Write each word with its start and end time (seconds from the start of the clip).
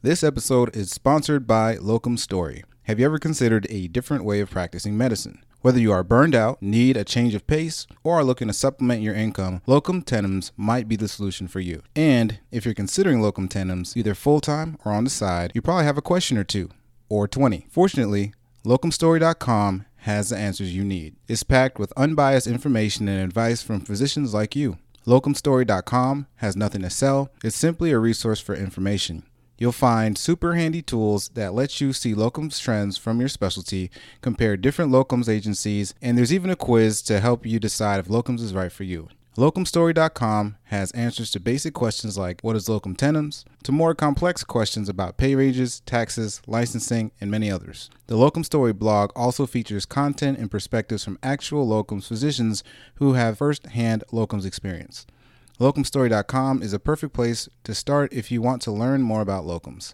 This 0.00 0.22
episode 0.22 0.76
is 0.76 0.92
sponsored 0.92 1.44
by 1.44 1.74
Locum 1.74 2.16
Story. 2.18 2.62
Have 2.84 3.00
you 3.00 3.06
ever 3.06 3.18
considered 3.18 3.66
a 3.68 3.88
different 3.88 4.22
way 4.22 4.38
of 4.38 4.48
practicing 4.48 4.96
medicine? 4.96 5.42
Whether 5.60 5.80
you 5.80 5.90
are 5.90 6.04
burned 6.04 6.36
out, 6.36 6.62
need 6.62 6.96
a 6.96 7.02
change 7.02 7.34
of 7.34 7.48
pace, 7.48 7.84
or 8.04 8.14
are 8.14 8.22
looking 8.22 8.46
to 8.46 8.54
supplement 8.54 9.02
your 9.02 9.16
income, 9.16 9.60
locum 9.66 10.02
tenens 10.02 10.52
might 10.56 10.86
be 10.86 10.94
the 10.94 11.08
solution 11.08 11.48
for 11.48 11.58
you. 11.58 11.82
And 11.96 12.38
if 12.52 12.64
you're 12.64 12.74
considering 12.74 13.20
locum 13.20 13.48
tenens, 13.48 13.96
either 13.96 14.14
full 14.14 14.40
time 14.40 14.78
or 14.84 14.92
on 14.92 15.02
the 15.02 15.10
side, 15.10 15.50
you 15.52 15.62
probably 15.62 15.86
have 15.86 15.98
a 15.98 16.00
question 16.00 16.38
or 16.38 16.44
two, 16.44 16.70
or 17.08 17.26
20. 17.26 17.66
Fortunately, 17.68 18.32
locumstory.com 18.64 19.84
has 20.02 20.28
the 20.28 20.36
answers 20.36 20.76
you 20.76 20.84
need. 20.84 21.16
It's 21.26 21.42
packed 21.42 21.80
with 21.80 21.92
unbiased 21.96 22.46
information 22.46 23.08
and 23.08 23.20
advice 23.20 23.62
from 23.62 23.80
physicians 23.80 24.32
like 24.32 24.54
you. 24.54 24.78
Locumstory.com 25.08 26.28
has 26.36 26.54
nothing 26.54 26.82
to 26.82 26.90
sell, 26.90 27.30
it's 27.42 27.56
simply 27.56 27.90
a 27.90 27.98
resource 27.98 28.38
for 28.38 28.54
information. 28.54 29.24
You'll 29.58 29.72
find 29.72 30.16
super 30.16 30.54
handy 30.54 30.82
tools 30.82 31.30
that 31.30 31.52
let 31.52 31.80
you 31.80 31.92
see 31.92 32.14
locums 32.14 32.62
trends 32.62 32.96
from 32.96 33.18
your 33.18 33.28
specialty, 33.28 33.90
compare 34.22 34.56
different 34.56 34.92
locums 34.92 35.28
agencies, 35.28 35.94
and 36.00 36.16
there's 36.16 36.32
even 36.32 36.48
a 36.48 36.56
quiz 36.56 37.02
to 37.02 37.18
help 37.18 37.44
you 37.44 37.58
decide 37.58 37.98
if 37.98 38.06
locums 38.06 38.40
is 38.40 38.54
right 38.54 38.70
for 38.70 38.84
you. 38.84 39.08
Locumstory.com 39.36 40.56
has 40.64 40.90
answers 40.92 41.30
to 41.30 41.38
basic 41.38 41.72
questions 41.72 42.18
like 42.18 42.40
what 42.42 42.56
is 42.56 42.68
locum 42.68 42.96
tenens, 42.96 43.44
to 43.62 43.70
more 43.70 43.94
complex 43.94 44.42
questions 44.42 44.88
about 44.88 45.16
pay 45.16 45.34
ranges, 45.34 45.80
taxes, 45.86 46.42
licensing, 46.46 47.12
and 47.20 47.30
many 47.30 47.50
others. 47.50 47.88
The 48.08 48.16
Locum 48.16 48.42
Story 48.42 48.72
blog 48.72 49.12
also 49.14 49.46
features 49.46 49.86
content 49.86 50.38
and 50.38 50.50
perspectives 50.50 51.04
from 51.04 51.18
actual 51.22 51.68
locums 51.68 52.08
physicians 52.08 52.64
who 52.96 53.12
have 53.12 53.38
first-hand 53.38 54.02
locums 54.12 54.44
experience. 54.44 55.06
Locumstory.com 55.60 56.62
is 56.62 56.72
a 56.72 56.78
perfect 56.78 57.12
place 57.12 57.48
to 57.64 57.74
start 57.74 58.12
if 58.12 58.30
you 58.30 58.40
want 58.40 58.62
to 58.62 58.70
learn 58.70 59.02
more 59.02 59.20
about 59.20 59.44
locums. 59.44 59.92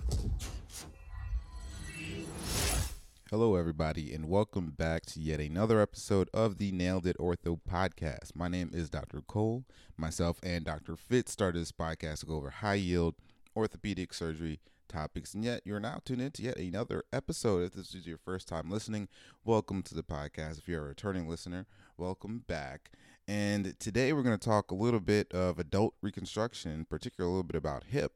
Hello, 3.30 3.56
everybody, 3.56 4.12
and 4.12 4.28
welcome 4.28 4.74
back 4.76 5.06
to 5.06 5.20
yet 5.20 5.40
another 5.40 5.80
episode 5.80 6.28
of 6.34 6.58
the 6.58 6.70
Nailed 6.70 7.06
It 7.06 7.16
Ortho 7.16 7.58
podcast. 7.66 8.36
My 8.36 8.46
name 8.46 8.72
is 8.74 8.90
Dr. 8.90 9.22
Cole. 9.22 9.64
Myself 9.96 10.38
and 10.42 10.66
Dr. 10.66 10.96
Fitz 10.96 11.32
started 11.32 11.62
this 11.62 11.72
podcast 11.72 12.20
to 12.20 12.26
go 12.26 12.34
over 12.34 12.50
high 12.50 12.74
yield 12.74 13.14
orthopedic 13.56 14.12
surgery 14.12 14.60
topics, 14.86 15.32
and 15.32 15.44
yet 15.44 15.62
you're 15.64 15.80
now 15.80 15.98
tuned 16.04 16.20
in 16.20 16.30
to 16.32 16.42
yet 16.42 16.58
another 16.58 17.04
episode. 17.10 17.62
If 17.62 17.72
this 17.72 17.94
is 17.94 18.06
your 18.06 18.18
first 18.18 18.48
time 18.48 18.70
listening, 18.70 19.08
welcome 19.46 19.82
to 19.84 19.94
the 19.94 20.02
podcast. 20.02 20.58
If 20.58 20.68
you're 20.68 20.84
a 20.84 20.88
returning 20.88 21.26
listener, 21.26 21.64
welcome 21.96 22.44
back. 22.46 22.90
And 23.26 23.78
today 23.80 24.12
we're 24.12 24.22
going 24.22 24.38
to 24.38 24.48
talk 24.48 24.70
a 24.70 24.74
little 24.74 25.00
bit 25.00 25.32
of 25.32 25.58
adult 25.58 25.94
reconstruction, 26.02 26.86
particularly 26.88 27.30
a 27.30 27.34
little 27.34 27.46
bit 27.46 27.56
about 27.56 27.84
hip. 27.84 28.12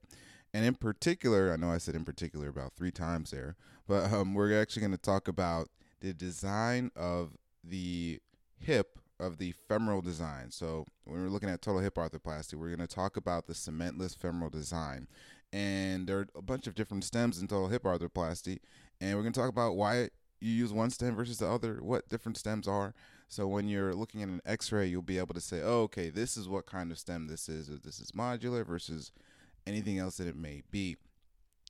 And 0.52 0.64
in 0.64 0.74
particular, 0.74 1.52
I 1.52 1.56
know 1.56 1.70
I 1.70 1.78
said 1.78 1.94
in 1.94 2.04
particular 2.04 2.48
about 2.48 2.74
three 2.74 2.90
times 2.90 3.30
there, 3.30 3.56
but 3.86 4.12
um, 4.12 4.34
we're 4.34 4.60
actually 4.60 4.80
going 4.80 4.92
to 4.92 4.98
talk 4.98 5.28
about 5.28 5.68
the 6.00 6.12
design 6.12 6.90
of 6.94 7.36
the 7.64 8.20
hip 8.58 8.98
of 9.18 9.38
the 9.38 9.52
femoral 9.52 10.00
design. 10.00 10.50
So 10.50 10.86
when 11.04 11.22
we're 11.22 11.30
looking 11.30 11.48
at 11.48 11.62
total 11.62 11.80
hip 11.80 11.94
arthroplasty, 11.94 12.54
we're 12.54 12.74
going 12.74 12.86
to 12.86 12.94
talk 12.94 13.16
about 13.16 13.46
the 13.46 13.52
cementless 13.52 14.16
femoral 14.16 14.50
design. 14.50 15.08
And 15.52 16.06
there 16.06 16.18
are 16.18 16.28
a 16.36 16.42
bunch 16.42 16.66
of 16.66 16.74
different 16.74 17.04
stems 17.04 17.40
in 17.40 17.48
total 17.48 17.68
hip 17.68 17.84
arthroplasty. 17.84 18.58
And 19.00 19.16
we're 19.16 19.22
going 19.22 19.32
to 19.32 19.40
talk 19.40 19.48
about 19.48 19.76
why 19.76 20.10
you 20.40 20.52
use 20.52 20.72
one 20.72 20.90
stem 20.90 21.16
versus 21.16 21.38
the 21.38 21.48
other, 21.48 21.78
what 21.82 22.08
different 22.08 22.36
stems 22.36 22.68
are. 22.68 22.94
So 23.28 23.46
when 23.46 23.68
you're 23.68 23.94
looking 23.94 24.22
at 24.22 24.28
an 24.28 24.40
X-ray, 24.46 24.86
you'll 24.86 25.02
be 25.02 25.18
able 25.18 25.34
to 25.34 25.40
say, 25.40 25.60
"Oh, 25.62 25.82
okay, 25.82 26.08
this 26.08 26.36
is 26.36 26.48
what 26.48 26.66
kind 26.66 26.90
of 26.90 26.98
stem 26.98 27.26
this 27.26 27.48
is. 27.48 27.68
Or 27.68 27.76
this 27.76 28.00
is 28.00 28.12
modular 28.12 28.66
versus 28.66 29.12
anything 29.66 29.98
else 29.98 30.16
that 30.16 30.26
it 30.26 30.36
may 30.36 30.62
be." 30.70 30.96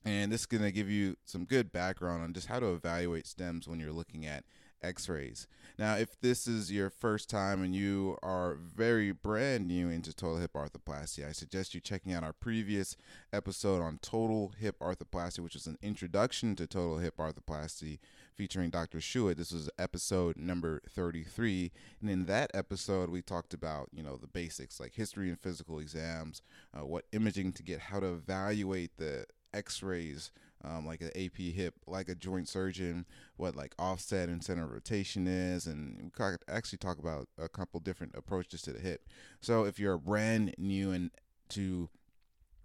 And 0.05 0.31
this 0.31 0.43
is 0.43 0.47
going 0.47 0.63
to 0.63 0.71
give 0.71 0.89
you 0.89 1.17
some 1.25 1.45
good 1.45 1.73
background 1.73 2.23
on 2.23 2.33
just 2.33 2.47
how 2.47 2.61
to 2.61 2.73
evaluate 2.73 3.27
stems 3.27 3.67
when 3.67 3.81
you're 3.81 3.93
looking 3.93 4.25
at 4.25 4.45
x-rays. 4.83 5.47
Now, 5.79 5.95
if 5.95 6.21
this 6.21 6.49
is 6.49 6.73
your 6.73 6.91
first 6.91 7.31
time 7.31 7.63
and 7.63 7.75
you 7.75 8.19
are 8.23 8.55
very 8.55 9.13
brand 9.13 9.69
new 9.69 9.89
into 9.89 10.13
total 10.13 10.39
hip 10.39 10.55
arthroplasty, 10.55 11.27
I 11.27 11.33
suggest 11.33 11.75
you 11.75 11.81
checking 11.81 12.13
out 12.13 12.25
our 12.25 12.33
previous 12.33 12.97
episode 13.33 13.81
on 13.81 13.99
total 14.03 14.53
hip 14.59 14.79
arthroplasty, 14.81 15.39
which 15.39 15.55
is 15.55 15.67
an 15.67 15.79
introduction 15.81 16.57
to 16.57 16.67
total 16.67 16.99
hip 16.99 17.17
arthroplasty 17.19 17.99
featuring 18.35 18.71
Dr. 18.71 18.99
Shuit. 18.99 19.37
This 19.37 19.53
was 19.53 19.71
episode 19.79 20.37
number 20.37 20.83
33. 20.89 21.71
And 22.01 22.11
in 22.11 22.27
that 22.27 22.51
episode, 22.55 23.11
we 23.11 23.23
talked 23.23 23.55
about, 23.55 23.89
you 23.93 24.03
know, 24.03 24.17
the 24.17 24.27
basics 24.27 24.81
like 24.81 24.95
history 24.95 25.29
and 25.29 25.39
physical 25.39 25.79
exams, 25.79 26.43
uh, 26.73 26.85
what 26.85 27.05
imaging 27.13 27.53
to 27.53 27.63
get, 27.63 27.81
how 27.81 28.01
to 28.01 28.07
evaluate 28.07 28.97
the 28.97 29.27
x-rays 29.55 30.31
um, 30.65 30.87
like 30.87 31.01
an 31.01 31.11
AP 31.17 31.37
hip, 31.37 31.75
like 31.87 32.09
a 32.09 32.15
joint 32.15 32.49
surgeon, 32.49 33.07
what 33.37 33.57
like 33.57 33.75
offset 33.79 34.29
and 34.29 34.43
center 34.43 34.67
rotation 34.67 35.27
is, 35.27 35.67
and 35.67 36.01
we 36.03 36.11
could 36.11 36.39
actually 36.49 36.79
talk 36.79 36.99
about 36.99 37.29
a 37.39 37.49
couple 37.49 37.81
different 37.81 38.15
approaches 38.17 38.63
to 38.63 38.73
the 38.73 38.81
hip. 38.81 39.07
So 39.41 39.65
if 39.65 39.79
you're 39.79 39.99
brand 39.99 40.55
new 40.59 40.91
and 40.91 41.11
to 41.51 41.89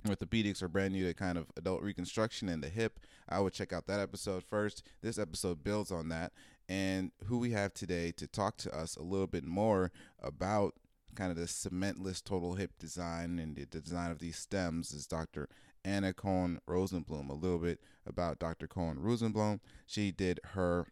orthopedics 0.05 0.61
or 0.61 0.67
brand 0.67 0.93
new 0.93 1.05
to 1.05 1.13
kind 1.13 1.37
of 1.37 1.51
adult 1.55 1.81
reconstruction 1.81 2.49
and 2.49 2.63
the 2.63 2.69
hip, 2.69 2.99
I 3.29 3.39
would 3.39 3.53
check 3.53 3.71
out 3.71 3.87
that 3.87 3.99
episode 3.99 4.43
first. 4.43 4.83
This 5.01 5.17
episode 5.17 5.63
builds 5.63 5.91
on 5.91 6.09
that. 6.09 6.33
And 6.69 7.11
who 7.25 7.37
we 7.37 7.51
have 7.51 7.73
today 7.73 8.11
to 8.13 8.27
talk 8.27 8.57
to 8.57 8.75
us 8.75 8.95
a 8.95 9.03
little 9.03 9.27
bit 9.27 9.45
more 9.45 9.91
about 10.21 10.75
kind 11.15 11.31
of 11.31 11.37
the 11.37 11.43
cementless 11.43 12.23
total 12.23 12.55
hip 12.55 12.71
design 12.79 13.39
and 13.39 13.55
the 13.55 13.65
design 13.65 14.11
of 14.11 14.19
these 14.19 14.37
stems 14.37 14.91
is 14.91 15.05
Dr. 15.05 15.47
Anna 15.85 16.13
Cohen 16.13 16.59
Rosenblum. 16.67 17.29
A 17.29 17.33
little 17.33 17.59
bit 17.59 17.79
about 18.05 18.39
Dr. 18.39 18.67
Cohen 18.67 18.97
Rosenblum. 18.97 19.59
She 19.85 20.11
did 20.11 20.39
her 20.53 20.87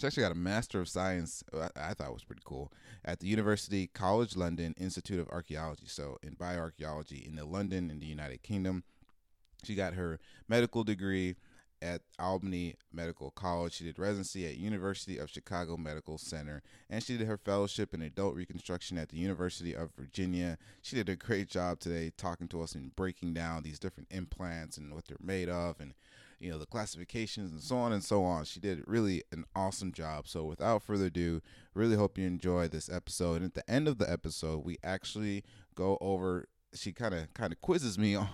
she 0.00 0.06
actually 0.06 0.22
got 0.22 0.32
a 0.32 0.36
Master 0.36 0.80
of 0.80 0.88
Science, 0.88 1.44
uh, 1.52 1.68
I, 1.76 1.92
thought 1.92 2.12
was 2.12 2.24
pretty 2.24 2.42
cool, 2.44 2.72
at 3.04 3.20
the 3.20 3.26
University 3.26 3.86
College 3.86 4.34
London 4.34 4.74
Institute 4.78 5.20
of 5.20 5.28
Archaeology. 5.28 5.86
So, 5.86 6.16
in 6.22 6.36
bioarchaeology 6.36 7.26
in 7.26 7.36
the 7.36 7.44
London, 7.44 7.90
in 7.90 8.00
the 8.00 8.06
United 8.06 8.42
Kingdom. 8.42 8.82
She 9.62 9.74
got 9.74 9.92
her 9.92 10.18
medical 10.48 10.84
degree 10.84 11.36
at 11.82 12.02
Albany 12.18 12.76
Medical 12.92 13.30
College. 13.30 13.74
She 13.74 13.84
did 13.84 13.98
residency 13.98 14.46
at 14.46 14.56
University 14.56 15.18
of 15.18 15.30
Chicago 15.30 15.76
Medical 15.76 16.18
Center, 16.18 16.62
and 16.88 17.02
she 17.02 17.16
did 17.16 17.26
her 17.26 17.36
fellowship 17.36 17.94
in 17.94 18.02
adult 18.02 18.34
reconstruction 18.34 18.98
at 18.98 19.08
the 19.08 19.16
University 19.16 19.74
of 19.74 19.90
Virginia. 19.96 20.58
She 20.82 20.96
did 20.96 21.08
a 21.08 21.16
great 21.16 21.48
job 21.48 21.80
today 21.80 22.12
talking 22.16 22.48
to 22.48 22.62
us 22.62 22.74
and 22.74 22.94
breaking 22.94 23.34
down 23.34 23.62
these 23.62 23.78
different 23.78 24.08
implants 24.10 24.76
and 24.76 24.94
what 24.94 25.06
they're 25.06 25.16
made 25.20 25.48
of 25.48 25.80
and 25.80 25.94
you 26.40 26.50
know 26.50 26.58
the 26.58 26.66
classifications 26.66 27.52
and 27.52 27.60
so 27.60 27.76
on 27.76 27.92
and 27.92 28.02
so 28.02 28.24
on. 28.24 28.44
She 28.44 28.60
did 28.60 28.82
really 28.86 29.22
an 29.30 29.44
awesome 29.54 29.92
job. 29.92 30.26
So 30.26 30.44
without 30.44 30.82
further 30.82 31.06
ado, 31.06 31.42
really 31.74 31.96
hope 31.96 32.18
you 32.18 32.26
enjoy 32.26 32.68
this 32.68 32.88
episode. 32.88 33.36
And 33.36 33.44
at 33.44 33.54
the 33.54 33.70
end 33.70 33.86
of 33.86 33.98
the 33.98 34.10
episode, 34.10 34.64
we 34.64 34.78
actually 34.82 35.44
go 35.74 35.98
over 36.00 36.48
she 36.74 36.92
kind 36.92 37.14
of 37.14 37.32
kind 37.34 37.52
of 37.52 37.60
quizzes 37.60 37.98
me 37.98 38.14
on 38.16 38.28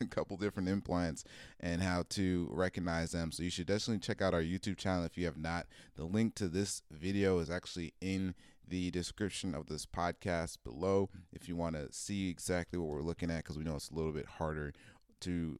a 0.00 0.06
couple 0.06 0.36
different 0.36 0.68
implants 0.68 1.24
and 1.60 1.82
how 1.82 2.04
to 2.10 2.48
recognize 2.50 3.12
them. 3.12 3.32
So 3.32 3.42
you 3.42 3.50
should 3.50 3.66
definitely 3.66 4.00
check 4.00 4.22
out 4.22 4.34
our 4.34 4.42
YouTube 4.42 4.76
channel 4.76 5.04
if 5.04 5.16
you 5.18 5.24
have 5.26 5.38
not. 5.38 5.66
The 5.96 6.04
link 6.04 6.34
to 6.36 6.48
this 6.48 6.82
video 6.90 7.38
is 7.38 7.50
actually 7.50 7.94
in 8.00 8.34
the 8.66 8.90
description 8.90 9.54
of 9.54 9.66
this 9.66 9.84
podcast 9.84 10.58
below 10.64 11.10
if 11.32 11.48
you 11.48 11.56
want 11.56 11.74
to 11.76 11.92
see 11.92 12.30
exactly 12.30 12.78
what 12.78 12.88
we're 12.88 13.02
looking 13.02 13.30
at 13.30 13.38
because 13.38 13.58
we 13.58 13.64
know 13.64 13.74
it's 13.74 13.90
a 13.90 13.94
little 13.94 14.12
bit 14.12 14.26
harder 14.26 14.72
to 15.20 15.58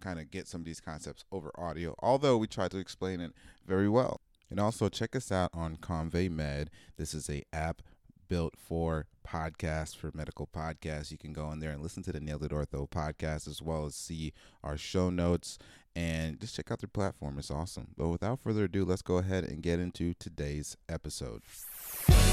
kind 0.00 0.18
of 0.18 0.30
get 0.30 0.46
some 0.46 0.60
of 0.60 0.64
these 0.64 0.80
concepts 0.80 1.24
over 1.32 1.50
audio, 1.58 1.94
although 2.00 2.36
we 2.36 2.46
try 2.46 2.68
to 2.68 2.78
explain 2.78 3.20
it 3.20 3.32
very 3.66 3.88
well. 3.88 4.20
And 4.50 4.58
also 4.58 4.88
check 4.88 5.14
us 5.14 5.30
out 5.30 5.50
on 5.52 5.76
Convey 5.76 6.28
Med. 6.28 6.70
This 6.96 7.12
is 7.12 7.28
a 7.28 7.42
app 7.52 7.82
built 8.28 8.54
for 8.56 9.06
podcasts, 9.26 9.96
for 9.96 10.10
medical 10.14 10.46
podcasts. 10.46 11.10
You 11.10 11.18
can 11.18 11.32
go 11.32 11.50
in 11.50 11.60
there 11.60 11.70
and 11.70 11.82
listen 11.82 12.02
to 12.04 12.12
the 12.12 12.20
Nailed 12.20 12.44
It 12.44 12.52
Ortho 12.52 12.88
podcast 12.88 13.48
as 13.48 13.60
well 13.60 13.86
as 13.86 13.94
see 13.94 14.32
our 14.62 14.76
show 14.76 15.10
notes 15.10 15.58
and 15.96 16.40
just 16.40 16.54
check 16.54 16.70
out 16.70 16.80
their 16.80 16.88
platform. 16.88 17.38
It's 17.38 17.50
awesome. 17.50 17.88
But 17.96 18.08
without 18.08 18.40
further 18.40 18.64
ado, 18.64 18.84
let's 18.84 19.02
go 19.02 19.18
ahead 19.18 19.44
and 19.44 19.62
get 19.62 19.80
into 19.80 20.14
today's 20.14 20.76
episode. 20.88 21.42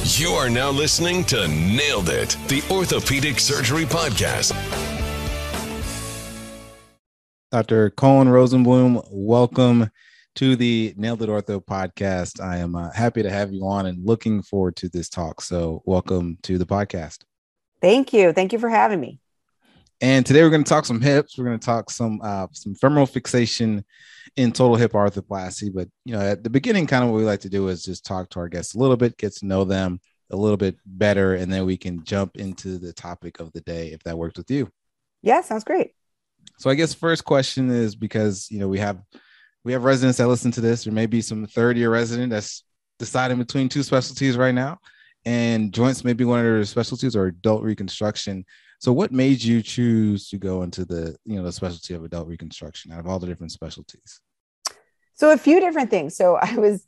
You 0.03 0.29
are 0.29 0.49
now 0.49 0.69
listening 0.69 1.23
to 1.25 1.47
Nailed 1.47 2.09
It, 2.09 2.37
the 2.47 2.63
Orthopedic 2.69 3.39
Surgery 3.39 3.85
Podcast. 3.85 4.53
Dr. 7.51 7.89
Cohen 7.89 8.27
Rosenblum, 8.27 9.07
welcome 9.09 9.89
to 10.35 10.57
the 10.57 10.93
Nailed 10.97 11.21
It 11.21 11.29
Ortho 11.29 11.63
podcast. 11.63 12.43
I 12.43 12.57
am 12.57 12.75
uh, 12.75 12.91
happy 12.91 13.23
to 13.23 13.29
have 13.29 13.53
you 13.53 13.65
on 13.65 13.85
and 13.85 14.05
looking 14.05 14.41
forward 14.41 14.75
to 14.77 14.89
this 14.89 15.07
talk. 15.07 15.41
So, 15.41 15.81
welcome 15.85 16.37
to 16.43 16.57
the 16.57 16.65
podcast. 16.65 17.23
Thank 17.81 18.11
you. 18.11 18.33
Thank 18.33 18.51
you 18.51 18.59
for 18.59 18.67
having 18.67 18.99
me. 18.99 19.19
And 20.01 20.25
today 20.25 20.43
we're 20.43 20.49
going 20.49 20.65
to 20.65 20.69
talk 20.69 20.85
some 20.85 20.99
hips. 20.99 21.37
We're 21.37 21.45
going 21.45 21.59
to 21.59 21.65
talk 21.65 21.89
some 21.89 22.19
uh, 22.21 22.47
some 22.51 22.75
femoral 22.75 23.05
fixation 23.05 23.85
in 24.35 24.51
total 24.51 24.75
hip 24.75 24.91
arthroplasty. 24.91 25.73
But 25.73 25.87
you 26.03 26.13
know, 26.13 26.19
at 26.19 26.43
the 26.43 26.49
beginning, 26.49 26.85
kind 26.85 27.05
of 27.05 27.11
what 27.11 27.17
we 27.17 27.23
like 27.23 27.39
to 27.41 27.49
do 27.49 27.69
is 27.69 27.83
just 27.83 28.05
talk 28.05 28.29
to 28.31 28.39
our 28.39 28.49
guests 28.49 28.75
a 28.75 28.77
little 28.77 28.97
bit, 28.97 29.17
get 29.17 29.33
to 29.37 29.45
know 29.45 29.63
them 29.63 30.01
a 30.31 30.35
little 30.35 30.57
bit 30.57 30.75
better, 30.85 31.35
and 31.35 31.51
then 31.51 31.65
we 31.65 31.77
can 31.77 32.03
jump 32.03 32.35
into 32.35 32.77
the 32.77 32.91
topic 32.91 33.39
of 33.39 33.53
the 33.53 33.61
day 33.61 33.93
if 33.93 34.03
that 34.03 34.17
works 34.17 34.37
with 34.37 34.51
you. 34.51 34.69
Yeah, 35.21 35.39
sounds 35.39 35.63
great. 35.63 35.91
So 36.57 36.69
I 36.69 36.75
guess 36.75 36.93
first 36.93 37.23
question 37.23 37.69
is 37.69 37.95
because 37.95 38.47
you 38.51 38.59
know 38.59 38.67
we 38.67 38.79
have 38.79 39.01
we 39.65 39.73
have 39.73 39.83
residents 39.83 40.19
that 40.19 40.27
listen 40.27 40.51
to 40.51 40.61
this. 40.61 40.83
There 40.83 40.93
may 40.93 41.07
be 41.07 41.21
some 41.21 41.45
third 41.47 41.75
year 41.75 41.89
resident 41.89 42.29
that's 42.29 42.63
deciding 42.99 43.39
between 43.39 43.67
two 43.67 43.83
specialties 43.83 44.37
right 44.37 44.53
now, 44.53 44.77
and 45.25 45.73
joints 45.73 46.05
may 46.05 46.13
be 46.13 46.23
one 46.23 46.39
of 46.39 46.45
their 46.45 46.63
specialties 46.63 47.15
or 47.15 47.25
adult 47.25 47.63
reconstruction. 47.63 48.45
So 48.79 48.93
what 48.93 49.11
made 49.11 49.43
you 49.43 49.63
choose 49.63 50.29
to 50.29 50.37
go 50.37 50.61
into 50.61 50.85
the 50.85 51.17
you 51.25 51.35
know 51.35 51.43
the 51.43 51.51
specialty 51.51 51.95
of 51.95 52.03
adult 52.03 52.27
reconstruction 52.27 52.91
out 52.91 52.99
of 52.99 53.07
all 53.07 53.17
the 53.17 53.25
different 53.25 53.51
specialties? 53.51 54.21
So 55.15 55.31
a 55.31 55.37
few 55.37 55.59
different 55.59 55.89
things. 55.89 56.15
So 56.15 56.35
I 56.41 56.55
was 56.55 56.85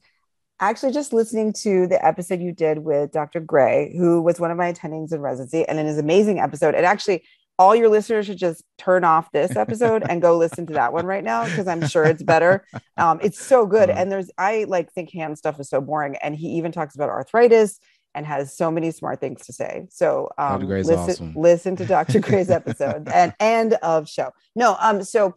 actually 0.59 0.91
just 0.91 1.13
listening 1.13 1.53
to 1.53 1.88
the 1.88 2.03
episode 2.06 2.41
you 2.41 2.51
did 2.51 2.79
with 2.79 3.12
Dr. 3.12 3.39
Gray, 3.39 3.95
who 3.97 4.21
was 4.21 4.39
one 4.39 4.51
of 4.51 4.57
my 4.57 4.71
attendings 4.71 5.12
in 5.12 5.21
residency, 5.21 5.68
and 5.68 5.79
it 5.79 5.88
is 5.88 5.97
an 5.97 6.03
amazing 6.03 6.39
episode. 6.39 6.75
And 6.75 6.85
actually, 6.85 7.24
all 7.59 7.75
your 7.75 7.89
listeners 7.89 8.27
should 8.27 8.38
just 8.38 8.63
turn 8.77 9.04
off 9.04 9.31
this 9.31 9.56
episode 9.56 10.04
and 10.07 10.21
go 10.21 10.38
listen 10.38 10.68
to 10.68 10.74
that 10.74 10.94
one 10.94 11.06
right 11.06 11.24
now 11.24 11.45
because 11.45 11.68
I'm 11.68 11.88
sure 11.88 12.04
it's 12.04 12.24
better. 12.24 12.65
Um, 12.98 13.19
it's 13.21 13.39
so 13.39 13.65
good. 13.65 13.89
Uh-huh. 13.89 14.00
And 14.00 14.12
there's 14.12 14.30
I 14.38 14.65
like 14.68 14.92
think 14.92 15.12
hand 15.12 15.38
stuff 15.38 15.59
is 15.59 15.69
so 15.69 15.81
boring. 15.81 16.15
And 16.18 16.36
he 16.36 16.50
even 16.57 16.71
talks 16.71 16.95
about 16.95 17.09
arthritis 17.09 17.80
and 18.13 18.25
has 18.25 18.56
so 18.56 18.71
many 18.71 18.92
smart 18.92 19.19
things 19.19 19.45
to 19.45 19.54
say. 19.54 19.88
So 19.89 20.30
um, 20.38 20.68
listen, 20.68 20.98
awesome. 20.98 21.33
listen 21.36 21.75
to 21.77 21.86
Dr. 21.86 22.19
Gray's 22.21 22.50
episode 22.50 23.07
and 23.13 23.33
end 23.39 23.74
of 23.75 24.10
show. 24.10 24.31
No, 24.56 24.75
um, 24.80 25.03
so 25.03 25.36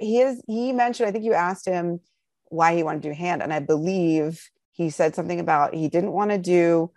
he 0.00 0.20
is 0.20 0.42
he 0.46 0.72
mentioned, 0.72 1.08
I 1.08 1.12
think 1.12 1.24
you 1.24 1.34
asked 1.34 1.66
him 1.66 2.00
why 2.48 2.74
he 2.74 2.82
wanted 2.82 3.02
to 3.02 3.08
do 3.08 3.14
hand, 3.14 3.42
and 3.42 3.52
I 3.52 3.60
believe 3.60 4.48
he 4.72 4.90
said 4.90 5.14
something 5.14 5.40
about 5.40 5.74
he 5.74 5.88
didn't 5.88 6.12
want 6.12 6.30
to 6.30 6.38
do 6.38 6.90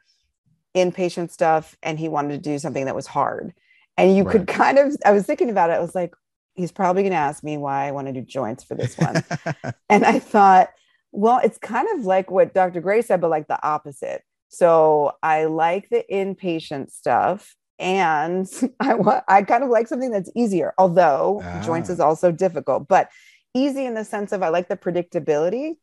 inpatient 0.75 1.31
stuff 1.31 1.75
and 1.81 1.98
he 1.98 2.10
wanted 2.10 2.31
to 2.31 2.50
do 2.50 2.60
something 2.60 2.86
that 2.86 2.95
was 2.95 3.07
hard. 3.07 3.54
And 3.97 4.15
you 4.15 4.24
right. 4.24 4.31
could 4.31 4.47
kind 4.47 4.77
of, 4.77 4.95
I 5.06 5.12
was 5.12 5.25
thinking 5.25 5.50
about 5.50 5.69
it, 5.69 5.74
I 5.74 5.80
was 5.80 5.95
like, 5.95 6.13
he's 6.53 6.71
probably 6.71 7.03
going 7.03 7.12
to 7.12 7.18
ask 7.18 7.44
me 7.44 7.57
why 7.57 7.88
I 7.88 7.92
want 7.92 8.07
to 8.07 8.13
do 8.13 8.21
joints 8.21 8.63
for 8.63 8.75
this 8.75 8.97
one. 8.97 9.24
and 9.89 10.06
I 10.06 10.19
thought, 10.19 10.69
well, 11.12 11.39
it's 11.44 11.57
kind 11.57 11.88
of 11.97 12.06
like 12.06 12.30
what 12.30 12.53
Dr. 12.53 12.81
Gray 12.81 13.01
said, 13.01 13.21
but 13.21 13.30
like 13.30 13.47
the 13.47 13.65
opposite. 13.65 14.24
So 14.50 15.13
I 15.24 15.45
like 15.45 15.89
the 15.89 16.03
inpatient 16.12 16.92
stuff 16.92 17.56
and 17.80 18.50
I 18.80 18.95
want 18.95 19.24
I 19.27 19.42
kind 19.44 19.63
of 19.63 19.69
like 19.69 19.88
something 19.88 20.12
that's 20.12 20.31
easier, 20.36 20.74
although 20.77 21.42
ah. 21.44 21.62
joints 21.63 21.89
is 21.89 22.00
also 22.00 22.31
difficult, 22.31 22.88
but 22.88 23.09
easy 23.53 23.86
in 23.86 23.94
the 23.94 24.06
sense 24.06 24.31
of 24.31 24.44
I 24.44 24.50
like 24.50 24.68
the 24.68 24.77
predictability 24.77 25.74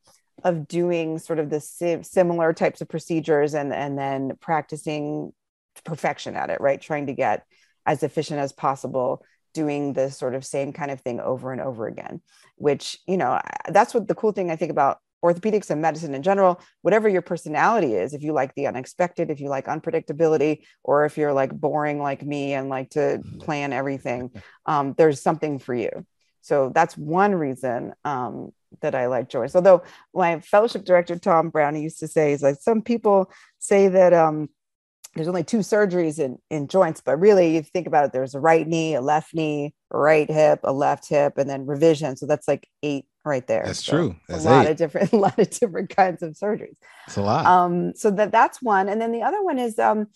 of 0.44 0.66
doing 0.68 1.18
sort 1.18 1.38
of 1.38 1.50
the 1.50 1.60
similar 2.02 2.52
types 2.52 2.80
of 2.80 2.88
procedures 2.88 3.54
and 3.54 3.72
and 3.72 3.98
then 3.98 4.36
practicing 4.40 5.32
perfection 5.84 6.36
at 6.36 6.50
it, 6.50 6.60
right? 6.60 6.80
Trying 6.80 7.06
to 7.06 7.14
get 7.14 7.44
as 7.86 8.02
efficient 8.02 8.40
as 8.40 8.52
possible 8.52 9.24
doing 9.54 9.92
the 9.92 10.10
sort 10.10 10.34
of 10.34 10.44
same 10.44 10.72
kind 10.72 10.90
of 10.90 11.00
thing 11.00 11.20
over 11.20 11.52
and 11.52 11.60
over 11.60 11.86
again 11.86 12.20
which 12.56 12.98
you 13.06 13.16
know 13.16 13.40
that's 13.68 13.94
what 13.94 14.08
the 14.08 14.14
cool 14.14 14.32
thing 14.32 14.50
i 14.50 14.56
think 14.56 14.70
about 14.70 14.98
orthopedics 15.24 15.70
and 15.70 15.80
medicine 15.80 16.14
in 16.14 16.22
general 16.22 16.60
whatever 16.82 17.08
your 17.08 17.22
personality 17.22 17.94
is 17.94 18.12
if 18.12 18.22
you 18.22 18.32
like 18.32 18.54
the 18.54 18.66
unexpected 18.66 19.30
if 19.30 19.40
you 19.40 19.48
like 19.48 19.66
unpredictability 19.66 20.62
or 20.82 21.04
if 21.04 21.16
you're 21.16 21.32
like 21.32 21.52
boring 21.52 22.00
like 22.00 22.22
me 22.22 22.54
and 22.54 22.68
like 22.68 22.90
to 22.90 22.98
mm-hmm. 22.98 23.38
plan 23.38 23.72
everything 23.72 24.30
um, 24.66 24.94
there's 24.96 25.20
something 25.20 25.58
for 25.58 25.74
you 25.74 25.90
so 26.40 26.72
that's 26.74 26.98
one 26.98 27.34
reason 27.34 27.94
um, 28.04 28.52
that 28.80 28.94
i 28.94 29.06
like 29.06 29.28
Joyce. 29.28 29.54
although 29.54 29.82
my 30.12 30.40
fellowship 30.40 30.84
director 30.84 31.16
tom 31.18 31.50
brown 31.50 31.80
used 31.80 32.00
to 32.00 32.08
say 32.08 32.32
is 32.32 32.42
like 32.42 32.56
some 32.60 32.82
people 32.82 33.30
say 33.58 33.88
that 33.88 34.12
um, 34.12 34.48
there's 35.14 35.28
only 35.28 35.44
two 35.44 35.58
surgeries 35.58 36.18
in, 36.18 36.38
in 36.50 36.68
joints, 36.68 37.02
but 37.02 37.18
really, 37.18 37.56
if 37.56 37.66
you 37.66 37.70
think 37.70 37.86
about 37.86 38.06
it, 38.06 38.12
there's 38.12 38.34
a 38.34 38.40
right 38.40 38.66
knee, 38.66 38.94
a 38.94 39.00
left 39.00 39.34
knee, 39.34 39.74
a 39.90 39.98
right 39.98 40.30
hip, 40.30 40.60
a 40.64 40.72
left 40.72 41.08
hip, 41.08 41.36
and 41.36 41.48
then 41.50 41.66
revision. 41.66 42.16
So 42.16 42.26
that's 42.26 42.48
like 42.48 42.66
eight 42.82 43.04
right 43.24 43.46
there. 43.46 43.62
That's 43.64 43.84
so 43.84 43.92
true. 43.92 44.16
That's 44.28 44.44
a 44.44 44.48
lot 44.48 44.66
eight. 44.66 44.70
of 44.70 44.76
different, 44.78 45.12
a 45.12 45.16
lot 45.16 45.38
of 45.38 45.50
different 45.50 45.94
kinds 45.94 46.22
of 46.22 46.32
surgeries. 46.32 46.76
It's 47.06 47.16
a 47.16 47.22
lot. 47.22 47.44
Um, 47.44 47.94
so 47.94 48.10
that 48.12 48.32
that's 48.32 48.62
one, 48.62 48.88
and 48.88 49.00
then 49.00 49.12
the 49.12 49.22
other 49.22 49.42
one 49.42 49.58
is 49.58 49.78
um, 49.78 50.06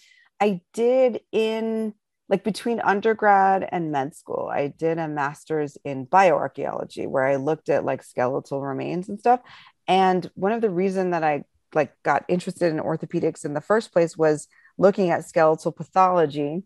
I 0.41 0.61
did 0.73 1.21
in 1.31 1.95
like 2.29 2.43
between 2.43 2.81
undergrad 2.81 3.69
and 3.71 3.93
med 3.93 4.15
school, 4.15 4.51
I 4.53 4.69
did 4.69 4.99
a 4.99 5.07
master's 5.09 5.77
in 5.85 6.07
bioarchaeology 6.07 7.07
where 7.07 7.25
I 7.25 7.37
looked 7.37 7.69
at 7.69 7.85
like 7.85 8.03
skeletal 8.03 8.63
remains 8.63 9.09
and 9.09 9.21
stuff. 9.21 9.41
And 9.87 10.29
one 10.35 10.53
of 10.53 10.61
the 10.61 10.71
reason 10.71 11.11
that 11.11 11.23
I 11.23 11.45
like 11.75 11.93
got 12.03 12.25
interested 12.29 12.73
in 12.73 12.81
orthopedics 12.81 13.45
in 13.45 13.55
the 13.55 13.61
first 13.61 13.93
place 13.93 14.17
was 14.17 14.49
looking 14.79 15.11
at 15.11 15.25
skeletal 15.25 15.73
pathology 15.73 16.65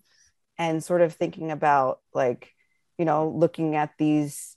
and 0.58 0.82
sort 0.82 1.00
of 1.00 1.14
thinking 1.14 1.50
about 1.50 2.00
like 2.12 2.52
you 2.98 3.04
know 3.04 3.28
looking 3.28 3.76
at 3.76 3.90
these 3.98 4.56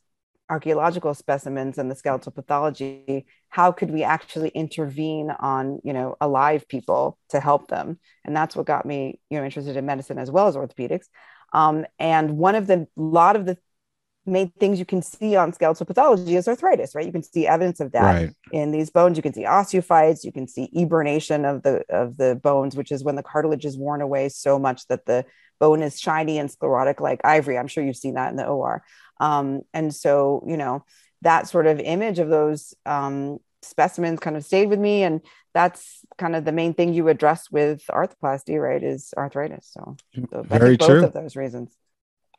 archaeological 0.49 1.13
specimens 1.13 1.77
and 1.77 1.89
the 1.89 1.95
skeletal 1.95 2.31
pathology 2.31 3.25
how 3.53 3.71
could 3.71 3.91
we 3.91 4.01
actually 4.03 4.49
intervene 4.49 5.29
on 5.29 5.79
you 5.83 5.93
know 5.93 6.15
alive 6.19 6.67
people 6.67 7.19
to 7.29 7.39
help 7.39 7.67
them? 7.67 7.99
And 8.25 8.35
that's 8.35 8.55
what 8.55 8.65
got 8.65 8.83
me 8.83 9.19
you 9.29 9.37
know 9.37 9.45
interested 9.45 9.77
in 9.77 9.85
medicine 9.85 10.17
as 10.17 10.31
well 10.31 10.47
as 10.47 10.55
orthopedics. 10.55 11.05
Um, 11.53 11.85
and 11.99 12.35
one 12.39 12.55
of 12.55 12.65
the 12.65 12.87
lot 12.95 13.35
of 13.35 13.45
the 13.45 13.59
main 14.25 14.49
things 14.59 14.79
you 14.79 14.85
can 14.85 15.01
see 15.01 15.35
on 15.35 15.51
skeletal 15.53 15.85
pathology 15.85 16.35
is 16.35 16.47
arthritis, 16.47 16.95
right? 16.95 17.05
You 17.05 17.11
can 17.11 17.23
see 17.23 17.47
evidence 17.47 17.79
of 17.79 17.91
that 17.91 18.01
right. 18.01 18.35
in 18.51 18.71
these 18.71 18.89
bones. 18.89 19.17
You 19.17 19.23
can 19.23 19.33
see 19.33 19.43
osteophytes. 19.43 20.23
You 20.23 20.31
can 20.31 20.47
see 20.47 20.69
eburnation 20.75 21.45
of 21.45 21.63
the 21.63 21.83
of 21.89 22.17
the 22.17 22.35
bones, 22.35 22.75
which 22.75 22.91
is 22.91 23.03
when 23.03 23.15
the 23.15 23.23
cartilage 23.23 23.65
is 23.65 23.77
worn 23.77 24.01
away 24.01 24.29
so 24.29 24.57
much 24.57 24.87
that 24.87 25.05
the 25.05 25.25
bone 25.59 25.81
is 25.81 25.99
shiny 25.99 26.37
and 26.37 26.49
sclerotic 26.49 27.01
like 27.01 27.21
ivory. 27.23 27.57
I'm 27.57 27.67
sure 27.67 27.83
you've 27.83 27.97
seen 27.97 28.15
that 28.15 28.31
in 28.31 28.37
the 28.37 28.45
OR. 28.45 28.83
Um, 29.19 29.61
and 29.73 29.93
so, 29.93 30.43
you 30.47 30.57
know, 30.57 30.83
that 31.21 31.47
sort 31.47 31.67
of 31.67 31.79
image 31.79 32.19
of 32.19 32.29
those 32.29 32.73
um, 32.85 33.39
specimens 33.61 34.19
kind 34.19 34.35
of 34.35 34.43
stayed 34.43 34.69
with 34.69 34.79
me, 34.79 35.03
and 35.03 35.21
that's 35.53 35.99
kind 36.17 36.35
of 36.35 36.45
the 36.45 36.51
main 36.51 36.73
thing 36.73 36.93
you 36.93 37.07
address 37.07 37.49
with 37.51 37.83
arthroplasty, 37.89 38.61
right? 38.61 38.83
Is 38.83 39.13
arthritis. 39.15 39.69
So, 39.71 39.95
so 40.31 40.43
very 40.43 40.77
both 40.77 40.87
true. 40.87 41.05
of 41.05 41.13
those 41.13 41.35
reasons. 41.35 41.75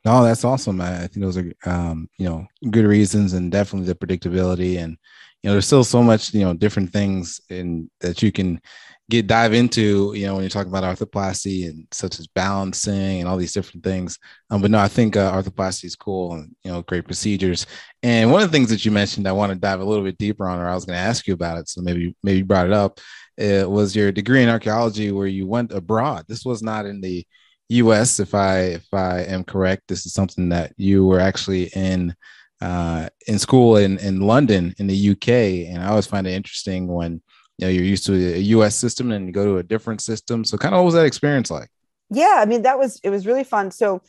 No, 0.05 0.23
that's 0.23 0.45
awesome. 0.45 0.81
I, 0.81 1.03
I 1.03 1.07
think 1.07 1.21
those 1.25 1.37
are 1.37 1.51
um, 1.65 2.07
you 2.17 2.29
know 2.29 2.45
good 2.69 2.85
reasons 2.85 3.33
and 3.33 3.51
definitely 3.51 3.87
the 3.87 3.95
predictability 3.95 4.77
and 4.77 4.97
you 5.41 5.49
know 5.49 5.53
there's 5.53 5.65
still 5.65 5.83
so 5.83 6.03
much 6.03 6.33
you 6.33 6.41
know 6.41 6.53
different 6.53 6.91
things 6.91 7.41
in 7.49 7.89
that 8.01 8.21
you 8.21 8.31
can 8.31 8.61
get 9.09 9.27
dive 9.27 9.53
into 9.53 10.13
you 10.15 10.25
know 10.25 10.33
when 10.33 10.43
you're 10.43 10.49
talking 10.49 10.71
about 10.71 10.83
arthroplasty 10.83 11.67
and 11.67 11.87
such 11.91 12.19
as 12.19 12.27
balancing 12.27 13.19
and 13.19 13.27
all 13.27 13.37
these 13.37 13.53
different 13.53 13.83
things. 13.83 14.19
Um, 14.51 14.61
but 14.61 14.69
no 14.71 14.79
i 14.79 14.87
think 14.87 15.17
uh, 15.17 15.31
arthroplasty 15.31 15.85
is 15.85 15.95
cool 15.95 16.33
and 16.33 16.55
you 16.63 16.71
know 16.71 16.83
great 16.83 17.05
procedures. 17.05 17.65
And 18.03 18.31
one 18.31 18.43
of 18.43 18.51
the 18.51 18.55
things 18.55 18.69
that 18.69 18.85
you 18.85 18.91
mentioned 18.91 19.27
i 19.27 19.31
want 19.31 19.51
to 19.51 19.57
dive 19.57 19.79
a 19.79 19.85
little 19.85 20.03
bit 20.03 20.17
deeper 20.19 20.47
on 20.47 20.59
or 20.59 20.67
i 20.69 20.75
was 20.75 20.85
going 20.85 20.97
to 20.97 21.03
ask 21.03 21.27
you 21.27 21.33
about 21.33 21.57
it 21.57 21.67
so 21.67 21.81
maybe 21.81 22.15
maybe 22.23 22.39
you 22.39 22.45
brought 22.45 22.67
it 22.67 22.73
up 22.73 22.99
it 23.37 23.69
was 23.69 23.95
your 23.95 24.11
degree 24.11 24.43
in 24.43 24.49
archaeology 24.49 25.11
where 25.11 25.27
you 25.27 25.45
went 25.45 25.73
abroad. 25.73 26.23
This 26.27 26.45
was 26.45 26.63
not 26.63 26.85
in 26.85 27.01
the 27.01 27.25
U.S. 27.69 28.19
If 28.19 28.33
I 28.33 28.59
if 28.59 28.93
I 28.93 29.21
am 29.21 29.43
correct, 29.43 29.83
this 29.87 30.05
is 30.05 30.13
something 30.13 30.49
that 30.49 30.73
you 30.77 31.05
were 31.05 31.19
actually 31.19 31.65
in 31.75 32.15
uh, 32.61 33.09
in 33.27 33.39
school 33.39 33.77
in 33.77 33.97
in 33.99 34.21
London 34.21 34.73
in 34.77 34.87
the 34.87 35.11
UK, 35.11 35.69
and 35.69 35.83
I 35.83 35.87
always 35.87 36.05
find 36.05 36.27
it 36.27 36.33
interesting 36.33 36.87
when 36.87 37.21
you 37.57 37.65
know 37.65 37.69
you're 37.69 37.83
used 37.83 38.05
to 38.07 38.13
a 38.13 38.39
U.S. 38.39 38.75
system 38.75 39.11
and 39.11 39.27
you 39.27 39.33
go 39.33 39.45
to 39.45 39.57
a 39.57 39.63
different 39.63 40.01
system. 40.01 40.43
So, 40.45 40.57
kind 40.57 40.73
of 40.73 40.79
what 40.79 40.85
was 40.85 40.93
that 40.93 41.05
experience 41.05 41.49
like? 41.49 41.69
Yeah, 42.09 42.35
I 42.37 42.45
mean 42.45 42.63
that 42.63 42.77
was 42.77 42.99
it 43.03 43.09
was 43.09 43.25
really 43.25 43.43
fun. 43.43 43.71
So, 43.71 44.01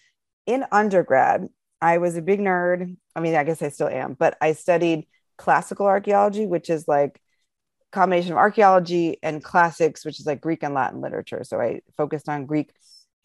in 0.46 0.64
undergrad, 0.70 1.48
I 1.80 1.98
was 1.98 2.16
a 2.16 2.22
big 2.22 2.40
nerd. 2.40 2.96
I 3.14 3.20
mean, 3.20 3.34
I 3.34 3.44
guess 3.44 3.62
I 3.62 3.70
still 3.70 3.88
am, 3.88 4.14
but 4.14 4.36
I 4.40 4.52
studied 4.52 5.06
classical 5.38 5.86
archaeology, 5.86 6.46
which 6.46 6.70
is 6.70 6.86
like 6.86 7.20
combination 7.92 8.32
of 8.32 8.38
archaeology 8.38 9.18
and 9.22 9.42
classics, 9.42 10.04
which 10.04 10.20
is 10.20 10.26
like 10.26 10.40
Greek 10.40 10.62
and 10.62 10.74
Latin 10.74 11.00
literature. 11.00 11.44
So 11.44 11.60
I 11.60 11.80
focused 11.96 12.28
on 12.28 12.46
Greek 12.46 12.72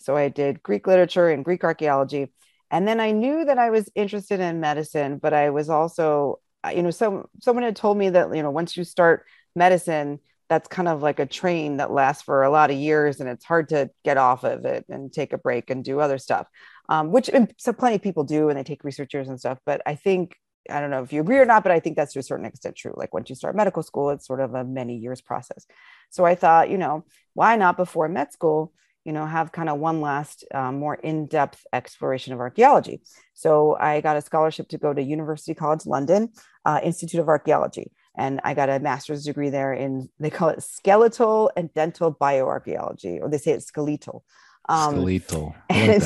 so 0.03 0.15
I 0.15 0.29
did 0.29 0.63
Greek 0.63 0.87
literature 0.87 1.29
and 1.29 1.45
Greek 1.45 1.63
archaeology. 1.63 2.31
And 2.69 2.87
then 2.87 2.99
I 2.99 3.11
knew 3.11 3.45
that 3.45 3.57
I 3.57 3.69
was 3.69 3.89
interested 3.95 4.39
in 4.39 4.59
medicine, 4.59 5.17
but 5.17 5.33
I 5.33 5.49
was 5.49 5.69
also, 5.69 6.39
you 6.73 6.81
know, 6.81 6.91
some 6.91 7.25
someone 7.41 7.63
had 7.63 7.75
told 7.75 7.97
me 7.97 8.09
that, 8.09 8.33
you 8.35 8.43
know, 8.43 8.51
once 8.51 8.77
you 8.77 8.83
start 8.83 9.25
medicine, 9.55 10.19
that's 10.51 10.67
kind 10.67 10.87
of 10.87 11.01
like 11.01 11.19
a 11.19 11.25
train 11.25 11.77
that 11.77 11.91
lasts 11.91 12.23
for 12.23 12.43
a 12.43 12.49
lot 12.49 12.71
of 12.71 12.77
years 12.77 13.21
and 13.21 13.29
it's 13.29 13.45
hard 13.45 13.69
to 13.69 13.89
get 14.03 14.17
off 14.17 14.43
of 14.43 14.65
it 14.65 14.85
and 14.89 15.13
take 15.13 15.31
a 15.31 15.37
break 15.37 15.69
and 15.69 15.83
do 15.83 16.01
other 16.01 16.17
stuff, 16.17 16.45
um, 16.89 17.11
which 17.11 17.29
so 17.57 17.71
plenty 17.71 17.95
of 17.95 18.01
people 18.01 18.25
do 18.25 18.49
and 18.49 18.57
they 18.57 18.63
take 18.63 18.83
researchers 18.83 19.29
and 19.29 19.39
stuff. 19.39 19.59
But 19.65 19.81
I 19.85 19.95
think, 19.95 20.35
I 20.69 20.81
don't 20.81 20.91
know 20.91 21.03
if 21.03 21.13
you 21.13 21.21
agree 21.21 21.37
or 21.37 21.45
not, 21.45 21.63
but 21.63 21.71
I 21.71 21.79
think 21.79 21.95
that's 21.95 22.13
to 22.13 22.19
a 22.19 22.23
certain 22.23 22.45
extent 22.45 22.75
true. 22.75 22.93
Like 22.97 23.13
once 23.13 23.29
you 23.29 23.35
start 23.35 23.55
medical 23.55 23.81
school, 23.81 24.09
it's 24.09 24.27
sort 24.27 24.41
of 24.41 24.53
a 24.53 24.65
many 24.65 24.97
years 24.97 25.21
process. 25.21 25.65
So 26.09 26.25
I 26.25 26.35
thought, 26.35 26.69
you 26.69 26.77
know, 26.77 27.05
why 27.33 27.55
not 27.55 27.77
before 27.77 28.09
med 28.09 28.33
school? 28.33 28.73
You 29.03 29.13
know, 29.13 29.25
have 29.25 29.51
kind 29.51 29.69
of 29.69 29.79
one 29.79 30.01
last 30.01 30.45
um, 30.53 30.79
more 30.79 30.95
in-depth 30.95 31.65
exploration 31.73 32.33
of 32.33 32.39
archaeology. 32.39 33.01
So 33.33 33.75
I 33.79 34.01
got 34.01 34.17
a 34.17 34.21
scholarship 34.21 34.69
to 34.69 34.77
go 34.77 34.93
to 34.93 35.01
University 35.01 35.53
College 35.53 35.85
London, 35.85 36.29
uh, 36.65 36.79
Institute 36.83 37.19
of 37.19 37.27
Archaeology, 37.27 37.91
and 38.15 38.39
I 38.43 38.53
got 38.53 38.69
a 38.69 38.79
master's 38.79 39.23
degree 39.23 39.49
there 39.49 39.73
in 39.73 40.09
they 40.19 40.29
call 40.29 40.49
it 40.49 40.61
skeletal 40.61 41.51
and 41.55 41.73
dental 41.73 42.13
bioarchaeology, 42.13 43.19
or 43.21 43.29
they 43.29 43.37
say 43.37 43.51
it's 43.51 43.65
skeletal. 43.65 44.23
Um, 44.69 44.95
skeletal. 44.95 45.55
Like 45.69 46.03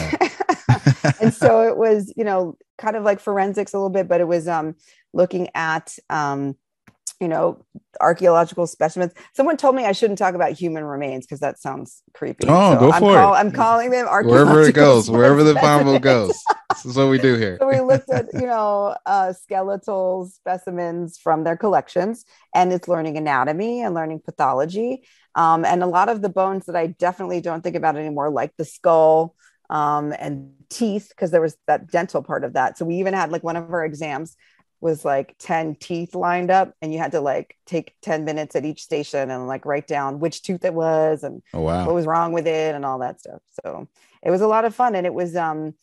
and 1.22 1.34
so 1.34 1.62
it 1.68 1.78
was, 1.78 2.14
you 2.16 2.24
know, 2.24 2.58
kind 2.78 2.96
of 2.96 3.04
like 3.04 3.20
forensics 3.20 3.74
a 3.74 3.78
little 3.78 3.90
bit, 3.90 4.08
but 4.08 4.22
it 4.22 4.28
was 4.28 4.48
um, 4.48 4.76
looking 5.14 5.50
at 5.56 5.98
um, 6.10 6.56
you 7.20 7.28
know, 7.28 7.64
archaeological 8.02 8.68
specimens. 8.68 9.14
Someone 9.34 9.58
told 9.58 9.76
me 9.76 9.86
I 9.86 9.94
shouldn't 9.94 10.20
talk 10.20 10.36
about 10.36 10.52
human 10.52 10.84
remains 10.84 11.26
because 11.26 11.40
that 11.40 11.60
sounds 11.60 12.04
creepy. 12.14 12.48
Oh, 12.48 12.74
so 12.74 12.80
go 12.80 12.92
I'm 12.92 13.00
for 13.00 13.14
call, 13.14 13.34
it. 13.34 13.38
I'm 13.38 13.52
calling 13.52 13.90
them 13.90 14.06
wherever 14.08 14.62
it 14.64 14.76
goes, 14.76 15.10
wherever 15.10 15.44
the 15.44 15.54
convo 15.54 16.02
goes. 16.02 16.34
this 16.72 16.86
is 16.86 16.98
what 16.98 17.10
we 17.10 17.18
do 17.18 17.36
here. 17.38 17.58
So 17.60 17.68
we 17.68 17.80
looked 17.80 18.10
at, 18.10 18.28
you 18.34 18.48
know, 18.48 18.96
uh, 19.06 19.34
skeletal 19.34 20.30
specimens 20.34 21.18
from 21.18 21.44
their 21.44 21.56
collections, 21.56 22.26
and 22.54 22.74
it's 22.74 22.88
learning 22.88 23.18
anatomy 23.18 23.82
and 23.82 23.96
learning 23.96 24.22
pathology. 24.26 25.04
Um, 25.36 25.66
and 25.66 25.84
a 25.84 25.88
lot 25.88 26.10
of 26.10 26.22
the 26.22 26.30
bones 26.30 26.66
that 26.66 26.76
I 26.76 26.88
definitely 26.88 27.42
don't 27.42 27.62
think 27.62 27.76
about 27.76 27.96
anymore, 27.96 28.30
like 28.30 28.54
the 28.58 28.66
skull 28.66 29.36
um, 29.70 30.14
and 30.18 30.52
teeth, 30.70 31.10
because 31.10 31.32
there 31.32 31.42
was 31.42 31.58
that 31.68 31.90
dental 31.90 32.22
part 32.22 32.44
of 32.44 32.54
that. 32.54 32.78
So 32.78 32.86
we 32.86 32.96
even 32.96 33.14
had 33.14 33.32
like 33.32 33.44
one 33.44 33.56
of 33.56 33.72
our 33.72 33.86
exams 33.86 34.36
was 34.86 35.04
like 35.04 35.34
10 35.40 35.78
teeth 35.78 36.14
lined 36.14 36.52
up 36.52 36.72
and 36.80 36.94
you 36.94 37.00
had 37.00 37.14
to 37.14 37.20
like 37.20 37.58
take 37.66 37.96
10 38.04 38.24
minutes 38.24 38.56
at 38.56 38.66
each 38.66 38.84
station 38.84 39.32
and 39.32 39.48
like 39.48 39.66
write 39.66 39.88
down 39.88 40.20
which 40.20 40.44
tooth 40.44 40.64
it 40.64 40.76
was 40.76 41.24
and 41.24 41.42
oh, 41.56 41.62
wow. 41.62 41.88
what 41.88 41.96
was 41.96 42.06
wrong 42.06 42.34
with 42.34 42.46
it 42.46 42.76
and 42.76 42.86
all 42.86 43.00
that 43.00 43.20
stuff. 43.20 43.42
So 43.64 43.88
it 44.22 44.30
was 44.30 44.42
a 44.42 44.48
lot 44.48 44.64
of 44.64 44.76
fun 44.76 44.94
and 44.94 45.08
it 45.08 45.14
was 45.14 45.36
um 45.36 45.74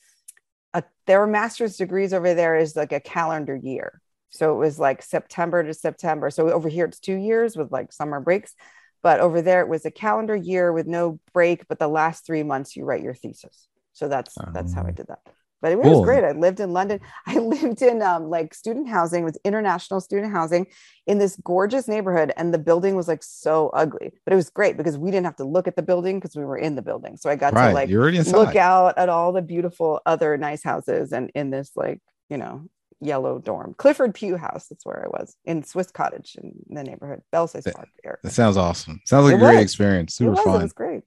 a, 0.72 0.84
there 1.06 1.18
were 1.18 1.26
master's 1.26 1.76
degrees 1.76 2.14
over 2.14 2.32
there 2.32 2.56
is 2.56 2.76
like 2.76 2.92
a 2.92 3.00
calendar 3.00 3.56
year. 3.56 4.00
So 4.30 4.54
it 4.54 4.58
was 4.58 4.78
like 4.78 5.02
september 5.02 5.64
to 5.64 5.74
september. 5.74 6.30
So 6.30 6.52
over 6.52 6.68
here 6.68 6.84
it's 6.84 7.00
two 7.00 7.16
years 7.16 7.56
with 7.56 7.72
like 7.72 7.92
summer 7.92 8.20
breaks 8.20 8.54
but 9.02 9.18
over 9.18 9.42
there 9.42 9.62
it 9.62 9.68
was 9.68 9.84
a 9.84 9.90
calendar 9.90 10.36
year 10.36 10.72
with 10.72 10.86
no 10.86 11.18
break 11.32 11.66
but 11.66 11.80
the 11.80 11.88
last 11.88 12.24
three 12.24 12.44
months 12.44 12.76
you 12.76 12.84
write 12.84 13.02
your 13.02 13.14
thesis. 13.14 13.66
So 13.94 14.06
that's 14.06 14.38
um, 14.38 14.52
that's 14.54 14.72
how 14.72 14.84
i 14.84 14.90
oh. 14.90 14.92
did 14.92 15.08
that 15.08 15.26
but 15.62 15.72
it 15.72 15.78
was 15.78 15.86
cool. 15.86 16.04
great. 16.04 16.24
I 16.24 16.32
lived 16.32 16.60
in 16.60 16.72
London. 16.72 17.00
I 17.26 17.38
lived 17.38 17.80
in 17.80 18.02
um, 18.02 18.28
like 18.28 18.52
student 18.52 18.88
housing 18.88 19.24
with 19.24 19.38
international 19.44 20.00
student 20.00 20.32
housing 20.32 20.66
in 21.06 21.18
this 21.18 21.36
gorgeous 21.42 21.88
neighborhood. 21.88 22.32
And 22.36 22.52
the 22.52 22.58
building 22.58 22.96
was 22.96 23.08
like 23.08 23.22
so 23.22 23.70
ugly, 23.70 24.12
but 24.24 24.32
it 24.32 24.36
was 24.36 24.50
great 24.50 24.76
because 24.76 24.98
we 24.98 25.10
didn't 25.10 25.26
have 25.26 25.36
to 25.36 25.44
look 25.44 25.68
at 25.68 25.76
the 25.76 25.82
building 25.82 26.18
because 26.18 26.36
we 26.36 26.44
were 26.44 26.58
in 26.58 26.74
the 26.74 26.82
building. 26.82 27.16
So 27.16 27.30
I 27.30 27.36
got 27.36 27.54
right. 27.54 27.68
to 27.68 27.74
like 27.74 28.26
look 28.26 28.56
out 28.56 28.98
at 28.98 29.08
all 29.08 29.32
the 29.32 29.42
beautiful 29.42 30.00
other 30.04 30.36
nice 30.36 30.62
houses 30.62 31.12
and 31.12 31.30
in 31.34 31.50
this 31.50 31.70
like, 31.76 32.00
you 32.28 32.36
know, 32.36 32.68
yellow 33.00 33.38
dorm. 33.38 33.74
Clifford 33.76 34.14
Pugh 34.14 34.36
House. 34.36 34.66
That's 34.68 34.84
where 34.84 35.04
I 35.04 35.08
was 35.08 35.36
in 35.44 35.62
Swiss 35.62 35.90
Cottage 35.90 36.36
in 36.42 36.52
the 36.68 36.82
neighborhood, 36.82 37.22
Belsize 37.30 37.64
Park 37.64 37.88
area. 38.04 38.18
That 38.22 38.32
sounds 38.32 38.56
awesome. 38.56 39.00
Sounds 39.06 39.24
like 39.24 39.34
it 39.34 39.36
a 39.36 39.38
great 39.40 39.60
experience. 39.60 40.14
Super 40.14 40.28
it 40.28 40.34
was, 40.34 40.44
fun. 40.44 40.60
It 40.60 40.62
was 40.64 40.72
great. 40.72 41.02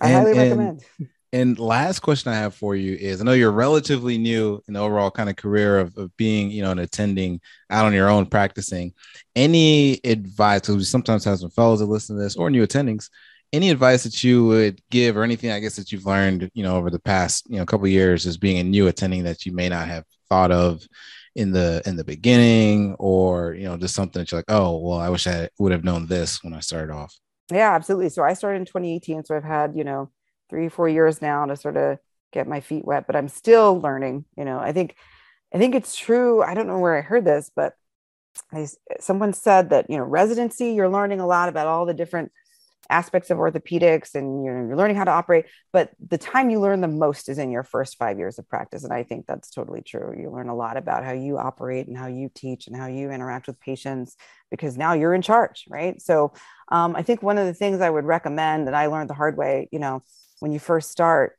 I 0.00 0.10
and, 0.10 0.14
highly 0.14 0.38
recommend. 0.38 0.84
And 1.32 1.58
last 1.58 2.00
question 2.00 2.32
I 2.32 2.36
have 2.36 2.54
for 2.54 2.76
you 2.76 2.94
is 2.94 3.20
I 3.20 3.24
know 3.24 3.32
you're 3.32 3.50
relatively 3.50 4.16
new 4.16 4.62
in 4.68 4.74
the 4.74 4.80
overall 4.80 5.10
kind 5.10 5.28
of 5.28 5.36
career 5.36 5.78
of, 5.78 5.96
of 5.96 6.16
being, 6.16 6.50
you 6.50 6.62
know, 6.62 6.70
and 6.70 6.80
attending 6.80 7.40
out 7.68 7.84
on 7.84 7.92
your 7.92 8.08
own 8.08 8.26
practicing. 8.26 8.94
Any 9.34 10.00
advice, 10.04 10.60
because 10.60 10.76
we 10.76 10.84
sometimes 10.84 11.24
have 11.24 11.38
some 11.38 11.50
fellows 11.50 11.80
that 11.80 11.86
listen 11.86 12.16
to 12.16 12.22
this 12.22 12.36
or 12.36 12.50
new 12.50 12.66
attendings, 12.66 13.10
any 13.52 13.70
advice 13.70 14.04
that 14.04 14.22
you 14.24 14.44
would 14.46 14.80
give 14.90 15.16
or 15.16 15.24
anything 15.24 15.50
I 15.50 15.60
guess 15.60 15.76
that 15.76 15.92
you've 15.92 16.06
learned, 16.06 16.50
you 16.54 16.62
know, 16.62 16.76
over 16.76 16.90
the 16.90 16.98
past, 16.98 17.48
you 17.50 17.58
know, 17.58 17.66
couple 17.66 17.86
years 17.88 18.26
as 18.26 18.36
being 18.36 18.58
a 18.58 18.64
new 18.64 18.86
attending 18.86 19.24
that 19.24 19.44
you 19.44 19.52
may 19.52 19.68
not 19.68 19.88
have 19.88 20.04
thought 20.28 20.52
of 20.52 20.86
in 21.36 21.52
the 21.52 21.82
in 21.86 21.96
the 21.96 22.04
beginning? 22.04 22.96
Or 22.98 23.54
you 23.54 23.64
know 23.64 23.76
just 23.76 23.94
something 23.94 24.20
that 24.20 24.32
you're 24.32 24.38
like 24.38 24.50
oh 24.50 24.78
well 24.78 24.98
i 24.98 25.08
wish 25.08 25.26
i 25.26 25.48
would 25.58 25.72
have 25.72 25.84
known 25.84 26.06
this 26.06 26.42
when 26.42 26.54
i 26.54 26.60
started 26.60 26.92
off. 26.92 27.14
Yeah 27.52 27.74
absolutely. 27.74 28.08
So 28.08 28.22
i 28.24 28.32
started 28.32 28.60
in 28.60 28.64
2018 28.64 29.24
so 29.24 29.36
i've 29.36 29.44
had 29.44 29.76
you 29.76 29.84
know 29.84 30.10
three 30.48 30.68
four 30.68 30.88
years 30.88 31.20
now 31.22 31.44
to 31.46 31.56
sort 31.56 31.76
of 31.76 31.98
get 32.32 32.46
my 32.46 32.60
feet 32.60 32.84
wet 32.84 33.06
but 33.06 33.16
i'm 33.16 33.28
still 33.28 33.80
learning 33.80 34.24
you 34.36 34.44
know. 34.44 34.58
I 34.58 34.72
think 34.72 34.96
i 35.54 35.58
think 35.58 35.74
it's 35.74 35.96
true. 35.96 36.42
I 36.42 36.54
don't 36.54 36.66
know 36.66 36.78
where 36.78 36.96
i 36.96 37.00
heard 37.00 37.24
this 37.24 37.50
but 37.54 37.74
I, 38.52 38.68
someone 39.00 39.32
said 39.32 39.70
that 39.70 39.88
you 39.88 39.96
know 39.96 40.04
residency 40.04 40.72
you're 40.72 40.88
learning 40.88 41.20
a 41.20 41.26
lot 41.26 41.48
about 41.48 41.66
all 41.66 41.86
the 41.86 41.94
different 41.94 42.32
aspects 42.88 43.30
of 43.30 43.38
orthopedics 43.38 44.14
and 44.14 44.44
you're, 44.44 44.68
you're 44.68 44.76
learning 44.76 44.96
how 44.96 45.04
to 45.04 45.10
operate 45.10 45.46
but 45.72 45.90
the 45.98 46.18
time 46.18 46.50
you 46.50 46.60
learn 46.60 46.80
the 46.80 46.88
most 46.88 47.28
is 47.28 47.38
in 47.38 47.50
your 47.50 47.64
first 47.64 47.96
five 47.96 48.18
years 48.18 48.38
of 48.38 48.48
practice 48.48 48.84
and 48.84 48.92
i 48.92 49.02
think 49.02 49.26
that's 49.26 49.50
totally 49.50 49.82
true. 49.82 50.14
You 50.16 50.30
learn 50.30 50.48
a 50.48 50.54
lot 50.54 50.76
about 50.76 51.04
how 51.04 51.12
you 51.12 51.38
operate 51.38 51.88
and 51.88 51.96
how 51.96 52.06
you 52.06 52.30
teach 52.32 52.66
and 52.66 52.76
how 52.76 52.86
you 52.86 53.10
interact 53.10 53.48
with 53.48 53.58
patients 53.58 54.16
because 54.50 54.76
now 54.76 54.92
you're 54.92 55.14
in 55.14 55.22
charge 55.22 55.64
right? 55.68 56.00
So 56.00 56.32
um, 56.70 56.94
i 56.94 57.02
think 57.02 57.22
one 57.22 57.38
of 57.38 57.46
the 57.46 57.54
things 57.54 57.80
i 57.80 57.90
would 57.90 58.04
recommend 58.04 58.66
that 58.66 58.74
i 58.74 58.86
learned 58.86 59.10
the 59.10 59.14
hard 59.14 59.36
way 59.36 59.68
you 59.72 59.78
know 59.78 60.02
when 60.40 60.52
you 60.52 60.58
first 60.58 60.90
start, 60.90 61.36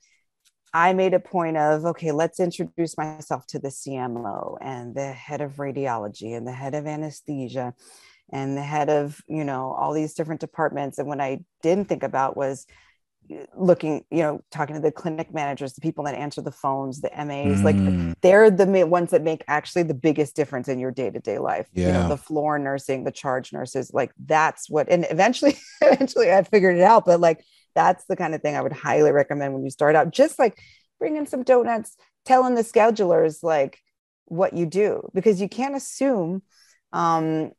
I 0.74 0.94
made 0.94 1.14
a 1.14 1.20
point 1.20 1.58
of, 1.58 1.86
okay, 1.86 2.12
let's 2.12 2.40
introduce 2.40 2.98
myself 2.98 3.48
to 3.48 3.60
the 3.60 3.70
CMO 3.70 4.58
and 4.62 4.94
the 4.94 5.12
head 5.12 5.42
of 5.42 5.54
radiology 5.54 6.36
and 6.36 6.46
the 6.46 6.52
head 6.52 6.76
of 6.76 6.86
anesthesia 6.86 7.74
and 8.32 8.58
the 8.58 8.64
head 8.64 8.90
of, 8.90 9.22
you 9.28 9.44
know, 9.44 9.72
all 9.72 9.94
these 9.94 10.14
different 10.14 10.42
departments. 10.42 10.98
And 10.98 11.08
what 11.08 11.22
I 11.22 11.40
didn't 11.64 11.88
think 11.88 12.04
about 12.04 12.36
was 12.36 12.66
uh, 13.34 13.46
looking, 13.56 14.04
you 14.12 14.20
know, 14.20 14.42
talking 14.52 14.76
to 14.76 14.82
the 14.82 14.92
clinic 14.92 15.34
managers, 15.34 15.74
the 15.74 15.82
people 15.82 16.04
that 16.04 16.16
answer 16.16 16.42
the 16.42 16.52
phones, 16.52 17.00
the 17.00 17.10
MAs, 17.16 17.62
mm. 17.62 17.64
like 17.64 18.22
they're 18.22 18.52
the 18.52 18.86
ones 18.86 19.12
that 19.12 19.24
make 19.24 19.46
actually 19.48 19.84
the 19.84 19.94
biggest 19.94 20.36
difference 20.36 20.68
in 20.68 20.80
your 20.80 20.92
day 20.92 21.10
to 21.10 21.20
day 21.20 21.40
life. 21.40 21.68
Yeah. 21.72 21.88
You 21.88 21.94
know, 21.94 22.10
the 22.10 22.18
floor 22.18 22.60
nursing, 22.60 23.06
the 23.06 23.12
charge 23.12 23.54
nurses, 23.54 23.92
like 23.94 24.12
that's 24.26 24.70
what, 24.70 24.90
and 24.90 25.08
eventually, 25.10 25.58
eventually 25.82 26.32
I 26.32 26.44
figured 26.44 26.78
it 26.78 26.84
out, 26.84 27.06
but 27.06 27.22
like 27.22 27.44
that's 27.78 28.06
the 28.06 28.16
kind 28.16 28.34
of 28.34 28.42
thing 28.42 28.56
I 28.56 28.62
would 28.62 28.74
highly 28.74 29.12
recommend 29.12 29.54
when 29.54 29.64
you 29.64 29.70
start 29.70 29.96
out. 29.96 30.10
Just 30.12 30.40
like 30.40 30.60
bring 30.98 31.16
in 31.16 31.28
some 31.28 31.44
donuts, 31.44 31.96
telling 32.26 32.56
the 32.56 32.64
schedulers 32.64 33.44
like 33.44 33.80
what 34.26 34.54
you 34.54 34.66
do, 34.66 35.08
because 35.14 35.40
you 35.40 35.48
can't 35.48 35.76
assume 35.76 36.42
um, 36.92 37.52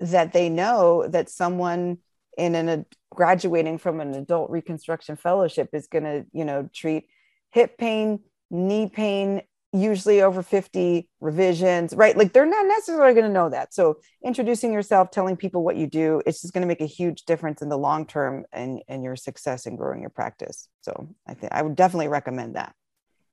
that 0.00 0.32
they 0.32 0.48
know 0.48 1.06
that 1.06 1.28
someone 1.28 1.98
in 2.38 2.54
an 2.54 2.68
a, 2.70 2.86
graduating 3.14 3.76
from 3.76 4.00
an 4.00 4.14
adult 4.14 4.50
reconstruction 4.50 5.14
fellowship 5.14 5.68
is 5.74 5.88
going 5.88 6.04
to, 6.04 6.24
you 6.32 6.46
know, 6.46 6.70
treat 6.74 7.04
hip 7.50 7.76
pain, 7.76 8.20
knee 8.50 8.88
pain, 8.88 9.42
usually 9.80 10.22
over 10.22 10.42
50 10.42 11.08
revisions, 11.20 11.94
right? 11.94 12.16
Like 12.16 12.32
they're 12.32 12.46
not 12.46 12.66
necessarily 12.66 13.14
going 13.14 13.26
to 13.26 13.32
know 13.32 13.50
that. 13.50 13.74
So 13.74 13.98
introducing 14.24 14.72
yourself, 14.72 15.10
telling 15.10 15.36
people 15.36 15.62
what 15.62 15.76
you 15.76 15.86
do, 15.86 16.22
it's 16.26 16.42
just 16.42 16.54
going 16.54 16.62
to 16.62 16.68
make 16.68 16.80
a 16.80 16.86
huge 16.86 17.24
difference 17.24 17.62
in 17.62 17.68
the 17.68 17.78
long 17.78 18.06
term 18.06 18.44
and, 18.52 18.82
and 18.88 19.02
your 19.02 19.16
success 19.16 19.66
in 19.66 19.76
growing 19.76 20.00
your 20.00 20.10
practice. 20.10 20.68
So 20.82 21.08
I 21.26 21.34
think 21.34 21.52
I 21.52 21.62
would 21.62 21.76
definitely 21.76 22.08
recommend 22.08 22.56
that. 22.56 22.74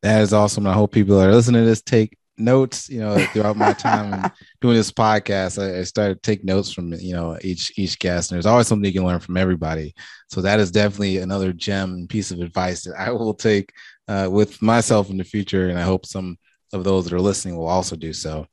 That 0.02 0.22
is 0.22 0.34
awesome. 0.34 0.68
I 0.68 0.74
hope 0.74 0.92
people 0.92 1.18
that 1.18 1.30
are 1.30 1.34
listening 1.34 1.62
to 1.62 1.68
this 1.68 1.82
take 1.82 2.18
notes, 2.38 2.90
you 2.90 3.00
know, 3.00 3.18
throughout 3.28 3.58
my 3.58 3.74
time 3.74 4.32
doing 4.62 4.76
this 4.76 4.92
podcast. 4.92 5.62
I, 5.62 5.80
I 5.80 5.84
started 5.84 6.16
to 6.16 6.22
take 6.22 6.44
notes 6.44 6.72
from, 6.72 6.94
you 6.94 7.14
know, 7.14 7.38
each 7.42 7.78
each 7.78 8.00
guest. 8.00 8.32
And 8.32 8.36
there's 8.36 8.46
always 8.46 8.68
something 8.68 8.86
you 8.86 9.00
can 9.00 9.08
learn 9.08 9.20
from 9.20 9.38
everybody. 9.38 9.94
So 10.30 10.42
that 10.42 10.60
is 10.60 10.72
definitely 10.72 11.20
another 11.20 11.54
gem 11.54 12.08
piece 12.08 12.32
of 12.32 12.40
advice 12.40 12.84
that 12.84 13.00
I 13.00 13.12
will 13.12 13.34
take 13.34 13.72
uh, 14.08 14.28
with 14.32 14.62
myself 14.62 15.10
in 15.10 15.18
the 15.18 15.24
future, 15.24 15.70
and 15.70 15.80
I 15.80 15.84
hope 15.84 16.06
some 16.06 16.38
of 16.72 16.84
those 16.84 17.06
that 17.06 17.14
are 17.14 17.22
listening 17.22 17.56
will 17.56 17.68
also 17.68 17.96
do 17.96 18.14
so. 18.14 18.48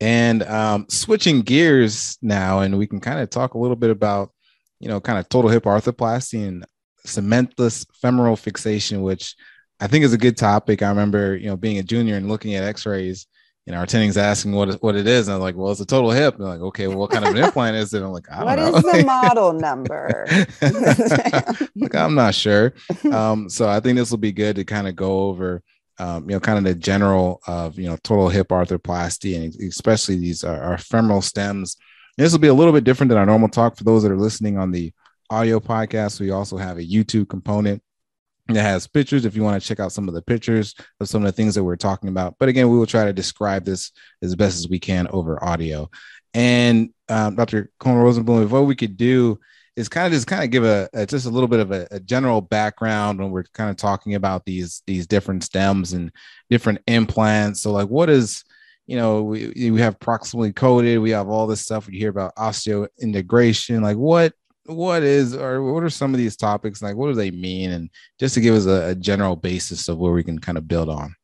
And 0.00 0.42
um, 0.42 0.86
switching 0.88 1.42
gears 1.42 2.18
now, 2.20 2.60
and 2.60 2.76
we 2.76 2.86
can 2.86 3.00
kind 3.00 3.20
of 3.20 3.30
talk 3.30 3.54
a 3.54 3.58
little 3.58 3.76
bit 3.76 3.90
about, 3.90 4.30
you 4.80 4.88
know, 4.88 5.00
kind 5.00 5.18
of 5.18 5.28
total 5.28 5.50
hip 5.50 5.64
arthroplasty 5.64 6.46
and 6.46 6.66
cementless 7.06 7.86
femoral 8.00 8.36
fixation, 8.36 9.02
which 9.02 9.34
I 9.80 9.86
think 9.86 10.04
is 10.04 10.12
a 10.12 10.18
good 10.18 10.36
topic. 10.36 10.82
I 10.82 10.88
remember, 10.88 11.36
you 11.36 11.46
know, 11.46 11.56
being 11.56 11.78
a 11.78 11.82
junior 11.82 12.16
and 12.16 12.28
looking 12.28 12.54
at 12.54 12.64
X-rays 12.64 13.26
you 13.66 13.72
know, 13.72 13.78
our 13.78 13.86
attendings 13.86 14.18
asking 14.18 14.52
what 14.52 14.74
what 14.82 14.94
it 14.94 15.06
is, 15.06 15.28
and 15.28 15.36
I'm 15.36 15.40
like, 15.40 15.56
well, 15.56 15.72
it's 15.72 15.80
a 15.80 15.86
total 15.86 16.10
hip. 16.10 16.34
And 16.34 16.44
they're 16.44 16.52
like, 16.52 16.60
okay, 16.60 16.86
well, 16.86 16.98
what 16.98 17.10
kind 17.10 17.24
of 17.24 17.34
an 17.34 17.42
implant 17.42 17.76
is 17.76 17.94
it? 17.94 18.02
I'm 18.02 18.12
like, 18.12 18.30
I 18.30 18.36
don't 18.36 18.44
what 18.44 18.56
know. 18.56 18.72
What 18.72 18.84
is 18.84 18.92
the 18.92 19.04
model 19.06 19.52
number? 19.54 20.26
like, 21.76 21.94
I'm 21.94 22.14
not 22.14 22.34
sure. 22.34 22.74
Um, 23.10 23.48
so 23.48 23.66
I 23.66 23.80
think 23.80 23.96
this 23.96 24.10
will 24.10 24.18
be 24.18 24.32
good 24.32 24.56
to 24.56 24.64
kind 24.64 24.86
of 24.86 24.96
go 24.96 25.28
over, 25.28 25.62
um, 25.98 26.28
you 26.28 26.36
know, 26.36 26.40
kind 26.40 26.58
of 26.58 26.64
the 26.64 26.74
general 26.74 27.40
of 27.46 27.78
you 27.78 27.86
know 27.86 27.96
total 28.04 28.28
hip 28.28 28.48
arthroplasty, 28.48 29.36
and 29.36 29.54
especially 29.62 30.16
these 30.16 30.44
are 30.44 30.62
our 30.62 30.78
femoral 30.78 31.22
stems. 31.22 31.78
This 32.18 32.32
will 32.32 32.40
be 32.40 32.48
a 32.48 32.54
little 32.54 32.72
bit 32.72 32.84
different 32.84 33.08
than 33.08 33.18
our 33.18 33.26
normal 33.26 33.48
talk 33.48 33.78
for 33.78 33.84
those 33.84 34.02
that 34.02 34.12
are 34.12 34.18
listening 34.18 34.58
on 34.58 34.72
the 34.72 34.92
audio 35.30 35.58
podcast. 35.58 36.20
We 36.20 36.30
also 36.30 36.58
have 36.58 36.76
a 36.76 36.84
YouTube 36.84 37.30
component 37.30 37.82
it 38.48 38.56
has 38.56 38.86
pictures 38.86 39.24
if 39.24 39.34
you 39.34 39.42
want 39.42 39.60
to 39.60 39.66
check 39.66 39.80
out 39.80 39.92
some 39.92 40.06
of 40.06 40.14
the 40.14 40.22
pictures 40.22 40.74
of 41.00 41.08
some 41.08 41.22
of 41.22 41.26
the 41.26 41.32
things 41.32 41.54
that 41.54 41.64
we're 41.64 41.76
talking 41.76 42.10
about. 42.10 42.36
But 42.38 42.48
again, 42.48 42.68
we 42.68 42.76
will 42.76 42.86
try 42.86 43.04
to 43.04 43.12
describe 43.12 43.64
this 43.64 43.90
as 44.22 44.34
best 44.34 44.58
as 44.58 44.68
we 44.68 44.78
can 44.78 45.08
over 45.08 45.42
audio. 45.42 45.88
And 46.34 46.90
um, 47.08 47.36
Dr. 47.36 47.70
Cohen 47.78 47.96
Rosenblum, 47.96 48.50
what 48.50 48.66
we 48.66 48.76
could 48.76 48.96
do 48.96 49.38
is 49.76 49.88
kind 49.88 50.06
of 50.06 50.12
just 50.12 50.26
kind 50.26 50.44
of 50.44 50.50
give 50.50 50.64
a, 50.64 50.88
a 50.92 51.06
just 51.06 51.26
a 51.26 51.30
little 51.30 51.48
bit 51.48 51.60
of 51.60 51.72
a, 51.72 51.86
a, 51.90 52.00
general 52.00 52.40
background 52.40 53.18
when 53.18 53.30
we're 53.30 53.44
kind 53.54 53.70
of 53.70 53.76
talking 53.76 54.14
about 54.14 54.44
these 54.44 54.82
these 54.86 55.06
different 55.06 55.42
stems 55.42 55.92
and 55.92 56.12
different 56.50 56.80
implants. 56.86 57.62
So 57.62 57.72
like, 57.72 57.88
what 57.88 58.10
is 58.10 58.44
you 58.86 58.96
know 58.96 59.22
we 59.22 59.70
we 59.70 59.80
have 59.80 59.98
proximally 59.98 60.54
coated, 60.54 61.00
we 61.00 61.10
have 61.10 61.28
all 61.28 61.46
this 61.46 61.60
stuff 61.60 61.86
we 61.86 61.98
hear 61.98 62.10
about 62.10 62.36
osteo 62.36 62.88
integration. 63.00 63.82
Like, 63.82 63.96
what 63.96 64.32
what 64.66 65.02
is 65.02 65.34
or 65.34 65.62
what 65.62 65.82
are 65.82 65.90
some 65.90 66.14
of 66.14 66.18
these 66.18 66.36
topics 66.36 66.82
like? 66.82 66.96
What 66.96 67.08
do 67.08 67.14
they 67.14 67.30
mean? 67.30 67.72
And 67.72 67.90
just 68.18 68.34
to 68.34 68.40
give 68.40 68.54
us 68.54 68.66
a, 68.66 68.90
a 68.90 68.94
general 68.94 69.36
basis 69.36 69.88
of 69.88 69.98
where 69.98 70.12
we 70.12 70.24
can 70.24 70.38
kind 70.38 70.58
of 70.58 70.68
build 70.68 70.88
on. 70.88 71.14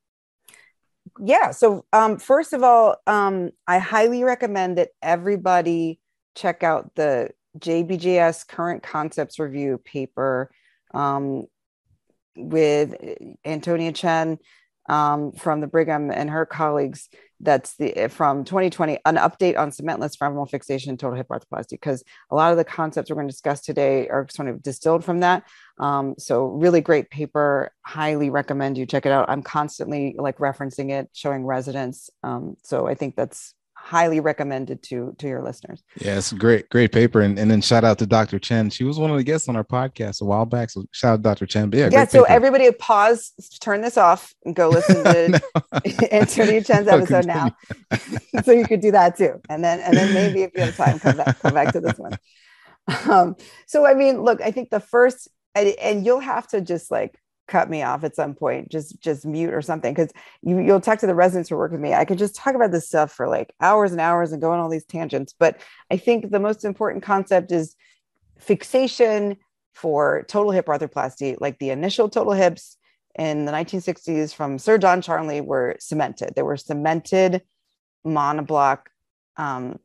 Yeah. 1.18 1.50
So 1.50 1.84
um, 1.92 2.18
first 2.18 2.52
of 2.52 2.62
all, 2.62 2.96
um, 3.06 3.50
I 3.66 3.78
highly 3.78 4.24
recommend 4.24 4.78
that 4.78 4.90
everybody 5.02 6.00
check 6.34 6.62
out 6.62 6.94
the 6.94 7.30
JBJS 7.58 8.46
Current 8.46 8.82
Concepts 8.82 9.38
Review 9.38 9.78
paper 9.78 10.50
um, 10.94 11.46
with 12.36 12.94
Antonia 13.44 13.92
Chen 13.92 14.38
um, 14.88 15.32
from 15.32 15.60
the 15.60 15.66
Brigham 15.66 16.10
and 16.10 16.30
her 16.30 16.46
colleagues. 16.46 17.08
That's 17.40 17.76
the 17.76 18.08
from 18.08 18.44
2020, 18.44 18.98
an 19.04 19.16
update 19.16 19.58
on 19.58 19.70
cementless 19.70 20.16
femoral 20.18 20.46
fixation, 20.46 20.96
total 20.96 21.16
hip 21.16 21.28
arthroplasty. 21.28 21.70
Because 21.70 22.04
a 22.30 22.34
lot 22.34 22.52
of 22.52 22.58
the 22.58 22.64
concepts 22.64 23.10
we're 23.10 23.16
going 23.16 23.28
to 23.28 23.32
discuss 23.32 23.62
today 23.62 24.08
are 24.08 24.26
sort 24.30 24.48
of 24.48 24.62
distilled 24.62 25.04
from 25.04 25.20
that. 25.20 25.44
Um, 25.78 26.14
so 26.18 26.46
really 26.46 26.80
great 26.80 27.10
paper. 27.10 27.72
Highly 27.84 28.30
recommend 28.30 28.76
you 28.76 28.86
check 28.86 29.06
it 29.06 29.12
out. 29.12 29.30
I'm 29.30 29.42
constantly 29.42 30.14
like 30.18 30.38
referencing 30.38 30.90
it, 30.90 31.08
showing 31.12 31.44
residents. 31.44 32.10
Um, 32.22 32.56
so 32.62 32.86
I 32.86 32.94
think 32.94 33.16
that's 33.16 33.54
highly 33.82 34.20
recommended 34.20 34.82
to 34.84 35.14
to 35.18 35.26
your 35.26 35.42
listeners. 35.42 35.82
Yeah, 36.00 36.18
it's 36.18 36.32
great, 36.32 36.68
great 36.68 36.92
paper. 36.92 37.20
And, 37.22 37.38
and 37.38 37.50
then 37.50 37.60
shout 37.60 37.82
out 37.82 37.98
to 37.98 38.06
Dr. 38.06 38.38
Chen. 38.38 38.70
She 38.70 38.84
was 38.84 38.98
one 38.98 39.10
of 39.10 39.16
the 39.16 39.24
guests 39.24 39.48
on 39.48 39.56
our 39.56 39.64
podcast 39.64 40.20
a 40.20 40.24
while 40.24 40.46
back. 40.46 40.70
So 40.70 40.84
shout 40.92 41.14
out 41.14 41.16
to 41.16 41.22
Dr. 41.22 41.46
Chen. 41.46 41.70
But 41.70 41.78
yeah, 41.78 41.88
yeah. 41.90 42.06
So 42.06 42.22
paper. 42.22 42.32
everybody 42.32 42.70
pause, 42.72 43.32
turn 43.60 43.80
this 43.80 43.96
off, 43.96 44.32
and 44.44 44.54
go 44.54 44.68
listen 44.68 45.02
to 45.02 45.42
Antonia 46.14 46.62
Chen's 46.62 46.88
episode 46.88 47.26
now. 47.26 47.56
so 48.44 48.52
you 48.52 48.66
could 48.66 48.80
do 48.80 48.92
that 48.92 49.16
too. 49.16 49.40
And 49.48 49.64
then 49.64 49.80
and 49.80 49.96
then 49.96 50.14
maybe 50.14 50.42
if 50.42 50.52
you 50.54 50.62
have 50.62 50.76
time, 50.76 50.98
come 50.98 51.16
back, 51.16 51.40
come 51.40 51.54
back 51.54 51.72
to 51.72 51.80
this 51.80 51.98
one. 51.98 52.16
Um, 53.08 53.36
so 53.66 53.86
I 53.86 53.94
mean, 53.94 54.22
look, 54.22 54.40
I 54.40 54.50
think 54.50 54.70
the 54.70 54.80
first 54.80 55.28
and, 55.54 55.68
and 55.80 56.06
you'll 56.06 56.20
have 56.20 56.46
to 56.48 56.60
just 56.60 56.90
like 56.90 57.18
cut 57.50 57.68
me 57.68 57.82
off 57.82 58.04
at 58.04 58.16
some 58.16 58.34
point 58.34 58.70
just 58.70 59.00
just 59.00 59.26
mute 59.26 59.52
or 59.52 59.60
something 59.60 59.92
because 59.92 60.12
you, 60.42 60.58
you'll 60.58 60.80
talk 60.80 60.98
to 61.00 61.06
the 61.06 61.14
residents 61.14 61.50
who 61.50 61.56
work 61.56 61.72
with 61.72 61.80
me. 61.80 61.92
I 61.92 62.04
could 62.04 62.18
just 62.18 62.36
talk 62.36 62.54
about 62.54 62.70
this 62.70 62.86
stuff 62.88 63.12
for 63.12 63.28
like 63.28 63.52
hours 63.60 63.92
and 63.92 64.00
hours 64.00 64.32
and 64.32 64.40
go 64.40 64.52
on 64.52 64.60
all 64.60 64.70
these 64.70 64.84
tangents 64.84 65.34
but 65.38 65.60
i 65.90 65.96
think 65.96 66.30
the 66.30 66.40
most 66.40 66.64
important 66.64 67.02
concept 67.02 67.52
is 67.52 67.76
fixation 68.38 69.36
for 69.74 70.24
total 70.28 70.52
hip 70.52 70.66
arthroplasty 70.66 71.36
like 71.40 71.58
the 71.58 71.70
initial 71.70 72.08
total 72.08 72.32
hips 72.32 72.76
in 73.18 73.44
the 73.44 73.52
1960s 73.52 74.34
from 74.34 74.58
sir 74.58 74.78
john 74.78 75.02
charnley 75.02 75.40
were 75.40 75.76
cemented. 75.80 76.32
They 76.34 76.42
were 76.42 76.56
cemented 76.56 77.42
monoblock 78.06 78.86
um, 79.36 79.78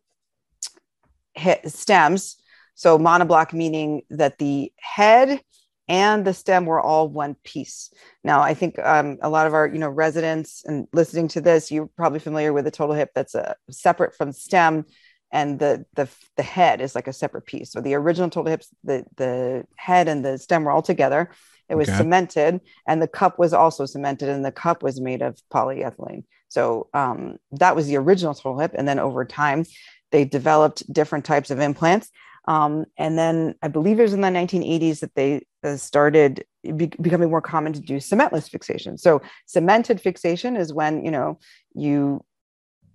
stems. 1.65 2.37
So 2.75 2.97
monoblock 2.97 3.53
meaning 3.53 4.03
that 4.09 4.37
the 4.37 4.71
head 4.79 5.41
and 5.87 6.25
the 6.25 6.33
stem 6.33 6.65
were 6.65 6.81
all 6.81 7.07
one 7.07 7.35
piece. 7.43 7.93
Now, 8.23 8.41
I 8.41 8.53
think 8.53 8.79
um, 8.79 9.17
a 9.21 9.29
lot 9.29 9.47
of 9.47 9.53
our, 9.53 9.67
you 9.67 9.79
know, 9.79 9.89
residents 9.89 10.63
and 10.65 10.87
listening 10.93 11.27
to 11.29 11.41
this, 11.41 11.71
you're 11.71 11.89
probably 11.95 12.19
familiar 12.19 12.53
with 12.53 12.65
the 12.65 12.71
total 12.71 12.95
hip 12.95 13.11
that's 13.13 13.35
a 13.35 13.51
uh, 13.51 13.53
separate 13.69 14.15
from 14.15 14.31
stem, 14.31 14.85
and 15.31 15.59
the 15.59 15.85
the 15.95 16.07
the 16.37 16.43
head 16.43 16.81
is 16.81 16.95
like 16.95 17.07
a 17.07 17.13
separate 17.13 17.45
piece. 17.45 17.71
So 17.71 17.81
the 17.81 17.93
original 17.93 18.29
total 18.29 18.51
hips, 18.51 18.69
the 18.83 19.05
the 19.17 19.65
head 19.75 20.07
and 20.07 20.25
the 20.25 20.37
stem 20.37 20.63
were 20.63 20.71
all 20.71 20.81
together. 20.81 21.29
It 21.67 21.75
was 21.75 21.89
okay. 21.89 21.97
cemented, 21.97 22.61
and 22.87 23.01
the 23.01 23.07
cup 23.07 23.39
was 23.39 23.53
also 23.53 23.85
cemented, 23.85 24.29
and 24.29 24.45
the 24.45 24.51
cup 24.51 24.83
was 24.83 25.01
made 25.01 25.21
of 25.21 25.39
polyethylene. 25.51 26.23
So 26.47 26.89
um, 26.93 27.37
that 27.53 27.75
was 27.75 27.87
the 27.87 27.97
original 27.97 28.33
total 28.33 28.59
hip, 28.59 28.71
and 28.75 28.87
then 28.87 28.99
over 28.99 29.25
time, 29.25 29.65
they 30.11 30.25
developed 30.25 30.91
different 30.91 31.25
types 31.25 31.51
of 31.51 31.59
implants. 31.59 32.11
Um, 32.47 32.85
and 32.97 33.17
then 33.17 33.55
I 33.61 33.67
believe 33.67 33.99
it 33.99 34.03
was 34.03 34.13
in 34.13 34.21
the 34.21 34.27
1980s 34.27 34.99
that 34.99 35.15
they 35.15 35.45
uh, 35.63 35.77
started 35.77 36.45
be- 36.63 36.93
becoming 37.01 37.29
more 37.29 37.41
common 37.41 37.73
to 37.73 37.79
do 37.79 37.97
cementless 37.97 38.49
fixation. 38.49 38.97
So 38.97 39.21
cemented 39.45 39.99
fixation 39.99 40.55
is 40.55 40.73
when, 40.73 41.03
you 41.03 41.11
know, 41.11 41.39
you, 41.73 42.23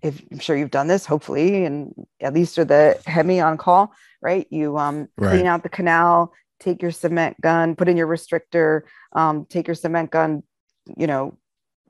if 0.02 0.22
I'm 0.30 0.38
sure 0.38 0.56
you've 0.56 0.70
done 0.70 0.86
this, 0.86 1.04
hopefully, 1.04 1.64
and 1.64 1.92
at 2.20 2.32
least 2.32 2.58
are 2.58 2.64
the 2.64 3.00
hemi 3.06 3.40
on 3.40 3.58
call, 3.58 3.92
right? 4.22 4.46
You 4.50 4.78
um, 4.78 5.08
right. 5.18 5.30
clean 5.30 5.46
out 5.46 5.62
the 5.62 5.68
canal, 5.68 6.32
take 6.58 6.80
your 6.80 6.90
cement 6.90 7.40
gun, 7.40 7.74
put 7.76 7.88
in 7.88 7.96
your 7.96 8.06
restrictor, 8.06 8.82
um, 9.12 9.46
take 9.46 9.66
your 9.66 9.74
cement 9.74 10.10
gun, 10.10 10.42
you 10.96 11.06
know, 11.06 11.36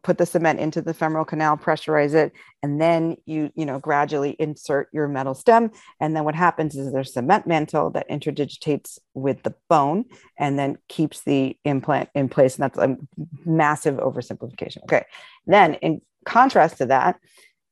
put 0.02 0.18
the 0.18 0.26
cement 0.26 0.60
into 0.60 0.80
the 0.80 0.94
femoral 0.94 1.24
canal 1.24 1.56
pressurize 1.56 2.14
it 2.14 2.32
and 2.62 2.80
then 2.80 3.16
you 3.26 3.50
you 3.54 3.66
know 3.66 3.78
gradually 3.78 4.30
insert 4.38 4.88
your 4.92 5.08
metal 5.08 5.34
stem. 5.34 5.70
And 6.00 6.16
then 6.16 6.24
what 6.24 6.34
happens 6.34 6.76
is 6.76 6.92
there's 6.92 7.12
cement 7.12 7.46
mantle 7.46 7.90
that 7.90 8.08
interdigitates 8.08 8.98
with 9.14 9.42
the 9.42 9.54
bone 9.68 10.06
and 10.38 10.58
then 10.58 10.78
keeps 10.88 11.22
the 11.22 11.56
implant 11.64 12.08
in 12.14 12.28
place. 12.28 12.56
And 12.56 12.64
that's 12.64 12.78
a 12.78 12.96
massive 13.44 13.96
oversimplification. 13.96 14.82
Okay. 14.84 15.04
Then 15.46 15.74
in 15.74 16.00
contrast 16.24 16.78
to 16.78 16.86
that 16.86 17.18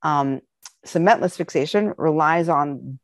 um, 0.02 0.40
cementless 0.86 1.36
fixation 1.36 1.94
relies 1.96 2.48
on 2.48 2.98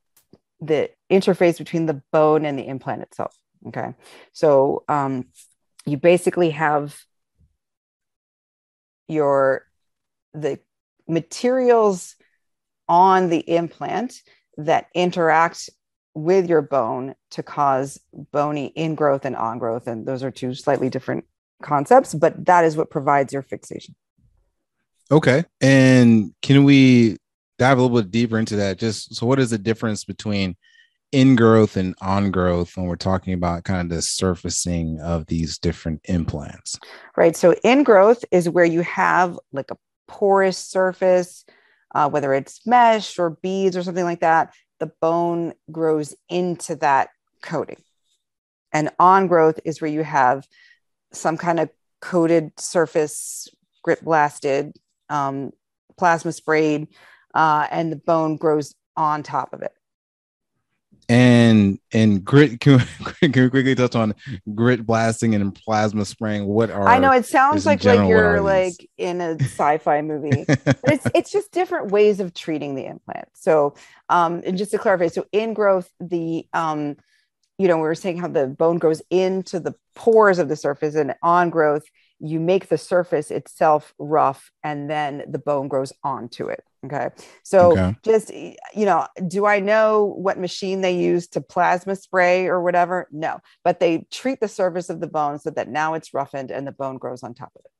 the 0.61 0.91
interface 1.11 1.59
between 1.59 1.87
the 1.87 2.01
bone 2.13 2.45
and 2.45 2.59
the 2.59 2.67
implant 2.67 3.03
itself. 3.03 3.37
Okay. 3.69 3.95
So 4.33 4.85
um, 4.89 5.27
you 5.87 5.97
basically 5.97 6.51
have 6.51 6.97
your 9.09 9.67
the 10.33 10.59
materials 11.09 12.17
on 12.89 13.29
the 13.29 13.39
implant 13.39 14.21
that 14.57 14.87
interact 14.95 15.71
with 16.15 16.49
your 16.49 16.63
bone 16.63 17.15
to 17.31 17.43
cause 17.43 18.01
bony 18.33 18.73
ingrowth 18.77 19.25
and 19.25 19.37
ongrowth 19.37 19.87
and 19.87 20.07
those 20.07 20.23
are 20.23 20.31
two 20.31 20.55
slightly 20.55 20.89
different 20.89 21.25
concepts 21.63 22.15
but 22.15 22.45
that 22.47 22.65
is 22.65 22.77
what 22.77 22.91
provides 22.91 23.33
your 23.33 23.43
fixation. 23.43 23.95
Okay 25.11 25.45
and 25.61 26.33
can 26.43 26.65
we 26.65 27.17
dive 27.59 27.79
a 27.79 27.83
little 27.83 27.97
bit 27.97 28.11
deeper 28.11 28.39
into 28.39 28.57
that? 28.57 28.79
Just 28.79 29.15
so 29.15 29.27
what 29.27 29.39
is 29.39 29.51
the 29.51 29.59
difference 29.59 30.05
between 30.05 30.57
ingrowth 31.13 31.77
and 31.77 31.95
on 32.01 32.31
growth 32.31 32.77
when 32.77 32.87
we're 32.87 32.97
talking 32.97 33.35
about 33.35 33.65
kind 33.65 33.81
of 33.81 33.97
the 33.97 34.03
surfacing 34.03 35.01
of 35.01 35.27
these 35.27 35.59
different 35.59 36.01
implants? 36.05 36.79
Right. 37.17 37.37
So 37.37 37.55
ingrowth 37.65 38.25
is 38.31 38.49
where 38.49 38.65
you 38.65 38.83
have 38.83 39.39
like 39.53 39.71
a 39.71 39.79
porous 40.09 40.59
surface, 40.59 41.45
uh, 41.95 42.09
whether 42.09 42.35
it's 42.35 42.67
mesh 42.67 43.19
or 43.19 43.31
beads 43.31 43.77
or 43.77 43.83
something 43.83 44.05
like 44.05 44.21
that. 44.21 44.53
The 44.81 44.93
bone 45.01 45.55
grows 45.71 46.15
into 46.29 46.77
that 46.77 47.11
coating. 47.43 47.83
And 48.73 48.91
on 48.99 49.29
growth 49.29 49.61
is 49.65 49.81
where 49.81 49.91
you 49.91 50.03
have 50.03 50.47
some 51.13 51.37
kind 51.37 51.61
of 51.61 51.71
coated 52.01 52.59
surface, 52.59 53.49
grit 53.83 54.05
blasted, 54.05 54.77
um, 55.09 55.53
plasma 55.97 56.33
sprayed, 56.33 56.89
uh, 57.35 57.69
and 57.71 57.93
the 57.93 57.97
bone 57.97 58.37
grows 58.37 58.75
on 58.97 59.23
top 59.23 59.53
of 59.53 59.63
it 59.63 59.73
and 61.09 61.79
and 61.93 62.25
grit 62.25 62.61
can 62.61 62.79
we, 63.23 63.29
can 63.29 63.43
we 63.45 63.51
quickly 63.51 63.75
touch 63.75 63.95
on 63.95 64.15
grit 64.55 64.87
blasting 64.87 65.35
and 65.35 65.55
plasma 65.55 66.05
spraying? 66.05 66.47
What 66.47 66.71
are 66.71 66.89
i 66.89 66.99
know 66.99 67.13
it 67.13 67.27
sounds 67.27 67.67
like 67.67 67.85
like 67.85 68.09
you're 68.09 68.41
like 68.41 68.89
in 68.99 69.21
a 69.21 69.35
sci-fi 69.41 70.03
movie 70.03 70.45
but 70.65 70.79
it's 70.85 71.07
it's 71.15 71.33
just 71.33 71.51
different 71.53 71.91
ways 71.91 72.21
of 72.21 72.35
treating 72.35 72.75
the 72.75 72.87
implant. 72.87 73.29
So 73.35 73.75
um 74.09 74.43
and 74.45 74.57
just 74.59 74.71
to 74.73 74.79
clarify 74.79 75.09
so 75.09 75.27
ingrowth 75.33 75.89
the 76.01 76.47
um 76.53 76.97
you 77.59 77.69
know 77.69 77.77
we 77.77 77.83
were 77.83 77.95
saying 77.95 78.19
how 78.19 78.29
the 78.29 78.47
bone 78.47 78.79
goes 78.79 79.03
into 79.11 79.61
the 79.61 79.75
pores 79.95 80.39
of 80.39 80.49
the 80.49 80.57
surface 80.57 80.95
and 80.95 81.15
on 81.23 81.51
growth 81.51 81.85
you 82.25 82.41
make 82.41 82.69
the 82.69 82.79
surface 82.79 83.31
itself 83.31 83.95
rough 83.99 84.51
and 84.63 84.89
then 84.91 85.25
the 85.29 85.39
bone 85.39 85.69
grows 85.69 85.93
onto 86.03 86.49
it 86.49 86.65
okay? 86.85 87.11
So 87.43 87.73
okay. 87.73 87.97
just 88.03 88.33
you 88.33 88.85
know 88.85 89.07
do 89.27 89.47
i 89.47 89.61
know 89.61 90.15
what 90.17 90.39
machine 90.39 90.81
they 90.81 90.97
use 90.97 91.27
to 91.29 91.41
plasma 91.41 91.97
spray 91.97 92.47
or 92.47 92.63
whatever? 92.63 93.09
No 93.11 93.41
but 93.63 93.81
they 93.81 94.07
treat 94.11 94.41
the 94.41 94.49
surface 94.49 94.91
of 94.91 95.01
the 95.01 95.07
bone 95.07 95.39
so 95.39 95.51
that 95.51 95.69
now 95.69 95.95
it's 95.95 96.15
roughened 96.15 96.51
and 96.51 96.67
the 96.67 96.73
bone 96.73 96.99
grows 96.99 97.23
on 97.23 97.35
top 97.35 97.53
of 97.57 97.63
it. 97.65 97.71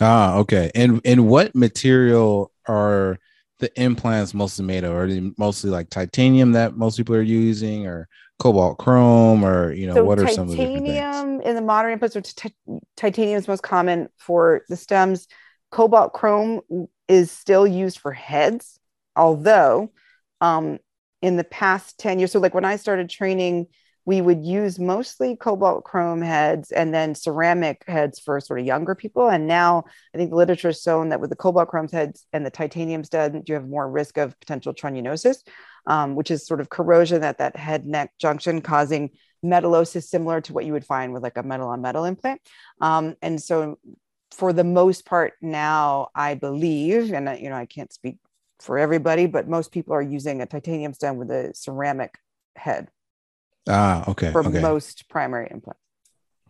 Ah 0.00 0.36
okay. 0.38 0.70
And 0.74 1.00
and 1.04 1.28
what 1.28 1.54
material 1.54 2.52
are 2.68 3.18
the 3.58 3.72
implants 3.80 4.34
mostly 4.34 4.64
made 4.64 4.84
of? 4.84 4.94
Are 4.94 5.06
they 5.06 5.32
mostly 5.38 5.70
like 5.70 5.88
titanium 5.88 6.52
that 6.52 6.76
most 6.76 6.96
people 6.96 7.14
are 7.14 7.22
using 7.22 7.86
or 7.86 8.08
cobalt 8.38 8.78
chrome 8.78 9.44
or 9.44 9.72
you 9.72 9.86
know 9.86 9.94
so 9.94 10.04
what 10.04 10.18
are 10.18 10.28
some 10.28 10.50
of 10.50 10.56
the 10.56 10.66
titanium 10.66 11.40
in 11.40 11.54
the 11.54 11.62
modern 11.62 11.98
inputs 11.98 12.34
t- 12.34 12.80
titanium 12.96 13.38
is 13.38 13.48
most 13.48 13.62
common 13.62 14.08
for 14.18 14.62
the 14.68 14.76
stems 14.76 15.26
cobalt 15.70 16.12
chrome 16.12 16.60
is 17.08 17.30
still 17.30 17.66
used 17.66 17.98
for 17.98 18.12
heads 18.12 18.78
although 19.14 19.90
um, 20.42 20.78
in 21.22 21.36
the 21.36 21.44
past 21.44 21.98
10 21.98 22.18
years 22.18 22.30
so 22.32 22.38
like 22.38 22.52
when 22.54 22.64
i 22.64 22.76
started 22.76 23.08
training 23.08 23.66
we 24.06 24.20
would 24.20 24.44
use 24.44 24.78
mostly 24.78 25.36
cobalt 25.36 25.84
chrome 25.84 26.22
heads 26.22 26.70
and 26.70 26.94
then 26.94 27.14
ceramic 27.14 27.82
heads 27.88 28.20
for 28.20 28.40
sort 28.40 28.60
of 28.60 28.64
younger 28.64 28.94
people. 28.94 29.28
And 29.28 29.48
now 29.48 29.84
I 30.14 30.16
think 30.16 30.30
the 30.30 30.36
literature 30.36 30.68
has 30.68 30.80
shown 30.80 31.08
that 31.10 31.20
with 31.20 31.28
the 31.28 31.36
cobalt 31.36 31.68
chrome 31.68 31.88
heads 31.88 32.24
and 32.32 32.46
the 32.46 32.50
titanium 32.50 33.02
stud, 33.02 33.42
you 33.46 33.54
have 33.54 33.68
more 33.68 33.90
risk 33.90 34.16
of 34.16 34.38
potential 34.38 34.72
trunnionosis, 34.72 35.38
um, 35.88 36.14
which 36.14 36.30
is 36.30 36.46
sort 36.46 36.60
of 36.60 36.70
corrosion 36.70 37.24
at 37.24 37.38
that 37.38 37.56
head 37.56 37.84
neck 37.84 38.12
junction, 38.18 38.62
causing 38.62 39.10
metallosis 39.44 40.04
similar 40.04 40.40
to 40.40 40.52
what 40.52 40.64
you 40.64 40.72
would 40.72 40.86
find 40.86 41.12
with 41.12 41.24
like 41.24 41.36
a 41.36 41.42
metal 41.42 41.68
on 41.68 41.82
metal 41.82 42.04
implant. 42.04 42.40
Um, 42.80 43.16
and 43.22 43.42
so 43.42 43.78
for 44.30 44.52
the 44.52 44.64
most 44.64 45.04
part 45.04 45.34
now, 45.42 46.08
I 46.14 46.34
believe, 46.34 47.12
and 47.12 47.38
you 47.40 47.50
know, 47.50 47.56
I 47.56 47.66
can't 47.66 47.92
speak 47.92 48.18
for 48.60 48.78
everybody, 48.78 49.26
but 49.26 49.48
most 49.48 49.72
people 49.72 49.94
are 49.94 50.02
using 50.02 50.40
a 50.40 50.46
titanium 50.46 50.94
stem 50.94 51.16
with 51.16 51.30
a 51.30 51.52
ceramic 51.54 52.14
head. 52.54 52.88
Ah, 53.68 54.08
okay. 54.10 54.32
For 54.32 54.46
okay. 54.46 54.60
most 54.60 55.08
primary 55.08 55.48
implants. 55.50 55.80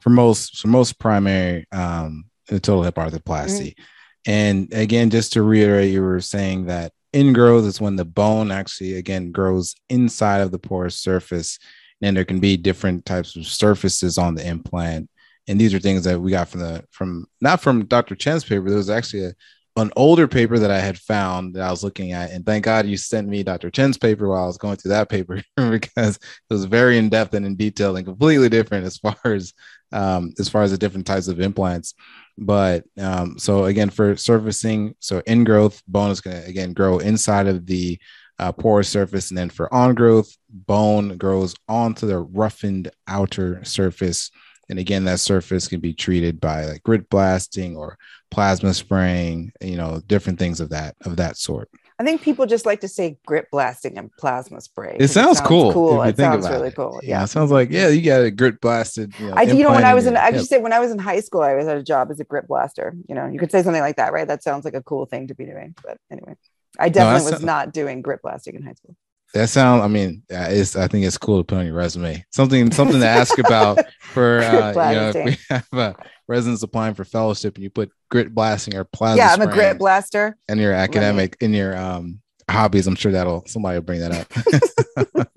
For 0.01 0.11
most, 0.11 0.59
for 0.59 0.69
most 0.69 0.99
primary, 0.99 1.67
um, 1.73 2.27
total 2.49 2.83
hip 2.83 2.95
arthroplasty. 2.97 3.75
Mm-hmm. 3.75 3.83
And 4.29 4.73
again, 4.73 5.11
just 5.11 5.33
to 5.35 5.43
reiterate, 5.43 5.93
you 5.93 6.03
were 6.03 6.21
saying 6.21 6.67
that 6.67 6.93
ingrowth 7.17 7.65
is 7.65 7.81
when 7.81 7.97
the 7.97 8.05
bone 8.05 8.51
actually 8.51 8.95
again 8.95 9.33
grows 9.33 9.75
inside 9.89 10.41
of 10.41 10.51
the 10.51 10.59
porous 10.59 10.97
surface 10.97 11.59
and 12.03 12.17
there 12.17 12.25
can 12.25 12.41
be 12.41 12.57
different 12.57 13.07
types 13.07 13.37
of 13.37 13.47
surfaces 13.47 14.19
on 14.19 14.35
the 14.35 14.47
implant 14.47 15.09
and 15.49 15.59
these 15.59 15.73
are 15.73 15.79
things 15.79 16.05
that 16.05 16.21
we 16.21 16.31
got 16.31 16.49
from 16.49 16.61
the 16.61 16.85
from 16.91 17.27
not 17.41 17.61
from 17.61 17.87
dr 17.87 18.15
chen's 18.17 18.45
paper 18.45 18.69
there 18.69 18.77
was 18.77 18.91
actually 18.91 19.25
a, 19.25 19.33
an 19.77 19.93
older 19.97 20.27
paper 20.27 20.59
that 20.59 20.71
i 20.71 20.79
had 20.79 20.99
found 20.99 21.55
that 21.55 21.63
i 21.63 21.71
was 21.71 21.85
looking 21.85 22.13
at 22.13 22.31
and 22.31 22.45
thank 22.47 22.65
god 22.65 22.87
you 22.87 22.97
sent 22.97 23.29
me 23.29 23.43
dr 23.43 23.71
chen's 23.71 23.99
paper 23.99 24.29
while 24.29 24.45
i 24.45 24.47
was 24.47 24.59
going 24.59 24.77
through 24.77 24.91
that 24.91 25.09
paper 25.09 25.43
because 25.57 26.17
it 26.17 26.21
was 26.51 26.65
very 26.65 26.99
in-depth 26.99 27.35
and 27.35 27.47
in 27.47 27.57
detail 27.57 27.97
and 27.97 28.07
completely 28.07 28.49
different 28.49 28.87
as 28.87 28.97
far 28.99 29.17
as 29.25 29.53
um, 29.93 30.33
as 30.41 30.49
far 30.49 30.63
as 30.63 30.73
the 30.73 30.79
different 30.79 31.07
types 31.07 31.29
of 31.29 31.41
implants 31.41 31.95
but 32.37 32.85
um, 32.99 33.39
so 33.39 33.67
again 33.67 33.89
for 33.89 34.17
surfacing 34.17 34.95
so 34.99 35.21
ingrowth 35.23 35.81
bone 35.87 36.11
is 36.11 36.21
going 36.21 36.37
to 36.37 36.49
again 36.49 36.73
grow 36.73 36.99
inside 36.99 37.47
of 37.47 37.67
the 37.67 37.99
uh, 38.39 38.53
porous 38.53 38.89
surface. 38.89 39.31
And 39.31 39.39
then 39.39 39.51
for 39.51 39.73
on 39.73 39.95
growth, 39.95 40.37
bone 40.51 41.17
grows 41.17 41.55
onto 41.69 42.07
the 42.07 42.19
roughened 42.19 42.91
outer 43.07 43.65
surface. 43.65 44.31
And 44.69 44.79
again, 44.79 45.05
that 45.05 45.21
surface 45.21 45.69
can 45.69 45.81
be 45.81 45.93
treated 45.93 46.41
by 46.41 46.65
like 46.65 46.83
grit 46.83 47.09
blasting 47.09 47.77
or 47.77 47.99
plasma 48.31 48.75
spraying, 48.75 49.53
you 49.61 49.77
know, 49.77 50.03
different 50.07 50.39
things 50.39 50.61
of 50.61 50.71
that 50.71 50.97
of 51.05 51.17
that 51.17 51.37
sort. 51.37 51.71
I 51.99 52.05
think 52.05 52.21
people 52.21 52.45
just 52.45 52.67
like 52.67 52.81
to 52.81 52.89
say 52.89 53.17
grit 53.25 53.47
blasting 53.51 53.97
and 53.97 54.11
plasma 54.19 54.61
spray. 54.61 54.97
It 55.01 55.09
sounds, 55.09 55.39
it 55.39 55.39
sounds 55.39 55.49
cool. 55.49 55.73
Cool. 55.73 56.03
It 56.03 56.17
sounds 56.19 56.47
really 56.47 56.69
it. 56.69 56.77
cool. 56.77 57.01
Yeah. 57.03 57.11
yeah. 57.11 57.25
It 57.25 57.29
sounds 57.29 57.51
like, 57.51 57.71
yeah, 57.71 57.89
you 57.89 58.03
got 58.03 58.21
a 58.21 58.31
grit 58.31 58.61
blasted. 58.61 59.19
You 59.19 59.29
know, 59.29 59.35
I, 59.35 59.43
you 59.43 59.63
know, 59.63 59.71
when 59.71 59.85
I 59.85 59.95
was 59.95 60.07
in, 60.07 60.15
I 60.15 60.31
just 60.31 60.51
say 60.51 60.59
when 60.59 60.75
I 60.75 60.79
was 60.79 60.91
in 60.91 60.99
high 60.99 61.21
school, 61.21 61.41
I 61.41 61.55
was 61.55 61.67
at 61.67 61.79
a 61.79 61.83
job 61.83 62.11
as 62.11 62.21
a 62.21 62.25
grit 62.25 62.49
blaster. 62.49 62.95
You 63.09 63.15
know, 63.15 63.27
you 63.27 63.39
could 63.39 63.51
say 63.51 63.63
something 63.63 63.81
like 63.81 63.97
that, 63.97 64.13
right? 64.13 64.29
That 64.29 64.43
sounds 64.43 64.67
like 64.67 64.75
a 64.75 64.83
cool 64.83 65.07
thing 65.07 65.29
to 65.29 65.35
be 65.35 65.47
doing. 65.47 65.75
But 65.83 65.97
anyway. 66.11 66.35
I 66.79 66.91
definitely 66.91 67.31
no, 67.31 67.37
was 67.37 67.43
not 67.43 67.73
doing 67.73 68.03
grit 68.03 68.21
blasting 68.23 68.57
in 68.57 68.63
high 68.63 68.75
school. 68.75 68.95
That 69.37 69.49
sound. 69.49 69.83
I 69.83 69.89
mean, 69.89 70.23
it's. 70.29 70.77
I 70.77 70.89
think 70.89 71.05
it's 71.05 71.19
cool 71.19 71.39
to 71.39 71.45
put 71.45 71.59
on 71.59 71.67
your 71.67 71.75
resume. 71.75 72.25
Something. 72.31 72.71
Something 72.73 73.01
to 73.01 73.07
ask 73.07 73.39
about 73.39 73.79
for. 74.01 74.41
Uh, 74.41 74.69
you 74.69 74.97
know, 74.97 75.13
if 75.15 75.25
we 75.25 75.37
have 75.51 75.69
uh, 75.73 75.95
residents 76.27 76.63
applying 76.63 76.95
for 76.95 77.05
fellowship, 77.05 77.57
and 77.57 77.65
you 77.65 77.71
put 77.71 77.91
grit 78.11 78.35
blasting 78.35 78.77
or 78.77 78.85
plasma. 78.85 79.19
Yeah, 79.19 79.33
I'm 79.33 79.43
a 79.43 79.53
grit 79.53 79.79
blaster. 79.79 80.37
And 80.49 80.61
your 80.61 80.73
academic, 80.73 81.37
in 81.41 81.53
your 81.53 81.77
um 81.77 82.21
hobbies, 82.51 82.87
I'm 82.87 82.97
sure 82.97 83.13
that'll 83.13 83.45
somebody 83.47 83.79
will 83.79 83.85
bring 83.85 84.01
that 84.01 84.29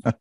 up. 0.04 0.16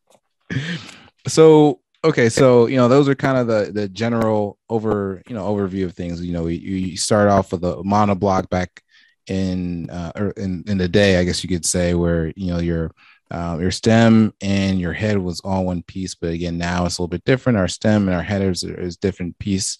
so 1.26 1.80
okay 2.04 2.30
so 2.30 2.66
you 2.66 2.76
know 2.76 2.88
those 2.88 3.06
are 3.08 3.14
kind 3.14 3.36
of 3.36 3.46
the 3.48 3.70
the 3.72 3.86
general 3.88 4.56
over 4.70 5.20
you 5.28 5.34
know 5.34 5.44
overview 5.44 5.84
of 5.84 5.92
things 5.92 6.24
you 6.24 6.32
know 6.32 6.46
you, 6.46 6.56
you 6.58 6.96
start 6.96 7.28
off 7.28 7.52
with 7.52 7.62
a 7.64 7.74
monoblock 7.82 8.48
back 8.48 8.82
in 9.28 9.90
uh, 9.90 10.12
or 10.16 10.30
in 10.30 10.64
in 10.66 10.78
the 10.78 10.88
day, 10.88 11.18
I 11.18 11.24
guess 11.24 11.42
you 11.42 11.48
could 11.48 11.64
say, 11.64 11.94
where 11.94 12.32
you 12.36 12.52
know 12.52 12.58
your 12.58 12.90
uh, 13.30 13.58
your 13.60 13.70
stem 13.70 14.32
and 14.40 14.80
your 14.80 14.92
head 14.92 15.18
was 15.18 15.40
all 15.40 15.66
one 15.66 15.82
piece, 15.82 16.14
but 16.14 16.30
again, 16.30 16.56
now 16.56 16.86
it's 16.86 16.98
a 16.98 17.02
little 17.02 17.08
bit 17.08 17.24
different. 17.24 17.58
Our 17.58 17.68
stem 17.68 18.08
and 18.08 18.16
our 18.16 18.22
head 18.22 18.42
is, 18.42 18.64
is 18.64 18.96
different 18.96 19.38
piece, 19.38 19.78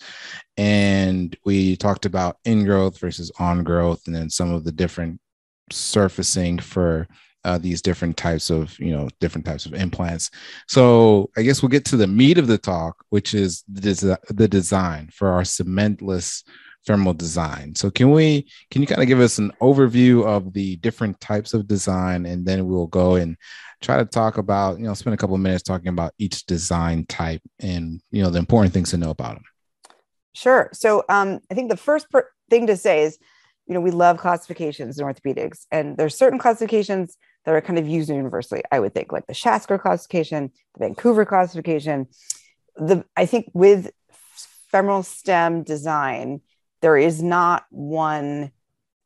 and 0.57 1.37
we 1.45 1.77
talked 1.77 2.05
about 2.05 2.37
ingrowth 2.47 2.99
versus 2.99 3.33
on 3.39 3.65
growth, 3.65 4.07
and 4.07 4.15
then 4.15 4.29
some 4.29 4.53
of 4.53 4.65
the 4.65 4.73
different 4.73 5.21
surfacing 5.71 6.59
for 6.59 7.09
uh, 7.45 7.57
these 7.57 7.81
different 7.81 8.17
types 8.17 8.51
of 8.51 8.79
you 8.79 8.91
know 8.91 9.09
different 9.21 9.47
types 9.47 9.65
of 9.65 9.73
implants 9.73 10.31
so 10.67 11.31
i 11.37 11.43
guess 11.43 11.63
we'll 11.63 11.69
get 11.69 11.85
to 11.85 11.97
the 11.97 12.07
meat 12.07 12.37
of 12.37 12.47
the 12.47 12.59
talk 12.59 13.05
which 13.11 13.33
is 13.33 13.65
the, 13.73 13.81
des- 13.95 14.35
the 14.35 14.49
design 14.49 15.09
for 15.13 15.29
our 15.29 15.43
cementless 15.43 16.43
femoral 16.89 17.15
design. 17.15 17.75
So 17.75 17.91
can 17.91 18.11
we 18.11 18.51
can 18.71 18.81
you 18.81 18.89
kind 18.89 19.03
of 19.03 19.09
give 19.09 19.21
us 19.21 19.39
an 19.39 19.53
overview 19.61 20.25
of 20.25 20.55
the 20.55 20.77
different 20.77 21.21
types 21.21 21.53
of 21.53 21.69
design 21.69 22.25
and 22.25 22.47
then 22.47 22.67
we'll 22.67 22.87
go 22.87 23.17
and 23.17 23.37
try 23.83 23.99
to 23.99 24.07
talk 24.07 24.39
about, 24.39 24.79
you 24.79 24.87
know, 24.87 24.95
spend 24.95 25.15
a 25.15 25.19
couple 25.19 25.37
minutes 25.37 25.63
talking 25.63 25.89
about 25.89 26.15
each 26.19 26.47
design 26.47 27.05
type 27.07 27.43
and, 27.61 28.01
you 28.11 28.23
know, 28.23 28.31
the 28.31 28.39
important 28.39 28.73
things 28.73 28.91
to 28.91 28.97
know 28.97 29.11
about 29.11 29.35
them. 29.35 29.45
Sure. 30.33 30.71
So 30.73 31.05
um, 31.09 31.41
I 31.51 31.55
think 31.55 31.71
the 31.71 31.77
first 31.77 32.11
per- 32.11 32.31
thing 32.49 32.67
to 32.69 32.77
say 32.77 33.03
is, 33.03 33.19
you 33.67 33.75
know, 33.75 33.81
we 33.81 33.91
love 33.91 34.17
classifications 34.17 34.99
in 34.99 35.07
orthopedics, 35.07 35.67
and 35.71 35.97
there's 35.99 36.17
certain 36.17 36.39
classifications 36.39 37.19
that 37.45 37.55
are 37.55 37.61
kind 37.61 37.79
of 37.79 37.87
used 37.87 38.09
universally. 38.09 38.63
I 38.73 38.81
would 38.81 38.95
think 38.95 39.13
like 39.13 39.27
the 39.27 39.35
Schatzker 39.35 39.79
classification, 39.79 40.51
the 40.75 40.87
Vancouver 40.87 41.27
classification. 41.27 42.07
The 42.77 43.05
I 43.15 43.27
think 43.27 43.51
with 43.53 43.91
femoral 44.71 45.03
stem 45.03 45.65
design, 45.65 46.41
there 46.81 46.97
is 46.97 47.23
not 47.23 47.65
one 47.71 48.53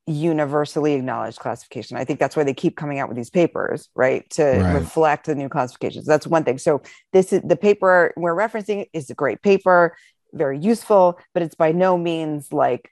universally 0.07 0.95
acknowledged 0.95 1.39
classification. 1.39 1.97
I 1.97 2.05
think 2.05 2.19
that's 2.19 2.35
why 2.35 2.43
they 2.43 2.55
keep 2.55 2.77
coming 2.77 2.99
out 2.99 3.09
with 3.09 3.17
these 3.17 3.31
papers, 3.31 3.89
right? 3.95 4.29
To 4.31 4.45
right. 4.45 4.75
reflect 4.75 5.27
the 5.27 5.35
new 5.35 5.49
classifications. 5.49 6.07
That's 6.07 6.27
one 6.27 6.45
thing. 6.45 6.59
So 6.59 6.83
this 7.13 7.33
is 7.33 7.43
the 7.43 7.57
paper 7.57 8.13
we're 8.17 8.35
referencing 8.35 8.87
is 8.93 9.11
a 9.11 9.15
great 9.15 9.43
paper, 9.43 9.97
very 10.33 10.59
useful, 10.59 11.19
but 11.35 11.43
it's 11.43 11.55
by 11.55 11.73
no 11.73 11.97
means 11.97 12.53
like 12.53 12.91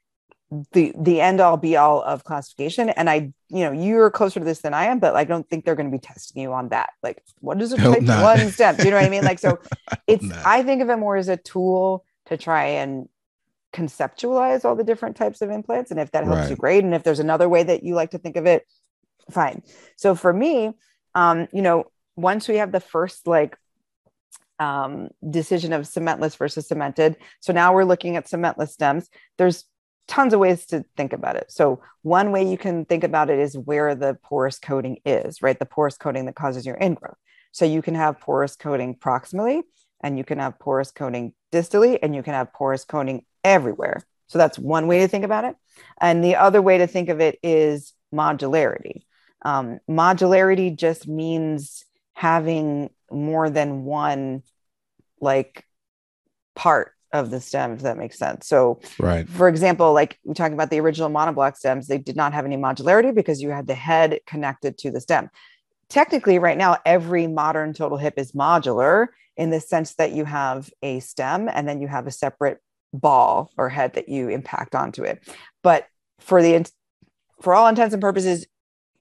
the 0.72 0.92
the 0.98 1.20
end 1.20 1.40
all 1.40 1.56
be 1.56 1.76
all 1.76 2.02
of 2.02 2.24
classification. 2.24 2.90
And 2.90 3.08
I, 3.08 3.32
you 3.48 3.64
know, 3.64 3.72
you're 3.72 4.10
closer 4.10 4.40
to 4.40 4.44
this 4.44 4.60
than 4.60 4.74
I 4.74 4.86
am, 4.86 4.98
but 4.98 5.14
I 5.14 5.24
don't 5.24 5.48
think 5.48 5.64
they're 5.64 5.76
going 5.76 5.90
to 5.90 5.96
be 5.96 6.00
testing 6.00 6.42
you 6.42 6.52
on 6.52 6.68
that. 6.68 6.90
Like, 7.02 7.22
what 7.40 7.60
is 7.60 7.72
a 7.72 7.76
type 7.76 8.02
one 8.02 8.50
step? 8.50 8.76
Do 8.76 8.84
you 8.84 8.90
know 8.90 8.96
what 8.96 9.06
I 9.06 9.10
mean? 9.10 9.24
Like, 9.24 9.38
so 9.38 9.58
it's 10.06 10.30
I 10.44 10.62
think 10.62 10.82
of 10.82 10.90
it 10.90 10.96
more 10.96 11.16
as 11.16 11.28
a 11.28 11.36
tool 11.36 12.04
to 12.26 12.36
try 12.36 12.64
and 12.64 13.08
conceptualize 13.72 14.64
all 14.64 14.76
the 14.76 14.85
different 14.85 15.16
types 15.16 15.42
of 15.42 15.50
implants. 15.50 15.90
And 15.90 16.00
if 16.00 16.11
that 16.12 16.24
helps 16.24 16.40
right. 16.40 16.50
you, 16.50 16.56
great. 16.56 16.85
And 16.85 16.94
if 16.94 17.02
there's 17.02 17.20
another 17.20 17.48
way 17.48 17.62
that 17.62 17.83
you 17.83 17.94
like 17.94 18.11
to 18.11 18.18
think 18.18 18.37
of 18.37 18.46
it, 18.46 18.66
fine. 19.30 19.62
So 19.96 20.14
for 20.14 20.33
me, 20.33 20.72
um, 21.14 21.48
you 21.52 21.62
know, 21.62 21.85
once 22.16 22.48
we 22.48 22.56
have 22.56 22.72
the 22.72 22.80
first 22.80 23.26
like 23.26 23.56
um, 24.59 25.09
decision 25.28 25.72
of 25.72 25.83
cementless 25.83 26.37
versus 26.37 26.68
cemented, 26.68 27.16
so 27.40 27.52
now 27.52 27.72
we're 27.72 27.85
looking 27.85 28.16
at 28.16 28.26
cementless 28.26 28.70
stems. 28.70 29.09
There's 29.38 29.64
tons 30.09 30.35
of 30.35 30.40
ways 30.40 30.66
to 30.66 30.85
think 30.96 31.12
about 31.12 31.37
it. 31.37 31.50
So 31.52 31.80
one 32.02 32.33
way 32.33 32.48
you 32.48 32.59
can 32.59 32.85
think 32.85 33.04
about 33.04 33.30
it 33.30 33.38
is 33.38 33.56
where 33.56 33.94
the 33.94 34.18
porous 34.24 34.59
coating 34.59 34.98
is, 35.04 35.40
right? 35.40 35.59
The 35.59 35.66
porous 35.66 35.96
coating 35.96 36.26
that 36.26 36.35
causes 36.35 36.66
your 36.66 36.76
ingrowth. 36.76 37.14
So 37.52 37.64
you 37.64 37.80
can 37.80 37.94
have 37.94 38.20
porous 38.20 38.56
coating 38.56 38.96
proximally, 38.96 39.62
and 40.02 40.18
you 40.18 40.24
can 40.24 40.38
have 40.38 40.59
porous 40.59 40.90
coating 40.90 41.33
distally, 41.52 41.98
and 42.02 42.14
you 42.14 42.22
can 42.22 42.35
have 42.35 42.52
porous 42.52 42.85
coating 42.85 43.24
everywhere. 43.44 44.03
So 44.26 44.38
that's 44.38 44.59
one 44.59 44.87
way 44.87 45.00
to 45.00 45.09
think 45.09 45.24
about 45.24 45.44
it. 45.44 45.57
And 46.00 46.22
the 46.22 46.37
other 46.37 46.62
way 46.62 46.79
to 46.79 46.87
think 46.87 47.09
of 47.09 47.20
it 47.20 47.38
is 47.42 47.92
modularity. 48.14 49.03
Um, 49.42 49.81
modularity 49.88 50.76
just 50.76 51.09
means 51.09 51.85
having 52.14 52.90
more 53.11 53.50
than 53.50 53.85
one 53.85 54.42
like 55.20 55.64
part 56.55 56.92
of 57.12 57.31
the 57.31 57.40
stem, 57.40 57.72
if 57.72 57.81
that 57.81 57.98
makes 57.98 58.18
sense. 58.18 58.46
So, 58.46 58.81
right. 58.98 59.29
for 59.29 59.48
example, 59.48 59.92
like 59.92 60.18
we're 60.24 60.35
talking 60.35 60.55
about 60.55 60.70
the 60.70 60.81
original 60.81 61.11
monoblock 61.11 61.57
stems, 61.57 61.88
they 61.88 61.98
did 61.98 62.16
not 62.16 62.33
have 62.33 62.44
any 62.44 62.57
modularity 62.57 63.14
because 63.14 63.42
you 63.42 63.50
had 63.50 63.66
the 63.66 63.74
head 63.74 64.20
connected 64.26 64.79
to 64.79 64.90
the 64.90 65.00
stem. 65.00 65.31
Technically, 65.88 66.38
right 66.38 66.57
now, 66.57 66.76
every 66.87 67.26
modern 67.26 67.72
total 67.72 67.98
hip 67.98 68.14
is 68.16 68.33
modular 68.33 69.09
in 69.37 69.50
the 69.50 69.61
sense 69.61 69.94
that 69.94 70.12
you 70.12 70.24
have 70.24 70.70
a 70.83 71.00
stem 71.00 71.48
and 71.53 71.66
then 71.66 71.81
you 71.81 71.88
have 71.88 72.07
a 72.07 72.12
separate 72.12 72.61
ball 72.92 73.50
or 73.57 73.68
head 73.68 73.94
that 73.94 74.09
you 74.09 74.29
impact 74.29 74.74
onto 74.74 75.03
it. 75.03 75.22
But 75.62 75.87
for 76.18 76.42
the 76.42 76.70
for 77.40 77.55
all 77.55 77.68
intents 77.68 77.94
and 77.94 78.03
purposes, 78.03 78.46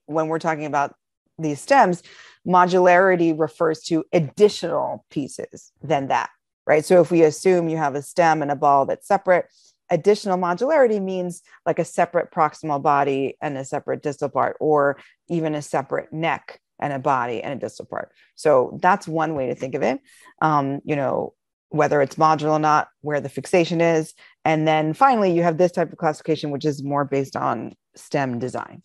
when 0.05 0.27
we're 0.27 0.39
talking 0.39 0.65
about 0.65 0.95
these 1.37 1.61
stems, 1.61 2.03
modularity 2.47 3.37
refers 3.37 3.81
to 3.81 4.03
additional 4.13 5.05
pieces 5.09 5.71
than 5.81 6.07
that, 6.07 6.29
right? 6.65 6.85
So 6.85 7.01
if 7.01 7.11
we 7.11 7.23
assume 7.23 7.69
you 7.69 7.77
have 7.77 7.95
a 7.95 8.01
stem 8.01 8.41
and 8.41 8.51
a 8.51 8.55
ball 8.55 8.85
that's 8.85 9.07
separate, 9.07 9.45
additional 9.89 10.37
modularity 10.37 11.01
means 11.01 11.41
like 11.65 11.79
a 11.79 11.85
separate 11.85 12.31
proximal 12.31 12.81
body 12.81 13.35
and 13.41 13.57
a 13.57 13.65
separate 13.65 14.03
distal 14.03 14.29
part, 14.29 14.57
or 14.59 14.97
even 15.27 15.55
a 15.55 15.61
separate 15.61 16.11
neck 16.13 16.59
and 16.79 16.93
a 16.93 16.99
body 16.99 17.41
and 17.41 17.53
a 17.53 17.59
distal 17.59 17.85
part. 17.85 18.11
So 18.35 18.77
that's 18.81 19.07
one 19.07 19.35
way 19.35 19.47
to 19.47 19.55
think 19.55 19.75
of 19.75 19.81
it. 19.81 19.99
Um, 20.41 20.79
you 20.85 20.95
know, 20.95 21.33
whether 21.69 22.01
it's 22.01 22.15
modular 22.15 22.51
or 22.51 22.59
not, 22.59 22.89
where 23.01 23.21
the 23.21 23.29
fixation 23.29 23.81
is. 23.81 24.13
And 24.45 24.67
then 24.67 24.93
finally, 24.93 25.31
you 25.31 25.43
have 25.43 25.57
this 25.57 25.71
type 25.71 25.91
of 25.91 25.97
classification, 25.97 26.51
which 26.51 26.65
is 26.65 26.83
more 26.83 27.05
based 27.05 27.35
on 27.35 27.73
STEM 27.95 28.39
design. 28.39 28.81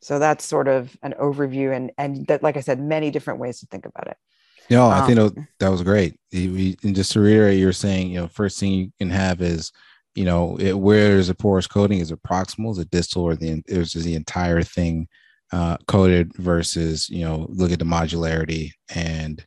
So 0.00 0.18
that's 0.18 0.44
sort 0.44 0.68
of 0.68 0.96
an 1.02 1.14
overview, 1.20 1.74
and 1.74 1.90
and 1.98 2.26
that, 2.28 2.42
like 2.42 2.56
I 2.56 2.60
said, 2.60 2.80
many 2.80 3.10
different 3.10 3.40
ways 3.40 3.58
to 3.60 3.66
think 3.66 3.84
about 3.84 4.06
it. 4.06 4.16
No, 4.70 4.86
I 4.86 5.00
um, 5.00 5.06
think 5.06 5.16
that 5.16 5.22
was, 5.22 5.44
that 5.60 5.68
was 5.68 5.82
great. 5.82 6.20
And 6.32 6.94
just 6.94 7.12
to 7.12 7.20
reiterate, 7.20 7.58
you're 7.58 7.72
saying, 7.72 8.10
you 8.10 8.20
know, 8.20 8.28
first 8.28 8.60
thing 8.60 8.72
you 8.72 8.92
can 8.98 9.10
have 9.10 9.40
is, 9.40 9.72
you 10.14 10.24
know, 10.24 10.56
it, 10.60 10.78
where 10.78 11.08
there's 11.08 11.30
a 11.30 11.34
porous 11.34 11.66
coating 11.66 12.00
is 12.00 12.12
it 12.12 12.22
proximal, 12.22 12.72
is 12.72 12.78
it 12.78 12.90
distal, 12.90 13.24
or 13.24 13.34
the 13.34 13.62
is 13.66 13.92
the 13.92 14.14
entire 14.14 14.62
thing 14.62 15.08
uh, 15.52 15.78
coated 15.86 16.32
versus, 16.36 17.08
you 17.08 17.24
know, 17.24 17.46
look 17.48 17.72
at 17.72 17.78
the 17.78 17.84
modularity 17.84 18.72
and 18.94 19.44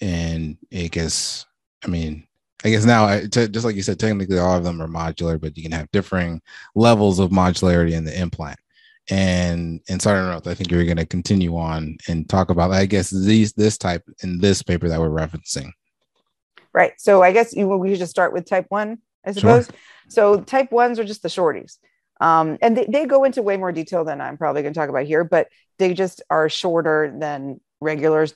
and 0.00 0.58
I 0.72 0.88
guess, 0.88 1.46
I 1.84 1.88
mean, 1.88 2.26
I 2.64 2.70
guess 2.70 2.84
now, 2.84 3.20
just 3.26 3.64
like 3.64 3.74
you 3.74 3.82
said, 3.82 3.98
technically 3.98 4.38
all 4.38 4.56
of 4.56 4.64
them 4.64 4.80
are 4.80 4.88
modular, 4.88 5.40
but 5.40 5.56
you 5.56 5.62
can 5.62 5.72
have 5.72 5.90
differing 5.90 6.40
levels 6.74 7.18
of 7.18 7.30
modularity 7.30 7.92
in 7.92 8.04
the 8.04 8.18
implant. 8.18 8.58
And 9.10 9.80
and 9.88 10.00
so 10.00 10.12
I. 10.12 10.36
I 10.48 10.54
think 10.54 10.70
you're 10.70 10.84
going 10.84 10.96
to 10.96 11.06
continue 11.06 11.56
on 11.56 11.96
and 12.06 12.28
talk 12.28 12.50
about, 12.50 12.70
I 12.70 12.86
guess, 12.86 13.10
these 13.10 13.52
this 13.52 13.76
type 13.76 14.04
in 14.22 14.38
this 14.38 14.62
paper 14.62 14.88
that 14.88 15.00
we're 15.00 15.10
referencing. 15.10 15.72
Right. 16.72 16.92
So 16.98 17.22
I 17.22 17.32
guess 17.32 17.52
you, 17.52 17.66
we 17.68 17.90
should 17.90 17.98
just 17.98 18.12
start 18.12 18.32
with 18.32 18.46
type 18.46 18.66
one, 18.68 18.98
I 19.26 19.32
suppose. 19.32 19.66
Sure. 19.66 19.74
So 20.08 20.40
type 20.40 20.70
ones 20.70 20.98
are 20.98 21.04
just 21.04 21.22
the 21.22 21.28
shorties. 21.28 21.78
Um, 22.20 22.58
and 22.62 22.76
they, 22.76 22.86
they 22.88 23.06
go 23.06 23.24
into 23.24 23.42
way 23.42 23.56
more 23.56 23.72
detail 23.72 24.04
than 24.04 24.20
I'm 24.20 24.38
probably 24.38 24.62
going 24.62 24.72
to 24.72 24.78
talk 24.78 24.88
about 24.88 25.04
here, 25.04 25.24
but 25.24 25.48
they 25.78 25.92
just 25.92 26.22
are 26.30 26.48
shorter 26.48 27.12
than 27.18 27.60
regular 27.80 28.28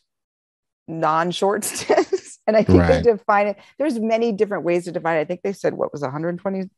non-short 0.89 1.65
stems. 1.65 2.06
and 2.47 2.57
I 2.57 2.63
think 2.63 2.81
right. 2.81 3.03
they 3.03 3.13
define 3.13 3.49
it. 3.49 3.59
There's 3.79 3.99
many 3.99 4.33
different 4.33 4.65
ways 4.65 4.85
to 4.85 4.93
define 4.93 5.19
it. 5.19 5.21
I 5.21 5.25
think 5.25 5.43
they 5.43 5.53
said 5.53 5.75
what 5.75 5.93
was 5.93 6.03
120 6.03 6.71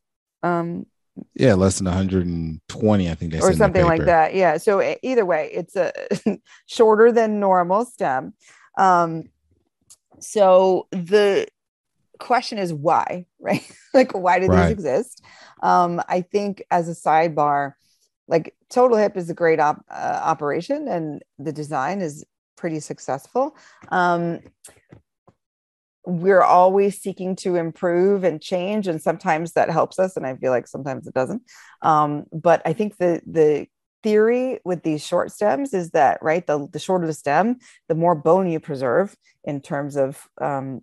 um, 0.43 0.87
yeah 1.35 1.55
less 1.55 1.79
than 1.79 1.87
120 1.87 3.11
i 3.11 3.15
think 3.15 3.33
they 3.33 3.41
said 3.41 3.51
or 3.51 3.53
something 3.53 3.85
like 3.85 4.05
that 4.05 4.35
yeah 4.35 4.57
so 4.57 4.97
either 5.03 5.25
way 5.25 5.51
it's 5.53 5.77
a 5.77 5.93
shorter 6.67 7.13
than 7.13 7.41
normal 7.41 7.85
stem 7.85 8.33
um 8.79 9.25
so 10.21 10.87
the 10.91 11.47
question 12.19 12.59
is 12.59 12.73
why 12.73 13.27
right 13.41 13.69
like 13.95 14.13
why 14.13 14.39
do 14.39 14.47
right. 14.47 14.65
these 14.65 14.73
exist 14.73 15.25
um 15.63 16.01
i 16.09 16.21
think 16.21 16.63
as 16.71 16.89
a 16.89 16.93
sidebar 16.93 17.75
like 18.27 18.55
total 18.69 18.97
hip 18.97 19.17
is 19.17 19.31
a 19.31 19.35
great 19.35 19.61
op- 19.61 19.85
uh, 19.91 20.21
operation 20.23 20.87
and 20.89 21.23
the 21.39 21.53
design 21.53 22.01
is 22.01 22.25
pretty 22.57 22.81
successful 22.81 23.57
um 23.91 24.41
we're 26.09 26.43
always 26.43 26.99
seeking 26.99 27.37
to 27.37 27.57
improve 27.57 28.25
and 28.25 28.41
change 28.41 28.89
and 28.89 29.03
sometimes 29.03 29.53
that 29.53 29.71
helps 29.71 29.99
us 29.99 30.17
and 30.17 30.27
i 30.27 30.35
feel 30.37 30.51
like 30.51 30.67
sometimes 30.67 31.07
it 31.07 31.13
doesn't. 31.13 31.43
Um, 31.83 32.25
but 32.33 32.63
i 32.65 32.73
think 32.73 32.97
the 32.97 33.21
the 33.27 33.67
theory 34.03 34.59
with 34.65 34.83
these 34.83 35.05
short 35.05 35.31
stems 35.31 35.75
is 35.75 35.91
that 35.91 36.19
right 36.23 36.47
the, 36.47 36.67
the 36.73 36.79
shorter 36.79 37.07
the 37.07 37.13
stem 37.13 37.59
the 37.89 37.95
more 37.95 38.15
bone 38.15 38.49
you 38.49 38.59
preserve 38.59 39.15
in 39.45 39.61
terms 39.61 39.97
of 39.97 40.27
um, 40.41 40.81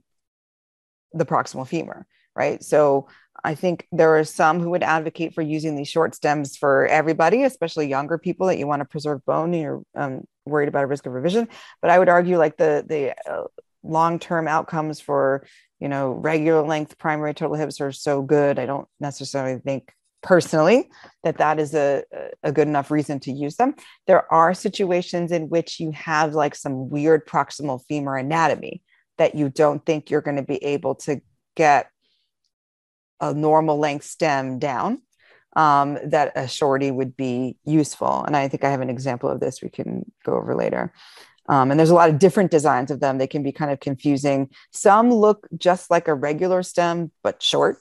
the 1.13 1.25
proximal 1.25 1.67
femur 1.67 2.05
right? 2.35 2.61
So 2.63 3.07
i 3.43 3.55
think 3.55 3.87
there 3.91 4.17
are 4.17 4.23
some 4.23 4.59
who 4.59 4.69
would 4.69 4.83
advocate 4.83 5.33
for 5.33 5.41
using 5.41 5.75
these 5.75 5.87
short 5.87 6.13
stems 6.13 6.55
for 6.55 6.85
everybody 6.87 7.43
especially 7.43 7.87
younger 7.87 8.17
people 8.17 8.47
that 8.47 8.59
you 8.59 8.67
want 8.67 8.79
to 8.79 8.85
preserve 8.85 9.25
bone 9.25 9.53
and 9.53 9.61
you're 9.61 9.83
um, 9.95 10.23
worried 10.45 10.69
about 10.69 10.83
a 10.83 10.87
risk 10.87 11.05
of 11.07 11.13
revision. 11.13 11.47
But 11.81 11.89
i 11.89 11.97
would 11.97 12.09
argue 12.09 12.37
like 12.37 12.57
the 12.57 12.85
the 12.87 13.15
uh, 13.29 13.45
long-term 13.85 14.47
outcomes 14.47 14.99
for 14.99 15.45
you 15.79 15.87
know 15.87 16.11
regular 16.11 16.61
length 16.61 16.97
primary 16.97 17.33
total 17.33 17.55
hips 17.55 17.81
are 17.81 17.91
so 17.91 18.21
good. 18.21 18.59
I 18.59 18.65
don't 18.65 18.87
necessarily 18.99 19.59
think 19.59 19.91
personally 20.25 20.89
that 21.23 21.37
that 21.37 21.59
is 21.59 21.75
a, 21.75 22.03
a 22.41 22.51
good 22.51 22.67
enough 22.67 22.89
reason 22.89 23.19
to 23.21 23.31
use 23.31 23.57
them. 23.57 23.75
There 24.07 24.31
are 24.33 24.53
situations 24.53 25.31
in 25.31 25.49
which 25.49 25.79
you 25.79 25.91
have 25.91 26.33
like 26.33 26.55
some 26.55 26.89
weird 26.89 27.27
proximal 27.27 27.81
femur 27.87 28.17
anatomy 28.17 28.81
that 29.17 29.35
you 29.35 29.49
don't 29.49 29.85
think 29.85 30.09
you're 30.09 30.21
going 30.21 30.37
to 30.37 30.43
be 30.43 30.63
able 30.63 30.95
to 30.95 31.21
get 31.55 31.89
a 33.21 33.33
normal 33.33 33.77
length 33.77 34.05
stem 34.05 34.59
down 34.59 35.01
um, 35.55 35.97
that 36.03 36.33
a 36.35 36.47
shorty 36.47 36.91
would 36.91 37.15
be 37.15 37.57
useful. 37.63 38.23
And 38.25 38.35
i 38.35 38.47
think 38.47 38.63
i 38.63 38.71
have 38.71 38.81
an 38.81 38.89
example 38.89 39.29
of 39.29 39.39
this 39.39 39.61
we 39.61 39.69
can 39.69 40.11
go 40.23 40.33
over 40.33 40.55
later 40.55 40.91
um, 41.47 41.71
and 41.71 41.79
there's 41.79 41.89
a 41.89 41.95
lot 41.95 42.09
of 42.09 42.19
different 42.19 42.51
designs 42.51 42.91
of 42.91 42.99
them. 42.99 43.17
They 43.17 43.27
can 43.27 43.43
be 43.43 43.51
kind 43.51 43.71
of 43.71 43.79
confusing. 43.79 44.49
Some 44.71 45.13
look 45.13 45.47
just 45.57 45.91
like 45.91 46.07
a 46.07 46.13
regular 46.13 46.63
stem, 46.63 47.11
but 47.23 47.41
short. 47.41 47.77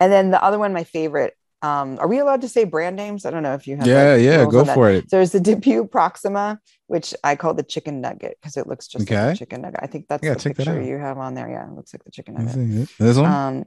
And 0.00 0.12
then 0.12 0.30
the 0.30 0.42
other 0.42 0.58
one, 0.58 0.72
my 0.72 0.84
favorite. 0.84 1.36
Um, 1.60 1.98
are 2.00 2.08
we 2.08 2.18
allowed 2.18 2.40
to 2.40 2.48
say 2.48 2.64
brand 2.64 2.96
names? 2.96 3.24
I 3.24 3.30
don't 3.30 3.44
know 3.44 3.54
if 3.54 3.68
you 3.68 3.76
have. 3.76 3.86
Yeah, 3.86 4.16
yeah, 4.16 4.44
go 4.46 4.64
for 4.64 4.90
it. 4.90 5.08
So 5.08 5.18
there's 5.18 5.30
the 5.30 5.38
DePuy 5.38 5.88
Proxima, 5.88 6.58
which 6.88 7.14
I 7.22 7.36
call 7.36 7.54
the 7.54 7.62
chicken 7.62 8.00
nugget 8.00 8.36
because 8.40 8.56
it 8.56 8.66
looks 8.66 8.88
just 8.88 9.04
okay. 9.04 9.26
like 9.26 9.34
a 9.36 9.38
chicken 9.38 9.62
nugget. 9.62 9.78
I 9.80 9.86
think 9.86 10.08
that's 10.08 10.24
yeah, 10.24 10.34
the 10.34 10.40
picture 10.40 10.74
that 10.74 10.84
you 10.84 10.98
have 10.98 11.18
on 11.18 11.34
there. 11.34 11.48
Yeah, 11.48 11.68
it 11.68 11.72
looks 11.72 11.94
like 11.94 12.02
the 12.02 12.10
chicken 12.10 12.34
nugget. 12.34 12.88
This 12.98 13.16
one. 13.16 13.30
Um, 13.30 13.64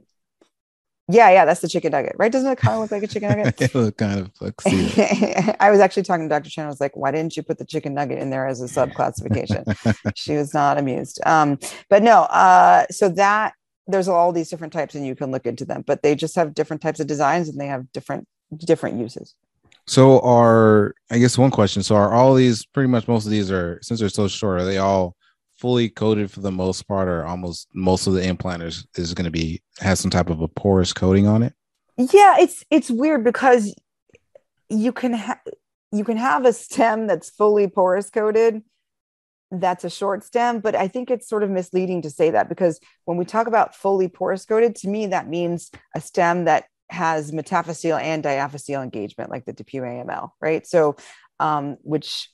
yeah, 1.08 1.30
yeah, 1.30 1.44
that's 1.44 1.60
the 1.60 1.68
chicken 1.68 1.92
nugget, 1.92 2.16
right? 2.18 2.32
Doesn't 2.32 2.50
it 2.50 2.58
kind 2.58 2.74
of 2.74 2.80
look 2.80 2.90
like 2.90 3.04
a 3.04 3.06
chicken 3.06 3.28
nugget? 3.28 3.60
it 3.60 3.74
look 3.74 3.96
kind 3.96 4.20
of 4.20 4.30
looks. 4.40 4.64
I 4.66 5.70
was 5.70 5.78
actually 5.78 6.02
talking 6.02 6.28
to 6.28 6.28
Dr. 6.28 6.50
Chen. 6.50 6.64
I 6.64 6.68
was 6.68 6.80
like, 6.80 6.96
why 6.96 7.12
didn't 7.12 7.36
you 7.36 7.44
put 7.44 7.58
the 7.58 7.64
chicken 7.64 7.94
nugget 7.94 8.18
in 8.18 8.30
there 8.30 8.46
as 8.46 8.60
a 8.60 8.64
subclassification?" 8.64 9.64
she 10.16 10.34
was 10.34 10.52
not 10.52 10.78
amused. 10.78 11.20
Um, 11.24 11.58
but 11.88 12.02
no, 12.02 12.22
uh, 12.22 12.86
so 12.90 13.08
that 13.10 13.54
there's 13.86 14.08
all 14.08 14.32
these 14.32 14.50
different 14.50 14.72
types, 14.72 14.96
and 14.96 15.06
you 15.06 15.14
can 15.14 15.30
look 15.30 15.46
into 15.46 15.64
them, 15.64 15.84
but 15.86 16.02
they 16.02 16.16
just 16.16 16.34
have 16.34 16.54
different 16.54 16.82
types 16.82 16.98
of 16.98 17.06
designs 17.06 17.48
and 17.48 17.60
they 17.60 17.68
have 17.68 17.92
different 17.92 18.26
different 18.58 18.98
uses. 18.98 19.34
So 19.86 20.18
are 20.20 20.94
I 21.12 21.18
guess 21.18 21.38
one 21.38 21.52
question. 21.52 21.84
So 21.84 21.94
are 21.94 22.12
all 22.12 22.34
these 22.34 22.66
pretty 22.66 22.88
much 22.88 23.06
most 23.06 23.26
of 23.26 23.30
these 23.30 23.52
are 23.52 23.78
since 23.82 24.00
they're 24.00 24.08
so 24.08 24.26
short, 24.26 24.60
are 24.60 24.64
they 24.64 24.78
all 24.78 25.14
fully 25.58 25.88
coated 25.88 26.30
for 26.30 26.40
the 26.40 26.52
most 26.52 26.86
part, 26.86 27.08
or 27.08 27.24
almost 27.24 27.68
most 27.74 28.06
of 28.06 28.14
the 28.14 28.20
implanters 28.20 28.86
is 28.96 29.14
going 29.14 29.24
to 29.24 29.30
be 29.30 29.62
has 29.78 30.00
some 30.00 30.10
type 30.10 30.30
of 30.30 30.40
a 30.40 30.48
porous 30.48 30.92
coating 30.92 31.26
on 31.26 31.42
it. 31.42 31.54
Yeah, 31.96 32.36
it's 32.38 32.64
it's 32.70 32.90
weird 32.90 33.24
because 33.24 33.74
you 34.68 34.92
can 34.92 35.12
have 35.12 35.40
you 35.92 36.04
can 36.04 36.16
have 36.16 36.44
a 36.44 36.52
stem 36.52 37.06
that's 37.06 37.30
fully 37.30 37.68
porous 37.68 38.10
coated 38.10 38.62
that's 39.52 39.84
a 39.84 39.90
short 39.90 40.24
stem 40.24 40.58
but 40.58 40.74
i 40.74 40.88
think 40.88 41.10
it's 41.10 41.28
sort 41.28 41.44
of 41.44 41.50
misleading 41.50 42.02
to 42.02 42.10
say 42.10 42.30
that 42.30 42.48
because 42.48 42.80
when 43.04 43.16
we 43.16 43.24
talk 43.24 43.46
about 43.46 43.76
fully 43.76 44.08
porous 44.08 44.44
coated 44.44 44.74
to 44.74 44.88
me 44.88 45.06
that 45.06 45.28
means 45.28 45.70
a 45.94 46.00
stem 46.00 46.46
that 46.46 46.64
has 46.90 47.30
metaphyseal 47.30 48.00
and 48.00 48.24
diaphyseal 48.24 48.82
engagement 48.82 49.30
like 49.30 49.44
the 49.44 49.52
DePuy 49.52 50.04
AML 50.04 50.30
right 50.40 50.66
so 50.66 50.96
um, 51.38 51.76
which 51.82 52.30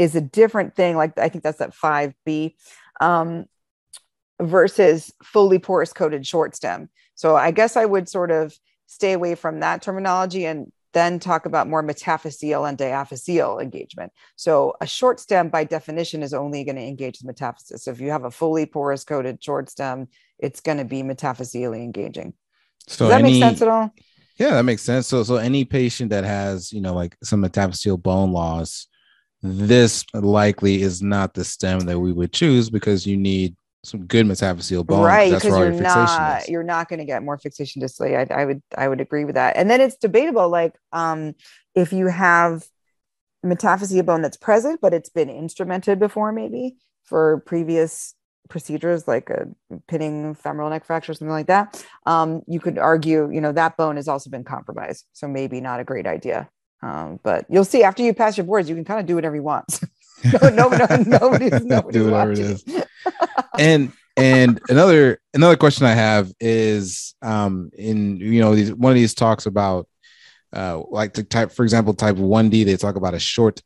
is 0.00 0.14
a 0.14 0.20
different 0.20 0.74
thing. 0.74 0.96
Like 0.96 1.18
I 1.18 1.28
think 1.28 1.44
that's 1.44 1.58
that 1.58 1.74
5B 1.74 2.54
um, 3.02 3.44
versus 4.40 5.12
fully 5.22 5.58
porous 5.58 5.92
coated 5.92 6.26
short 6.26 6.56
stem. 6.56 6.88
So 7.14 7.36
I 7.36 7.50
guess 7.50 7.76
I 7.76 7.84
would 7.84 8.08
sort 8.08 8.30
of 8.30 8.56
stay 8.86 9.12
away 9.12 9.34
from 9.34 9.60
that 9.60 9.82
terminology 9.82 10.46
and 10.46 10.72
then 10.94 11.18
talk 11.18 11.44
about 11.44 11.68
more 11.68 11.82
metaphyseal 11.82 12.66
and 12.66 12.78
diaphyseal 12.78 13.62
engagement. 13.62 14.10
So 14.36 14.74
a 14.80 14.86
short 14.86 15.20
stem 15.20 15.50
by 15.50 15.64
definition 15.64 16.22
is 16.22 16.32
only 16.32 16.64
going 16.64 16.76
to 16.76 16.82
engage 16.82 17.18
the 17.18 17.26
metaphysis. 17.26 17.84
So 17.84 17.90
if 17.90 18.00
you 18.00 18.10
have 18.10 18.24
a 18.24 18.30
fully 18.30 18.64
porous 18.64 19.04
coated 19.04 19.44
short 19.44 19.68
stem, 19.68 20.08
it's 20.38 20.60
going 20.60 20.78
to 20.78 20.84
be 20.84 21.02
metaphyseally 21.02 21.84
engaging. 21.84 22.32
So 22.88 23.04
Does 23.04 23.10
that 23.10 23.20
any, 23.20 23.32
make 23.32 23.42
sense 23.42 23.60
at 23.60 23.68
all? 23.68 23.92
Yeah, 24.38 24.52
that 24.52 24.64
makes 24.64 24.82
sense. 24.82 25.06
So 25.06 25.22
so 25.24 25.36
any 25.36 25.66
patient 25.66 26.08
that 26.10 26.24
has, 26.24 26.72
you 26.72 26.80
know, 26.80 26.94
like 26.94 27.18
some 27.22 27.42
metaphyseal 27.42 28.02
bone 28.02 28.32
loss, 28.32 28.86
this 29.42 30.04
likely 30.12 30.82
is 30.82 31.02
not 31.02 31.34
the 31.34 31.44
stem 31.44 31.80
that 31.80 31.98
we 31.98 32.12
would 32.12 32.32
choose 32.32 32.70
because 32.70 33.06
you 33.06 33.16
need 33.16 33.56
some 33.82 34.06
good 34.06 34.26
metaphyseal 34.26 34.84
bone. 34.86 35.04
Right, 35.04 35.32
because 35.32 35.56
you're 35.56 35.70
not 35.72 36.48
you're 36.48 36.62
not 36.62 36.88
going 36.88 36.98
to 36.98 37.04
get 37.04 37.22
more 37.22 37.38
fixation 37.38 37.80
distally. 37.80 38.16
I, 38.16 38.42
I 38.42 38.44
would 38.44 38.62
I 38.76 38.88
would 38.88 39.00
agree 39.00 39.24
with 39.24 39.36
that. 39.36 39.56
And 39.56 39.70
then 39.70 39.80
it's 39.80 39.96
debatable, 39.96 40.48
like 40.48 40.74
um, 40.92 41.34
if 41.74 41.92
you 41.92 42.08
have 42.08 42.66
metaphyseal 43.44 44.04
bone 44.04 44.20
that's 44.20 44.36
present, 44.36 44.80
but 44.82 44.92
it's 44.92 45.08
been 45.08 45.28
instrumented 45.28 45.98
before, 45.98 46.32
maybe 46.32 46.76
for 47.04 47.42
previous 47.46 48.14
procedures 48.50 49.08
like 49.08 49.30
a 49.30 49.46
pinning 49.88 50.34
femoral 50.34 50.68
neck 50.68 50.84
fracture, 50.84 51.12
or 51.12 51.14
something 51.14 51.32
like 51.32 51.46
that. 51.46 51.82
Um, 52.04 52.42
you 52.46 52.60
could 52.60 52.76
argue, 52.76 53.30
you 53.32 53.40
know, 53.40 53.52
that 53.52 53.78
bone 53.78 53.96
has 53.96 54.08
also 54.08 54.28
been 54.28 54.44
compromised, 54.44 55.06
so 55.14 55.26
maybe 55.26 55.60
not 55.60 55.80
a 55.80 55.84
great 55.84 56.06
idea. 56.06 56.50
Um, 56.82 57.20
but 57.22 57.46
you'll 57.48 57.64
see 57.64 57.82
after 57.82 58.02
you 58.02 58.14
pass 58.14 58.36
your 58.36 58.46
boards, 58.46 58.68
you 58.68 58.74
can 58.74 58.84
kind 58.84 59.00
of 59.00 59.06
do 59.06 59.14
whatever 59.14 59.36
you 59.36 59.42
want. 59.42 59.80
no, 60.42 60.48
no, 60.50 60.68
no, 60.68 60.86
nobody's, 61.06 61.64
nobody's 61.64 62.02
do 62.02 62.10
whatever 62.10 62.30
watching. 62.30 62.44
it 62.44 62.50
is. 62.50 62.84
and 63.58 63.92
and 64.18 64.60
another 64.68 65.18
another 65.32 65.56
question 65.56 65.86
I 65.86 65.94
have 65.94 66.30
is 66.38 67.14
um 67.22 67.70
in 67.76 68.18
you 68.18 68.40
know 68.42 68.54
these 68.54 68.70
one 68.74 68.92
of 68.92 68.96
these 68.96 69.14
talks 69.14 69.46
about 69.46 69.88
uh 70.52 70.82
like 70.90 71.14
to 71.14 71.24
type 71.24 71.52
for 71.52 71.62
example 71.62 71.94
type 71.94 72.16
1D 72.16 72.66
they 72.66 72.76
talk 72.76 72.96
about 72.96 73.14
a 73.14 73.18
short 73.18 73.62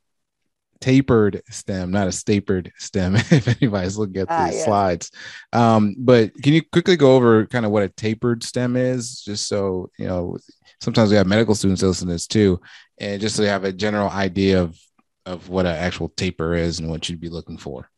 tapered 0.81 1.43
stem, 1.51 1.91
not 1.91 2.09
a 2.09 2.13
stapered 2.13 2.71
stem. 2.77 3.17
if 3.17 3.49
anybody's 3.49 3.97
looking 3.97 4.19
at 4.19 4.29
the 4.29 4.35
Ah, 4.35 4.51
slides, 4.51 5.11
um, 5.53 5.95
but 5.99 6.35
can 6.43 6.53
you 6.53 6.63
quickly 6.73 6.95
go 6.97 7.17
over 7.17 7.47
kind 7.47 7.65
of 7.65 7.71
what 7.73 7.83
a 7.85 7.89
tapered 7.89 8.43
stem 8.45 8.77
is, 8.77 9.23
just 9.23 9.49
so 9.49 9.91
you 9.99 10.07
know? 10.07 10.37
Sometimes 10.81 11.09
we 11.11 11.17
have 11.17 11.27
medical 11.27 11.55
students 11.55 11.83
listen 11.83 12.09
to 12.09 12.13
this 12.13 12.27
too, 12.27 12.61
and 12.99 13.21
just 13.21 13.37
so 13.37 13.43
they 13.43 13.49
have 13.49 13.65
a 13.65 13.73
general 13.73 14.09
idea 14.09 14.63
of 14.63 14.79
of 15.27 15.49
what 15.49 15.67
an 15.67 15.75
actual 15.75 16.11
taper 16.11 16.55
is 16.55 16.79
and 16.79 16.91
what 16.91 17.09
you'd 17.09 17.21
be 17.21 17.31
looking 17.31 17.57
for. 17.57 17.89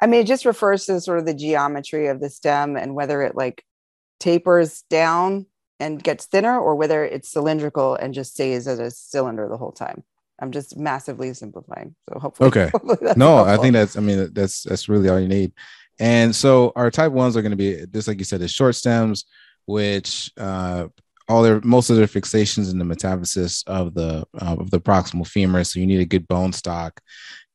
I 0.00 0.06
mean, 0.06 0.20
it 0.20 0.26
just 0.26 0.46
refers 0.46 0.86
to 0.86 1.00
sort 1.00 1.18
of 1.18 1.26
the 1.26 1.34
geometry 1.34 2.06
of 2.06 2.20
the 2.20 2.30
stem 2.30 2.76
and 2.76 2.94
whether 2.94 3.20
it 3.22 3.34
like 3.34 3.64
tapers 4.20 4.82
down 4.88 5.46
and 5.80 6.02
gets 6.02 6.26
thinner 6.26 6.58
or 6.58 6.76
whether 6.76 7.04
it's 7.04 7.28
cylindrical 7.30 7.94
and 7.94 8.14
just 8.14 8.32
stays 8.32 8.66
as 8.66 8.78
a 8.78 8.90
cylinder 8.90 9.48
the 9.48 9.56
whole 9.56 9.72
time. 9.72 10.02
I'm 10.40 10.52
just 10.52 10.76
massively 10.76 11.34
simplifying. 11.34 11.94
So 12.08 12.20
hopefully, 12.20 12.48
Okay. 12.48 12.68
hopefully 12.72 12.98
that's 13.02 13.18
no, 13.18 13.38
I 13.44 13.56
think 13.56 13.72
that's 13.74 13.96
I 13.96 14.00
mean 14.00 14.32
that's 14.32 14.62
that's 14.62 14.88
really 14.88 15.08
all 15.08 15.20
you 15.20 15.28
need. 15.28 15.52
And 15.98 16.34
so 16.34 16.72
our 16.76 16.90
type 16.90 17.12
ones 17.12 17.36
are 17.36 17.42
going 17.42 17.50
to 17.50 17.56
be 17.56 17.84
just 17.92 18.06
like 18.08 18.18
you 18.18 18.24
said, 18.24 18.40
the 18.40 18.48
short 18.48 18.76
stems, 18.76 19.24
which 19.66 20.32
uh 20.36 20.88
all 21.28 21.42
their 21.42 21.60
most 21.62 21.90
of 21.90 21.96
their 21.96 22.06
fixations 22.06 22.70
in 22.70 22.78
the 22.78 22.84
metaphysis 22.84 23.62
of 23.66 23.94
the 23.94 24.26
uh, 24.40 24.56
of 24.58 24.70
the 24.70 24.80
proximal 24.80 25.26
femur. 25.26 25.64
So 25.64 25.80
you 25.80 25.86
need 25.86 26.00
a 26.00 26.06
good 26.06 26.26
bone 26.28 26.52
stock. 26.52 27.00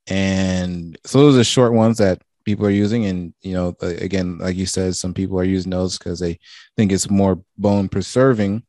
And 0.07 0.97
so 1.05 1.19
those 1.19 1.37
are 1.37 1.43
short 1.43 1.73
ones 1.73 1.97
that 1.97 2.21
people 2.45 2.65
are 2.65 2.71
using. 2.71 3.05
And 3.05 3.33
you 3.41 3.53
know, 3.53 3.75
uh, 3.81 3.87
again, 3.87 4.37
like 4.37 4.55
you 4.55 4.65
said, 4.65 4.95
some 4.95 5.13
people 5.13 5.39
are 5.39 5.45
using 5.45 5.71
those 5.71 5.97
because 5.97 6.19
they 6.19 6.39
think 6.77 6.91
it's 6.91 7.09
more 7.09 7.41
bone 7.57 7.89
preserving. 7.89 8.63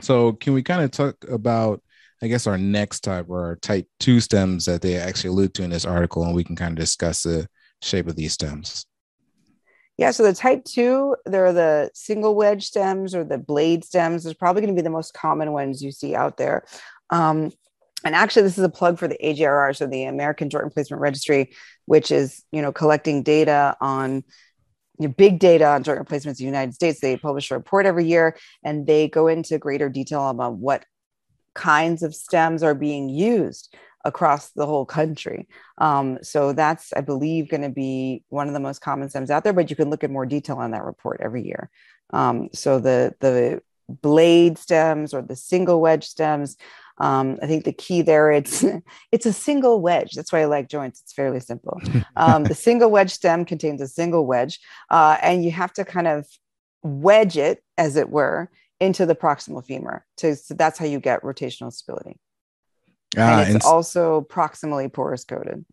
So 0.00 0.32
can 0.32 0.54
we 0.54 0.62
kind 0.62 0.82
of 0.82 0.90
talk 0.90 1.16
about 1.28 1.82
I 2.22 2.28
guess 2.28 2.46
our 2.46 2.56
next 2.56 3.00
type 3.00 3.26
or 3.28 3.44
our 3.44 3.56
type 3.56 3.86
two 4.00 4.20
stems 4.20 4.64
that 4.64 4.80
they 4.80 4.96
actually 4.96 5.30
allude 5.30 5.54
to 5.54 5.62
in 5.62 5.70
this 5.70 5.84
article, 5.84 6.24
and 6.24 6.34
we 6.34 6.44
can 6.44 6.56
kind 6.56 6.72
of 6.72 6.82
discuss 6.82 7.22
the 7.22 7.48
shape 7.82 8.06
of 8.06 8.16
these 8.16 8.32
stems. 8.32 8.86
Yeah, 9.96 10.10
so 10.10 10.24
the 10.24 10.32
type 10.32 10.64
two, 10.64 11.16
they're 11.24 11.52
the 11.52 11.90
single 11.94 12.34
wedge 12.34 12.66
stems 12.66 13.14
or 13.14 13.22
the 13.22 13.38
blade 13.38 13.84
stems. 13.84 14.24
There's 14.24 14.34
probably 14.34 14.62
going 14.62 14.74
to 14.74 14.80
be 14.80 14.84
the 14.84 14.90
most 14.90 15.14
common 15.14 15.52
ones 15.52 15.82
you 15.82 15.92
see 15.92 16.16
out 16.16 16.36
there. 16.36 16.64
Um, 17.10 17.52
and 18.04 18.14
actually, 18.14 18.42
this 18.42 18.58
is 18.58 18.64
a 18.64 18.68
plug 18.68 18.98
for 18.98 19.08
the 19.08 19.18
AJRR, 19.22 19.76
so 19.76 19.86
the 19.86 20.04
American 20.04 20.50
Joint 20.50 20.64
Replacement 20.64 21.00
Registry, 21.00 21.52
which 21.86 22.10
is 22.10 22.42
you 22.52 22.60
know 22.60 22.72
collecting 22.72 23.22
data 23.22 23.76
on 23.80 24.24
you 24.98 25.08
know, 25.08 25.14
big 25.16 25.38
data 25.38 25.66
on 25.66 25.82
joint 25.82 25.98
replacements 25.98 26.40
in 26.40 26.44
the 26.44 26.50
United 26.50 26.74
States. 26.74 27.00
They 27.00 27.16
publish 27.16 27.50
a 27.50 27.54
report 27.54 27.86
every 27.86 28.04
year, 28.04 28.36
and 28.62 28.86
they 28.86 29.08
go 29.08 29.28
into 29.28 29.58
greater 29.58 29.88
detail 29.88 30.28
about 30.28 30.56
what 30.56 30.84
kinds 31.54 32.02
of 32.02 32.14
stems 32.14 32.62
are 32.62 32.74
being 32.74 33.08
used 33.08 33.74
across 34.04 34.50
the 34.50 34.66
whole 34.66 34.84
country. 34.84 35.48
Um, 35.78 36.18
so 36.22 36.52
that's, 36.52 36.92
I 36.92 37.00
believe, 37.00 37.48
going 37.48 37.62
to 37.62 37.70
be 37.70 38.24
one 38.28 38.48
of 38.48 38.54
the 38.54 38.60
most 38.60 38.80
common 38.80 39.08
stems 39.08 39.30
out 39.30 39.44
there. 39.44 39.52
But 39.52 39.70
you 39.70 39.76
can 39.76 39.90
look 39.90 40.04
at 40.04 40.10
more 40.10 40.26
detail 40.26 40.56
on 40.56 40.72
that 40.72 40.84
report 40.84 41.20
every 41.22 41.44
year. 41.44 41.70
Um, 42.12 42.48
so 42.52 42.78
the 42.78 43.14
the 43.20 43.62
blade 43.88 44.58
stems 44.58 45.12
or 45.12 45.22
the 45.22 45.36
single 45.36 45.80
wedge 45.80 46.06
stems. 46.06 46.56
Um, 46.98 47.38
I 47.42 47.46
think 47.46 47.64
the 47.64 47.72
key 47.72 48.02
there 48.02 48.30
it's 48.30 48.64
it's 49.12 49.26
a 49.26 49.32
single 49.32 49.80
wedge. 49.80 50.12
That's 50.12 50.32
why 50.32 50.42
I 50.42 50.44
like 50.46 50.68
joints. 50.68 51.00
It's 51.00 51.12
fairly 51.12 51.40
simple. 51.40 51.80
Um, 52.16 52.44
the 52.44 52.54
single 52.54 52.92
wedge 52.92 53.10
stem 53.10 53.44
contains 53.44 53.80
a 53.80 53.88
single 53.88 54.24
wedge, 54.24 54.60
uh, 54.88 55.16
and 55.20 55.44
you 55.44 55.50
have 55.50 55.72
to 55.72 55.84
kind 55.84 56.06
of 56.06 56.28
wedge 56.82 57.36
it, 57.36 57.60
as 57.76 57.96
it 57.96 58.08
were, 58.08 58.50
into 58.78 59.04
the 59.04 59.16
proximal 59.16 59.66
femur. 59.66 60.04
So, 60.16 60.34
so 60.34 60.54
that's 60.54 60.78
how 60.78 60.84
you 60.84 61.00
get 61.00 61.22
rotational 61.22 61.72
stability. 61.72 62.20
Ah, 63.16 63.40
and 63.40 63.48
and 63.48 63.56
it's 63.56 63.66
also 63.66 64.22
proximally 64.30 64.92
porous 64.92 65.24
coated. 65.24 65.64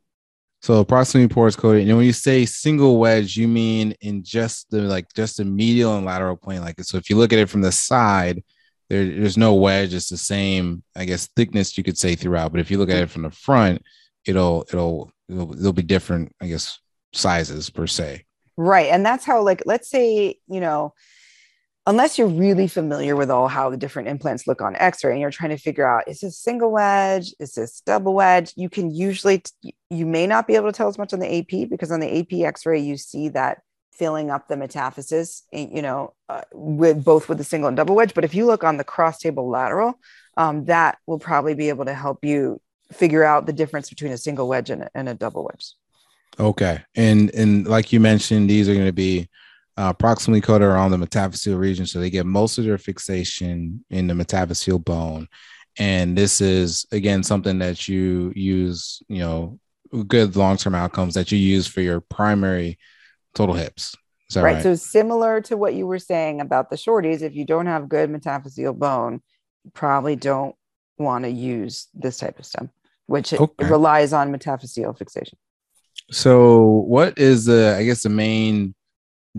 so 0.62 0.86
proximally 0.86 1.30
porous 1.30 1.56
coated. 1.56 1.88
And 1.88 1.97
when 1.97 2.06
you 2.06 2.13
say 2.13 2.45
single 2.45 2.99
wedge, 2.99 3.36
you 3.36 3.47
mean 3.47 3.95
in 4.01 4.23
just 4.23 4.69
the 4.69 4.82
like 4.82 5.12
just 5.13 5.38
the 5.38 5.45
medial 5.45 5.97
and 5.97 6.06
lateral 6.06 6.36
plane. 6.36 6.62
Like 6.62 6.80
so, 6.82 6.97
if 6.97 7.10
you 7.10 7.17
look 7.17 7.34
at 7.34 7.39
it 7.39 7.49
from 7.49 7.62
the 7.62 7.71
side, 7.71 8.43
there, 8.89 9.06
there's 9.06 9.38
no 9.38 9.56
wedge. 9.56 9.93
It's 9.93 10.10
the 10.10 10.17
same, 10.17 10.84
I 10.95 11.06
guess, 11.06 11.27
thickness 11.36 11.77
you 11.77 11.84
could 11.84 11.97
say 11.97 12.15
throughout. 12.15 12.51
But 12.51 12.62
if 12.62 12.69
you 12.69 12.77
look 12.77 12.89
at 12.89 12.97
it 12.97 13.10
from 13.10 13.23
the 13.23 13.32
front, 13.32 13.82
it'll 14.25 14.65
it'll 14.69 15.12
it'll, 15.30 15.54
it'll 15.54 15.73
be 15.73 15.82
different, 15.82 16.36
I 16.41 16.47
guess, 16.47 16.80
sizes 17.13 17.69
per 17.69 17.88
se. 17.88 18.25
Right. 18.58 18.91
And 18.91 19.06
that's 19.06 19.25
how, 19.25 19.41
like, 19.43 19.63
let's 19.65 19.89
say, 19.89 20.36
you 20.47 20.60
know, 20.60 20.93
unless 21.91 22.17
you're 22.17 22.27
really 22.27 22.69
familiar 22.69 23.17
with 23.17 23.30
all 23.30 23.49
how 23.49 23.69
the 23.69 23.75
different 23.75 24.08
implants 24.08 24.47
look 24.47 24.62
on 24.62 24.77
x-ray 24.77 25.12
and 25.12 25.19
you're 25.19 25.30
trying 25.30 25.49
to 25.49 25.58
figure 25.58 25.86
out 25.86 26.08
is 26.08 26.21
this 26.21 26.39
single 26.39 26.71
wedge? 26.71 27.34
Is 27.38 27.51
this 27.51 27.82
double 27.82 28.13
wedge? 28.13 28.54
You 28.56 28.69
can 28.69 28.91
usually 28.91 29.43
you 29.89 30.06
may 30.06 30.25
not 30.25 30.47
be 30.47 30.56
able 30.56 30.71
to 30.71 30.77
tell 30.77 30.88
as 30.88 30.97
much 30.97 31.12
on 31.12 31.19
the 31.19 31.39
ap 31.39 31.69
because 31.69 31.91
on 31.91 31.99
the 31.99 32.19
ap 32.19 32.32
x-ray 32.32 32.80
you 32.80 32.95
see 32.95 33.27
that 33.30 33.60
filling 33.91 34.32
up 34.32 34.47
the 34.47 34.56
metaphysis 34.56 35.43
you 35.51 35.82
know 35.82 36.13
uh, 36.30 36.43
with 36.54 37.04
both 37.04 37.27
with 37.27 37.38
the 37.38 37.43
single 37.43 37.67
and 37.67 37.75
double 37.75 37.93
wedge. 37.93 38.13
But 38.13 38.23
if 38.23 38.34
you 38.34 38.45
look 38.45 38.63
on 38.63 38.77
the 38.77 38.86
cross 38.86 39.19
table 39.19 39.49
lateral 39.49 39.99
um, 40.38 40.63
that 40.65 40.97
will 41.08 41.19
probably 41.19 41.56
be 41.56 41.67
able 41.67 41.84
to 41.84 41.93
help 41.93 42.23
you 42.23 42.62
figure 42.93 43.25
out 43.25 43.45
the 43.47 43.54
difference 43.54 43.89
between 43.89 44.13
a 44.13 44.17
single 44.17 44.47
wedge 44.47 44.69
and 44.69 44.84
a, 44.84 44.89
and 44.95 45.10
a 45.10 45.13
double 45.13 45.43
wedge. 45.43 45.73
Okay, 46.39 46.82
and 46.95 47.30
and 47.36 47.67
like 47.67 47.91
you 47.91 47.99
mentioned, 47.99 48.49
these 48.49 48.69
are 48.69 48.73
going 48.73 48.86
to 48.86 48.93
be 48.93 49.27
uh, 49.82 49.91
proximally 49.91 50.44
coated 50.44 50.67
around 50.67 50.91
the 50.91 50.98
metaphyseal 50.98 51.58
region, 51.58 51.88
so 51.88 52.00
they 52.00 52.12
get 52.12 52.28
most 52.28 52.60
of 52.60 52.65
their 52.65 52.78
fixation 52.78 53.84
in 53.89 54.06
the 54.06 54.13
metaphyseal 54.13 54.84
bone. 54.84 55.28
And 55.80 56.15
this 56.15 56.39
is 56.39 56.86
again 56.91 57.24
something 57.24 57.58
that 57.60 57.88
you 57.88 58.32
use, 58.36 59.02
you 59.08 59.20
know, 59.20 59.60
good 60.08 60.36
long 60.36 60.58
term 60.58 60.76
outcomes 60.76 61.15
that 61.15 61.32
you 61.32 61.39
use 61.39 61.65
for 61.65 61.82
your 61.82 62.00
primary 62.00 62.78
total 63.34 63.56
hips. 63.56 63.96
Is 64.30 64.36
that 64.36 64.44
right. 64.44 64.54
right? 64.54 64.62
So 64.63 64.76
similar 64.76 65.41
to 65.41 65.58
what 65.58 65.74
you 65.74 65.88
were 65.88 65.98
saying 65.98 66.41
about 66.41 66.70
the 66.70 66.76
shorties, 66.76 67.24
if 67.24 67.36
you 67.36 67.44
don't 67.44 67.65
have 67.65 67.89
good 67.89 68.12
metaphyseal 68.12 68.78
bone, 68.78 69.22
you 69.63 69.72
probably 69.74 70.15
don't 70.15 70.56
want 71.00 71.26
to 71.26 71.32
use 71.32 71.88
this 71.96 72.17
type 72.20 72.38
of 72.38 72.46
stem, 72.46 72.70
which 73.08 73.34
it 73.34 73.39
Okay. 73.39 73.65
relies 73.67 74.13
on 74.13 74.32
metaphyseal 74.32 74.96
fixation. 74.96 75.39
So, 76.12 76.62
what 76.88 77.17
is 77.17 77.46
the, 77.46 77.76
I 77.80 77.84
guess, 77.84 78.04
the 78.04 78.10
main 78.10 78.76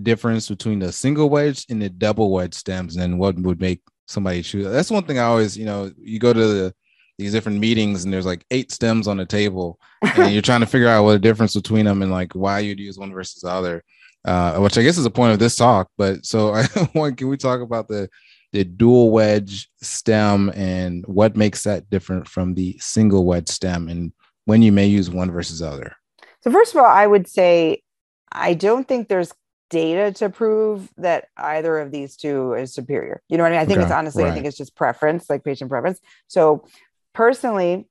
difference 0.01 0.49
between 0.49 0.79
the 0.79 0.93
single 0.93 1.29
wedge 1.29 1.67
and 1.69 1.83
the 1.83 1.91
double 1.91 2.31
wedge 2.31 2.55
stems, 2.55 2.97
and 2.97 3.19
what 3.19 3.37
would 3.39 3.61
make 3.61 3.81
somebody 4.07 4.43
choose? 4.43 4.67
That's 4.67 4.91
one 4.91 5.05
thing 5.05 5.19
I 5.19 5.25
always, 5.25 5.57
you 5.57 5.65
know, 5.65 5.91
you 5.99 6.19
go 6.19 6.33
to 6.33 6.41
the, 6.41 6.75
these 7.19 7.33
different 7.33 7.59
meetings 7.59 8.05
and 8.05 8.13
there's 8.13 8.27
like 8.27 8.45
eight 8.51 8.73
stems 8.73 9.09
on 9.09 9.17
the 9.17 9.27
table, 9.27 9.79
and 10.03 10.33
you're 10.33 10.43
trying 10.43 10.61
to 10.61 10.67
figure 10.67 10.89
out 10.89 11.05
what 11.05 11.13
the 11.13 11.19
difference 11.19 11.55
between 11.55 11.85
them 11.85 12.03
and 12.03 12.11
like 12.11 12.33
why 12.35 12.61
you'd 12.61 12.81
use 12.81 12.99
one 12.99 13.13
versus 13.13 13.43
the 13.43 13.49
other, 13.49 13.85
uh, 14.25 14.59
which 14.59 14.79
I 14.79 14.83
guess 14.83 14.99
is 14.99 15.05
the 15.05 15.11
point 15.11 15.33
of 15.33 15.39
this 15.39 15.57
talk. 15.57 15.89
But 15.99 16.25
so, 16.25 16.55
I 16.55 16.67
want, 16.95 17.19
can 17.19 17.29
we 17.29 17.37
talk 17.37 17.61
about 17.61 17.89
the 17.89 18.09
the 18.53 18.65
dual 18.65 19.11
wedge 19.11 19.71
stem 19.81 20.51
and 20.55 21.07
what 21.07 21.39
makes 21.39 21.63
that 21.63 21.89
different 21.89 22.29
from 22.29 22.55
the 22.55 22.77
single 22.79 23.25
wedge 23.25 23.49
stem, 23.49 23.89
and 23.89 24.13
when 24.45 24.63
you 24.63 24.73
may 24.73 24.87
use 24.87 25.11
one 25.11 25.31
versus 25.31 25.61
the 25.61 25.69
other? 25.69 25.97
So 26.43 26.51
first 26.51 26.75
of 26.75 26.79
all, 26.79 26.87
I 26.87 27.07
would 27.07 27.29
say 27.29 27.83
I 28.31 28.55
don't 28.55 28.87
think 28.89 29.09
there's 29.09 29.33
data 29.73 30.13
to 30.13 30.29
prove 30.29 30.91
that 30.99 31.29
either 31.39 31.79
of 31.79 31.91
these 31.91 32.15
two 32.15 32.53
is 32.53 32.75
superior. 32.75 33.23
You 33.29 33.39
know 33.39 33.43
what 33.43 33.53
I 33.53 33.57
mean? 33.57 33.61
I 33.61 33.65
think 33.65 33.79
it's 33.79 33.87
Okay, 33.87 33.95
honestly, 33.95 34.25
I 34.25 34.31
think 34.31 34.45
it's 34.45 34.57
just 34.57 34.77
preference, 34.77 35.31
like 35.31 35.43
patient 35.43 35.71
preference. 35.71 35.99
So 36.29 36.67
personally, 37.15 37.89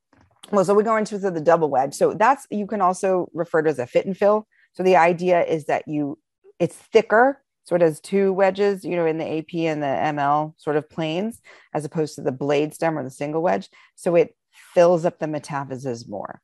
well, 0.51 0.63
so 0.63 0.75
we 0.75 0.83
go 0.83 0.95
into 0.95 1.17
the 1.17 1.41
double 1.41 1.69
wedge. 1.69 1.95
So 1.95 2.13
that's 2.13 2.45
you 2.51 2.67
can 2.67 2.81
also 2.81 3.29
refer 3.33 3.63
to 3.63 3.69
as 3.69 3.79
a 3.79 3.87
fit 3.87 4.05
and 4.05 4.15
fill. 4.15 4.47
So 4.73 4.83
the 4.83 4.95
idea 4.95 5.43
is 5.43 5.65
that 5.65 5.87
you 5.87 6.19
it's 6.59 6.75
thicker. 6.75 7.41
So 7.63 7.75
it 7.75 7.81
has 7.81 7.99
two 7.99 8.31
wedges, 8.31 8.85
you 8.85 8.95
know, 8.95 9.07
in 9.07 9.17
the 9.17 9.37
AP 9.39 9.53
and 9.55 9.81
the 9.81 9.87
ML 9.87 10.53
sort 10.57 10.75
of 10.75 10.87
planes, 10.87 11.41
as 11.73 11.83
opposed 11.83 12.15
to 12.15 12.21
the 12.21 12.31
blade 12.31 12.75
stem 12.75 12.97
or 12.97 13.03
the 13.03 13.09
single 13.09 13.41
wedge. 13.41 13.69
So 13.95 14.15
it 14.15 14.35
fills 14.75 15.03
up 15.03 15.17
the 15.17 15.27
metaphysis 15.27 16.07
more. 16.07 16.41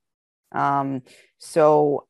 Um, 0.51 1.03
so, 1.37 2.07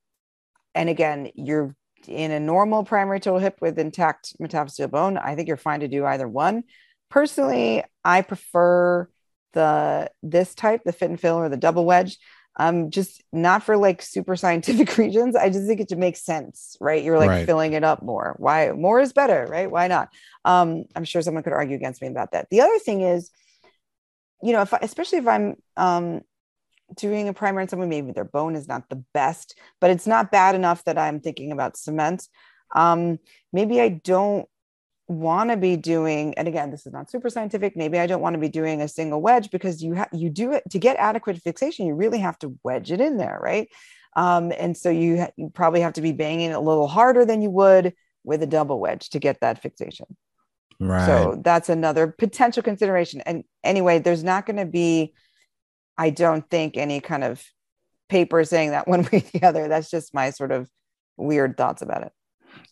and 0.76 0.90
again, 0.90 1.32
you're 1.36 1.76
in 2.08 2.32
a 2.32 2.39
normal 2.39 2.84
primary 2.84 3.20
total 3.20 3.39
hip 3.39 3.58
with 3.62 3.78
intact 3.80 4.36
metaphyseal 4.39 4.89
bone. 4.89 5.17
I 5.17 5.36
think 5.36 5.48
you're 5.48 5.58
fine 5.58 5.82
to 5.82 5.88
do 5.88 6.06
either 6.06 6.28
one. 6.28 6.63
Personally, 7.10 7.84
I 8.04 8.22
prefer 8.22 9.10
the 9.54 10.12
this 10.24 10.54
type, 10.56 10.82
the 10.86 10.91
fit 10.93 11.10
and 11.10 11.20
fill 11.20 11.38
or 11.38 11.50
the 11.50 11.58
double 11.58 11.86
wedge. 11.86 12.17
Um, 12.60 12.89
just 12.89 13.24
not 13.32 13.62
for 13.62 13.78
like 13.78 14.02
super 14.02 14.36
scientific 14.36 14.98
reasons. 14.98 15.36
I 15.36 15.50
just 15.50 15.67
think 15.67 15.80
it 15.80 15.96
makes 15.98 16.24
sense, 16.24 16.76
right? 16.82 17.04
You're 17.04 17.20
like 17.20 17.30
Right. 17.30 17.46
filling 17.46 17.74
it 17.74 17.84
up 17.84 18.02
more. 18.02 18.36
Why 18.39 18.72
more 18.72 19.00
is 19.00 19.13
better, 19.13 19.46
right? 19.48 19.70
Why 19.70 19.88
not? 19.88 20.10
Um, 20.43 20.86
I'm 20.96 21.04
sure 21.06 21.22
someone 21.22 21.43
could 21.43 21.54
argue 21.54 21.76
against 21.76 22.02
me 22.02 22.08
about 22.08 22.32
that. 22.32 22.48
The 22.50 22.62
other 22.62 22.80
thing 22.80 23.02
is, 23.02 23.30
you 24.41 24.53
know, 24.53 24.62
if 24.62 24.74
I, 24.74 24.80
especially 24.82 25.20
if 25.20 25.28
I'm 25.28 25.55
um, 25.76 26.22
doing 26.96 27.28
a 27.28 27.34
primer 27.34 27.62
on 27.62 27.68
someone, 27.68 27.90
maybe 27.90 28.12
their 28.12 28.26
bone 28.26 28.56
is 28.56 28.68
not 28.68 28.90
the 28.90 29.04
best, 29.14 29.58
but 29.82 29.90
it's 29.90 30.08
not 30.08 30.32
bad 30.32 30.56
enough 30.56 30.84
that 30.86 30.98
I'm 30.98 31.20
thinking 31.20 31.52
about 31.52 31.78
cement. 31.78 32.28
Um, 32.76 33.20
maybe 33.52 33.82
I 33.82 33.90
don't 33.90 34.48
want 35.08 35.50
to 35.50 35.58
be 35.58 35.78
doing 35.78 36.34
and 36.38 36.50
again 36.50 36.70
this 36.70 36.86
is 36.86 36.92
not 36.92 37.10
super 37.10 37.30
scientific 37.30 37.78
maybe 37.78 37.98
i 37.98 38.06
don't 38.06 38.20
want 38.20 38.34
to 38.34 38.40
be 38.40 38.50
doing 38.50 38.82
a 38.82 38.90
single 38.90 39.22
wedge 39.22 39.50
because 39.52 39.82
you 39.82 39.94
have 39.94 40.10
you 40.12 40.30
do 40.30 40.52
it 40.52 40.64
to 40.70 40.78
get 40.78 40.98
adequate 40.98 41.38
fixation 41.42 41.86
you 41.86 41.96
really 41.96 42.20
have 42.20 42.38
to 42.38 42.58
wedge 42.64 42.92
it 42.92 43.00
in 43.00 43.18
there 43.18 43.40
right 43.42 43.70
um, 44.18 44.52
and 44.58 44.76
so 44.76 44.90
you, 44.90 45.20
ha- 45.20 45.30
you 45.38 45.50
probably 45.54 45.80
have 45.80 45.94
to 45.94 46.02
be 46.02 46.12
banging 46.12 46.52
a 46.52 46.60
little 46.60 46.88
harder 46.88 47.24
than 47.24 47.42
you 47.42 47.52
would 47.52 47.94
with 48.24 48.44
a 48.44 48.48
double 48.48 48.80
wedge 48.80 49.10
to 49.10 49.20
get 49.20 49.40
that 49.40 49.62
fixation 49.62 50.08
Right. 50.80 51.06
so 51.06 51.42
that's 51.42 51.70
another 51.70 52.08
potential 52.08 52.62
consideration 52.62 53.22
and 53.22 53.46
anyway 53.64 54.00
there's 54.00 54.26
not 54.26 54.46
going 54.46 54.58
to 54.58 54.66
be 54.66 55.14
i 55.98 56.10
don't 56.10 56.50
think 56.50 56.78
any 56.78 57.00
kind 57.00 57.24
of 57.24 57.43
paper 58.10 58.43
saying 58.43 58.72
that 58.72 58.88
one 58.93 59.04
way 59.04 59.20
or 59.20 59.39
the 59.39 59.43
other 59.43 59.68
that's 59.68 59.89
just 59.89 60.14
my 60.14 60.30
sort 60.30 60.52
of 60.52 60.70
weird 61.18 61.58
thoughts 61.58 61.82
about 61.82 62.04
it 62.04 62.12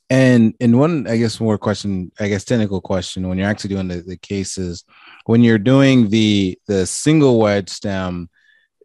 And 0.10 0.54
and 0.60 0.78
one, 0.78 1.08
I 1.08 1.18
guess, 1.18 1.40
more 1.40 1.58
question, 1.58 2.12
I 2.20 2.28
guess, 2.28 2.46
technical 2.46 2.80
question. 2.80 3.28
When 3.28 3.38
you're 3.40 3.50
actually 3.50 3.72
doing 3.72 3.88
the, 3.88 4.02
the 4.02 4.18
cases, 4.18 4.84
when 5.26 5.42
you're 5.44 5.58
doing 5.58 6.10
the 6.10 6.60
the 6.68 6.86
single 6.86 7.40
wedge 7.40 7.70
stem, 7.70 8.30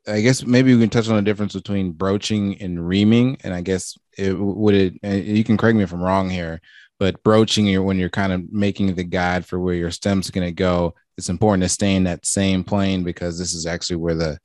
I 0.09 0.23
guess 0.23 0.45
maybe 0.45 0.75
we 0.75 0.81
can 0.81 0.89
touch 0.91 1.09
on 1.09 1.17
the 1.17 1.23
difference 1.23 1.53
between 1.53 1.93
broaching 1.93 2.61
and 2.63 2.87
reaming. 2.87 3.37
And 3.45 3.53
I 3.53 3.61
guess 3.61 3.99
it 4.17 4.33
would 4.39 4.75
it. 4.75 4.99
You 5.03 5.45
can 5.45 5.59
correct 5.59 5.77
me 5.77 5.85
if 5.85 5.93
I'm 5.93 6.03
wrong 6.03 6.31
here, 6.31 6.61
but 6.99 7.23
broaching 7.23 7.85
when 7.85 7.99
you're 7.99 8.09
kind 8.09 8.33
of 8.33 8.51
making 8.51 8.95
the 8.95 9.05
guide 9.05 9.45
for 9.45 9.61
where 9.61 9.75
your 9.75 9.91
stem's 9.91 10.31
going 10.31 10.47
to 10.47 10.53
go, 10.53 10.95
it's 11.21 11.29
important 11.29 11.63
to 11.63 11.69
stay 11.69 11.95
in 11.95 12.05
that 12.05 12.25
same 12.25 12.65
plane 12.65 13.05
because 13.05 13.39
this 13.39 13.53
is 13.53 13.67
actually 13.67 13.97
where 13.97 14.15
the, 14.15 14.39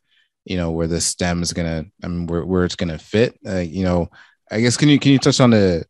you 0.43 0.57
know, 0.57 0.71
where 0.71 0.87
the 0.87 0.99
stem 0.99 1.41
is 1.41 1.53
to, 1.65 1.89
I 2.03 2.07
mean, 2.09 2.27
where, 2.27 2.45
where 2.45 2.65
it's 2.65 2.75
to 2.89 2.97
fit. 2.97 3.39
Uh, 3.47 3.59
you 3.59 3.85
know, 3.85 4.09
I 4.51 4.59
guess 4.59 4.75
can 4.75 4.89
you 4.89 4.99
can 4.99 5.13
you 5.13 5.19
touch 5.19 5.39
on 5.39 5.51
the 5.51 5.85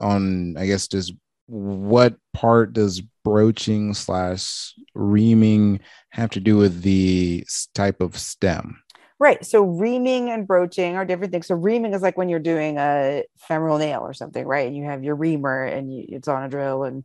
on 0.00 0.56
I 0.56 0.66
guess 0.66 0.86
just 0.86 1.12
what 1.46 2.14
part 2.32 2.72
does 2.72 3.00
broaching 3.24 3.94
slash 3.94 4.74
reaming 4.94 5.80
have 6.10 6.30
to 6.30 6.40
do 6.40 6.56
with 6.56 6.82
the 6.82 7.44
type 7.74 8.00
of 8.00 8.16
stem? 8.16 8.80
Right. 9.18 9.44
So 9.44 9.64
reaming 9.64 10.30
and 10.30 10.46
broaching 10.46 10.94
are 10.94 11.04
different 11.04 11.32
things. 11.32 11.48
So 11.48 11.56
reaming 11.56 11.94
is 11.94 12.02
like 12.02 12.16
when 12.16 12.28
you're 12.28 12.38
doing 12.38 12.78
a 12.78 13.24
femoral 13.48 13.78
nail 13.78 14.02
or 14.02 14.14
something, 14.14 14.46
right? 14.46 14.68
And 14.68 14.76
you 14.76 14.84
have 14.84 15.02
your 15.02 15.16
reamer 15.16 15.64
and 15.64 15.92
you, 15.92 16.04
it's 16.08 16.28
on 16.28 16.44
a 16.44 16.48
drill 16.48 16.84
and 16.84 17.02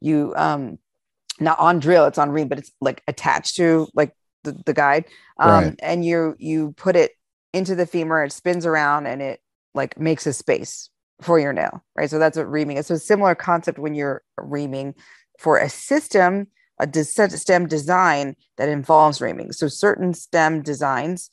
you 0.00 0.34
um 0.36 0.78
not 1.40 1.58
on 1.58 1.78
drill, 1.78 2.06
it's 2.06 2.18
on 2.18 2.30
ream, 2.30 2.48
but 2.48 2.58
it's 2.58 2.72
like 2.80 3.02
attached 3.08 3.56
to 3.56 3.88
like 3.94 4.14
the, 4.44 4.52
the 4.64 4.74
guide. 4.74 5.04
Um 5.38 5.50
Right. 5.50 5.74
and 5.80 6.04
you 6.04 6.34
you 6.38 6.72
put 6.76 6.96
it 6.96 7.12
into 7.52 7.74
the 7.74 7.86
femur, 7.86 8.24
it 8.24 8.32
spins 8.32 8.66
around 8.66 9.06
and 9.06 9.22
it 9.22 9.40
like 9.74 9.98
makes 9.98 10.26
a 10.26 10.32
space 10.32 10.90
for 11.20 11.38
your 11.38 11.52
nail, 11.52 11.82
right? 11.94 12.10
So 12.10 12.18
that's 12.18 12.36
what 12.36 12.50
reaming 12.50 12.76
is. 12.76 12.86
So 12.86 12.96
similar 12.96 13.34
concept 13.34 13.78
when 13.78 13.94
you're 13.94 14.22
reaming 14.38 14.94
for 15.38 15.58
a 15.58 15.68
system, 15.68 16.48
a 16.78 16.86
dis- 16.86 17.14
stem 17.14 17.66
design 17.66 18.36
that 18.56 18.68
involves 18.68 19.20
reaming. 19.20 19.52
So 19.52 19.68
certain 19.68 20.12
stem 20.14 20.62
designs, 20.62 21.30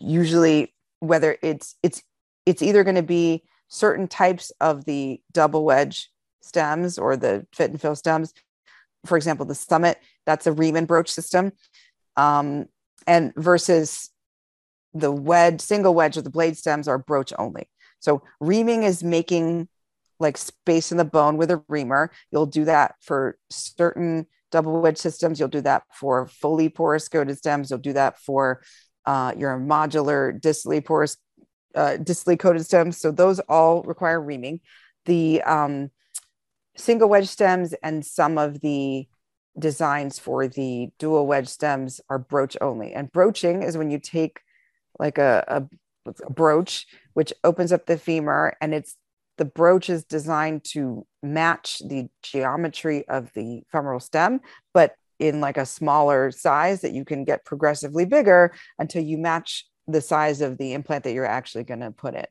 usually 0.00 0.74
whether 1.00 1.38
it's 1.42 1.76
it's 1.82 2.02
it's 2.46 2.62
either 2.62 2.84
going 2.84 2.96
to 2.96 3.02
be 3.02 3.44
certain 3.68 4.08
types 4.08 4.50
of 4.60 4.84
the 4.84 5.20
double 5.32 5.64
wedge 5.64 6.10
stems 6.40 6.98
or 6.98 7.16
the 7.16 7.46
fit 7.52 7.70
and 7.70 7.80
fill 7.80 7.94
stems. 7.94 8.32
For 9.08 9.16
example, 9.16 9.46
the 9.46 9.54
summit, 9.54 9.98
that's 10.26 10.46
a 10.46 10.52
ream 10.52 10.76
and 10.76 10.86
broach 10.86 11.10
system. 11.10 11.52
Um, 12.16 12.66
and 13.06 13.32
versus 13.36 14.10
the 14.94 15.10
wedge, 15.10 15.60
single 15.60 15.94
wedge 15.94 16.16
or 16.16 16.22
the 16.22 16.30
blade 16.30 16.56
stems 16.56 16.88
are 16.88 16.98
broach 16.98 17.32
only. 17.38 17.68
So 18.00 18.22
reaming 18.40 18.82
is 18.82 19.02
making 19.02 19.68
like 20.20 20.36
space 20.36 20.90
in 20.92 20.98
the 20.98 21.04
bone 21.04 21.36
with 21.36 21.50
a 21.50 21.62
reamer. 21.68 22.10
You'll 22.30 22.46
do 22.46 22.64
that 22.64 22.96
for 23.00 23.38
certain 23.50 24.26
double 24.50 24.80
wedge 24.80 24.98
systems. 24.98 25.38
You'll 25.38 25.48
do 25.48 25.60
that 25.62 25.84
for 25.92 26.26
fully 26.26 26.68
porous 26.68 27.08
coated 27.08 27.38
stems. 27.38 27.70
You'll 27.70 27.78
do 27.78 27.92
that 27.92 28.18
for 28.18 28.62
uh, 29.06 29.32
your 29.36 29.58
modular 29.58 30.38
distally 30.38 30.84
porous, 30.84 31.16
uh, 31.74 31.96
distally 32.00 32.38
coated 32.38 32.64
stems. 32.64 32.98
So 32.98 33.10
those 33.10 33.38
all 33.40 33.82
require 33.82 34.20
reaming. 34.20 34.60
The 35.06 35.42
um, 35.42 35.90
single 36.78 37.08
wedge 37.08 37.28
stems 37.28 37.74
and 37.82 38.04
some 38.04 38.38
of 38.38 38.60
the 38.60 39.06
designs 39.58 40.18
for 40.18 40.46
the 40.46 40.88
dual 40.98 41.26
wedge 41.26 41.48
stems 41.48 42.00
are 42.08 42.18
broach 42.18 42.56
only. 42.60 42.92
And 42.92 43.10
broaching 43.10 43.62
is 43.62 43.76
when 43.76 43.90
you 43.90 43.98
take 43.98 44.40
like 44.98 45.18
a, 45.18 45.44
a, 46.06 46.12
a 46.26 46.30
broach, 46.30 46.86
which 47.14 47.32
opens 47.44 47.72
up 47.72 47.86
the 47.86 47.98
femur, 47.98 48.56
and 48.60 48.72
it's 48.74 48.96
the 49.36 49.44
broach 49.44 49.88
is 49.88 50.04
designed 50.04 50.64
to 50.64 51.06
match 51.22 51.80
the 51.84 52.08
geometry 52.22 53.06
of 53.08 53.32
the 53.34 53.62
femoral 53.70 54.00
stem, 54.00 54.40
but 54.74 54.94
in 55.18 55.40
like 55.40 55.56
a 55.56 55.66
smaller 55.66 56.30
size 56.30 56.80
that 56.82 56.92
you 56.92 57.04
can 57.04 57.24
get 57.24 57.44
progressively 57.44 58.04
bigger 58.04 58.52
until 58.78 59.02
you 59.02 59.18
match 59.18 59.64
the 59.86 60.00
size 60.00 60.40
of 60.40 60.58
the 60.58 60.74
implant 60.74 61.04
that 61.04 61.12
you're 61.12 61.24
actually 61.24 61.64
going 61.64 61.80
to 61.80 61.90
put 61.90 62.14
in. 62.14 62.26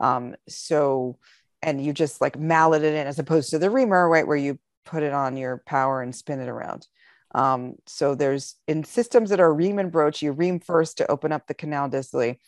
Um, 0.00 0.36
so, 0.48 1.18
and 1.62 1.84
you 1.84 1.92
just 1.92 2.20
like 2.20 2.38
mallet 2.38 2.82
it 2.82 2.94
in 2.94 3.06
as 3.06 3.18
opposed 3.18 3.50
to 3.50 3.58
the 3.58 3.70
reamer, 3.70 4.08
right, 4.08 4.26
where 4.26 4.36
you 4.36 4.58
put 4.84 5.02
it 5.02 5.12
on 5.12 5.36
your 5.36 5.62
power 5.66 6.02
and 6.02 6.14
spin 6.14 6.40
it 6.40 6.48
around. 6.48 6.86
Um, 7.34 7.74
so 7.86 8.14
there's 8.14 8.56
in 8.66 8.84
systems 8.84 9.30
that 9.30 9.40
are 9.40 9.52
ream 9.52 9.78
and 9.78 9.92
broach, 9.92 10.22
you 10.22 10.32
ream 10.32 10.60
first 10.60 10.96
to 10.98 11.10
open 11.10 11.32
up 11.32 11.46
the 11.46 11.54
canal 11.54 11.88
distally. 11.88 12.38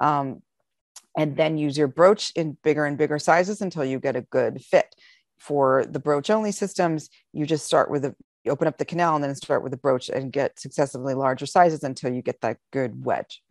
Um, 0.00 0.42
and 1.16 1.36
then 1.36 1.58
use 1.58 1.76
your 1.76 1.88
broach 1.88 2.30
in 2.36 2.56
bigger 2.62 2.86
and 2.86 2.96
bigger 2.96 3.18
sizes 3.18 3.60
until 3.60 3.84
you 3.84 3.98
get 3.98 4.16
a 4.16 4.22
good 4.22 4.62
fit. 4.62 4.94
For 5.38 5.84
the 5.88 5.98
broach 5.98 6.30
only 6.30 6.52
systems, 6.52 7.08
you 7.32 7.46
just 7.46 7.66
start 7.66 7.90
with 7.90 8.04
a 8.04 8.14
you 8.44 8.52
open 8.52 8.68
up 8.68 8.78
the 8.78 8.84
canal 8.84 9.14
and 9.14 9.24
then 9.24 9.34
start 9.34 9.62
with 9.62 9.72
the 9.72 9.78
broach 9.78 10.08
and 10.08 10.32
get 10.32 10.58
successively 10.58 11.14
larger 11.14 11.46
sizes 11.46 11.82
until 11.82 12.12
you 12.12 12.22
get 12.22 12.40
that 12.40 12.58
good 12.72 13.04
wedge. 13.04 13.42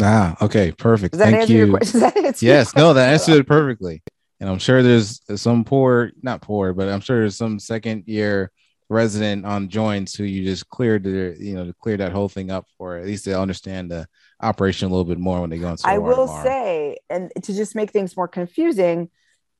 Ah, 0.00 0.36
okay, 0.40 0.72
perfect. 0.72 1.14
Thank 1.14 1.48
you. 1.50 1.58
your 1.58 1.68
question? 1.68 2.00
Does 2.00 2.12
that 2.12 2.24
answer 2.24 2.46
your 2.46 2.54
Yes, 2.54 2.74
no, 2.74 2.94
that 2.94 3.12
answered 3.12 3.40
it 3.40 3.46
perfectly. 3.46 4.02
And 4.42 4.50
I'm 4.50 4.58
sure 4.58 4.82
there's 4.82 5.20
some 5.40 5.62
poor, 5.62 6.10
not 6.20 6.42
poor, 6.42 6.72
but 6.72 6.88
I'm 6.88 7.00
sure 7.00 7.20
there's 7.20 7.36
some 7.36 7.60
second 7.60 8.08
year 8.08 8.50
resident 8.88 9.46
on 9.46 9.68
joints 9.68 10.16
who 10.16 10.24
you 10.24 10.44
just 10.44 10.68
cleared 10.68 11.04
their, 11.04 11.32
you 11.34 11.54
know, 11.54 11.64
to 11.66 11.72
clear 11.74 11.96
that 11.98 12.10
whole 12.10 12.28
thing 12.28 12.50
up 12.50 12.66
for 12.76 12.96
at 12.96 13.06
least 13.06 13.24
they 13.24 13.34
understand 13.34 13.88
the 13.88 14.04
operation 14.40 14.88
a 14.88 14.90
little 14.90 15.04
bit 15.04 15.20
more 15.20 15.40
when 15.40 15.50
they 15.50 15.58
go 15.58 15.70
into. 15.70 15.86
I 15.86 15.98
will 15.98 16.26
tomorrow. 16.26 16.42
say, 16.42 16.98
and 17.08 17.30
to 17.40 17.54
just 17.54 17.76
make 17.76 17.92
things 17.92 18.16
more 18.16 18.26
confusing, 18.26 19.10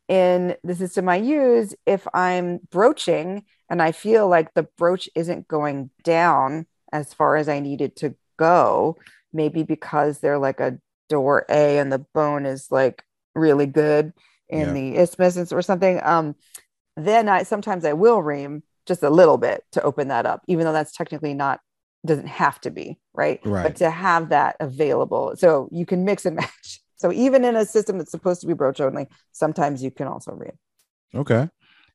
in 0.09 0.57
the 0.65 0.75
system 0.75 1.09
I 1.09 1.17
use, 1.17 1.77
if 1.87 2.09
I'm 2.13 2.59
broaching 2.73 3.45
and 3.71 3.81
I 3.81 3.93
feel 3.93 4.27
like 4.27 4.53
the 4.53 4.65
broach 4.77 5.09
isn't 5.15 5.47
going 5.47 5.91
down 6.03 6.67
as 6.93 7.15
far 7.15 7.37
as 7.37 7.49
I 7.49 7.61
needed 7.61 7.95
to 7.99 8.17
go, 8.37 8.97
maybe 9.33 9.63
because 9.63 10.19
they're 10.19 10.41
like 10.41 10.59
a 10.59 10.81
Dorr 11.09 11.47
A 11.49 11.79
and 11.79 11.93
the 11.93 12.05
bone 12.13 12.47
is 12.47 12.67
like 12.73 13.05
really 13.37 13.67
good 13.67 14.13
in 14.53 14.61
Yeah. 14.69 14.73
the 14.75 14.97
isthmus 14.97 15.53
or 15.53 15.63
something, 15.63 16.01
um, 16.03 16.35
then 16.97 17.29
I 17.29 17.43
sometimes 17.45 17.85
I 17.85 17.95
will 17.95 18.23
ream 18.23 18.63
just 18.87 19.03
a 19.03 19.11
little 19.11 19.39
bit 19.39 19.65
to 19.73 19.83
open 19.83 20.09
that 20.09 20.27
up, 20.27 20.43
even 20.49 20.65
though 20.65 20.73
that's 20.73 20.93
technically 20.93 21.35
not 21.35 21.61
doesn't 22.05 22.27
have 22.27 22.61
to 22.61 22.71
be 22.71 22.99
right 23.15 23.41
Right. 23.45 23.63
but 23.63 23.77
to 23.77 23.89
have 23.89 24.31
that 24.31 24.57
available 24.59 25.35
so 25.37 25.69
you 25.71 25.87
can 25.87 26.05
mix 26.05 26.27
and 26.27 26.35
match 26.43 26.81
so 26.97 27.13
even 27.13 27.45
in 27.45 27.55
a 27.55 27.65
system 27.65 27.97
that's 27.97 28.11
supposed 28.11 28.41
to 28.41 28.49
be 28.49 28.55
broach 28.55 28.81
only 28.81 29.07
sometimes 29.31 29.85
you 29.85 29.93
can 29.93 30.09
also 30.09 30.33
ream 30.33 30.59
Okay. 31.15 31.49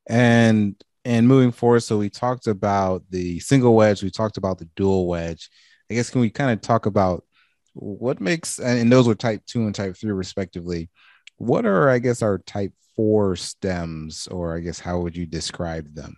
And 0.08 0.82
and 1.06 1.28
moving 1.28 1.52
forward, 1.52 1.82
so 1.82 1.98
we 1.98 2.10
talked 2.10 2.48
about 2.48 3.04
the 3.10 3.40
single 3.40 3.76
wedge, 3.76 4.04
we 4.04 4.10
talked 4.12 4.38
about 4.38 4.60
the 4.60 4.70
dual 4.76 5.08
wedge. 5.08 5.50
I 5.90 5.94
guess 5.96 6.10
can 6.10 6.22
we 6.22 6.30
kind 6.30 6.52
of 6.52 6.62
talk 6.62 6.86
about 6.86 7.26
what 7.74 8.20
makes 8.22 8.60
and 8.60 8.92
those 8.92 9.08
were 9.08 9.16
type 9.16 9.42
two 9.46 9.62
and 9.66 9.76
type 9.76 9.96
three 9.98 10.12
respectively. 10.12 10.90
What 11.38 11.66
are 11.66 11.90
I 11.90 12.00
guess 12.00 12.22
our 12.22 12.40
type 12.40 12.74
four 12.96 13.36
stems, 13.36 14.28
or 14.28 14.56
I 14.56 14.60
guess 14.60 14.80
how 14.80 15.00
would 15.02 15.16
you 15.16 15.26
describe 15.26 15.94
them? 15.94 16.16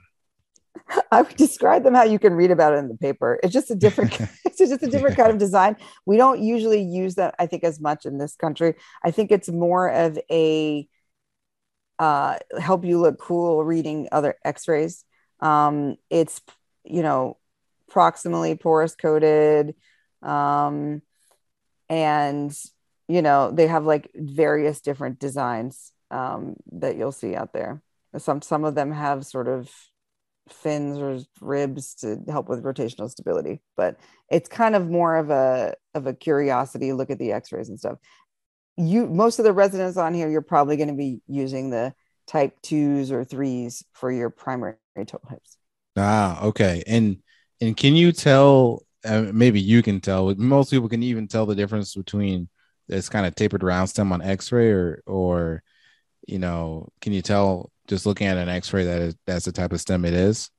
i 1.11 1.22
would 1.22 1.36
describe 1.36 1.84
them 1.84 1.93
how 1.93 2.03
you 2.03 2.17
can 2.17 2.34
read 2.34 2.51
about 2.51 2.74
it 2.74 2.78
in 2.78 2.88
the 2.88 2.97
paper. 2.97 3.39
It's 3.43 3.53
just 3.53 3.72
a 3.72 3.76
different 3.76 4.20
it's 4.45 4.57
just 4.57 4.84
a 4.84 4.88
different 4.88 5.17
kind 5.17 5.32
of 5.32 5.38
design. 5.38 5.76
We 6.05 6.17
don't 6.17 6.41
usually 6.41 6.82
use 6.82 7.15
that 7.15 7.36
i 7.39 7.45
think 7.45 7.63
as 7.63 7.80
much 7.80 8.05
in 8.05 8.17
this 8.17 8.36
country. 8.36 8.76
I 9.03 9.11
think 9.11 9.32
it's 9.32 9.49
more 9.49 9.89
of 9.89 10.17
a 10.32 10.88
uh, 11.99 12.38
help 12.57 12.86
you 12.86 12.97
look 12.97 13.20
cool 13.20 13.61
reading 13.63 14.07
other 14.13 14.36
x-rays. 14.45 15.03
Um, 15.41 15.97
it's 16.09 16.41
you 16.86 17.03
know 17.03 17.38
proximally 17.91 18.59
porous 18.59 18.95
coated 18.95 19.76
um, 20.22 21.01
and 21.89 22.55
you 23.10 23.22
know 23.22 23.51
they 23.51 23.68
have 23.68 23.86
like 23.86 24.10
various 24.16 24.80
different 24.80 25.20
designs 25.20 25.91
um, 26.12 26.55
that 26.72 26.95
you'll 26.95 27.12
see 27.12 27.36
out 27.36 27.51
there 27.51 27.82
some 28.18 28.41
some 28.41 28.64
of 28.64 28.76
them 28.76 28.91
have 28.91 29.26
sort 29.26 29.49
of 29.49 29.70
fins 30.49 30.97
or 30.97 31.20
ribs 31.41 31.93
to 31.95 32.18
help 32.30 32.47
with 32.47 32.64
rotational 32.64 33.10
stability 33.10 33.62
but 33.76 33.97
it's 34.30 34.47
kind 34.49 34.76
of 34.76 34.89
more 34.89 35.18
of 35.18 35.30
a 35.30 35.76
of 35.93 36.07
a 36.07 36.14
curiosity 36.14 36.93
look 36.93 37.12
at 37.12 37.20
the 37.20 37.34
x-rays 37.34 37.70
and 37.70 37.78
stuff 37.78 37.99
you 38.78 39.05
most 39.05 39.38
of 39.38 39.45
the 39.45 39.53
residents 39.53 39.97
on 39.97 40.14
here 40.14 40.30
you're 40.30 40.41
probably 40.41 40.78
going 40.78 40.88
to 40.88 40.95
be 40.95 41.22
using 41.28 41.70
the 41.70 41.93
type 42.30 42.62
twos 42.62 43.12
or 43.12 43.26
threes 43.26 43.84
for 43.93 44.12
your 44.12 44.30
primary 44.30 44.78
total 44.95 45.30
hips. 45.30 45.57
Ah, 45.97 46.41
okay. 46.43 46.84
And 46.86 47.18
and 47.60 47.76
can 47.76 47.95
you 47.95 48.12
tell? 48.12 48.84
Uh, 49.03 49.32
maybe 49.34 49.60
you 49.60 49.82
can 49.82 49.99
tell. 49.99 50.34
Most 50.36 50.70
people 50.70 50.89
can 50.89 51.03
even 51.03 51.28
tell 51.28 51.45
the 51.45 51.55
difference 51.55 51.95
between 51.95 52.47
this 52.89 53.07
kind 53.07 53.25
of 53.25 53.35
tapered 53.35 53.63
round 53.63 53.89
stem 53.89 54.11
on 54.11 54.21
X-ray, 54.21 54.69
or 54.69 55.01
or 55.05 55.63
you 56.27 56.39
know, 56.39 56.89
can 57.01 57.13
you 57.13 57.21
tell 57.21 57.71
just 57.87 58.05
looking 58.05 58.27
at 58.27 58.37
an 58.37 58.49
X-ray 58.49 58.83
that 58.83 59.01
is, 59.01 59.15
that's 59.25 59.45
the 59.45 59.51
type 59.51 59.71
of 59.71 59.79
stem 59.81 60.05
it 60.05 60.13
is? 60.13 60.49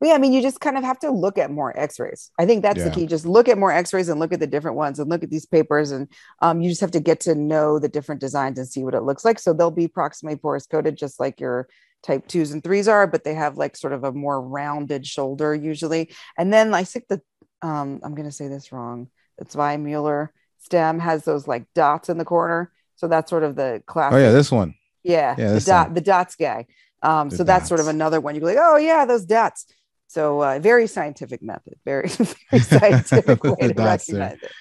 Well, 0.00 0.10
yeah, 0.10 0.16
I 0.16 0.18
mean, 0.18 0.32
you 0.32 0.42
just 0.42 0.60
kind 0.60 0.76
of 0.76 0.84
have 0.84 0.98
to 0.98 1.10
look 1.10 1.38
at 1.38 1.50
more 1.50 1.78
X-rays. 1.78 2.30
I 2.38 2.44
think 2.44 2.62
that's 2.62 2.78
Yeah. 2.78 2.88
the 2.88 2.90
key. 2.90 3.06
Just 3.06 3.24
look 3.24 3.48
at 3.48 3.56
more 3.56 3.70
X-rays 3.72 4.08
and 4.08 4.18
look 4.18 4.32
at 4.32 4.40
the 4.40 4.46
different 4.46 4.76
ones 4.76 4.98
and 4.98 5.08
look 5.08 5.22
at 5.22 5.30
these 5.30 5.46
papers, 5.46 5.92
and 5.92 6.08
um, 6.42 6.60
you 6.60 6.68
just 6.68 6.80
have 6.80 6.90
to 6.90 7.00
get 7.00 7.20
to 7.20 7.34
know 7.34 7.78
the 7.78 7.88
different 7.88 8.20
designs 8.20 8.58
and 8.58 8.68
see 8.68 8.82
what 8.82 8.94
it 8.94 9.02
looks 9.02 9.24
like. 9.24 9.38
So 9.38 9.52
they'll 9.52 9.70
be 9.70 9.88
proximally 9.88 10.40
porous 10.40 10.66
coated, 10.66 10.96
just 10.96 11.20
like 11.20 11.40
your 11.40 11.68
type 12.02 12.26
twos 12.26 12.50
and 12.50 12.62
threes 12.62 12.88
are, 12.88 13.06
but 13.06 13.24
they 13.24 13.34
have 13.34 13.56
like 13.56 13.76
sort 13.76 13.94
of 13.94 14.04
a 14.04 14.12
more 14.12 14.40
rounded 14.40 15.06
shoulder 15.06 15.54
usually. 15.54 16.10
And 16.36 16.52
then 16.52 16.74
I 16.74 16.84
think 16.84 17.06
the 17.08 17.22
um, 17.62 18.00
I'm 18.02 18.14
going 18.14 18.28
to 18.28 18.34
say 18.34 18.48
this 18.48 18.72
wrong. 18.72 19.08
The 19.38 19.46
Zweimüller 19.46 20.28
stem 20.64 20.98
has 20.98 21.24
those 21.24 21.46
like 21.46 21.66
dots 21.74 22.08
in 22.08 22.18
the 22.18 22.24
corner. 22.24 22.72
So 22.96 23.06
that's 23.08 23.28
sort 23.28 23.42
of 23.44 23.54
the 23.54 23.82
classic. 23.86 24.14
Oh 24.16 24.18
yeah, 24.18 24.32
this 24.32 24.50
one. 24.50 24.74
Yeah, 25.02 25.34
Yeah, 25.36 25.52
the 25.52 25.60
dot, 25.60 25.88
one. 25.88 25.94
the 25.94 26.00
dots 26.00 26.36
guy. 26.36 26.66
Um, 27.02 27.28
The 27.28 27.36
so 27.36 27.44
that's 27.44 27.68
sort 27.68 27.80
of 27.80 27.88
another 27.88 28.20
one. 28.20 28.34
You 28.34 28.40
go 28.40 28.46
like, 28.46 28.56
oh 28.58 28.76
yeah, 28.76 29.04
those 29.04 29.24
dots. 29.26 29.66
So 30.06 30.42
uh, 30.42 30.58
very 30.58 30.86
scientific 30.86 31.42
method, 31.42 31.74
very 31.84 32.08
very 32.50 32.62
scientific 32.62 33.44
way 33.44 33.68
to 33.68 33.74
recognize 33.74 34.38
it. 34.42 34.52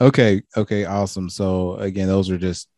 Okay, 0.00 0.42
okay, 0.56 0.84
awesome. 0.84 1.30
So 1.30 1.76
again, 1.76 2.06
those 2.08 2.28
are 2.28 2.38
just 2.38 2.68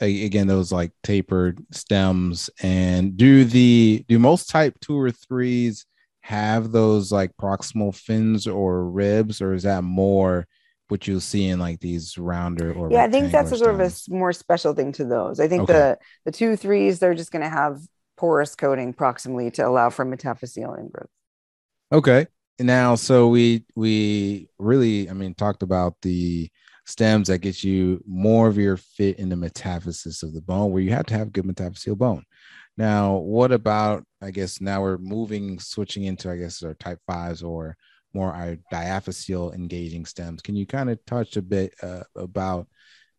again 0.00 0.46
those 0.46 0.72
like 0.72 0.92
tapered 1.02 1.62
stems. 1.70 2.48
And 2.62 3.16
do 3.16 3.44
the 3.44 4.04
do 4.08 4.18
most 4.18 4.48
type 4.48 4.78
two 4.80 4.98
or 4.98 5.10
threes 5.10 5.84
have 6.22 6.72
those 6.72 7.12
like 7.12 7.36
proximal 7.36 7.94
fins 7.94 8.46
or 8.46 8.84
ribs, 8.88 9.42
or 9.42 9.52
is 9.52 9.64
that 9.64 9.82
more 9.84 10.46
what 10.92 11.08
you'll 11.08 11.20
see 11.20 11.48
in 11.48 11.58
like 11.58 11.80
these 11.80 12.18
rounder 12.18 12.72
or 12.72 12.88
Yeah, 12.90 13.04
I 13.04 13.10
think 13.10 13.32
that's 13.32 13.52
a 13.52 13.58
sort 13.58 13.74
of 13.74 13.80
a 13.80 13.90
more 14.10 14.32
special 14.32 14.74
thing 14.74 14.92
to 14.92 15.04
those. 15.04 15.40
I 15.40 15.48
think 15.48 15.62
Okay. 15.62 15.74
the 15.74 15.98
the 16.24 16.32
two 16.32 16.56
threes 16.56 16.98
they're 16.98 17.14
just 17.14 17.32
going 17.32 17.42
to 17.42 17.48
have 17.48 17.80
porous 18.16 18.54
coating 18.54 18.94
proximally 18.94 19.52
to 19.54 19.66
allow 19.66 19.90
for 19.90 20.04
metaphyseal 20.04 20.78
ingrowth. 20.78 21.08
Okay. 21.90 22.26
Now, 22.58 22.94
so 22.94 23.28
we 23.28 23.64
we 23.74 24.48
really, 24.58 25.10
I 25.10 25.14
mean, 25.14 25.34
talked 25.34 25.62
about 25.62 25.96
the 26.02 26.50
stems 26.86 27.28
that 27.28 27.38
get 27.38 27.64
you 27.64 28.02
more 28.06 28.48
of 28.48 28.58
your 28.58 28.76
fit 28.76 29.18
in 29.18 29.28
the 29.28 29.36
metaphysis 29.36 30.22
of 30.22 30.32
the 30.34 30.42
bone, 30.42 30.70
where 30.72 30.82
you 30.82 30.90
have 30.92 31.06
to 31.06 31.14
have 31.14 31.32
good 31.32 31.44
metaphyseal 31.44 31.96
bone. 31.98 32.24
Now, 32.76 33.16
what 33.16 33.52
about? 33.52 34.04
I 34.22 34.30
guess 34.30 34.60
now 34.60 34.82
we're 34.82 34.98
moving, 34.98 35.58
switching 35.60 36.04
into, 36.04 36.30
I 36.30 36.36
guess, 36.36 36.62
our 36.62 36.74
type 36.74 37.00
fives 37.06 37.42
or 37.42 37.76
more 38.14 38.32
our 38.32 38.56
diaphyseal 38.72 39.54
engaging 39.54 40.06
stems. 40.06 40.42
Can 40.42 40.56
you 40.56 40.66
kind 40.66 40.90
of 40.90 41.04
touch 41.06 41.36
a 41.36 41.42
bit 41.42 41.74
uh, 41.82 42.02
about, 42.16 42.68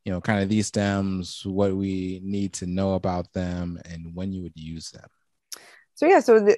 you 0.05 0.11
know, 0.11 0.21
kind 0.21 0.41
of 0.41 0.49
these 0.49 0.67
stems, 0.67 1.45
what 1.45 1.75
we 1.75 2.21
need 2.23 2.53
to 2.53 2.67
know 2.67 2.93
about 2.93 3.31
them, 3.33 3.79
and 3.89 4.13
when 4.13 4.31
you 4.31 4.43
would 4.43 4.55
use 4.55 4.91
them? 4.91 5.07
So 5.95 6.05
yeah, 6.05 6.19
so 6.19 6.39
the, 6.39 6.57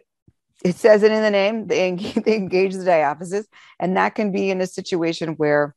it 0.64 0.76
says 0.76 1.04
it 1.04 1.12
in 1.12 1.22
the 1.22 1.32
name. 1.32 1.68
They 1.68 1.88
engage, 1.88 2.16
they 2.26 2.36
engage 2.36 2.74
the 2.74 2.84
diaphysis, 2.84 3.46
and 3.80 3.98
that 3.98 4.16
can 4.16 4.32
be 4.32 4.50
in 4.50 4.62
a 4.62 4.68
situation 4.68 5.34
where 5.34 5.76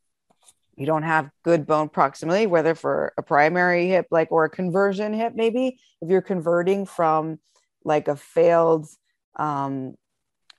you 0.79 0.85
don't 0.85 1.03
have 1.03 1.29
good 1.43 1.67
bone 1.67 1.89
proximity, 1.89 2.47
whether 2.47 2.73
for 2.73 3.13
a 3.17 3.21
primary 3.21 3.87
hip, 3.87 4.07
like 4.11 4.31
or 4.31 4.45
a 4.45 4.49
conversion 4.49 5.13
hip, 5.13 5.33
maybe 5.35 5.77
if 6.01 6.09
you're 6.09 6.21
converting 6.21 6.85
from 6.85 7.37
like 7.83 8.07
a 8.07 8.15
failed 8.15 8.87
um, 9.35 9.95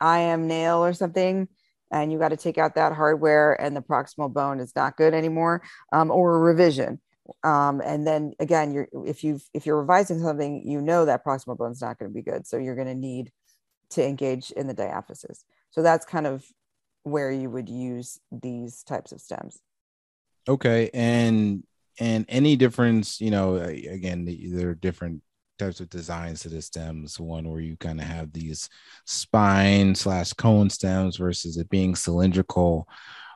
IM 0.03 0.47
nail 0.47 0.85
or 0.85 0.93
something, 0.93 1.49
and 1.91 2.13
you 2.13 2.19
got 2.19 2.29
to 2.29 2.37
take 2.37 2.59
out 2.59 2.75
that 2.75 2.93
hardware, 2.93 3.61
and 3.61 3.77
the 3.77 3.83
proximal 3.83 4.33
bone 4.33 4.61
is 4.61 4.75
not 4.75 4.97
good 4.97 5.15
anymore, 5.15 5.63
um, 5.93 6.11
or 6.11 6.37
a 6.37 6.39
revision. 6.39 7.01
Um, 7.45 7.81
and 7.85 8.07
then 8.07 8.33
again, 8.41 8.73
you're 8.73 8.89
if 9.07 9.23
you 9.23 9.41
if 9.55 9.67
you're 9.67 9.81
revising 9.81 10.21
something, 10.21 10.67
you 10.67 10.81
know 10.81 11.05
that 11.05 11.25
proximal 11.25 11.57
bone 11.57 11.73
is 11.73 11.81
not 11.81 11.99
going 11.99 12.11
to 12.11 12.15
be 12.15 12.23
good, 12.23 12.47
so 12.47 12.57
you're 12.57 12.75
going 12.75 12.89
to 12.89 12.95
need 12.95 13.31
to 13.91 14.05
engage 14.05 14.51
in 14.53 14.67
the 14.67 14.75
diaphysis. 14.75 15.45
So 15.71 15.83
that's 15.83 16.05
kind 16.05 16.27
of 16.27 16.45
where 17.03 17.31
you 17.31 17.49
would 17.51 17.69
use 17.69 18.21
these 18.31 18.83
types 18.83 19.13
of 19.13 19.21
stems. 19.21 19.61
Okay, 20.49 20.91
and 20.93 21.65
and 21.99 22.25
any 22.29 22.57
difference, 22.57 23.21
you 23.21 23.31
know, 23.31 23.57
again, 23.57 24.25
the- 24.25 24.49
there 24.49 24.71
are 24.71 24.75
different 24.75 25.23
types 25.61 25.81
of 25.81 25.89
designs 25.89 26.41
to 26.41 26.49
the 26.49 26.61
stems. 26.61 27.21
One 27.21 27.49
where 27.49 27.61
you 27.61 27.77
kind 27.77 28.01
of 28.01 28.07
have 28.07 28.33
these 28.33 28.69
spline 29.07 29.97
slash 29.97 30.33
cone 30.33 30.71
stems 30.71 31.17
versus 31.17 31.57
it 31.57 31.69
being 31.69 31.95
cylindrical. 31.95 32.89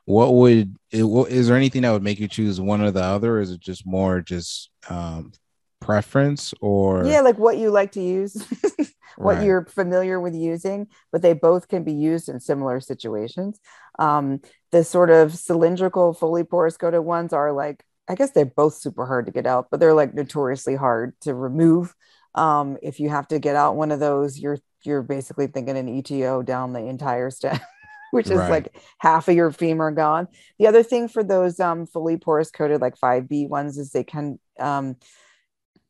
What 0.06 0.34
would 0.34 0.76
it, 0.90 1.04
what, 1.04 1.30
is 1.30 1.48
there 1.48 1.56
anything 1.56 1.82
that 1.82 1.92
would 1.92 2.02
make 2.02 2.20
you 2.20 2.28
choose 2.28 2.60
one 2.60 2.80
or 2.82 2.90
the 2.90 3.02
other? 3.02 3.36
Or 3.36 3.40
is 3.40 3.50
it 3.50 3.60
just 3.60 3.86
more 3.86 4.20
just 4.20 4.70
um, 4.90 5.32
preference 5.80 6.54
or 6.60 7.04
yeah, 7.04 7.20
like 7.20 7.38
what 7.38 7.58
you 7.58 7.70
like 7.70 7.92
to 7.92 8.00
use, 8.02 8.34
what 9.16 9.36
Right. 9.36 9.44
you're 9.44 9.64
familiar 9.66 10.18
with 10.18 10.34
using, 10.34 10.88
but 11.12 11.22
they 11.22 11.34
both 11.34 11.68
can 11.68 11.84
be 11.84 11.92
used 11.92 12.28
in 12.28 12.40
similar 12.40 12.80
situations. 12.80 13.60
Um, 13.98 14.40
the 14.72 14.82
sort 14.82 15.10
of 15.10 15.36
cylindrical, 15.36 16.14
fully 16.14 16.42
porous 16.42 16.76
coated 16.76 17.02
ones 17.02 17.32
are 17.32 17.52
like, 17.52 17.84
I 18.08 18.14
guess 18.14 18.32
they're 18.32 18.44
both 18.44 18.74
super 18.74 19.06
hard 19.06 19.26
to 19.26 19.32
get 19.32 19.46
out, 19.46 19.68
but 19.70 19.80
they're 19.80 19.94
like 19.94 20.14
notoriously 20.14 20.76
hard 20.76 21.14
to 21.22 21.34
remove. 21.34 21.94
Um, 22.34 22.76
if 22.82 23.00
you 23.00 23.08
have 23.08 23.28
to 23.28 23.38
get 23.38 23.56
out 23.56 23.76
one 23.76 23.92
of 23.92 24.00
those, 24.00 24.38
you're 24.38 24.58
you're 24.82 25.02
basically 25.02 25.46
thinking 25.46 25.78
an 25.78 25.88
ETO 25.88 26.44
down 26.44 26.72
the 26.74 26.80
entire 26.86 27.30
stem, 27.30 27.58
which 28.10 28.26
is 28.26 28.32
Right. 28.36 28.50
like 28.50 28.76
half 28.98 29.28
of 29.28 29.34
your 29.34 29.50
femur 29.50 29.90
gone. 29.92 30.28
The 30.58 30.66
other 30.66 30.82
thing 30.82 31.08
for 31.08 31.22
those 31.24 31.58
um, 31.60 31.86
fully 31.86 32.18
porous 32.18 32.50
coated 32.50 32.80
like 32.80 32.96
5B 32.98 33.48
ones 33.48 33.78
is 33.78 33.90
they 33.90 34.04
can 34.04 34.38
um, 34.60 34.96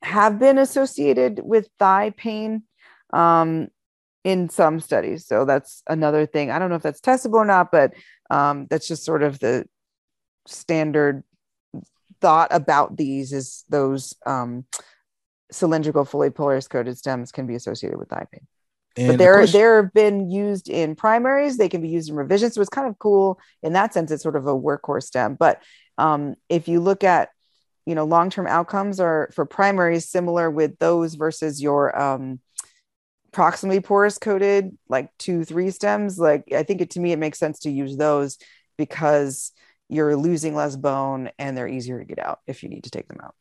have 0.01 0.39
been 0.39 0.57
associated 0.57 1.41
with 1.43 1.67
thigh 1.79 2.11
pain 2.15 2.63
um, 3.11 3.67
in 4.23 4.49
some 4.49 4.79
studies. 4.79 5.25
So 5.25 5.45
that's 5.45 5.83
another 5.87 6.25
thing. 6.25 6.51
I 6.51 6.59
don't 6.59 6.69
know 6.69 6.75
if 6.75 6.83
that's 6.83 7.01
testable 7.01 7.35
or 7.35 7.45
not, 7.45 7.71
but 7.71 7.93
um, 8.29 8.67
that's 8.69 8.87
just 8.87 9.03
sort 9.03 9.23
of 9.23 9.39
the 9.39 9.65
standard 10.47 11.23
thought 12.25 12.47
about 12.49 12.97
these 12.97 13.31
is 13.31 13.63
those 13.69 14.15
um, 14.25 14.65
cylindrical 15.51 16.05
fully 16.05 16.31
porous 16.31 16.67
coated 16.67 16.97
stems 16.97 17.31
can 17.31 17.45
be 17.45 17.53
associated 17.53 17.99
with 17.99 18.09
thigh 18.09 18.25
pain 18.31 18.47
And 18.97 19.09
but 19.09 19.11
the 19.11 19.17
they're 19.19 19.45
they're 19.45 19.83
been 19.83 20.31
used 20.31 20.67
in 20.67 20.95
primaries. 20.95 21.57
They 21.57 21.69
can 21.69 21.81
be 21.81 21.89
used 21.89 22.09
in 22.09 22.15
revision 22.15 22.49
so 22.49 22.61
it's 22.61 22.69
kind 22.69 22.87
of 22.87 22.97
cool 22.97 23.39
in 23.61 23.73
that 23.73 23.93
sense. 23.93 24.09
It's 24.09 24.23
sort 24.23 24.35
of 24.35 24.47
a 24.47 24.55
workhorse 24.55 25.03
stem. 25.03 25.35
But 25.35 25.61
um, 25.99 26.33
if 26.49 26.67
you 26.67 26.79
look 26.79 27.03
at 27.03 27.29
you 27.85 27.93
know 27.93 28.05
long-term 28.05 28.47
outcomes 28.47 28.99
are 28.99 29.29
for 29.31 29.45
primaries 29.45 30.09
similar 30.09 30.49
with 30.49 30.79
those 30.79 31.13
versus 31.13 31.61
your 31.61 31.95
um, 31.95 32.39
proximally 33.31 33.83
porous 33.83 34.17
coated 34.17 34.75
like 34.89 35.09
two 35.19 35.43
three 35.43 35.69
stems 35.69 36.17
like 36.17 36.45
i 36.53 36.63
think 36.63 36.79
it 36.81 36.91
to 36.91 37.01
me 37.01 37.11
it 37.11 37.19
makes 37.19 37.37
sense 37.37 37.59
to 37.59 37.69
use 37.69 37.97
those 37.97 38.37
because 38.77 39.51
you're 39.89 40.15
losing 40.15 40.55
less 40.55 40.75
bone 40.75 41.29
and 41.37 41.55
they're 41.55 41.67
easier 41.67 41.99
to 41.99 42.05
get 42.05 42.19
out 42.19 42.39
if 42.47 42.63
you 42.63 42.69
need 42.69 42.83
to 42.83 42.89
take 42.89 43.07
them 43.07 43.19
out 43.23 43.35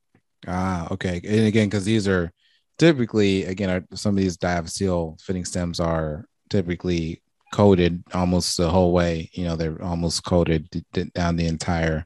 Ah, 0.46 0.88
okay. 0.90 1.20
And 1.24 1.46
again, 1.46 1.68
because 1.68 1.84
these 1.84 2.08
are 2.08 2.30
typically, 2.78 3.44
again, 3.44 3.86
some 3.94 4.10
of 4.14 4.22
these 4.22 4.36
diaphyseal 4.36 5.20
fitting 5.20 5.44
stems 5.44 5.80
are 5.80 6.26
typically 6.50 7.22
coated 7.52 8.02
almost 8.12 8.56
the 8.56 8.68
whole 8.68 8.92
way. 8.92 9.30
You 9.32 9.44
know, 9.44 9.56
they're 9.56 9.82
almost 9.82 10.24
coated 10.24 10.68
down 11.14 11.36
the 11.36 11.46
entire 11.46 12.04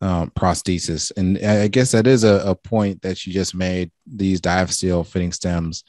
um, 0.00 0.30
prosthesis. 0.30 1.12
And 1.16 1.38
I 1.44 1.62
I 1.62 1.68
guess 1.68 1.92
that 1.92 2.06
is 2.06 2.24
a, 2.24 2.42
a 2.46 2.54
point 2.54 3.02
that 3.02 3.26
you 3.26 3.32
just 3.32 3.54
made. 3.54 3.90
These 4.06 4.40
diaphyseal 4.40 5.06
fitting 5.06 5.32
stems, 5.32 5.84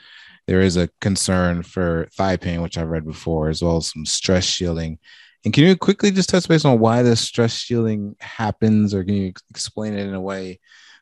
there 0.47 0.61
is 0.61 0.77
a 0.77 0.89
concern 1.01 1.63
for 1.63 2.07
thigh 2.13 2.37
pain, 2.37 2.61
which 2.61 2.77
I've 2.77 2.89
read 2.89 3.05
before, 3.05 3.49
as 3.49 3.61
well 3.61 3.77
as 3.77 3.91
some 3.91 4.05
stress 4.05 4.43
shielding. 4.43 4.99
And 5.45 5.53
can 5.53 5.63
you 5.63 5.77
quickly 5.77 6.09
just 6.09 6.29
touch 6.29 6.47
base 6.47 6.65
on 6.65 6.79
why 6.79 7.03
the 7.03 7.15
stress 7.15 7.55
shielding 7.55 8.15
happens, 8.19 8.95
or 8.95 9.03
can 9.03 9.13
you 9.13 9.33
explain 9.51 9.93
it 9.93 10.07
in 10.07 10.15
a 10.15 10.21
way 10.21 10.59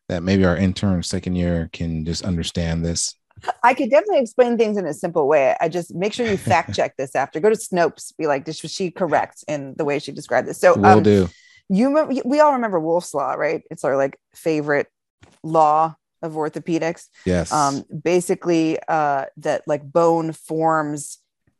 that 0.09 0.21
maybe 0.21 0.43
our 0.43 0.57
intern 0.57 1.01
second 1.01 1.35
year 1.35 1.69
can 1.71 2.03
just 2.03 2.25
understand 2.25 2.85
this? 2.85 3.15
I 3.63 3.73
could 3.73 3.89
definitely 3.89 4.19
explain 4.19 4.57
things 4.57 4.77
in 4.77 4.85
a 4.85 4.93
simple 4.93 5.27
way. 5.27 5.55
I 5.59 5.69
just 5.69 5.95
make 5.95 6.13
sure 6.13 6.27
you 6.27 6.37
fact 6.37 6.73
check 6.75 6.95
this 6.97 7.15
after. 7.15 7.39
Go 7.39 7.49
to 7.49 7.55
Snopes, 7.55 8.15
be 8.17 8.27
like, 8.27 8.45
"Was 8.45 8.59
she 8.59 8.91
correct 8.91 9.45
in 9.47 9.75
the 9.77 9.85
way 9.85 9.99
she 9.99 10.11
described 10.11 10.47
this?" 10.47 10.59
So, 10.59 10.75
Will 10.75 10.85
um, 10.85 11.03
do. 11.03 11.29
you 11.69 12.21
we 12.25 12.39
all 12.41 12.53
remember 12.53 12.79
Wolff's 12.79 13.13
Law, 13.13 13.33
right? 13.33 13.63
It's 13.71 13.83
our 13.83 13.97
like 13.97 14.19
favorite 14.35 14.87
law 15.41 15.95
of 16.21 16.33
orthopedics. 16.33 17.07
Yes. 17.25 17.51
Um, 17.51 17.83
basically, 18.03 18.77
uh, 18.87 19.25
that 19.37 19.63
like 19.67 19.83
bone 19.83 20.33
forms 20.33 21.19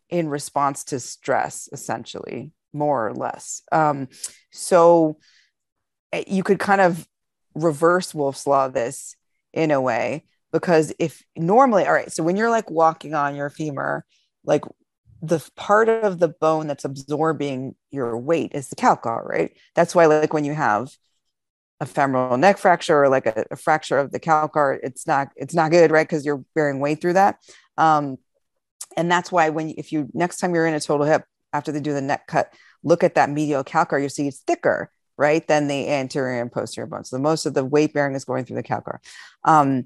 in 0.09 0.29
response 0.29 0.84
to 0.86 0.99
stress, 0.99 1.69
essentially, 1.71 2.51
more 2.74 3.07
or 3.07 3.13
less. 3.13 3.61
Um, 3.71 4.07
so 4.51 5.17
eh, 6.11 6.24
you 6.28 6.43
could 6.43 6.59
kind 6.59 6.82
of 6.82 7.07
reverse 7.55 8.13
Wolff's 8.13 8.47
Law 8.47 8.67
this 8.67 9.15
in 9.53 9.71
a 9.71 9.82
way 9.82 10.26
because 10.51 10.93
if 10.99 11.24
normally, 11.36 11.86
all 11.86 11.93
right, 11.93 12.11
so 12.11 12.24
when 12.24 12.38
you're 12.38 12.49
like 12.49 12.69
walking 12.69 13.13
on 13.13 13.36
your 13.36 13.49
femur, 13.49 14.05
like 14.45 14.63
the 15.21 15.43
part 15.55 15.89
of 15.89 16.19
the 16.19 16.28
bone 16.28 16.67
that's 16.67 16.84
absorbing 16.86 17.76
your 17.91 18.17
weight 18.17 18.51
is 18.53 18.69
the 18.69 18.76
calcar, 18.76 19.24
right? 19.26 19.57
That's 19.74 19.95
why, 19.95 20.05
like, 20.05 20.34
when 20.34 20.43
you 20.43 20.53
have 20.53 20.91
a 21.80 21.86
femoral 21.86 22.38
neck 22.38 22.57
fracture 22.57 23.03
or 23.03 23.09
like 23.09 23.26
a, 23.26 23.45
a 23.49 23.55
fracture 23.55 23.97
of 23.97 24.11
the 24.11 24.19
calcar, 24.19 24.80
it's 24.84 25.07
not 25.07 25.30
it's 25.36 25.53
not 25.53 25.71
good, 25.71 25.91
right? 25.91 26.07
Because 26.07 26.26
you're 26.26 26.43
bearing 26.55 26.80
weight 26.80 27.01
through 27.01 27.13
that. 27.13 27.38
Um, 27.78 28.17
and 28.97 29.11
that's 29.11 29.32
why 29.32 29.49
when 29.49 29.74
if 29.78 29.91
you 29.91 30.09
next 30.13 30.38
time 30.38 30.53
you're 30.53 30.67
in 30.67 30.74
a 30.74 30.80
total 30.80 31.05
hip 31.05 31.24
after 31.54 31.72
they 31.72 31.80
do 31.80 31.93
the 31.93 32.01
neck 32.01 32.28
cut, 32.28 32.54
look 32.84 33.04
at 33.04 33.16
that 33.16 33.30
medial 33.30 33.64
calcar, 33.64 33.97
you 33.97 34.10
see 34.10 34.28
it's 34.28 34.39
thicker, 34.39 34.91
right, 35.18 35.47
than 35.47 35.68
the 35.68 35.89
anterior 35.89 36.41
and 36.41 36.51
posterior 36.51 36.88
bones. 36.88 37.10
So 37.10 37.18
most 37.18 37.45
of 37.45 37.54
the 37.54 37.64
weight 37.64 37.93
bearing 37.93 38.16
is 38.16 38.26
going 38.26 38.45
through 38.45 38.58
the 38.58 38.64
calcar. 38.64 38.99
Um, 39.43 39.86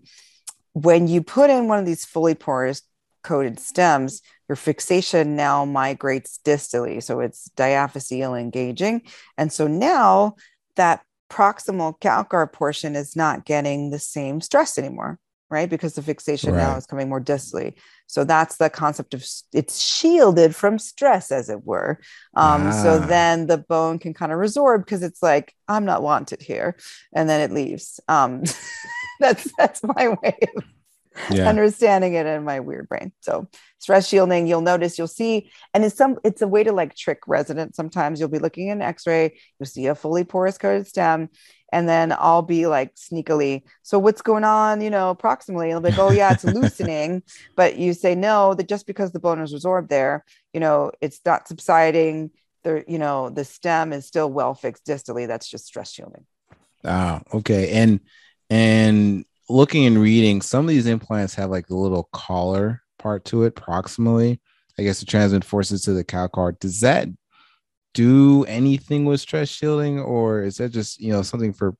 when 0.74 1.08
you 1.08 1.22
put 1.22 1.50
in 1.50 1.68
one 1.68 1.80
of 1.80 1.86
these 1.86 2.06
fully 2.06 2.36
porous 2.36 2.82
coated 3.24 3.60
stems, 3.60 4.22
your 4.48 4.56
fixation 4.56 5.36
now 5.36 5.66
migrates 5.66 6.40
distally. 6.46 7.04
So 7.04 7.20
it's 7.20 7.50
diaphyseal 7.58 8.40
engaging. 8.40 9.02
And 9.38 9.52
so 9.52 9.68
now 9.68 10.36
that 10.76 11.02
proximal 11.30 12.00
calcar 12.00 12.48
portion 12.48 12.96
is 12.96 13.16
not 13.16 13.46
getting 13.46 13.90
the 13.90 14.00
same 14.00 14.40
stress 14.40 14.78
anymore, 14.78 15.20
right? 15.50 15.70
Because 15.70 15.96
the 15.96 16.02
fixation 16.02 16.54
right. 16.54 16.62
now 16.62 16.78
is 16.78 16.86
coming 16.86 17.10
more 17.10 17.20
distally. 17.22 17.74
So 18.08 18.24
that's 18.24 18.56
the 18.56 18.70
concept 18.70 19.14
of 19.14 19.26
it's 19.54 19.80
shielded 19.80 20.56
from 20.56 20.80
stress, 20.80 21.32
as 21.32 21.50
it 21.50 21.66
were. 21.66 22.00
Um, 22.36 22.68
ah. 22.68 22.84
So 22.84 23.00
then 23.00 23.48
the 23.48 23.58
bone 23.58 24.00
can 24.00 24.14
kind 24.14 24.32
of 24.32 24.40
resorb 24.40 24.80
because 24.86 25.04
it's 25.04 25.22
like, 25.22 25.54
I'm 25.68 25.86
not 25.86 26.02
wanted 26.02 26.42
here. 26.42 26.78
And 27.14 27.30
then 27.30 27.42
it 27.42 27.54
leaves. 27.54 28.00
Um, 28.08 28.44
that's 29.20 29.52
that's 29.58 29.82
my 29.84 30.18
way 30.24 30.38
of 30.56 30.64
yeah. 31.30 31.50
understanding 31.50 32.14
it 32.14 32.26
in 32.26 32.44
my 32.44 32.60
weird 32.60 32.88
brain. 32.90 33.12
So 33.22 33.48
stress 33.80 34.08
shielding, 34.08 34.48
you'll 34.48 34.62
notice, 34.62 34.98
you'll 34.98 35.08
see, 35.08 35.52
and 35.74 35.84
it's 35.84 35.96
some 35.96 36.18
it's 36.24 36.42
a 36.42 36.48
way 36.48 36.64
to 36.64 36.72
like 36.72 36.96
trick 36.96 37.20
residents. 37.28 37.78
Sometimes 37.78 38.20
you'll 38.20 38.30
be 38.30 38.40
looking 38.40 38.70
in 38.70 38.82
x-ray, 38.82 39.38
you'll 39.60 39.68
see 39.68 39.88
a 39.88 39.96
fully 39.96 40.24
porous 40.24 40.58
coated 40.58 40.88
stem, 40.88 41.30
and 41.72 41.88
then 41.88 42.14
I'll 42.18 42.42
be 42.42 42.68
like 42.68 42.96
sneakily, 42.96 43.64
so 43.84 44.00
what's 44.00 44.22
going 44.22 44.44
on, 44.44 44.82
you 44.82 44.90
know, 44.90 45.16
proximally? 45.16 45.66
And 45.66 45.74
I'll 45.74 45.82
be 45.82 45.90
like, 45.90 46.00
oh 46.00 46.12
yeah, 46.12 46.34
it's 46.34 46.44
loosening. 46.46 47.24
but 47.56 47.78
you 47.78 47.94
say 47.94 48.16
no, 48.16 48.54
that 48.54 48.70
just 48.70 48.88
because 48.88 49.12
the 49.12 49.20
bone 49.20 49.42
is 49.42 49.54
resorbed 49.54 49.90
there, 49.90 50.24
you 50.54 50.60
know, 50.60 50.92
it's 51.02 51.20
not 51.26 51.48
subsiding. 51.48 52.32
The, 52.64 52.84
you 52.88 52.98
know, 52.98 53.30
the 53.30 53.46
stem 53.46 53.94
is 53.94 54.06
still 54.06 54.32
well 54.32 54.54
fixed 54.54 54.86
distally. 54.86 55.28
That's 55.28 55.48
just 55.48 55.66
stress 55.66 55.92
shielding. 55.92 56.26
Ah, 56.86 57.22
okay. 57.34 57.72
And 57.72 58.00
and 58.50 59.26
looking 59.50 59.86
and 59.86 60.00
reading, 60.00 60.42
some 60.42 60.66
of 60.66 60.70
these 60.70 60.88
implants 60.88 61.36
have 61.36 61.50
like 61.50 61.70
a 61.70 61.76
little 61.76 62.10
collar 62.14 62.82
part 62.98 63.26
to 63.26 63.44
it 63.44 63.56
proximally. 63.56 64.40
I 64.80 64.84
guess 64.84 65.00
to 65.00 65.06
transmit 65.06 65.44
forces 65.44 65.82
to 65.84 65.94
the 65.94 66.04
cow 66.04 66.28
calcar. 66.28 66.58
Does 66.60 66.82
that 66.82 67.08
do 67.98 68.46
anything 68.46 69.06
with 69.06 69.20
stress 69.20 69.50
shielding, 69.50 70.00
or 70.00 70.44
is 70.44 70.58
that 70.58 70.70
just 70.70 71.02
you 71.02 71.12
know 71.12 71.24
something 71.24 71.52
for 71.52 71.74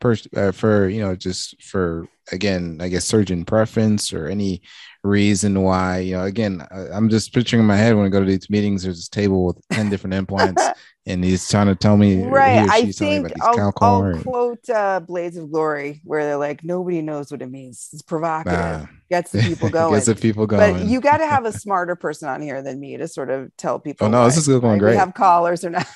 per, 0.00 0.16
uh, 0.36 0.52
for 0.52 0.88
you 0.88 1.00
know 1.00 1.14
just 1.14 1.60
for 1.62 2.08
again 2.32 2.78
i 2.80 2.88
guess 2.88 3.04
surgeon 3.04 3.44
preference 3.44 4.12
or 4.12 4.26
any 4.26 4.62
reason 5.02 5.62
why 5.62 5.98
you 5.98 6.16
know 6.16 6.24
again 6.24 6.66
i'm 6.92 7.08
just 7.08 7.32
picturing 7.32 7.60
in 7.60 7.66
my 7.66 7.76
head 7.76 7.94
when 7.94 8.06
i 8.06 8.08
go 8.08 8.20
to 8.20 8.26
these 8.26 8.50
meetings 8.50 8.82
there's 8.82 8.96
this 8.96 9.08
table 9.08 9.46
with 9.46 9.58
10 9.70 9.90
different 9.90 10.14
implants 10.14 10.62
and 11.06 11.24
he's 11.24 11.48
trying 11.48 11.66
to 11.66 11.74
tell 11.74 11.96
me 11.96 12.22
right 12.24 12.68
i 12.68 12.90
think 12.92 13.32
i'll, 13.40 13.72
I'll 13.80 14.20
quote 14.22 14.68
uh, 14.68 15.00
blades 15.00 15.36
of 15.36 15.50
glory 15.50 16.00
where 16.04 16.24
they're 16.24 16.36
like 16.36 16.62
nobody 16.64 17.02
knows 17.02 17.30
what 17.30 17.42
it 17.42 17.50
means. 17.50 17.88
It's 17.92 18.02
provocative. 18.02 18.58
Nah. 18.58 18.86
gets 19.08 19.32
the 19.32 19.42
people 19.48 19.68
going 19.68 19.94
gets 19.94 20.06
the 20.06 20.14
people 20.14 20.46
going. 20.46 20.74
but 20.74 20.86
you 20.86 21.00
got 21.00 21.18
to 21.18 21.26
have 21.26 21.44
a 21.44 21.52
smarter 21.64 21.96
person 21.96 22.28
on 22.28 22.40
here 22.40 22.62
than 22.62 22.78
me 22.78 22.96
to 22.96 23.08
sort 23.08 23.30
of 23.30 23.54
tell 23.56 23.78
people 23.78 24.06
oh 24.06 24.10
no 24.10 24.20
why, 24.20 24.26
this 24.26 24.36
is 24.36 24.46
going 24.48 24.62
right? 24.62 24.78
great 24.78 24.90
we 24.92 24.96
have 24.96 25.14
collars 25.14 25.64
or 25.64 25.70
not? 25.70 25.86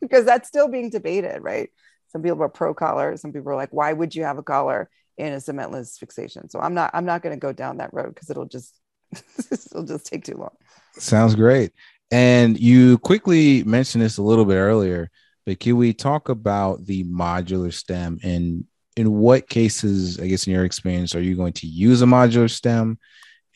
Because 0.00 0.24
that's 0.24 0.48
still 0.48 0.68
being 0.68 0.90
debated 0.90 1.42
right 1.42 1.70
some 2.16 2.22
people 2.22 2.42
are 2.42 2.48
pro 2.48 2.72
collar 2.72 3.14
some 3.18 3.30
people 3.30 3.52
are 3.52 3.56
like 3.56 3.68
why 3.72 3.92
would 3.92 4.14
you 4.14 4.24
have 4.24 4.38
a 4.38 4.42
collar 4.42 4.88
in 5.18 5.34
a 5.34 5.36
cementless 5.36 5.98
fixation? 5.98 6.48
So 6.48 6.60
i'm 6.60 6.72
not 6.72 6.90
i'm 6.94 7.04
not 7.04 7.22
going 7.22 7.34
to 7.34 7.40
go 7.40 7.52
down 7.52 7.76
that 7.78 7.92
road 7.92 8.14
because 8.14 8.30
it'll 8.30 8.46
just 8.46 8.78
it'll 9.50 9.84
just 9.84 10.06
take 10.06 10.24
too 10.24 10.36
long. 10.36 10.50
Sounds 10.94 11.34
great. 11.34 11.72
And 12.10 12.58
you 12.58 12.98
quickly 12.98 13.64
mentioned 13.64 14.02
this 14.02 14.18
a 14.18 14.22
little 14.22 14.44
bit 14.44 14.56
earlier 14.56 15.10
but 15.44 15.60
can 15.60 15.76
we 15.76 15.92
talk 15.92 16.28
about 16.28 16.86
the 16.86 17.04
modular 17.04 17.72
stem? 17.72 18.18
And 18.24 18.64
in 18.96 19.12
what 19.12 19.46
cases 19.46 20.18
i 20.18 20.26
guess 20.26 20.46
in 20.46 20.54
your 20.54 20.64
experience 20.64 21.14
are 21.14 21.20
you 21.20 21.36
going 21.36 21.52
to 21.52 21.66
use 21.66 22.00
a 22.00 22.06
modular 22.06 22.50
stem? 22.50 22.98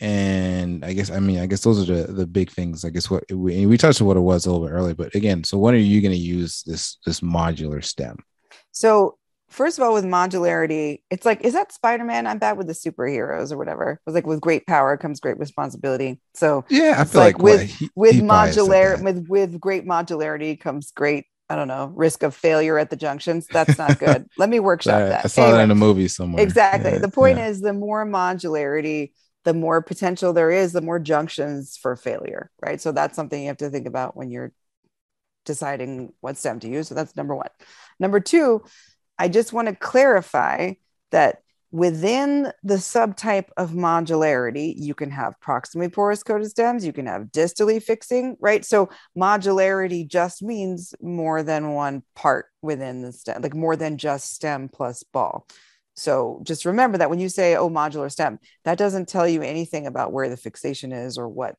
And 0.00 0.84
i 0.84 0.92
guess 0.92 1.10
i 1.10 1.18
mean 1.18 1.40
i 1.40 1.46
guess 1.46 1.62
those 1.62 1.88
are 1.88 1.94
the, 1.94 2.12
the 2.12 2.26
big 2.26 2.50
things 2.50 2.84
i 2.84 2.90
guess 2.90 3.10
what 3.10 3.24
we, 3.30 3.66
we 3.66 3.76
touched 3.76 4.00
on 4.00 4.06
what 4.06 4.16
it 4.16 4.20
was 4.20 4.46
a 4.46 4.50
little 4.50 4.66
bit 4.66 4.72
earlier 4.72 4.94
but 4.94 5.14
again 5.14 5.44
so 5.44 5.58
when 5.58 5.74
are 5.74 5.78
you 5.78 6.00
going 6.00 6.12
to 6.12 6.16
use 6.16 6.62
this 6.64 6.96
this 7.04 7.20
modular 7.20 7.84
stem 7.84 8.16
so 8.72 9.18
first 9.50 9.78
of 9.78 9.84
all, 9.84 9.92
with 9.92 10.04
modularity, 10.04 11.02
it's 11.10 11.26
like, 11.26 11.42
is 11.42 11.52
that 11.52 11.72
Spider 11.72 12.04
Man? 12.04 12.26
I'm 12.26 12.38
bad 12.38 12.56
with 12.56 12.68
the 12.68 12.72
superheroes 12.72 13.52
or 13.52 13.58
whatever. 13.58 13.92
It 13.92 14.00
was 14.06 14.14
like, 14.14 14.26
with 14.26 14.40
great 14.40 14.66
power 14.66 14.96
comes 14.96 15.20
great 15.20 15.38
responsibility. 15.38 16.20
So 16.34 16.64
yeah, 16.70 16.94
I 16.98 17.04
feel 17.04 17.20
like, 17.20 17.34
like 17.34 17.42
with 17.42 17.62
he, 17.62 17.90
with 17.94 18.16
modular 18.16 19.02
with 19.02 19.26
with 19.28 19.60
great 19.60 19.84
modularity 19.84 20.58
comes 20.58 20.92
great. 20.92 21.26
I 21.48 21.56
don't 21.56 21.68
know 21.68 21.92
risk 21.96 22.22
of 22.22 22.34
failure 22.34 22.78
at 22.78 22.90
the 22.90 22.96
junctions. 22.96 23.46
That's 23.50 23.76
not 23.76 23.98
good. 23.98 24.26
Let 24.38 24.48
me 24.48 24.60
workshop 24.60 25.00
that. 25.00 25.24
I 25.24 25.28
saw 25.28 25.42
anyway, 25.42 25.58
that 25.58 25.64
in 25.64 25.70
a 25.72 25.74
movie 25.74 26.08
somewhere. 26.08 26.42
Exactly. 26.42 26.92
Yeah, 26.92 26.98
the 26.98 27.08
point 27.08 27.38
yeah. 27.38 27.48
is, 27.48 27.60
the 27.60 27.72
more 27.72 28.06
modularity, 28.06 29.12
the 29.44 29.54
more 29.54 29.82
potential 29.82 30.32
there 30.32 30.52
is, 30.52 30.72
the 30.72 30.80
more 30.80 31.00
junctions 31.00 31.76
for 31.76 31.96
failure. 31.96 32.52
Right. 32.64 32.80
So 32.80 32.92
that's 32.92 33.16
something 33.16 33.40
you 33.40 33.48
have 33.48 33.56
to 33.56 33.70
think 33.70 33.88
about 33.88 34.16
when 34.16 34.30
you're 34.30 34.52
deciding 35.44 36.12
what 36.20 36.36
stem 36.36 36.60
to 36.60 36.68
use. 36.68 36.86
So 36.88 36.94
that's 36.94 37.16
number 37.16 37.34
one. 37.34 37.48
Number 38.00 38.18
two, 38.18 38.64
I 39.18 39.28
just 39.28 39.52
want 39.52 39.68
to 39.68 39.76
clarify 39.76 40.72
that 41.10 41.42
within 41.72 42.52
the 42.64 42.74
subtype 42.74 43.48
of 43.56 43.70
modularity, 43.70 44.74
you 44.76 44.94
can 44.94 45.10
have 45.10 45.34
proximally 45.44 45.92
porous 45.92 46.22
coated 46.22 46.50
stems, 46.50 46.84
you 46.84 46.92
can 46.92 47.06
have 47.06 47.26
distally 47.26 47.80
fixing, 47.80 48.36
right? 48.40 48.64
So 48.64 48.88
modularity 49.16 50.06
just 50.08 50.42
means 50.42 50.94
more 51.00 51.42
than 51.42 51.74
one 51.74 52.02
part 52.16 52.46
within 52.60 53.02
the 53.02 53.12
stem, 53.12 53.42
like 53.42 53.54
more 53.54 53.76
than 53.76 53.98
just 53.98 54.34
stem 54.34 54.68
plus 54.68 55.04
ball. 55.04 55.46
So 55.94 56.40
just 56.42 56.64
remember 56.64 56.98
that 56.98 57.10
when 57.10 57.20
you 57.20 57.28
say, 57.28 57.56
oh, 57.56 57.68
modular 57.68 58.10
stem, 58.10 58.38
that 58.64 58.78
doesn't 58.78 59.08
tell 59.08 59.28
you 59.28 59.42
anything 59.42 59.86
about 59.86 60.12
where 60.12 60.28
the 60.28 60.36
fixation 60.36 60.92
is 60.92 61.18
or 61.18 61.28
what 61.28 61.56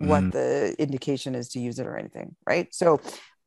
mm-hmm. 0.00 0.08
what 0.08 0.32
the 0.32 0.74
indication 0.78 1.34
is 1.34 1.50
to 1.50 1.60
use 1.60 1.78
it 1.78 1.86
or 1.86 1.96
anything, 1.96 2.34
right? 2.46 2.72
So 2.74 3.00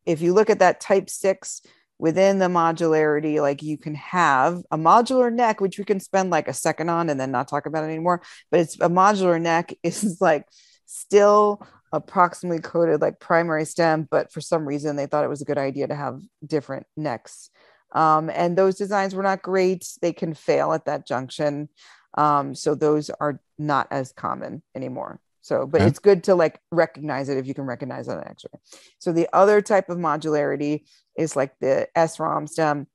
if 0.06 0.22
you 0.22 0.34
look 0.34 0.50
at 0.50 0.60
that 0.60 0.80
type 0.80 1.10
six 1.10 1.62
within 2.00 2.40
the 2.40 2.48
modularity, 2.48 3.42
like 3.42 3.64
you 3.64 3.78
can 3.78 3.96
have 3.96 4.62
a 4.72 4.78
modular 4.78 5.34
neck, 5.34 5.62
which 5.62 5.78
we 5.78 5.86
can 5.86 6.00
spend 6.00 6.30
like 6.30 6.48
a 6.48 6.54
second 6.54 6.90
on 6.90 7.10
and 7.10 7.20
then 7.20 7.32
not 7.32 7.48
talk 7.48 7.66
about 7.66 7.84
it 7.84 7.88
anymore. 7.88 8.22
But 8.52 8.60
it's 8.62 8.76
a 8.76 8.90
modular 8.90 9.42
neck 9.42 9.74
is 9.84 10.18
like 10.22 10.46
still 10.86 11.66
approximately 11.94 12.60
coated 12.60 13.02
like 13.02 13.20
primary 13.20 13.66
stem, 13.66 14.08
but 14.10 14.32
for 14.32 14.42
some 14.42 14.68
reason 14.68 14.96
they 14.96 15.06
thought 15.06 15.24
it 15.24 15.30
was 15.30 15.42
a 15.42 15.46
good 15.46 15.58
idea 15.58 15.88
to 15.88 15.96
have 15.96 16.22
different 16.46 16.86
necks. 16.96 17.50
Um, 17.94 18.30
and 18.30 18.58
those 18.58 18.76
designs 18.76 19.16
were 19.16 19.24
not 19.24 19.42
great. 19.42 19.88
They 20.02 20.14
can 20.14 20.34
fail 20.34 20.74
at 20.74 20.86
that 20.86 21.08
junction. 21.08 21.70
Um, 22.18 22.56
so 22.56 22.76
those 22.76 23.10
are 23.10 23.40
not 23.58 23.88
as 23.92 24.12
common 24.12 24.62
anymore. 24.76 25.22
So, 25.42 25.66
but 25.66 25.80
okay. 25.80 25.88
it's 25.88 26.00
good 26.00 26.26
to 26.26 26.36
like 26.36 26.60
recognize 26.74 27.30
it 27.30 27.38
if 27.38 27.48
you 27.48 27.54
can 27.54 27.64
recognize 27.64 28.10
it 28.10 28.12
on 28.12 28.18
an 28.18 28.28
X-ray. 28.28 28.60
So 29.00 29.14
the 29.14 29.30
other 29.32 29.62
type 29.62 29.90
of 29.90 29.98
modularity 29.98 30.84
is 31.18 31.36
like 31.36 31.54
the 31.60 31.88
S-ROM 31.96 32.48
stem, 32.48 32.88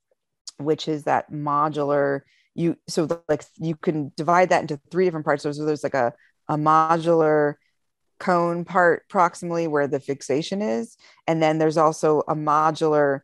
which 0.59 0.89
is 0.89 1.05
that 1.05 1.31
modular. 1.33 2.21
You 2.55 2.77
so 2.89 3.09
like 3.29 3.45
you 3.59 3.77
can 3.77 4.13
divide 4.17 4.51
that 4.51 4.61
into 4.63 4.81
three 4.91 5.05
different 5.05 5.25
parts. 5.25 5.43
So 5.43 5.53
there's 5.53 5.83
like 5.83 5.95
a 5.95 6.13
a 6.49 6.57
modular 6.57 7.55
cone 8.21 8.65
part 8.65 9.09
proximally 9.09 9.69
where 9.69 9.89
the 9.89 10.01
fixation 10.01 10.63
is, 10.63 10.97
and 11.27 11.43
then 11.43 11.59
there's 11.59 11.79
also 11.79 12.21
a 12.29 12.35
modular 12.35 13.21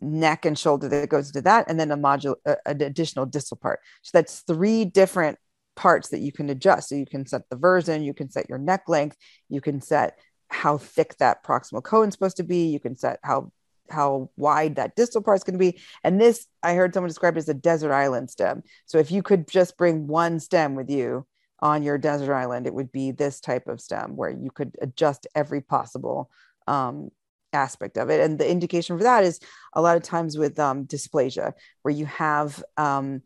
neck 0.00 0.46
and 0.46 0.58
shoulder 0.58 0.88
that 0.88 1.10
goes 1.10 1.28
into 1.28 1.42
that, 1.42 1.68
and 1.68 1.78
then 1.78 1.90
a 1.90 1.96
modular 1.96 2.36
an 2.44 2.82
additional 2.82 3.26
distal 3.26 3.56
part. 3.56 3.80
So 4.02 4.10
that's 4.14 4.40
three 4.40 4.84
different 4.84 5.38
parts 5.76 6.08
that 6.08 6.20
you 6.20 6.32
can 6.32 6.50
adjust. 6.50 6.88
So 6.88 6.94
you 6.94 7.06
can 7.06 7.26
set 7.26 7.42
the 7.50 7.56
version, 7.56 8.02
you 8.02 8.14
can 8.14 8.30
set 8.30 8.48
your 8.48 8.58
neck 8.58 8.88
length, 8.88 9.16
you 9.48 9.60
can 9.60 9.80
set 9.80 10.18
how 10.48 10.78
thick 10.78 11.16
that 11.18 11.44
proximal 11.44 11.82
cone 11.82 12.08
is 12.08 12.14
supposed 12.14 12.38
to 12.38 12.42
be, 12.42 12.66
you 12.66 12.80
can 12.80 12.96
set 12.96 13.20
how 13.22 13.52
how 13.90 14.30
wide 14.36 14.76
that 14.76 14.96
distal 14.96 15.22
part 15.22 15.38
is 15.38 15.44
going 15.44 15.58
to 15.58 15.58
be. 15.58 15.80
And 16.04 16.20
this, 16.20 16.46
I 16.62 16.74
heard 16.74 16.94
someone 16.94 17.08
describe 17.08 17.36
it 17.36 17.40
as 17.40 17.48
a 17.48 17.54
desert 17.54 17.92
island 17.92 18.30
stem. 18.30 18.62
So 18.86 18.98
if 18.98 19.10
you 19.10 19.22
could 19.22 19.48
just 19.48 19.76
bring 19.76 20.06
one 20.06 20.40
stem 20.40 20.74
with 20.74 20.90
you 20.90 21.26
on 21.60 21.82
your 21.82 21.98
desert 21.98 22.34
island, 22.34 22.66
it 22.66 22.74
would 22.74 22.92
be 22.92 23.10
this 23.10 23.40
type 23.40 23.66
of 23.68 23.80
stem 23.80 24.16
where 24.16 24.30
you 24.30 24.50
could 24.50 24.76
adjust 24.80 25.26
every 25.34 25.60
possible 25.60 26.30
um, 26.66 27.10
aspect 27.52 27.96
of 27.96 28.10
it. 28.10 28.20
And 28.20 28.38
the 28.38 28.48
indication 28.48 28.96
for 28.96 29.04
that 29.04 29.24
is 29.24 29.40
a 29.74 29.82
lot 29.82 29.96
of 29.96 30.02
times 30.02 30.38
with 30.38 30.58
um, 30.58 30.86
dysplasia, 30.86 31.52
where 31.82 31.94
you 31.94 32.06
have 32.06 32.62
um, 32.76 33.22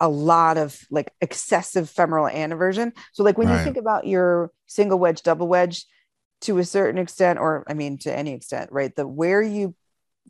a 0.00 0.08
lot 0.08 0.58
of 0.58 0.78
like 0.90 1.12
excessive 1.20 1.88
femoral 1.88 2.26
anteversion. 2.26 2.92
So 3.12 3.22
like 3.22 3.38
when 3.38 3.48
right. 3.48 3.58
you 3.58 3.64
think 3.64 3.76
about 3.76 4.06
your 4.06 4.50
single 4.66 4.98
wedge, 4.98 5.22
double 5.22 5.46
wedge, 5.46 5.84
to 6.42 6.58
a 6.58 6.64
certain 6.64 6.98
extent, 6.98 7.38
or 7.38 7.64
I 7.68 7.74
mean, 7.74 7.98
to 7.98 8.16
any 8.16 8.32
extent, 8.32 8.70
right? 8.72 8.94
The 8.94 9.06
where 9.06 9.42
you 9.42 9.74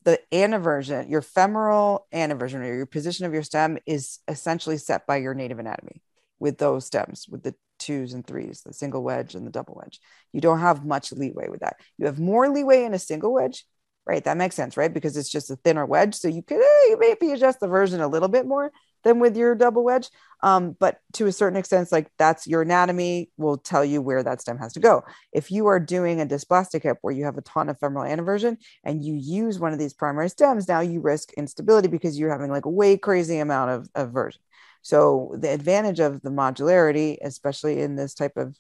the 0.05 0.19
anteversion, 0.33 1.09
your 1.09 1.23
femoral 1.23 2.07
anteversion 2.13 2.61
or 2.61 2.75
your 2.75 2.87
position 2.87 3.27
of 3.27 3.33
your 3.33 3.43
stem 3.43 3.79
is 3.87 4.19
essentially 4.27 4.77
set 4.77 5.07
by 5.07 5.17
your 5.19 5.35
native 5.35 5.59
anatomy 5.59 6.03
with 6.41 6.59
those 6.59 6.87
stems, 6.87 7.27
with 7.29 7.43
the 7.43 7.55
twos 7.79 8.13
and 8.13 8.27
threes, 8.27 8.63
the 8.63 8.73
single 8.73 9.03
wedge 9.03 9.35
and 9.35 9.47
the 9.47 9.51
double 9.51 9.81
wedge. 9.81 10.01
You 10.33 10.41
don't 10.41 10.61
have 10.61 10.85
much 10.85 11.13
leeway 11.13 11.49
with 11.49 11.61
that. 11.61 11.77
You 11.99 12.07
have 12.07 12.19
more 12.19 12.49
leeway 12.49 12.85
in 12.85 12.95
a 12.95 12.99
single 12.99 13.33
wedge, 13.33 13.65
right? 14.07 14.25
That 14.25 14.37
makes 14.37 14.57
sense, 14.57 14.77
right? 14.77 14.93
Because 14.93 15.17
it's 15.17 15.31
just 15.31 15.51
a 15.51 15.57
thinner 15.57 15.87
wedge. 15.87 16.15
So 16.15 16.29
you 16.29 16.43
could 16.43 16.61
eh, 16.61 16.97
maybe 16.99 17.31
adjust 17.33 17.61
the 17.61 17.69
version 17.69 18.01
a 18.01 18.09
little 18.09 18.29
bit 18.29 18.47
more 18.47 18.73
than 19.05 19.19
with 19.19 19.37
your 19.37 19.55
double 19.55 19.85
wedge. 19.85 20.09
Um, 20.43 20.77
but 20.79 20.99
to 21.15 21.27
a 21.27 21.33
certain 21.33 21.57
extent, 21.57 21.93
like 21.93 22.11
that's 22.19 22.47
your 22.47 22.63
anatomy 22.63 23.31
will 23.37 23.59
tell 23.59 23.85
you 23.85 24.03
where 24.03 24.23
that 24.23 24.41
stem 24.41 24.59
has 24.59 24.73
to 24.73 24.81
go. 24.81 25.05
If 25.33 25.51
you 25.51 25.67
are 25.69 25.79
doing 25.79 26.21
a 26.21 26.27
dysplastic 26.27 26.83
hip 26.83 26.99
where 27.03 27.15
you 27.15 27.25
have 27.25 27.39
a 27.39 27.43
ton 27.43 27.69
of 27.69 27.79
femoral 27.79 28.05
anteversion 28.05 28.57
and 28.85 29.05
you 29.05 29.15
use 29.15 29.61
one 29.61 29.73
of 29.73 29.79
these 29.79 29.95
primary 29.95 30.29
stems, 30.29 30.67
now 30.67 30.81
you 30.81 31.01
risk 31.01 31.33
instability 31.35 31.89
because 31.89 32.19
you're 32.19 32.33
having 32.33 32.51
like 32.51 32.65
a 32.65 32.71
way 32.71 32.97
crazy 32.97 33.39
amount 33.39 33.71
of, 33.71 33.89
of 33.95 34.13
version. 34.13 34.41
So 34.83 35.37
the 35.39 35.53
advantage 35.53 36.01
of 36.01 36.23
the 36.23 36.31
modularity, 36.31 37.19
especially 37.23 37.81
in 37.81 37.95
this 37.95 38.15
type 38.15 38.37
of 38.37 38.57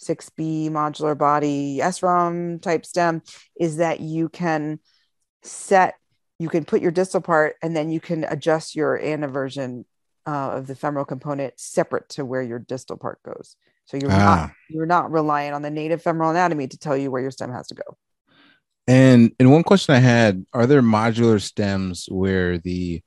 6B 0.00 0.70
modular 0.70 1.16
body 1.16 1.80
S-ROM 1.80 2.60
type 2.60 2.86
stem, 2.86 3.22
is 3.60 3.76
that 3.76 4.00
you 4.00 4.30
can 4.30 4.80
set 5.42 5.96
you 6.38 6.48
can 6.48 6.64
put 6.64 6.82
your 6.82 6.90
distal 6.90 7.20
part 7.20 7.56
and 7.62 7.76
then 7.76 7.90
you 7.90 8.00
can 8.00 8.24
adjust 8.24 8.74
your 8.74 8.98
anteversion 8.98 9.84
uh, 10.26 10.50
of 10.52 10.66
the 10.66 10.74
femoral 10.74 11.04
component 11.04 11.58
separate 11.58 12.08
to 12.10 12.24
where 12.24 12.42
your 12.42 12.58
distal 12.58 12.96
part 12.96 13.22
goes. 13.22 13.56
So 13.86 13.96
you're 13.96 14.10
ah. 14.10 14.16
not 14.16 14.50
you're 14.68 14.86
not 14.86 15.12
relying 15.12 15.52
on 15.52 15.62
the 15.62 15.70
native 15.70 16.02
femoral 16.02 16.30
anatomy 16.30 16.66
to 16.68 16.78
tell 16.78 16.96
you 16.96 17.10
where 17.10 17.22
your 17.22 17.30
stem 17.30 17.52
has 17.52 17.68
to 17.68 17.74
go. 17.74 17.96
And 18.88 19.32
and 19.38 19.50
one 19.50 19.62
question 19.62 19.94
I 19.94 20.00
had: 20.00 20.44
Are 20.52 20.66
there 20.66 20.82
modular 20.82 21.40
stems 21.40 22.06
where 22.10 22.58
the 22.58 23.02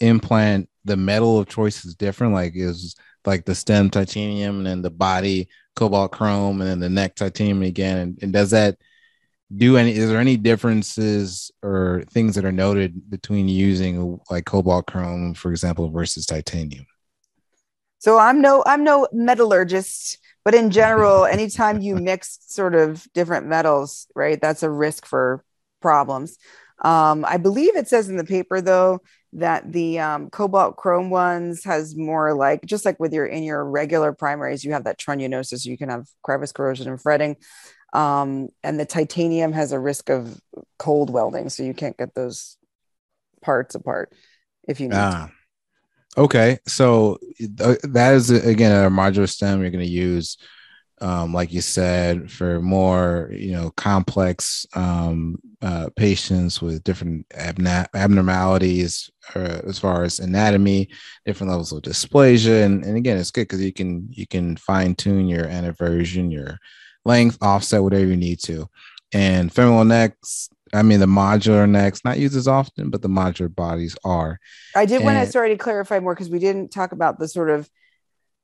implant, 0.00 0.68
the 0.84 0.96
metal 0.96 1.38
of 1.38 1.48
choice 1.48 1.84
is 1.84 1.94
different? 1.94 2.34
Like 2.34 2.52
is 2.56 2.96
like 3.24 3.44
the 3.44 3.54
stem 3.54 3.90
titanium 3.90 4.58
and 4.58 4.66
then 4.66 4.82
the 4.82 4.90
body 4.90 5.48
cobalt 5.76 6.12
chrome 6.12 6.60
and 6.60 6.68
then 6.68 6.80
the 6.80 6.90
neck 6.90 7.14
titanium 7.14 7.62
again? 7.62 7.98
And, 7.98 8.18
and 8.22 8.32
does 8.32 8.50
that 8.50 8.76
do 9.54 9.76
any 9.76 9.94
is 9.94 10.08
there 10.08 10.20
any 10.20 10.36
differences 10.36 11.50
or 11.62 12.02
things 12.10 12.34
that 12.34 12.44
are 12.44 12.52
noted 12.52 13.10
between 13.10 13.48
using 13.48 14.18
like 14.30 14.46
cobalt 14.46 14.86
chrome 14.86 15.34
for 15.34 15.50
example 15.50 15.90
versus 15.90 16.26
titanium? 16.26 16.86
So 17.98 18.18
i'm 18.18 18.40
no 18.40 18.62
i'm 18.66 18.84
no 18.84 19.06
metallurgist 19.12 20.18
but 20.44 20.54
in 20.54 20.70
general 20.70 21.24
anytime 21.30 21.80
you 21.80 21.96
mix 21.96 22.38
sort 22.46 22.74
of 22.74 23.06
different 23.12 23.46
metals 23.46 24.06
right 24.14 24.40
that's 24.40 24.62
a 24.62 24.70
risk 24.70 25.06
for 25.06 25.44
problems. 25.80 26.38
Um, 26.82 27.24
i 27.24 27.36
believe 27.36 27.76
it 27.76 27.88
says 27.88 28.08
in 28.08 28.16
the 28.16 28.24
paper 28.24 28.60
though 28.60 29.00
that 29.34 29.72
the 29.72 29.98
um, 29.98 30.30
cobalt 30.30 30.76
chrome 30.76 31.10
ones 31.10 31.64
has 31.64 31.96
more 31.96 32.34
like 32.34 32.64
just 32.64 32.84
like 32.84 32.98
with 33.00 33.12
your 33.12 33.26
in 33.26 33.42
your 33.42 33.64
regular 33.64 34.12
primaries 34.12 34.64
you 34.64 34.72
have 34.72 34.84
that 34.84 34.98
trunnionosis 34.98 35.66
you 35.66 35.76
can 35.76 35.88
have 35.88 36.06
crevice 36.22 36.52
corrosion 36.52 36.88
and 36.88 37.00
fretting 37.00 37.36
um, 37.94 38.48
and 38.64 38.78
the 38.78 38.84
titanium 38.84 39.52
has 39.52 39.70
a 39.72 39.78
risk 39.78 40.10
of 40.10 40.40
cold 40.78 41.10
welding, 41.10 41.48
so 41.48 41.62
you 41.62 41.72
can't 41.72 41.96
get 41.96 42.14
those 42.14 42.58
parts 43.40 43.76
apart 43.76 44.12
if 44.66 44.80
you 44.80 44.88
need 44.88 44.96
ah. 44.96 45.28
to. 45.28 46.20
Okay, 46.20 46.58
so 46.66 47.18
th- 47.38 47.80
that 47.82 48.14
is 48.14 48.30
again 48.30 48.84
a 48.84 48.90
modular 48.90 49.28
stem 49.28 49.60
you're 49.60 49.70
going 49.70 49.84
to 49.84 49.90
use, 49.90 50.38
um, 51.00 51.32
like 51.32 51.52
you 51.52 51.60
said, 51.60 52.30
for 52.30 52.60
more 52.60 53.30
you 53.32 53.52
know 53.52 53.70
complex 53.76 54.66
um, 54.74 55.36
uh, 55.62 55.88
patients 55.96 56.60
with 56.60 56.84
different 56.84 57.28
abna- 57.30 57.88
abnormalities 57.94 59.10
uh, 59.36 59.60
as 59.66 59.78
far 59.78 60.02
as 60.02 60.18
anatomy, 60.18 60.88
different 61.24 61.50
levels 61.50 61.72
of 61.72 61.82
dysplasia, 61.82 62.64
and, 62.64 62.84
and 62.84 62.96
again, 62.96 63.18
it's 63.18 63.30
good 63.30 63.42
because 63.42 63.62
you 63.62 63.72
can 63.72 64.08
you 64.10 64.26
can 64.26 64.56
fine 64.56 64.96
tune 64.96 65.28
your 65.28 65.44
anteversion, 65.44 66.32
your 66.32 66.58
length, 67.04 67.38
offset, 67.40 67.82
whatever 67.82 68.06
you 68.06 68.16
need 68.16 68.40
to. 68.40 68.68
And 69.12 69.52
femoral 69.52 69.84
necks, 69.84 70.48
I 70.72 70.82
mean, 70.82 71.00
the 71.00 71.06
modular 71.06 71.68
necks, 71.68 72.04
not 72.04 72.18
used 72.18 72.36
as 72.36 72.48
often, 72.48 72.90
but 72.90 73.02
the 73.02 73.08
modular 73.08 73.54
bodies 73.54 73.96
are. 74.04 74.40
I 74.74 74.86
did 74.86 74.96
and, 74.96 75.04
want 75.04 75.24
to 75.24 75.30
sorry 75.30 75.50
to 75.50 75.56
clarify 75.56 76.00
more 76.00 76.14
because 76.14 76.30
we 76.30 76.40
didn't 76.40 76.70
talk 76.70 76.92
about 76.92 77.18
the 77.18 77.28
sort 77.28 77.50
of 77.50 77.68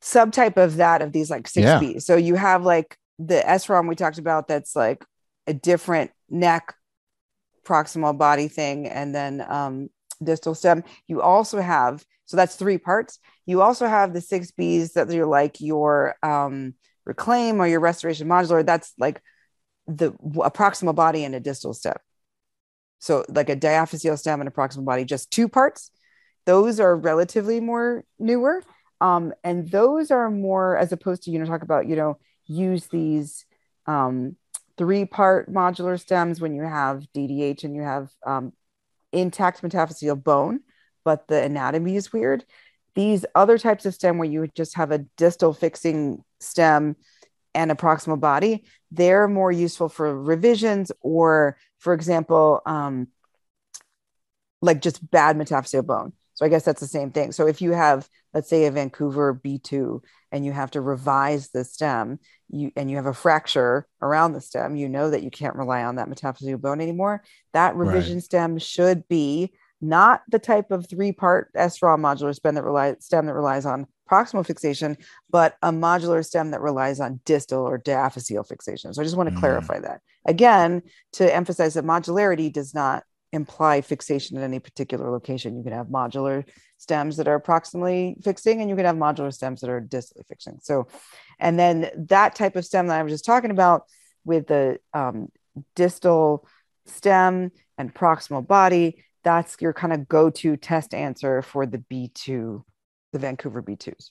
subtype 0.02 0.56
of 0.56 0.76
that 0.76 1.02
of 1.02 1.12
these 1.12 1.30
like 1.30 1.48
6B. 1.48 1.94
Yeah. 1.94 1.98
So 1.98 2.16
you 2.16 2.36
have 2.36 2.64
like 2.64 2.96
the 3.18 3.46
S-ROM 3.48 3.86
we 3.86 3.96
talked 3.96 4.18
about 4.18 4.48
that's 4.48 4.74
like 4.74 5.04
a 5.46 5.52
different 5.52 6.10
neck 6.28 6.74
proximal 7.64 8.16
body 8.16 8.48
thing 8.48 8.88
and 8.88 9.14
then 9.14 9.44
um, 9.46 9.90
distal 10.22 10.54
stem. 10.54 10.84
You 11.06 11.20
also 11.20 11.60
have, 11.60 12.04
so 12.26 12.36
that's 12.36 12.56
three 12.56 12.78
parts. 12.78 13.18
You 13.44 13.62
also 13.62 13.86
have 13.86 14.12
the 14.12 14.20
6Bs 14.20 14.92
that 14.94 15.10
are 15.10 15.26
like 15.26 15.60
your 15.60 16.14
um, 16.22 16.74
reclaim 17.04 17.60
or 17.60 17.66
your 17.66 17.80
restoration 17.80 18.28
modular, 18.28 18.64
that's 18.64 18.92
like 18.98 19.22
the 19.86 20.08
a 20.42 20.50
proximal 20.50 20.94
body 20.94 21.24
and 21.24 21.34
a 21.34 21.40
distal 21.40 21.74
stem. 21.74 21.96
So 22.98 23.24
like 23.28 23.48
a 23.48 23.56
diaphyseal 23.56 24.18
stem 24.18 24.40
and 24.40 24.48
a 24.48 24.52
proximal 24.52 24.84
body, 24.84 25.04
just 25.04 25.30
two 25.30 25.48
parts. 25.48 25.90
Those 26.46 26.80
are 26.80 26.96
relatively 26.96 27.60
more 27.60 28.04
newer. 28.18 28.62
Um, 29.00 29.32
and 29.42 29.70
those 29.70 30.10
are 30.10 30.30
more 30.30 30.76
as 30.76 30.92
opposed 30.92 31.22
to, 31.22 31.30
you 31.30 31.38
know, 31.38 31.46
talk 31.46 31.62
about, 31.62 31.88
you 31.88 31.96
know, 31.96 32.18
use 32.46 32.86
these 32.88 33.46
um, 33.86 34.36
three 34.76 35.04
part 35.06 35.50
modular 35.52 35.98
stems 35.98 36.40
when 36.40 36.54
you 36.54 36.62
have 36.62 37.06
DDH 37.14 37.64
and 37.64 37.74
you 37.74 37.82
have 37.82 38.10
um, 38.26 38.52
intact 39.12 39.62
metaphyseal 39.62 40.22
bone, 40.22 40.60
but 41.04 41.26
the 41.28 41.42
anatomy 41.42 41.96
is 41.96 42.12
weird. 42.12 42.44
These 43.00 43.24
other 43.34 43.56
types 43.56 43.86
of 43.86 43.94
stem 43.94 44.18
where 44.18 44.28
you 44.28 44.46
just 44.54 44.76
have 44.76 44.92
a 44.92 44.98
distal 45.16 45.54
fixing 45.54 46.22
stem 46.38 46.96
and 47.54 47.70
a 47.70 47.74
proximal 47.74 48.20
body, 48.20 48.64
they're 48.90 49.26
more 49.26 49.50
useful 49.50 49.88
for 49.88 50.14
revisions 50.14 50.92
or, 51.00 51.56
for 51.78 51.94
example, 51.94 52.60
um, 52.66 53.08
like 54.60 54.82
just 54.82 55.10
bad 55.10 55.38
metaphyseal 55.38 55.86
bone. 55.86 56.12
So 56.34 56.44
I 56.44 56.50
guess 56.50 56.66
that's 56.66 56.82
the 56.82 56.86
same 56.86 57.10
thing. 57.10 57.32
So 57.32 57.46
if 57.46 57.62
you 57.62 57.72
have, 57.72 58.06
let's 58.34 58.50
say, 58.50 58.66
a 58.66 58.70
Vancouver 58.70 59.34
B2 59.34 60.02
and 60.30 60.44
you 60.44 60.52
have 60.52 60.72
to 60.72 60.82
revise 60.82 61.48
the 61.48 61.64
stem, 61.64 62.18
you 62.50 62.70
and 62.76 62.90
you 62.90 62.96
have 62.96 63.06
a 63.06 63.14
fracture 63.14 63.86
around 64.02 64.34
the 64.34 64.42
stem, 64.42 64.76
you 64.76 64.90
know 64.90 65.08
that 65.08 65.22
you 65.22 65.30
can't 65.30 65.56
rely 65.56 65.84
on 65.84 65.96
that 65.96 66.10
metaphyseal 66.10 66.60
bone 66.60 66.82
anymore. 66.82 67.22
That 67.54 67.76
revision 67.76 68.16
right. 68.16 68.22
stem 68.22 68.58
should 68.58 69.08
be 69.08 69.54
not 69.80 70.22
the 70.28 70.38
type 70.38 70.70
of 70.70 70.88
three-part 70.88 71.50
S-ROM 71.54 72.02
modular 72.02 72.34
stem 72.34 72.54
that 72.54 72.64
relies 72.64 72.96
stem 73.00 73.26
that 73.26 73.34
relies 73.34 73.66
on 73.66 73.86
proximal 74.10 74.44
fixation, 74.44 74.96
but 75.30 75.56
a 75.62 75.70
modular 75.70 76.24
stem 76.24 76.50
that 76.50 76.60
relies 76.60 77.00
on 77.00 77.20
distal 77.24 77.62
or 77.62 77.78
diaphyseal 77.78 78.46
fixation. 78.46 78.92
So 78.92 79.00
I 79.00 79.04
just 79.04 79.16
want 79.16 79.28
to 79.28 79.34
mm. 79.34 79.38
clarify 79.38 79.78
that. 79.80 80.00
Again, 80.26 80.82
to 81.12 81.34
emphasize 81.34 81.74
that 81.74 81.84
modularity 81.84 82.52
does 82.52 82.74
not 82.74 83.04
imply 83.32 83.80
fixation 83.80 84.36
at 84.36 84.42
any 84.42 84.58
particular 84.58 85.10
location. 85.10 85.56
You 85.56 85.62
can 85.62 85.72
have 85.72 85.86
modular 85.86 86.44
stems 86.78 87.16
that 87.18 87.28
are 87.28 87.40
proximally 87.40 88.22
fixing, 88.24 88.60
and 88.60 88.68
you 88.68 88.74
can 88.74 88.84
have 88.84 88.96
modular 88.96 89.32
stems 89.32 89.60
that 89.60 89.70
are 89.70 89.80
distally 89.80 90.26
fixing. 90.26 90.58
So, 90.62 90.88
and 91.38 91.58
then 91.58 91.90
that 92.08 92.34
type 92.34 92.56
of 92.56 92.64
stem 92.64 92.88
that 92.88 92.98
I 92.98 93.02
was 93.02 93.12
just 93.12 93.24
talking 93.24 93.52
about 93.52 93.84
with 94.24 94.48
the 94.48 94.78
um, 94.92 95.28
distal 95.76 96.48
stem 96.86 97.52
and 97.78 97.94
proximal 97.94 98.46
body, 98.46 99.04
that's 99.22 99.56
your 99.60 99.72
kind 99.72 99.92
of 99.92 100.08
go 100.08 100.30
to 100.30 100.56
test 100.56 100.94
answer 100.94 101.42
for 101.42 101.66
the 101.66 101.78
B2 101.78 102.62
the 103.12 103.18
Vancouver 103.18 103.62
B2s. 103.62 104.10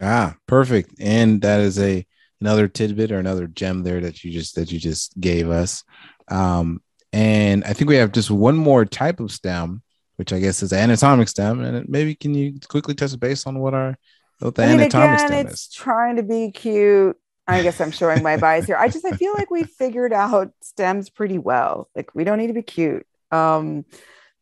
Ah, 0.00 0.34
perfect. 0.46 0.94
And 0.98 1.42
that 1.42 1.60
is 1.60 1.78
a 1.78 2.06
another 2.40 2.68
tidbit 2.68 3.12
or 3.12 3.18
another 3.18 3.46
gem 3.46 3.82
there 3.82 4.00
that 4.00 4.24
you 4.24 4.32
just 4.32 4.54
that 4.54 4.72
you 4.72 4.78
just 4.78 5.18
gave 5.20 5.50
us. 5.50 5.84
Um, 6.28 6.82
and 7.12 7.64
I 7.64 7.72
think 7.72 7.90
we 7.90 7.96
have 7.96 8.12
just 8.12 8.30
one 8.30 8.56
more 8.56 8.84
type 8.84 9.20
of 9.20 9.30
stem, 9.30 9.82
which 10.16 10.32
I 10.32 10.38
guess 10.38 10.62
is 10.62 10.72
anatomic 10.72 11.28
stem. 11.28 11.60
And 11.60 11.88
maybe 11.88 12.14
can 12.14 12.34
you 12.34 12.54
quickly 12.68 12.94
touch 12.94 13.18
base 13.18 13.46
on 13.46 13.58
what 13.58 13.74
our 13.74 13.96
what 14.38 14.54
the 14.54 14.64
I 14.64 14.68
mean, 14.68 14.80
anatomic 14.80 15.18
again, 15.18 15.28
stem 15.28 15.46
it's 15.46 15.68
is? 15.68 15.74
Trying 15.74 16.16
to 16.16 16.22
be 16.22 16.50
cute. 16.50 17.16
I 17.46 17.62
guess 17.62 17.80
I'm 17.80 17.90
showing 17.90 18.22
my 18.22 18.36
bias 18.36 18.66
here. 18.66 18.76
I 18.76 18.88
just 18.88 19.04
I 19.04 19.12
feel 19.12 19.32
like 19.34 19.50
we 19.50 19.64
figured 19.64 20.12
out 20.12 20.52
stems 20.62 21.10
pretty 21.10 21.38
well. 21.38 21.88
Like 21.96 22.14
we 22.14 22.24
don't 22.24 22.38
need 22.38 22.46
to 22.46 22.52
be 22.52 22.62
cute. 22.62 23.06
Um, 23.32 23.84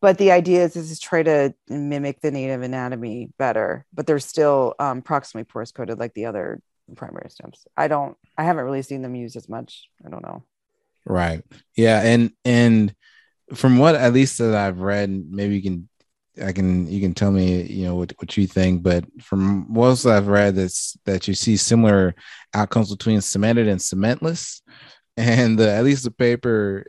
but 0.00 0.18
the 0.18 0.32
idea 0.32 0.64
is, 0.64 0.76
is 0.76 0.98
to 0.98 1.00
try 1.00 1.22
to 1.22 1.54
mimic 1.68 2.20
the 2.20 2.30
native 2.30 2.62
anatomy 2.62 3.30
better 3.38 3.84
but 3.92 4.06
they're 4.06 4.18
still 4.18 4.74
um, 4.78 5.02
proximally 5.02 5.46
porous 5.46 5.72
coated 5.72 5.98
like 5.98 6.14
the 6.14 6.26
other 6.26 6.60
primary 6.96 7.30
stems. 7.30 7.66
I 7.76 7.88
don't 7.88 8.16
i 8.36 8.44
haven't 8.44 8.64
really 8.64 8.82
seen 8.82 9.02
them 9.02 9.14
used 9.14 9.36
as 9.36 9.48
much. 9.48 9.88
I 10.04 10.08
don't 10.08 10.22
know. 10.22 10.42
Right. 11.04 11.42
Yeah 11.76 12.00
and 12.00 12.32
and 12.44 12.94
from 13.54 13.78
what 13.78 13.94
at 13.94 14.12
least 14.12 14.38
that 14.38 14.54
i've 14.54 14.80
read 14.80 15.10
maybe 15.30 15.56
you 15.56 15.62
can 15.62 15.88
i 16.44 16.52
can 16.52 16.86
you 16.86 17.00
can 17.00 17.14
tell 17.14 17.30
me 17.30 17.62
you 17.62 17.86
know 17.86 17.94
what, 17.94 18.12
what 18.18 18.36
you 18.36 18.46
think 18.46 18.82
but 18.82 19.04
from 19.22 19.72
what 19.72 20.04
i've 20.04 20.28
read 20.28 20.54
that's 20.54 20.98
that 21.06 21.26
you 21.26 21.32
see 21.32 21.56
similar 21.56 22.14
outcomes 22.52 22.94
between 22.94 23.20
cemented 23.22 23.66
and 23.66 23.80
cementless 23.80 24.60
and 25.16 25.58
the 25.58 25.70
at 25.72 25.82
least 25.82 26.04
the 26.04 26.10
paper 26.10 26.84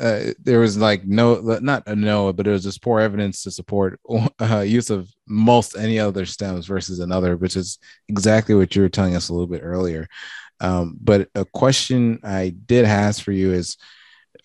uh, 0.00 0.32
there 0.38 0.60
was 0.60 0.76
like 0.76 1.04
no 1.06 1.40
not 1.60 1.82
a 1.86 1.96
no 1.96 2.32
but 2.32 2.46
it 2.46 2.50
was 2.50 2.62
just 2.62 2.82
poor 2.82 3.00
evidence 3.00 3.42
to 3.42 3.50
support 3.50 4.00
uh, 4.40 4.60
use 4.60 4.90
of 4.90 5.10
most 5.26 5.76
any 5.76 5.98
other 5.98 6.26
stems 6.26 6.66
versus 6.66 7.00
another 7.00 7.36
which 7.36 7.56
is 7.56 7.78
exactly 8.08 8.54
what 8.54 8.74
you 8.74 8.82
were 8.82 8.88
telling 8.88 9.16
us 9.16 9.28
a 9.28 9.32
little 9.32 9.46
bit 9.46 9.62
earlier. 9.62 10.06
Um, 10.58 10.96
but 11.00 11.28
a 11.34 11.44
question 11.44 12.18
i 12.24 12.54
did 12.66 12.86
ask 12.86 13.22
for 13.22 13.32
you 13.32 13.52
is 13.52 13.76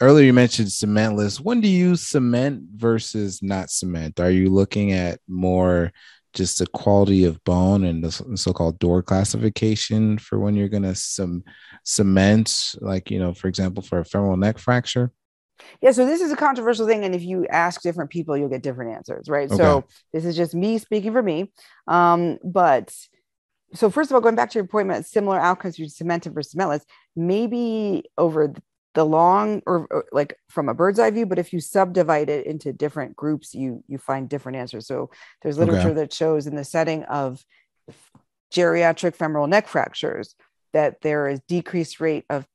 earlier 0.02 0.26
you 0.26 0.34
mentioned 0.34 0.68
cementless. 0.70 1.40
When 1.40 1.62
do 1.62 1.68
you 1.68 1.96
cement 1.96 2.64
versus 2.76 3.42
not 3.42 3.70
cement? 3.70 4.20
Are 4.20 4.32
you 4.32 4.50
looking 4.50 4.92
at 4.92 5.20
more 5.28 5.92
just 6.34 6.60
the 6.60 6.68
quality 6.68 7.26
of 7.26 7.44
bone 7.44 7.84
and 7.84 8.04
the 8.04 8.38
so-called 8.38 8.80
Dorr 8.80 9.04
classification 9.04 10.18
for 10.18 10.40
when 10.40 10.56
you're 10.56 10.70
going 10.70 10.84
to 10.84 10.96
some 10.96 11.44
cement? 11.84 12.76
Like 12.80 13.12
you 13.12 13.20
know 13.20 13.34
for 13.34 13.48
example 13.48 13.84
for 13.84 14.00
a 14.00 14.06
femoral 14.06 14.38
neck 14.38 14.58
fracture 14.58 15.12
yeah, 15.82 15.92
so 15.92 16.06
this 16.06 16.22
is 16.22 16.32
a 16.32 16.36
controversial 16.36 16.88
thing, 16.88 17.04
and 17.04 17.16
if 17.16 17.24
you 17.24 17.46
ask 17.48 17.82
different 17.82 18.10
people, 18.10 18.38
you'll 18.38 18.50
get 18.50 18.64
different 18.64 18.96
answers, 18.96 19.30
right? 19.30 19.52
Okay. 19.52 19.58
So 19.58 19.86
this 20.14 20.26
is 20.26 20.36
just 20.36 20.54
me 20.54 20.78
speaking 20.78 21.12
for 21.12 21.24
me. 21.24 21.52
Um, 21.88 22.38
but 22.44 22.94
so 23.74 23.90
first 23.90 24.12
of 24.12 24.16
all, 24.16 24.22
going 24.22 24.36
back 24.36 24.50
to 24.52 24.60
your 24.60 24.68
point 24.68 24.90
about 24.90 25.06
similar 25.06 25.40
outcomes 25.40 25.80
you 25.80 25.88
cemented 25.88 26.34
versus 26.34 26.54
cementless, 26.54 26.82
maybe 27.16 28.04
over 28.18 28.54
the 28.94 29.06
long 29.06 29.62
or, 29.66 29.88
or, 29.90 30.06
like 30.12 30.36
from 30.50 30.68
a 30.68 30.74
bird's 30.74 31.00
eye 31.00 31.12
view, 31.12 31.26
but 31.26 31.40
if 31.40 31.54
you 31.54 31.62
subdivide 31.62 32.30
it 32.30 32.46
into 32.46 32.74
different 32.74 33.16
groups, 33.16 33.54
you 33.54 33.84
you 33.88 33.98
find 33.98 34.28
different 34.28 34.58
answers. 34.58 34.86
So 34.88 35.10
there's 35.42 35.58
literature 35.58 35.92
Okay. 35.92 36.02
that 36.02 36.14
shows 36.14 36.48
in 36.48 36.56
the 36.56 36.66
setting 36.66 37.04
of 37.06 37.44
geriatric 38.54 39.16
femoral 39.16 39.48
neck 39.48 39.68
fractures 39.68 40.36
that 40.74 41.02
there 41.02 41.28
is 41.28 41.40
decreased 41.48 42.00
rate 42.00 42.26
of 42.30 42.46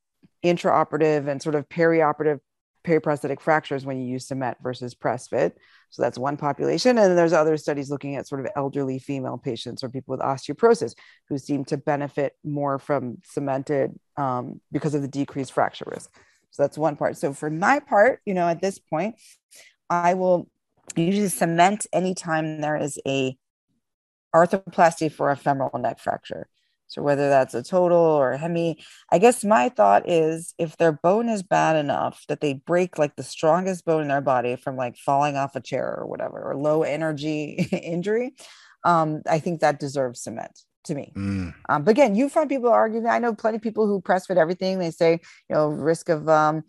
intraoperative 0.44 1.26
and 1.26 1.42
sort 1.42 1.54
of 1.54 1.68
perioperative 1.68 2.40
periprosthetic 2.86 3.40
fractures 3.40 3.84
when 3.84 4.00
you 4.00 4.06
use 4.06 4.28
cement 4.28 4.56
versus 4.62 4.94
press 4.94 5.28
fit. 5.28 5.58
So 5.90 6.02
that's 6.02 6.18
one 6.18 6.36
population. 6.36 6.98
And 6.98 7.18
there's 7.18 7.32
other 7.32 7.56
studies 7.56 7.90
looking 7.90 8.16
at 8.16 8.28
sort 8.28 8.40
of 8.40 8.48
elderly 8.56 8.98
female 8.98 9.38
patients 9.38 9.82
or 9.82 9.88
people 9.88 10.12
with 10.12 10.20
osteoporosis 10.20 10.94
who 11.28 11.38
seem 11.38 11.64
to 11.66 11.76
benefit 11.76 12.34
more 12.44 12.78
from 12.78 13.18
cemented 13.24 13.98
um, 14.16 14.60
because 14.72 14.94
of 14.94 15.02
the 15.02 15.08
decreased 15.08 15.52
fracture 15.52 15.86
risk. 15.88 16.10
So 16.50 16.62
that's 16.62 16.78
one 16.78 16.96
part. 16.96 17.16
So 17.16 17.32
for 17.32 17.50
my 17.50 17.80
part, 17.80 18.20
you 18.24 18.34
know, 18.34 18.48
at 18.48 18.60
this 18.60 18.78
point, 18.78 19.16
I 19.90 20.14
will 20.14 20.48
usually 20.94 21.28
cement 21.28 21.86
anytime 21.92 22.60
there 22.60 22.76
is 22.76 22.98
a 23.06 23.36
arthroplasty 24.34 25.10
for 25.10 25.30
a 25.30 25.36
femoral 25.36 25.78
neck 25.78 25.98
fracture. 25.98 26.48
So 26.88 27.02
whether 27.02 27.28
that's 27.28 27.54
a 27.54 27.62
total 27.62 27.98
or 27.98 28.32
a 28.32 28.38
hemi, 28.38 28.78
I 29.10 29.18
guess 29.18 29.44
my 29.44 29.68
thought 29.68 30.08
is 30.08 30.54
if 30.58 30.76
their 30.76 30.92
bone 30.92 31.28
is 31.28 31.42
bad 31.42 31.76
enough 31.76 32.24
that 32.28 32.40
they 32.40 32.54
break 32.54 32.98
like 32.98 33.16
the 33.16 33.22
strongest 33.22 33.84
bone 33.84 34.02
in 34.02 34.08
their 34.08 34.20
body 34.20 34.56
from 34.56 34.76
like 34.76 34.96
falling 34.96 35.36
off 35.36 35.56
a 35.56 35.60
chair 35.60 35.96
or 35.98 36.06
whatever, 36.06 36.42
or 36.42 36.56
low 36.56 36.82
energy 36.82 37.68
injury, 37.72 38.34
um, 38.84 39.22
I 39.28 39.38
think 39.38 39.60
that 39.60 39.80
deserves 39.80 40.22
cement 40.22 40.60
to 40.84 40.94
me. 40.94 41.12
Mm, 41.16 41.54
Um, 41.68 41.84
but 41.84 41.90
again, 41.90 42.14
you 42.14 42.28
find 42.28 42.48
people 42.48 42.70
arguing. 42.70 43.06
I 43.06 43.18
know 43.18 43.34
plenty 43.34 43.56
of 43.56 43.62
people 43.62 43.86
who 43.86 44.00
press 44.00 44.26
fit 44.26 44.38
everything. 44.38 44.78
They 44.78 44.92
say, 44.92 45.20
you 45.48 45.56
know, 45.56 45.68
risk 45.68 46.08
of 46.08 46.28
um, 46.28 46.62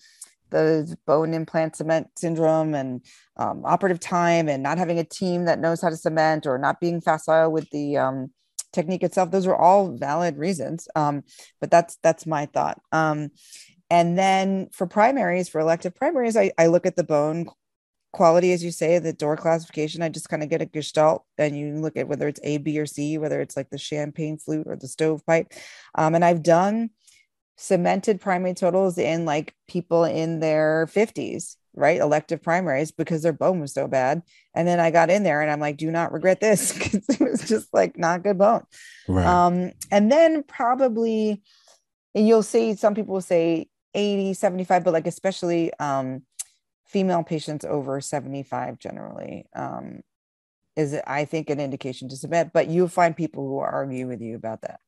the 0.50 0.96
bone 1.06 1.34
implant 1.34 1.76
cement 1.76 2.08
syndrome 2.18 2.74
and 2.74 3.06
um, 3.38 3.64
operative 3.66 4.00
time 4.00 4.50
and 4.50 4.64
not 4.64 4.78
having 4.78 5.00
a 5.00 5.04
team 5.04 5.46
that 5.46 5.60
knows 5.60 5.82
how 5.82 5.90
to 5.90 5.98
cement 5.98 6.48
or 6.48 6.58
not 6.58 6.80
being 6.80 7.02
facile 7.02 7.52
with 7.52 7.70
the 7.70 7.98
um, 7.98 8.32
technique 8.74 9.04
itself. 9.04 9.32
Those 9.32 9.48
are 9.48 9.56
all 9.56 9.92
valid 9.92 10.38
reasons. 10.38 10.88
Um, 10.96 11.24
but 11.60 11.72
that's 11.72 11.98
that's 12.04 12.26
my 12.26 12.46
thought. 12.48 12.80
Um, 12.92 13.30
and 13.90 14.18
then 14.18 14.70
for 14.72 14.86
primaries, 14.86 15.50
for 15.50 15.60
elective 15.60 15.96
primaries, 15.96 16.36
I, 16.36 16.52
I 16.58 16.68
look 16.68 16.86
at 16.86 16.96
the 16.96 17.04
bone 17.04 17.48
quality, 18.12 18.52
as 18.52 18.64
you 18.64 18.72
say, 18.72 19.00
the 19.00 19.14
Dorr 19.14 19.38
classification. 19.38 20.02
I 20.02 20.10
just 20.10 20.30
kind 20.30 20.44
of 20.44 20.50
get 20.50 20.62
a 20.62 20.66
gestalt 20.66 21.24
and 21.38 21.58
you 21.58 21.76
look 21.76 21.96
at 21.96 22.08
whether 22.08 22.28
it's 22.28 22.40
A, 22.44 22.58
B, 22.58 22.80
or 22.80 22.86
C, 22.86 23.18
whether 23.18 23.40
it's 23.42 23.56
like 23.56 23.70
the 23.70 23.78
champagne 23.78 24.38
flute 24.38 24.68
or 24.68 24.76
the 24.76 24.88
stovepipe. 24.88 25.54
Um, 25.96 26.16
and 26.16 26.26
I've 26.26 26.44
done 26.44 26.90
cemented 27.58 28.22
primary 28.22 28.54
totals 28.54 28.98
in 28.98 29.26
like 29.26 29.54
people 29.68 30.04
in 30.04 30.40
their 30.40 30.88
50s, 30.88 31.56
right? 31.78 32.02
Elective 32.02 32.42
primaries 32.42 32.92
because 32.92 33.22
their 33.22 33.34
bone 33.34 33.60
was 33.60 33.74
so 33.74 33.88
bad. 33.88 34.24
And 34.56 34.68
then 34.68 34.80
I 34.80 34.92
got 34.92 35.10
in 35.10 35.24
there 35.24 35.42
and 35.42 35.52
I'm 35.52 35.60
like, 35.60 35.78
do 35.78 35.92
not 35.92 36.12
regret 36.12 36.42
this 36.42 36.74
because 36.78 37.08
it 37.08 37.20
was 37.20 37.48
just 37.48 37.74
like 37.74 37.98
not 37.98 38.24
good 38.24 38.38
bone. 38.38 38.64
right 39.08 39.26
Um, 39.26 39.72
and 39.92 40.12
then 40.12 40.44
probably, 40.44 41.42
and 42.16 42.28
you'll 42.28 42.44
see 42.44 42.76
some 42.76 42.96
people 42.96 43.14
will 43.14 43.22
say 43.22 43.68
80, 43.94 44.34
75, 44.34 44.84
but 44.84 44.94
like 44.94 45.08
especially 45.08 45.72
um, 45.80 46.24
female 46.86 47.24
patients 47.24 47.64
over 47.64 48.02
75 48.02 48.80
generally 48.80 49.46
um, 49.56 50.02
is, 50.76 50.98
I 51.06 51.26
think, 51.26 51.50
an 51.50 51.60
indication 51.60 52.10
to 52.10 52.18
submit. 52.18 52.52
But 52.54 52.70
you'll 52.70 52.88
find 52.88 53.16
people 53.16 53.48
who 53.48 53.60
argue 53.60 54.08
with 54.08 54.22
you 54.22 54.36
about 54.36 54.62
that. 54.62 54.80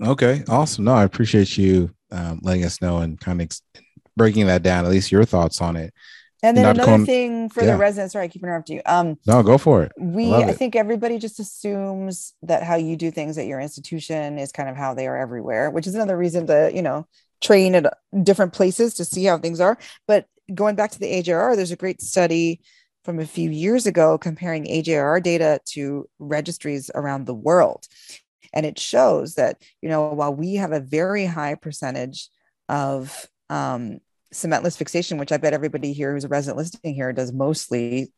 Okay, 0.00 0.44
awesome. 0.48 0.84
No, 0.84 0.94
I 0.94 1.04
appreciate 1.04 1.56
you 1.56 1.90
um, 2.10 2.40
letting 2.42 2.64
us 2.64 2.82
know 2.82 2.98
and 2.98 3.18
kind 3.18 3.40
of 3.40 3.46
ex- 3.46 3.62
breaking 4.16 4.46
that 4.46 4.62
down. 4.62 4.84
At 4.84 4.90
least 4.90 5.12
your 5.12 5.24
thoughts 5.24 5.60
on 5.60 5.76
it. 5.76 5.92
And 6.42 6.56
then 6.56 6.64
Not 6.64 6.76
another 6.76 6.92
con- 6.92 7.06
thing 7.06 7.48
for 7.48 7.64
yeah. 7.64 7.72
the 7.72 7.78
residents, 7.78 8.12
sorry, 8.12 8.26
I 8.26 8.28
keep 8.28 8.42
interrupting 8.42 8.76
you. 8.76 8.82
Um, 8.84 9.18
No, 9.26 9.42
go 9.42 9.56
for 9.58 9.82
it. 9.82 9.92
we 9.98 10.32
i 10.32 10.48
it. 10.50 10.56
think 10.56 10.76
everybody 10.76 11.18
just 11.18 11.40
assumes 11.40 12.34
that 12.42 12.62
how 12.62 12.76
you 12.76 12.96
do 12.96 13.10
things 13.10 13.38
at 13.38 13.46
your 13.46 13.58
institution 13.58 14.38
is 14.38 14.52
kind 14.52 14.68
of 14.68 14.76
how 14.76 14.92
they 14.94 15.06
are 15.06 15.16
everywhere 15.16 15.70
which 15.70 15.86
is 15.86 15.94
another 15.94 16.16
reason 16.16 16.46
to 16.46 16.70
you 16.74 16.82
know 16.82 17.06
train 17.40 17.74
at 17.74 17.92
different 18.22 18.52
places 18.52 18.94
to 18.94 19.04
see 19.04 19.24
how 19.24 19.38
things 19.38 19.60
are 19.60 19.78
but 20.06 20.26
going 20.54 20.74
back 20.76 20.90
to 20.90 20.98
the 21.00 21.10
ajr 21.22 21.56
there's 21.56 21.70
a 21.72 21.76
great 21.76 22.00
study 22.02 22.60
from 23.04 23.18
a 23.18 23.26
few 23.26 23.50
years 23.50 23.86
ago 23.86 24.18
comparing 24.18 24.64
ajr 24.66 25.22
data 25.22 25.58
to 25.64 26.06
registries 26.18 26.90
around 26.94 27.24
the 27.26 27.34
world 27.34 27.86
and 28.52 28.66
it 28.66 28.78
shows 28.78 29.34
that 29.36 29.60
you 29.80 29.88
know 29.88 30.12
while 30.12 30.34
we 30.34 30.54
have 30.56 30.72
a 30.72 30.80
very 30.80 31.24
high 31.24 31.54
percentage 31.54 32.28
of 32.68 33.26
um, 33.48 34.00
cementless 34.36 34.76
fixation 34.76 35.18
which 35.18 35.32
i 35.32 35.36
bet 35.36 35.52
everybody 35.52 35.92
here 35.92 36.12
who's 36.12 36.24
a 36.24 36.28
resident 36.28 36.56
listening 36.56 36.94
here 36.94 37.12
does 37.12 37.32
mostly 37.32 38.10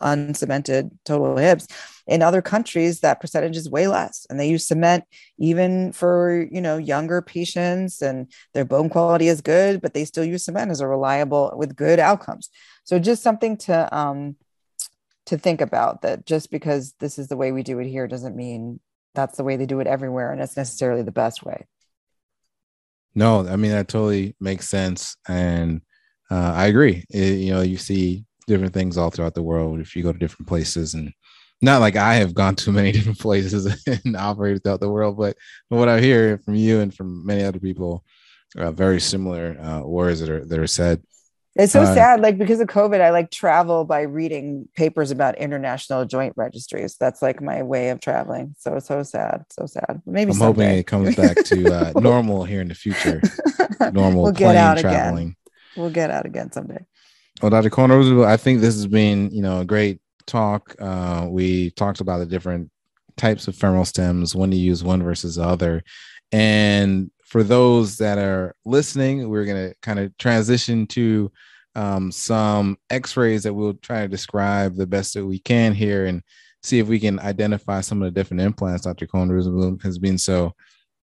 uncemented 0.00 0.90
total 1.04 1.36
hips. 1.36 1.66
In 2.06 2.22
other 2.22 2.42
countries 2.42 3.00
that 3.00 3.20
percentage 3.20 3.56
is 3.56 3.70
way 3.70 3.86
less 3.86 4.26
and 4.28 4.38
they 4.38 4.48
use 4.48 4.66
cement 4.66 5.04
even 5.38 5.92
for 5.92 6.46
you 6.50 6.60
know 6.60 6.76
younger 6.76 7.22
patients 7.22 8.02
and 8.02 8.32
their 8.52 8.64
bone 8.64 8.88
quality 8.88 9.28
is 9.28 9.40
good 9.40 9.80
but 9.80 9.94
they 9.94 10.04
still 10.04 10.24
use 10.24 10.44
cement 10.44 10.70
as 10.70 10.80
a 10.80 10.88
reliable 10.88 11.52
with 11.56 11.76
good 11.76 11.98
outcomes. 11.98 12.50
So 12.84 12.98
just 12.98 13.22
something 13.22 13.56
to 13.58 13.96
um 13.96 14.36
to 15.26 15.38
think 15.38 15.60
about 15.60 16.02
that 16.02 16.26
just 16.26 16.50
because 16.50 16.94
this 16.98 17.18
is 17.18 17.28
the 17.28 17.36
way 17.36 17.52
we 17.52 17.62
do 17.62 17.78
it 17.78 17.86
here 17.86 18.08
doesn't 18.08 18.36
mean 18.36 18.80
that's 19.14 19.36
the 19.36 19.44
way 19.44 19.56
they 19.56 19.66
do 19.66 19.80
it 19.80 19.86
everywhere 19.86 20.32
and 20.32 20.40
it's 20.40 20.56
necessarily 20.56 21.02
the 21.02 21.12
best 21.12 21.44
way 21.44 21.66
No, 23.14 23.46
I 23.46 23.56
mean 23.56 23.72
that 23.72 23.88
totally 23.88 24.36
makes 24.40 24.68
sense, 24.68 25.16
and 25.28 25.82
uh, 26.30 26.52
I 26.54 26.66
agree. 26.66 27.04
It- 27.10 27.38
you 27.40 27.52
know, 27.52 27.60
you 27.62 27.76
see 27.76 28.24
different 28.46 28.74
things 28.74 28.96
all 28.96 29.10
throughout 29.10 29.34
the 29.34 29.42
world 29.42 29.80
if 29.80 29.94
you 29.96 30.02
go 30.02 30.12
to 30.12 30.18
different 30.18 30.48
places, 30.48 30.94
and 30.94 31.12
not 31.62 31.80
like 31.80 31.96
I 31.96 32.14
have 32.16 32.34
gone 32.34 32.54
to 32.56 32.72
many 32.72 32.92
different 32.96 33.18
places 33.18 33.66
and 34.04 34.16
operated 34.16 34.62
throughout 34.62 34.80
the 34.80 34.90
world, 34.90 35.16
but 35.18 35.36
what 35.68 35.88
I 35.88 36.00
hear 36.00 36.38
from 36.38 36.54
you 36.54 36.80
and 36.80 36.94
from 36.94 37.26
many 37.26 37.42
other 37.44 37.60
people, 37.60 38.04
uh, 38.56 38.70
very 38.72 39.00
similar 39.00 39.58
uh, 39.60 39.82
words 39.82 40.20
that 40.20 40.30
are 40.30 40.44
that 40.46 40.58
are 40.58 40.66
said. 40.66 41.02
It's 41.56 41.72
so 41.72 41.82
Uh, 41.82 41.94
sad. 41.94 42.20
Like 42.20 42.38
because 42.38 42.60
of 42.60 42.68
COVID, 42.68 43.00
I 43.00 43.10
like 43.10 43.30
travel 43.30 43.84
by 43.84 44.02
reading 44.02 44.68
papers 44.76 45.10
about 45.10 45.36
international 45.36 46.04
joint 46.04 46.34
registries. 46.36 46.96
That's 46.98 47.22
like 47.22 47.42
my 47.42 47.62
way 47.62 47.90
of 47.90 48.00
traveling. 48.00 48.54
So 48.58 48.78
so 48.78 49.02
sad. 49.02 49.44
So 49.50 49.66
sad. 49.66 50.00
Maybe 50.06 50.30
I'm 50.30 50.38
hoping 50.38 50.70
it 50.70 50.86
comes 50.86 51.16
back 51.16 51.36
to 51.44 51.72
uh, 51.72 51.92
normal 52.00 52.44
here 52.44 52.60
in 52.60 52.68
the 52.68 52.74
future. 52.74 53.20
Normal 53.92 54.24
we'll 54.24 54.32
plane 54.34 54.48
get 54.54 54.56
out 54.56 54.78
traveling. 54.78 55.22
again. 55.28 55.36
We'll 55.76 55.90
get 55.90 56.10
out 56.10 56.26
again 56.26 56.52
someday. 56.52 56.84
Well, 57.40 57.50
Dr. 57.50 57.70
Cohen 57.70 57.90
Rosenblum, 57.90 58.26
I 58.26 58.36
think 58.36 58.60
this 58.60 58.74
has 58.74 58.86
been, 58.86 59.30
you 59.30 59.40
know, 59.40 59.60
a 59.60 59.64
great 59.64 60.00
talk. 60.26 60.76
Uh, 60.78 61.26
we 61.30 61.70
talked 61.70 62.00
about 62.00 62.18
the 62.18 62.26
different 62.26 62.70
types 63.16 63.48
of 63.48 63.56
femoral 63.56 63.86
stems, 63.86 64.36
when 64.36 64.50
to 64.50 64.56
use 64.56 64.84
one 64.84 65.02
versus 65.02 65.36
the 65.36 65.42
other. 65.44 65.82
And 66.30 67.10
for 67.30 67.44
those 67.44 67.96
that 67.98 68.18
are 68.18 68.56
listening, 68.64 69.28
we're 69.28 69.44
going 69.44 69.70
to 69.70 69.74
kind 69.82 70.00
of 70.00 70.16
transition 70.18 70.86
to 70.88 71.30
um, 71.76 72.10
some 72.10 72.76
x-rays 72.90 73.44
that 73.44 73.54
we'll 73.54 73.74
try 73.74 74.02
to 74.02 74.08
describe 74.08 74.74
the 74.74 74.86
best 74.86 75.14
that 75.14 75.24
we 75.24 75.38
can 75.38 75.72
here 75.72 76.06
and 76.06 76.22
see 76.64 76.80
if 76.80 76.88
we 76.88 76.98
can 76.98 77.20
identify 77.20 77.80
some 77.80 78.02
of 78.02 78.06
the 78.12 78.20
different 78.20 78.40
implants. 78.40 78.84
Dr. 78.84 79.06
Cohen 79.06 79.30
Rosenblum 79.30 79.80
has 79.82 79.96
been 79.96 80.18
so 80.18 80.52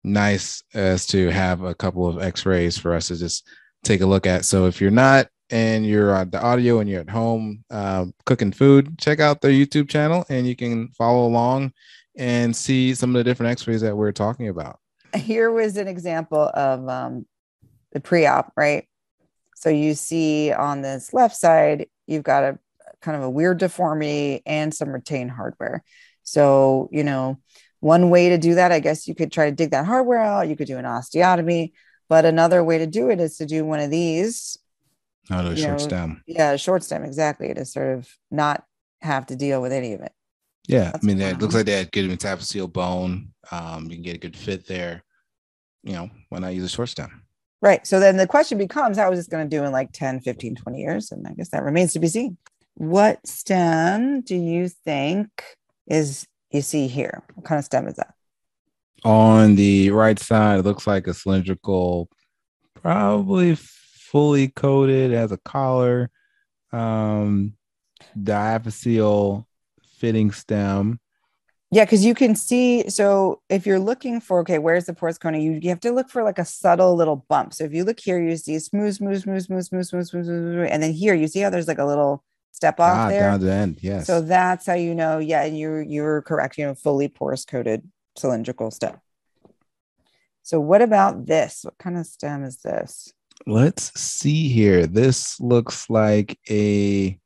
nice 0.03 0.63
as 0.73 1.05
to 1.07 1.29
have 1.29 1.61
a 1.61 1.75
couple 1.75 2.07
of 2.07 2.19
x-rays 2.19 2.75
for 2.75 2.95
us 2.95 3.09
to 3.09 3.17
just 3.17 3.47
take 3.83 4.01
a 4.01 4.05
look 4.05 4.25
at. 4.25 4.45
So 4.45 4.65
if 4.65 4.81
you're 4.81 4.89
not 4.89 5.27
and 5.51 5.85
you're 5.85 6.15
on 6.15 6.31
the 6.31 6.41
audio 6.41 6.79
and 6.79 6.89
you're 6.89 7.01
at 7.01 7.09
home 7.09 7.63
uh, 7.69 8.05
cooking 8.25 8.51
food, 8.51 8.97
check 8.97 9.19
out 9.19 9.41
their 9.41 9.51
YouTube 9.51 9.89
channel 9.89 10.25
and 10.29 10.47
you 10.47 10.55
can 10.55 10.89
follow 10.89 11.27
along 11.27 11.71
and 12.17 12.55
see 12.55 12.95
some 12.95 13.11
of 13.11 13.19
the 13.19 13.23
different 13.23 13.51
x-rays 13.51 13.81
that 13.81 13.95
we're 13.95 14.11
talking 14.11 14.47
about. 14.47 14.79
Here 15.15 15.51
was 15.51 15.77
an 15.77 15.87
example 15.87 16.51
of 16.53 16.87
um, 16.87 17.25
the 17.91 17.99
pre-op, 17.99 18.51
right? 18.55 18.87
So 19.55 19.69
you 19.69 19.93
see 19.93 20.51
on 20.51 20.81
this 20.81 21.13
left 21.13 21.35
side, 21.35 21.87
you've 22.07 22.23
got 22.23 22.43
a 22.43 22.59
kind 23.01 23.17
of 23.17 23.23
a 23.23 23.29
weird 23.29 23.57
deformity 23.57 24.41
and 24.45 24.73
some 24.73 24.89
retained 24.89 25.31
hardware. 25.31 25.83
So, 26.23 26.89
you 26.91 27.03
know, 27.03 27.39
one 27.79 28.09
way 28.09 28.29
to 28.29 28.37
do 28.37 28.55
that, 28.55 28.71
I 28.71 28.79
guess 28.79 29.07
you 29.07 29.15
could 29.15 29.31
try 29.31 29.49
to 29.49 29.55
dig 29.55 29.71
that 29.71 29.85
hardware 29.85 30.19
out. 30.19 30.49
You 30.49 30.55
could 30.55 30.67
do 30.67 30.77
an 30.77 30.85
osteotomy, 30.85 31.73
but 32.09 32.25
another 32.25 32.63
way 32.63 32.79
to 32.79 32.87
do 32.87 33.09
it 33.09 33.19
is 33.19 33.37
to 33.37 33.45
do 33.45 33.63
one 33.63 33.79
of 33.79 33.91
these. 33.91 34.57
Oh, 35.31 35.43
the 35.43 35.51
you 35.51 35.57
short 35.57 35.71
know, 35.71 35.77
stem. 35.77 36.23
Yeah, 36.27 36.51
a 36.51 36.57
short 36.57 36.83
stem, 36.83 37.03
exactly. 37.03 37.53
To 37.53 37.63
sort 37.63 37.97
of 37.97 38.09
not 38.31 38.63
have 39.01 39.27
to 39.27 39.35
deal 39.35 39.61
with 39.61 39.71
any 39.71 39.93
of 39.93 40.01
it. 40.01 40.11
Yeah, 40.67 40.91
That's 40.91 41.03
I 41.03 41.07
mean, 41.07 41.19
that 41.19 41.39
looks 41.39 41.53
like 41.53 41.67
they 41.67 41.77
had 41.77 41.91
good 41.91 42.09
metaphyseal 42.09 42.73
bone. 42.73 43.33
Um, 43.51 43.83
you 43.85 43.97
can 43.97 44.01
get 44.01 44.15
a 44.15 44.19
good 44.19 44.35
fit 44.35 44.65
there. 44.67 45.03
You 45.85 45.93
know, 45.93 46.09
why 46.29 46.39
not 46.39 46.53
use 46.53 46.65
a 46.65 46.69
short 46.69 46.89
stem? 46.89 47.21
Right. 47.61 47.85
So 47.87 47.99
then 47.99 48.17
the 48.17 48.27
question 48.27 48.57
becomes 48.57 48.97
how 48.97 49.11
is 49.11 49.19
this 49.19 49.27
going 49.27 49.49
to 49.49 49.57
do 49.57 49.63
in 49.63 49.71
like 49.71 49.91
10, 49.93 50.21
15, 50.21 50.55
20 50.55 50.79
years? 50.79 51.11
And 51.11 51.25
I 51.25 51.33
guess 51.33 51.49
that 51.49 51.63
remains 51.63 51.93
to 51.93 51.99
be 51.99 52.07
seen. 52.07 52.37
What 52.73 53.25
stem 53.25 54.21
do 54.21 54.35
you 54.35 54.67
think 54.67 55.29
is 55.87 56.27
you 56.51 56.61
see 56.61 56.87
here? 56.87 57.23
What 57.35 57.45
kind 57.45 57.59
of 57.59 57.65
stem 57.65 57.87
is 57.87 57.95
that? 57.95 58.13
On 59.03 59.55
the 59.55 59.91
right 59.91 60.19
side, 60.19 60.59
it 60.59 60.65
looks 60.65 60.85
like 60.85 61.07
a 61.07 61.13
cylindrical, 61.13 62.09
probably 62.81 63.55
fully 63.55 64.49
coated, 64.49 65.11
has 65.11 65.31
a 65.31 65.37
collar, 65.37 66.09
um, 66.71 67.53
diaphyseal 68.17 69.45
fitting 69.97 70.31
stem. 70.31 70.99
Yeah, 71.71 71.83
because 71.83 72.05
you 72.05 72.13
can 72.13 72.35
see. 72.35 72.87
So 72.89 73.41
if 73.49 73.65
you're 73.65 73.79
looking 73.79 74.21
for, 74.21 74.39
okay, 74.41 74.59
where's 74.59 74.85
the 74.85 74.93
porous 74.93 75.17
cone? 75.17 75.39
You, 75.41 75.53
you 75.53 75.69
have 75.69 75.79
to 75.81 75.91
look 75.91 76.09
for 76.09 76.23
like 76.23 76.37
a 76.39 76.45
subtle 76.45 76.95
little 76.95 77.25
bump. 77.27 77.53
So 77.53 77.63
if 77.63 77.73
you 77.73 77.83
look 77.83 77.99
here, 77.99 78.21
you 78.21 78.37
see 78.37 78.59
smooth, 78.59 78.95
smooth, 78.95 79.21
smooth, 79.23 79.43
smooth, 79.43 79.63
smooth, 79.65 79.85
smooth, 79.85 80.07
smooth, 80.07 80.25
smooth, 80.25 80.25
smooth. 80.25 80.69
And 80.71 80.81
then 80.83 80.93
here, 80.93 81.13
you 81.15 81.27
see 81.27 81.39
how 81.41 81.49
there's 81.49 81.67
like 81.67 81.79
a 81.79 81.85
little 81.85 82.23
step 82.51 82.79
off 82.79 82.95
Ah, 82.95 83.09
there. 83.09 83.21
down 83.31 83.39
the 83.41 83.51
end. 83.51 83.79
Yes. 83.81 84.07
So 84.07 84.21
that's 84.21 84.65
how 84.67 84.75
you 84.75 84.95
know, 84.95 85.17
yeah, 85.17 85.43
and 85.43 85.57
you're 85.57 85.81
you're 85.81 86.21
correct, 86.21 86.57
you 86.57 86.65
know, 86.65 86.75
fully 86.75 87.07
porous 87.09 87.43
coated 87.45 87.83
cylindrical 88.15 88.71
stem. 88.71 88.97
So 90.43 90.59
what 90.59 90.81
about 90.81 91.25
this? 91.25 91.61
What 91.63 91.77
kind 91.79 91.97
of 91.97 92.05
stem 92.05 92.43
is 92.43 92.57
this? 92.57 93.11
Let's 93.47 93.99
see 93.99 94.47
here. 94.47 94.85
This 94.87 95.39
looks 95.41 95.89
like 95.89 96.39
a 96.49 97.19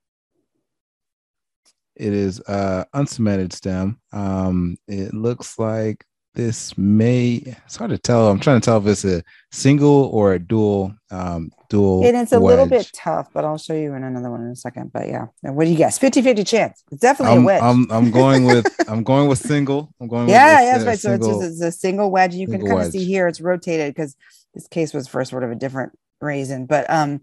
it 1.99 2.13
is 2.13 2.39
uh 2.41 2.85
uncemented 2.93 3.53
stem. 3.53 3.99
Um 4.11 4.77
it 4.87 5.13
looks 5.13 5.59
like 5.59 6.05
this 6.35 6.77
may 6.77 7.43
it's 7.65 7.75
hard 7.75 7.91
to 7.91 7.97
tell. 7.97 8.29
I'm 8.29 8.39
trying 8.39 8.61
to 8.61 8.65
tell 8.65 8.77
if 8.77 8.87
it's 8.87 9.03
a 9.03 9.23
single 9.51 10.05
or 10.13 10.33
a 10.33 10.39
dual 10.39 10.93
um 11.11 11.51
dual 11.69 12.05
And 12.05 12.15
it's 12.15 12.31
a 12.31 12.39
little 12.39 12.65
bit 12.65 12.89
tough, 12.93 13.29
but 13.33 13.43
I'll 13.43 13.57
show 13.57 13.73
you 13.73 13.93
in 13.93 14.03
another 14.03 14.31
one 14.31 14.41
in 14.41 14.47
a 14.47 14.55
second. 14.55 14.93
But 14.93 15.07
yeah, 15.07 15.27
and 15.43 15.55
what 15.55 15.65
do 15.65 15.71
you 15.71 15.77
guess? 15.77 15.97
50 15.97 16.21
50 16.21 16.43
chance. 16.43 16.83
It's 16.91 17.01
definitely 17.01 17.35
a 17.35 17.39
I'm, 17.39 17.43
wedge. 17.43 17.61
I'm 17.61 17.91
I'm 17.91 18.11
going 18.11 18.45
with 18.45 18.67
I'm 18.89 19.03
going 19.03 19.27
with 19.27 19.39
single. 19.39 19.93
I'm 19.99 20.07
going 20.07 20.29
yeah, 20.29 20.55
with 20.55 20.65
yeah, 20.65 20.73
that's 20.73 20.85
right. 20.85 20.99
So 20.99 21.13
it's, 21.13 21.27
just, 21.27 21.43
it's 21.43 21.61
a 21.61 21.71
single 21.71 22.09
wedge. 22.11 22.35
You 22.35 22.47
can 22.47 22.61
single 22.61 22.77
kind 22.77 22.87
of 22.87 22.91
see 22.93 23.05
here 23.05 23.27
it's 23.27 23.41
rotated 23.41 23.93
because 23.93 24.15
this 24.53 24.67
case 24.67 24.93
was 24.93 25.07
for 25.07 25.23
sort 25.25 25.43
of 25.43 25.51
a 25.51 25.55
different 25.55 25.91
reason. 26.21 26.65
But 26.65 26.89
um, 26.89 27.21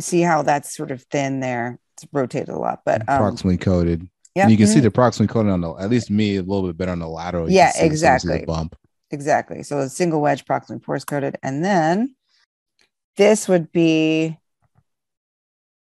see 0.00 0.20
how 0.20 0.42
that's 0.42 0.74
sort 0.74 0.90
of 0.90 1.02
thin 1.02 1.40
there. 1.40 1.78
It's 2.02 2.06
rotated 2.12 2.48
a 2.50 2.58
lot, 2.58 2.82
but 2.84 3.00
um, 3.08 3.16
approximately 3.16 3.58
coated. 3.58 4.08
yeah, 4.34 4.42
And 4.44 4.50
you 4.52 4.56
can 4.56 4.66
see 4.68 4.78
mhm. 4.78 4.82
the 4.82 4.88
approximately 4.88 5.32
coated 5.32 5.50
on 5.52 5.60
the 5.60 5.72
at 5.74 5.90
least 5.90 6.10
me 6.10 6.36
a 6.36 6.42
little 6.42 6.66
bit 6.68 6.76
better 6.76 6.92
on 6.92 6.98
the 7.00 7.08
lateral. 7.08 7.48
You 7.50 7.56
Yeah, 7.56 7.72
can 7.72 7.74
see- 7.74 7.78
so 7.78 7.84
you 7.84 7.90
see 7.90 8.06
the 8.06 8.14
exactly. 8.14 8.44
bump. 8.46 8.76
Exactly. 9.10 9.62
So 9.62 9.78
a 9.80 9.88
single 9.88 10.20
wedge, 10.20 10.44
proximally 10.44 10.82
porous 10.82 11.04
coated. 11.04 11.36
And 11.42 11.64
then 11.64 12.14
this 13.16 13.48
would 13.48 13.72
be, 13.72 14.38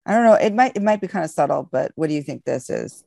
I 0.06 0.14
don't 0.14 0.24
know, 0.24 0.34
it 0.34 0.54
might 0.54 0.76
it 0.76 0.82
might 0.82 1.02
be 1.02 1.08
kind 1.08 1.24
of 1.26 1.30
subtle, 1.32 1.68
but 1.72 1.92
what 1.96 2.08
do 2.08 2.14
you 2.16 2.24
think 2.24 2.44
this 2.46 2.70
is? 2.70 3.04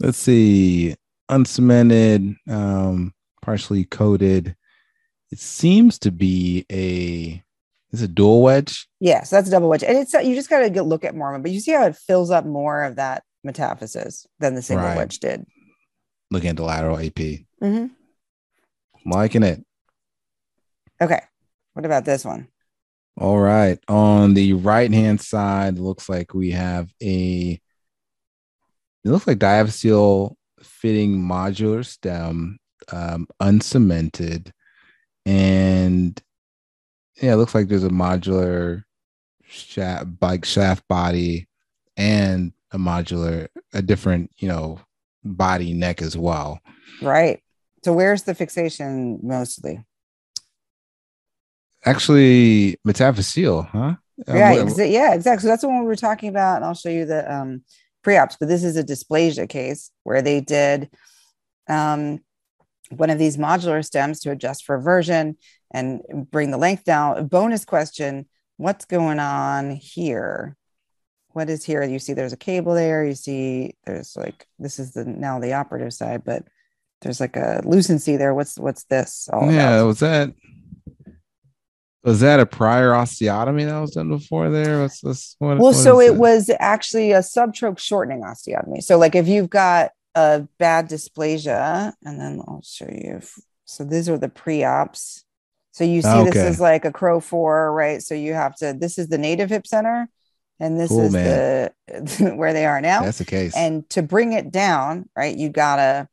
let's 0.00 0.18
see 0.18 0.96
uncemented 1.30 2.34
um 2.50 3.12
partially 3.42 3.84
coated 3.84 4.56
it 5.30 5.38
seems 5.38 5.98
to 5.98 6.10
be 6.10 6.64
a 6.72 7.42
is 7.92 8.02
a 8.02 8.08
dual 8.08 8.42
wedge 8.42 8.86
Yeah, 9.00 9.22
so 9.24 9.36
that's 9.36 9.48
a 9.48 9.50
double 9.50 9.68
wedge. 9.68 9.82
And 9.84 9.98
it's 9.98 10.12
you 10.14 10.34
just 10.34 10.48
gotta 10.50 10.70
get, 10.70 10.86
look 10.86 11.04
at 11.04 11.14
Mormon, 11.14 11.42
but 11.42 11.50
you 11.50 11.60
see 11.60 11.72
how 11.72 11.84
it 11.86 11.96
fills 11.96 12.30
up 12.30 12.44
more 12.46 12.82
of 12.84 12.96
that 12.96 13.22
metaphysis 13.44 14.26
than 14.38 14.54
the 14.54 14.62
single 14.62 14.86
Right. 14.86 14.96
wedge 14.96 15.18
did. 15.18 15.44
looking 16.30 16.48
at 16.50 16.56
the 16.56 16.62
lateral 16.64 16.96
ap 16.98 17.18
Mhm. 17.62 17.90
liking 19.04 19.42
it 19.42 19.64
Okay. 21.00 21.20
What 21.74 21.84
about 21.84 22.04
this 22.04 22.24
one? 22.24 22.48
all 23.18 23.38
right 23.38 23.78
on 23.88 24.32
the 24.32 24.54
right 24.54 24.90
hand 24.90 25.20
side 25.20 25.78
looks 25.78 26.08
like 26.08 26.32
we 26.32 26.52
have 26.52 26.88
a 27.02 27.60
it 29.04 29.08
looks 29.10 29.26
like 29.26 29.38
diaphyseal 29.38 30.34
fitting 30.62 31.18
modular 31.20 31.84
stem 31.84 32.58
um 32.90 33.26
uncemented 33.40 34.50
and 35.26 36.18
yeah 37.20 37.32
it 37.32 37.36
looks 37.36 37.54
like 37.54 37.68
there's 37.68 37.84
a 37.84 37.88
modular 37.90 38.82
shaft 39.44 40.18
bike 40.18 40.44
shaft 40.44 40.86
body 40.88 41.46
and 41.96 42.52
a 42.72 42.78
modular 42.78 43.48
a 43.74 43.82
different 43.82 44.30
you 44.38 44.48
know 44.48 44.80
body 45.24 45.72
neck 45.74 46.00
as 46.02 46.16
well 46.16 46.60
Right. 47.00 47.42
So 47.84 47.92
where's 47.92 48.22
the 48.22 48.34
fixation 48.34 49.18
mostly? 49.22 49.84
actually 51.84 52.78
metaphyseal 52.86 53.68
huh 53.68 53.78
Um, 54.28 54.36
yeah, 54.36 54.52
what- 54.52 54.66
exa- 54.66 54.90
yeah, 54.92 55.14
exactly. 55.14 55.42
So 55.42 55.48
that's 55.48 55.62
the 55.62 55.68
one 55.68 55.80
we 55.80 55.86
were 55.86 55.96
talking 55.96 56.28
about, 56.28 56.56
and 56.56 56.64
I'll 56.64 56.74
show 56.74 56.90
you 56.90 57.04
the 57.06 57.30
um, 57.32 57.64
pre-ops. 58.04 58.36
But 58.38 58.48
this 58.48 58.62
is 58.62 58.76
a 58.76 58.84
dysplasia 58.84 59.48
case 59.48 59.90
where 60.04 60.22
they 60.22 60.40
did 60.40 60.90
um, 61.68 62.20
one 62.90 63.10
of 63.10 63.18
these 63.18 63.36
modular 63.36 63.84
stems 63.84 64.20
to 64.20 64.30
adjust 64.30 64.64
for 64.64 64.78
version 64.80 65.36
and 65.72 66.02
bring 66.30 66.50
the 66.50 66.58
length 66.58 66.84
down. 66.84 67.26
Bonus 67.26 67.64
question: 67.64 68.26
What's 68.56 68.84
going 68.84 69.18
on 69.18 69.70
here? 69.70 70.56
What 71.30 71.48
is 71.48 71.64
here? 71.64 71.82
You 71.82 71.98
see, 71.98 72.12
there's 72.12 72.32
a 72.32 72.36
cable 72.38 72.74
there. 72.74 73.04
You 73.04 73.14
see, 73.14 73.74
there's 73.84 74.16
like 74.16 74.46
this 74.58 74.78
is 74.78 74.92
the 74.92 75.04
now 75.04 75.40
the 75.40 75.54
operative 75.54 75.92
side, 75.92 76.22
but 76.24 76.44
there's 77.00 77.20
like 77.20 77.36
a 77.36 77.62
lucency 77.64 78.16
there. 78.16 78.34
What's 78.34 78.58
what's 78.58 78.84
this 78.84 79.28
all 79.32 79.50
yeah 79.50 79.76
about? 79.76 79.86
was 79.86 80.00
that 80.00 80.32
was 82.04 82.20
that 82.20 82.40
a 82.40 82.46
prior 82.46 82.90
osteotomy 82.90 83.64
that 83.64 83.78
was 83.78 83.92
done 83.92 84.08
before 84.08 84.50
there 84.50 84.80
what's 84.80 85.00
this 85.00 85.36
what, 85.38 85.58
Well, 85.58 85.72
what 85.72 85.76
so 85.76 86.00
it 86.00 86.16
was 86.16 86.50
actually 86.58 87.12
a 87.12 87.20
subtroch 87.20 87.78
shortening 87.78 88.22
osteotomy. 88.22 88.82
So, 88.82 88.98
like 88.98 89.14
if 89.14 89.28
you've 89.28 89.50
got 89.50 89.92
a 90.14 90.46
bad 90.58 90.88
dysplasia, 90.88 91.92
and 92.04 92.20
then 92.20 92.40
I'll 92.46 92.62
show 92.62 92.86
you. 92.86 93.16
If, 93.16 93.38
so 93.64 93.84
these 93.84 94.08
are 94.08 94.18
the 94.18 94.28
pre-ops. 94.28 95.21
So 95.72 95.84
you 95.84 96.02
see, 96.02 96.08
ah, 96.08 96.24
this 96.24 96.36
is 96.36 96.60
like 96.60 96.84
a 96.84 96.92
Crowe 96.92 97.20
four, 97.20 97.72
right? 97.72 98.02
So 98.02 98.14
you 98.14 98.34
have 98.34 98.54
to. 98.56 98.74
This 98.78 98.98
is 98.98 99.08
the 99.08 99.18
native 99.18 99.50
hip 99.50 99.66
center, 99.66 100.08
and 100.60 100.78
this 100.78 100.90
Cool, 100.90 101.00
is 101.06 101.12
the 101.12 101.72
where 102.36 102.52
they 102.52 102.66
are 102.66 102.80
now. 102.80 103.02
that's 103.02 103.18
the 103.18 103.24
case 103.24 103.56
and 103.56 103.88
to 103.90 104.02
bring 104.02 104.32
it 104.32 104.50
down, 104.50 105.08
right? 105.16 105.36
You 105.36 105.48
gotta. 105.48 106.08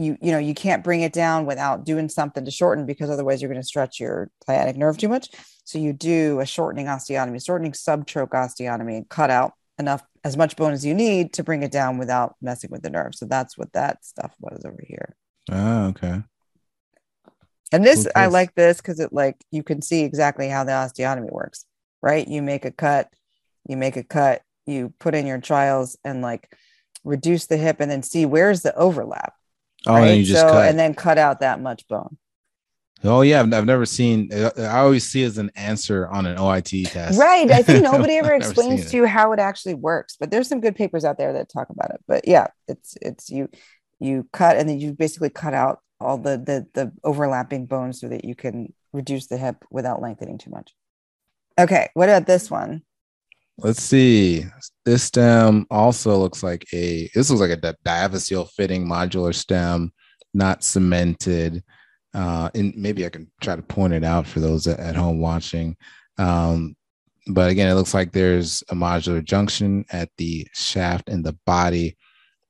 You, 0.00 0.16
you 0.20 0.30
know 0.30 0.38
you 0.38 0.54
can't 0.54 0.84
bring 0.84 1.00
it 1.00 1.12
down 1.12 1.44
without 1.44 1.84
doing 1.84 2.08
something 2.08 2.44
to 2.44 2.52
shorten 2.52 2.86
because 2.86 3.10
otherwise 3.10 3.42
you're 3.42 3.50
going 3.50 3.60
to 3.60 3.66
stretch 3.66 3.98
your 3.98 4.30
sciatic 4.46 4.76
nerve 4.76 4.96
too 4.96 5.08
much 5.08 5.28
so 5.64 5.76
you 5.76 5.92
do 5.92 6.38
a 6.38 6.46
shortening 6.46 6.86
osteotomy, 6.86 7.44
shortening 7.44 7.72
subtroch 7.72 8.28
osteotomy, 8.28 8.96
and 8.98 9.08
cut 9.08 9.28
out 9.28 9.54
enough 9.76 10.04
as 10.22 10.36
much 10.36 10.54
bone 10.54 10.72
as 10.72 10.86
you 10.86 10.94
need 10.94 11.32
to 11.32 11.42
bring 11.42 11.64
it 11.64 11.72
down 11.72 11.98
without 11.98 12.36
messing 12.40 12.70
with 12.70 12.82
the 12.82 12.90
nerve. 12.90 13.14
So 13.16 13.26
that's 13.26 13.58
what 13.58 13.72
that 13.72 14.04
stuff 14.04 14.32
was 14.38 14.62
over 14.64 14.80
here. 14.86 15.16
oh 15.50 15.86
okay 15.88 16.22
And 17.72 17.84
this, 17.84 18.04
Cool 18.04 18.12
I 18.16 18.26
like 18.26 18.54
this 18.54 18.78
because 18.78 19.00
it 19.00 19.12
like 19.12 19.36
you 19.50 19.62
can 19.62 19.82
see 19.82 20.02
exactly 20.02 20.48
how 20.48 20.64
the 20.64 20.72
osteotomy 20.72 21.30
works, 21.30 21.64
right? 22.02 22.26
You 22.26 22.42
make 22.42 22.64
a 22.64 22.70
cut, 22.70 23.12
you 23.68 23.76
make 23.76 23.96
a 23.96 24.02
cut, 24.02 24.42
you 24.66 24.92
put 24.98 25.14
in 25.14 25.26
your 25.26 25.40
trials 25.40 25.96
and 26.04 26.22
like 26.22 26.50
reduce 27.04 27.46
the 27.46 27.56
hip 27.56 27.80
and 27.80 27.90
then 27.90 28.02
see 28.02 28.26
where's 28.26 28.62
the 28.62 28.74
overlap. 28.76 29.34
oh 29.86 29.94
right? 29.94 30.08
and 30.08 30.18
you 30.18 30.24
just 30.24 30.40
so, 30.40 30.50
cut 30.50 30.68
and 30.68 30.78
then 30.78 30.94
cut 30.94 31.18
out 31.18 31.40
that 31.40 31.60
much 31.60 31.86
bone. 31.88 32.16
oh 33.04 33.22
yeah 33.22 33.40
I've, 33.40 33.52
I've 33.52 33.64
never 33.64 33.86
seen 33.86 34.30
uh, 34.32 34.50
i 34.58 34.78
always 34.80 35.08
see 35.08 35.22
it 35.22 35.26
as 35.26 35.38
an 35.38 35.50
answer 35.54 36.08
on 36.08 36.26
an 36.26 36.36
oit 36.36 36.90
test 36.90 37.18
Right. 37.18 37.50
I 37.50 37.62
think 37.62 37.82
nobody 37.92 38.16
ever 38.16 38.34
explains 38.34 38.90
to 38.90 38.96
you 38.96 39.06
how 39.06 39.32
it 39.32 39.38
actually 39.38 39.74
works, 39.74 40.16
but 40.18 40.30
there's 40.30 40.48
some 40.48 40.60
good 40.60 40.76
papers 40.76 41.04
out 41.04 41.18
there 41.18 41.32
that 41.32 41.48
talk 41.48 41.70
about 41.70 41.90
it. 41.90 42.00
But 42.06 42.26
yeah, 42.28 42.48
it's 42.66 42.96
it's 43.00 43.30
you 43.30 43.48
you 44.00 44.28
cut 44.32 44.56
and 44.56 44.68
then 44.68 44.78
you 44.78 44.92
basically 44.92 45.30
cut 45.30 45.54
out 45.54 45.80
all 46.00 46.18
the 46.18 46.36
the 46.38 46.66
the 46.74 46.92
overlapping 47.04 47.66
bones 47.66 48.00
so 48.00 48.08
that 48.08 48.24
you 48.24 48.34
can 48.34 48.72
reduce 48.92 49.26
the 49.26 49.36
hip 49.36 49.64
without 49.70 50.00
lengthening 50.00 50.38
too 50.38 50.50
much. 50.50 50.74
Okay, 51.58 51.88
what 51.94 52.08
about 52.08 52.26
this 52.26 52.50
one? 52.50 52.82
Let's 53.58 53.82
see. 53.82 54.44
This 54.84 55.02
stem 55.02 55.66
also 55.70 56.16
looks 56.16 56.42
like 56.42 56.64
a. 56.72 57.10
This 57.14 57.28
looks 57.30 57.40
like 57.40 57.50
a 57.50 57.56
di- 57.56 57.74
diaphyseal 57.84 58.48
fitting 58.50 58.86
modular 58.86 59.34
stem, 59.34 59.92
not 60.32 60.62
cemented. 60.62 61.62
uh, 62.14 62.50
and 62.54 62.74
maybe 62.76 63.04
I 63.04 63.10
can 63.10 63.30
try 63.40 63.56
to 63.56 63.62
point 63.62 63.92
it 63.92 64.04
out 64.04 64.26
for 64.26 64.40
those 64.40 64.66
at, 64.66 64.80
at 64.80 64.96
home 64.96 65.20
watching. 65.20 65.76
Um, 66.16 66.74
but 67.28 67.50
again, 67.50 67.68
it 67.70 67.74
looks 67.74 67.92
like 67.94 68.12
there's 68.12 68.62
a 68.70 68.74
modular 68.74 69.22
junction 69.22 69.84
at 69.90 70.08
the 70.16 70.46
shaft 70.54 71.08
and 71.08 71.24
the 71.24 71.36
body, 71.44 71.96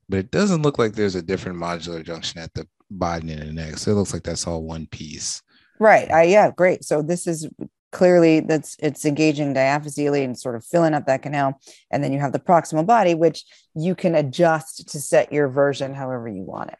but 0.08 0.20
it 0.20 0.30
doesn't 0.30 0.62
look 0.62 0.78
like 0.78 0.92
there's 0.94 1.16
a 1.16 1.22
different 1.22 1.58
modular 1.58 2.04
junction 2.04 2.40
at 2.40 2.54
the 2.54 2.66
body 2.90 3.32
and 3.32 3.42
the 3.42 3.52
next. 3.52 3.86
It 3.86 3.94
looks 3.94 4.12
like 4.12 4.22
that's 4.22 4.46
all 4.46 4.62
one 4.62 4.86
piece. 4.86 5.42
Right. 5.78 6.10
Uh, 6.10 6.20
yeah. 6.20 6.50
Great. 6.50 6.84
So 6.84 7.02
this 7.02 7.26
is 7.26 7.48
clearly 7.90 8.40
that's 8.40 8.76
it's 8.80 9.04
engaging 9.04 9.54
diaphyseally 9.54 10.24
and 10.24 10.38
sort 10.38 10.54
of 10.54 10.64
filling 10.64 10.94
up 10.94 11.06
that 11.06 11.22
canal 11.22 11.58
and 11.90 12.04
then 12.04 12.12
you 12.12 12.18
have 12.18 12.32
the 12.32 12.38
proximal 12.38 12.84
body 12.84 13.14
which 13.14 13.44
you 13.74 13.94
can 13.94 14.14
adjust 14.14 14.88
to 14.88 15.00
set 15.00 15.32
your 15.32 15.48
version 15.48 15.94
however 15.94 16.28
you 16.28 16.42
want 16.42 16.70
it 16.70 16.78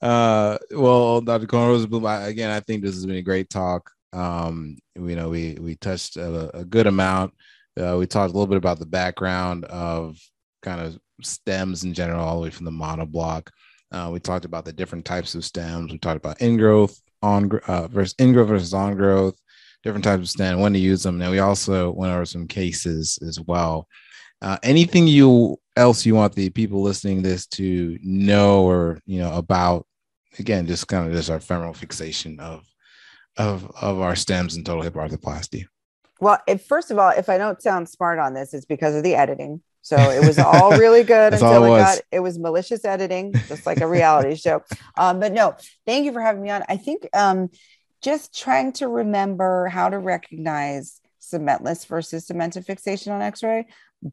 uh 0.00 0.56
well 0.70 1.20
dr 1.20 1.46
Rose, 1.52 1.84
again 1.84 2.50
i 2.50 2.60
think 2.60 2.82
this 2.82 2.94
has 2.94 3.04
been 3.04 3.16
a 3.16 3.22
great 3.22 3.50
talk 3.50 3.90
um 4.14 4.78
you 4.94 5.14
know 5.14 5.28
we 5.28 5.58
we 5.60 5.74
touched 5.76 6.16
a, 6.16 6.56
a 6.56 6.64
good 6.64 6.86
amount 6.86 7.34
uh, 7.78 7.94
we 7.98 8.06
talked 8.06 8.30
a 8.30 8.32
little 8.32 8.46
bit 8.46 8.56
about 8.56 8.78
the 8.78 8.86
background 8.86 9.66
of 9.66 10.18
kind 10.62 10.80
of 10.80 10.98
stems 11.22 11.84
in 11.84 11.92
general 11.92 12.24
all 12.24 12.36
the 12.36 12.42
way 12.42 12.50
from 12.50 12.64
the 12.64 12.70
monoblock 12.70 13.48
uh, 13.92 14.10
we 14.12 14.20
talked 14.20 14.44
about 14.44 14.64
the 14.64 14.72
different 14.72 15.04
types 15.04 15.34
of 15.34 15.44
stems 15.44 15.92
we 15.92 15.98
talked 15.98 16.16
about 16.16 16.38
ingrowth 16.38 17.00
on 17.22 17.50
uh, 17.66 17.88
versus 17.88 18.14
ingrowth 18.14 18.48
versus 18.48 18.74
on 18.74 18.94
growth 18.94 19.38
different 19.86 20.04
types 20.04 20.22
of 20.22 20.28
stem, 20.28 20.58
when 20.60 20.72
to 20.72 20.78
use 20.78 21.04
them. 21.04 21.22
And 21.22 21.30
we 21.30 21.38
also 21.38 21.92
went 21.92 22.12
over 22.12 22.24
some 22.24 22.48
cases 22.48 23.18
as 23.26 23.40
well. 23.40 23.86
Uh, 24.42 24.58
anything 24.62 25.06
you 25.06 25.58
else 25.76 26.04
you 26.04 26.14
want 26.14 26.34
the 26.34 26.50
people 26.50 26.82
listening 26.82 27.22
this 27.22 27.46
to 27.46 27.96
know 28.02 28.64
or 28.64 28.98
you 29.06 29.20
know 29.20 29.32
about? 29.32 29.86
Again, 30.38 30.66
just 30.66 30.88
kind 30.88 31.06
of 31.06 31.14
just 31.14 31.30
our 31.30 31.40
femoral 31.40 31.72
fixation 31.72 32.38
of 32.40 32.66
of 33.38 33.70
of 33.80 34.00
our 34.00 34.16
stems 34.16 34.56
and 34.56 34.66
total 34.66 34.82
hip 34.82 34.94
arthroplasty. 34.94 35.66
Well, 36.20 36.38
if, 36.46 36.66
first 36.66 36.90
of 36.90 36.98
all, 36.98 37.10
if 37.10 37.28
I 37.28 37.38
don't 37.38 37.62
sound 37.62 37.88
smart 37.88 38.18
on 38.18 38.34
this, 38.34 38.52
it's 38.52 38.66
because 38.66 38.94
of 38.94 39.02
the 39.02 39.14
editing. 39.14 39.62
So 39.86 39.96
it 40.10 40.26
was 40.26 40.36
all 40.40 40.72
really 40.72 41.04
good 41.04 41.32
until 41.32 41.64
it, 41.64 41.76
it 41.76 41.78
got 41.78 42.00
it 42.10 42.18
was 42.18 42.40
malicious 42.40 42.84
editing, 42.84 43.32
just 43.46 43.66
like 43.66 43.80
a 43.80 43.86
reality 43.86 44.34
show. 44.44 44.64
Um, 44.96 45.20
but 45.20 45.32
no, 45.32 45.54
thank 45.86 46.06
you 46.06 46.12
for 46.12 46.20
having 46.20 46.42
me 46.42 46.50
on. 46.50 46.64
I 46.68 46.76
think 46.76 47.06
um, 47.12 47.50
just 48.02 48.36
trying 48.36 48.72
to 48.74 48.88
remember 48.88 49.68
how 49.68 49.88
to 49.88 49.96
recognize 50.00 51.00
cementless 51.20 51.86
versus 51.86 52.26
cemented 52.26 52.66
fixation 52.66 53.12
on 53.12 53.22
x-ray 53.22 53.66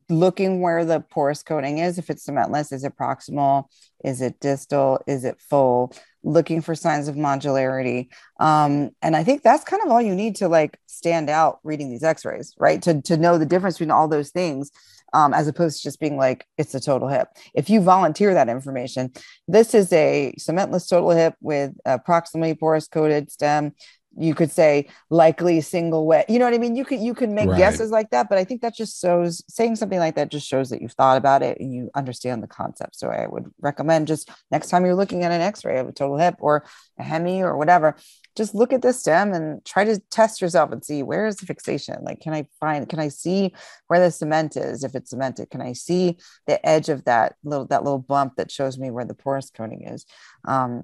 looking 0.10 0.62
where 0.62 0.86
the 0.86 1.00
porous 1.00 1.44
coating 1.44 1.78
is 1.78 2.00
if 2.00 2.10
it's 2.10 2.26
cementless 2.26 2.72
is 2.72 2.84
it 2.84 2.98
proximal 2.98 3.66
is 4.04 4.22
it 4.22 4.40
distal 4.40 5.00
is 5.06 5.24
it 5.24 5.40
full 5.40 5.94
looking 6.24 6.60
for 6.62 6.74
signs 6.74 7.08
of 7.08 7.16
modularity 7.16 8.08
um, 8.40 8.90
and 9.04 9.16
i 9.16 9.24
think 9.24 9.44
that's 9.44 9.64
kind 9.64 9.84
of 9.84 9.92
all 9.92 10.02
you 10.02 10.16
need 10.16 10.36
to 10.36 10.48
like 10.48 10.80
stand 10.88 11.30
out 11.30 11.60
reading 11.64 11.92
these 11.92 12.04
x-rays 12.04 12.56
right 12.58 12.82
to, 12.82 13.00
to 13.02 13.18
know 13.18 13.38
the 13.38 13.46
difference 13.46 13.76
between 13.76 13.92
all 13.92 14.08
those 14.08 14.32
things 14.32 14.72
um, 15.14 15.34
as 15.34 15.48
opposed 15.48 15.78
to 15.78 15.84
just 15.84 16.00
being 16.00 16.18
like 16.18 16.46
it's 16.58 16.76
a 16.76 16.80
total 16.80 17.08
hip. 17.08 17.30
If 17.54 17.70
you 17.70 17.82
volunteer 17.82 18.34
that 18.34 18.50
information, 18.50 19.12
this 19.48 19.74
is 19.74 19.92
a 19.94 20.34
cementless 20.40 20.90
total 20.90 21.12
hip 21.12 21.36
with 21.42 21.74
a 21.86 22.00
proximally 22.00 22.60
porous 22.60 22.88
coated 22.88 23.32
stem. 23.32 23.74
You 24.18 24.36
could 24.36 24.52
say 24.52 24.90
likely 25.10 25.62
single 25.62 26.06
wedge. 26.06 26.26
You 26.30 26.40
know 26.40 26.46
what 26.46 26.54
I 26.54 26.58
mean? 26.58 26.76
You 26.76 26.86
could 26.86 27.00
you 27.00 27.14
could 27.14 27.30
make 27.30 27.50
right. 27.50 27.58
guesses 27.58 27.92
like 27.92 28.12
that, 28.12 28.30
but 28.30 28.38
I 28.38 28.44
think 28.44 28.62
that 28.62 28.76
just 28.76 29.02
shows 29.02 29.44
saying 29.48 29.76
something 29.76 30.00
like 30.00 30.16
that 30.16 30.30
just 30.30 30.48
shows 30.48 30.70
that 30.70 30.82
you've 30.82 30.94
thought 30.94 31.18
about 31.18 31.42
it 31.42 31.60
and 31.60 31.74
you 31.74 31.90
understand 31.96 32.44
the 32.44 32.48
concept. 32.48 32.96
So 32.96 33.10
I 33.10 33.28
would 33.28 33.52
recommend 33.60 34.08
just 34.08 34.30
next 34.52 34.70
time 34.70 34.86
you're 34.86 34.96
looking 34.96 35.24
at 35.24 35.32
an 35.32 35.42
X-ray 35.42 35.80
of 35.80 35.88
a 35.88 35.92
total 35.92 36.18
hip 36.18 36.36
or 36.40 36.66
a 37.00 37.04
hemi 37.04 37.42
or 37.42 37.58
whatever, 37.58 37.96
just 38.36 38.56
look 38.56 38.74
at 38.74 38.82
the 38.82 38.94
stem 38.94 39.34
and 39.34 39.64
try 39.64 39.84
to 39.84 40.00
test 40.10 40.42
yourself 40.42 40.72
and 40.72 40.84
see 40.84 41.04
where 41.04 41.28
is 41.28 41.38
the 41.38 41.46
fixation 41.46 42.04
like 42.04 42.20
can 42.20 42.34
i 42.34 42.46
find 42.60 42.90
can 42.90 43.00
i 43.00 43.08
see 43.08 43.54
where 43.88 44.00
the 44.00 44.12
cement 44.12 44.58
is 44.58 44.84
if 44.84 44.96
it's 44.96 45.12
cemented 45.12 45.50
can 45.50 45.62
i 45.62 45.74
see 45.74 46.18
the 46.48 46.64
edge 46.68 46.90
of 46.90 47.04
that 47.06 47.36
little 47.44 47.66
that 47.66 47.84
little 47.84 48.00
bump 48.00 48.36
that 48.36 48.52
shows 48.52 48.78
me 48.78 48.90
where 48.90 49.06
the 49.06 49.14
porous 49.14 49.50
coating 49.50 49.88
is 49.88 50.06
um, 50.46 50.84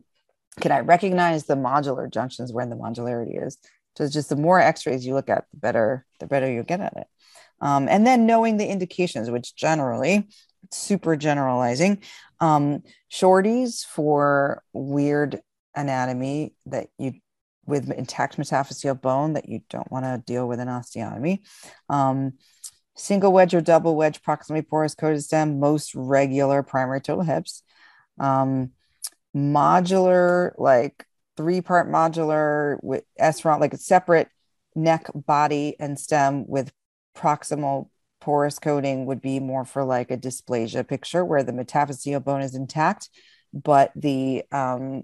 can 0.59 0.71
i 0.71 0.79
recognize 0.79 1.45
the 1.45 1.55
modular 1.55 2.11
junctions 2.11 2.53
where 2.53 2.65
the 2.65 2.75
modularity 2.75 3.45
is 3.45 3.57
so 3.97 4.03
it's 4.03 4.13
just 4.13 4.29
the 4.29 4.35
more 4.35 4.59
x-rays 4.59 5.05
you 5.05 5.13
look 5.13 5.29
at 5.29 5.45
the 5.51 5.57
better 5.57 6.05
the 6.19 6.27
better 6.27 6.51
you 6.51 6.63
get 6.63 6.79
at 6.79 6.93
it 6.95 7.07
um, 7.61 7.89
and 7.89 8.07
then 8.07 8.25
knowing 8.25 8.57
the 8.57 8.67
indications 8.67 9.29
which 9.29 9.55
generally 9.55 10.27
super 10.71 11.15
generalizing 11.15 12.01
um, 12.39 12.83
shorties 13.11 13.85
for 13.85 14.63
weird 14.73 15.41
anatomy 15.75 16.53
that 16.65 16.87
you 16.97 17.13
with 17.69 17.89
intact 17.91 18.37
metaphyseal 18.37 18.99
bone 18.99 19.33
that 19.33 19.47
you 19.47 19.61
don't 19.69 19.89
want 19.91 20.03
to 20.03 20.21
deal 20.25 20.47
with 20.47 20.59
an 20.59 20.67
osteotomy. 20.67 21.39
Um, 21.87 22.33
single 22.95 23.31
wedge 23.31 23.53
or 23.53 23.61
double 23.61 23.95
wedge 23.95 24.21
proximally 24.21 24.67
porous 24.67 24.95
coated 24.95 25.23
stem, 25.23 25.59
most 25.59 25.95
regular 25.95 26.63
primary 26.63 26.99
total 26.99 27.23
hips. 27.23 27.63
Um, 28.19 28.71
modular, 29.35 30.51
like 30.57 31.05
three 31.37 31.61
part 31.61 31.89
modular 31.89 32.77
with 32.81 33.03
S-ROM, 33.17 33.59
like 33.59 33.73
a 33.73 33.77
separate 33.77 34.29
neck, 34.75 35.07
body, 35.13 35.75
and 35.79 35.99
stem 35.99 36.45
with 36.47 36.71
proximal 37.15 37.89
porous 38.21 38.59
coating 38.59 39.05
would 39.05 39.21
be 39.21 39.39
more 39.39 39.65
for 39.65 39.83
like 39.83 40.11
a 40.11 40.17
dysplasia 40.17 40.87
picture 40.87 41.23
where 41.23 41.43
the 41.43 41.51
metaphyseal 41.51 42.23
bone 42.23 42.41
is 42.41 42.55
intact, 42.55 43.09
but 43.53 43.91
the 43.95 44.43
um, 44.51 45.03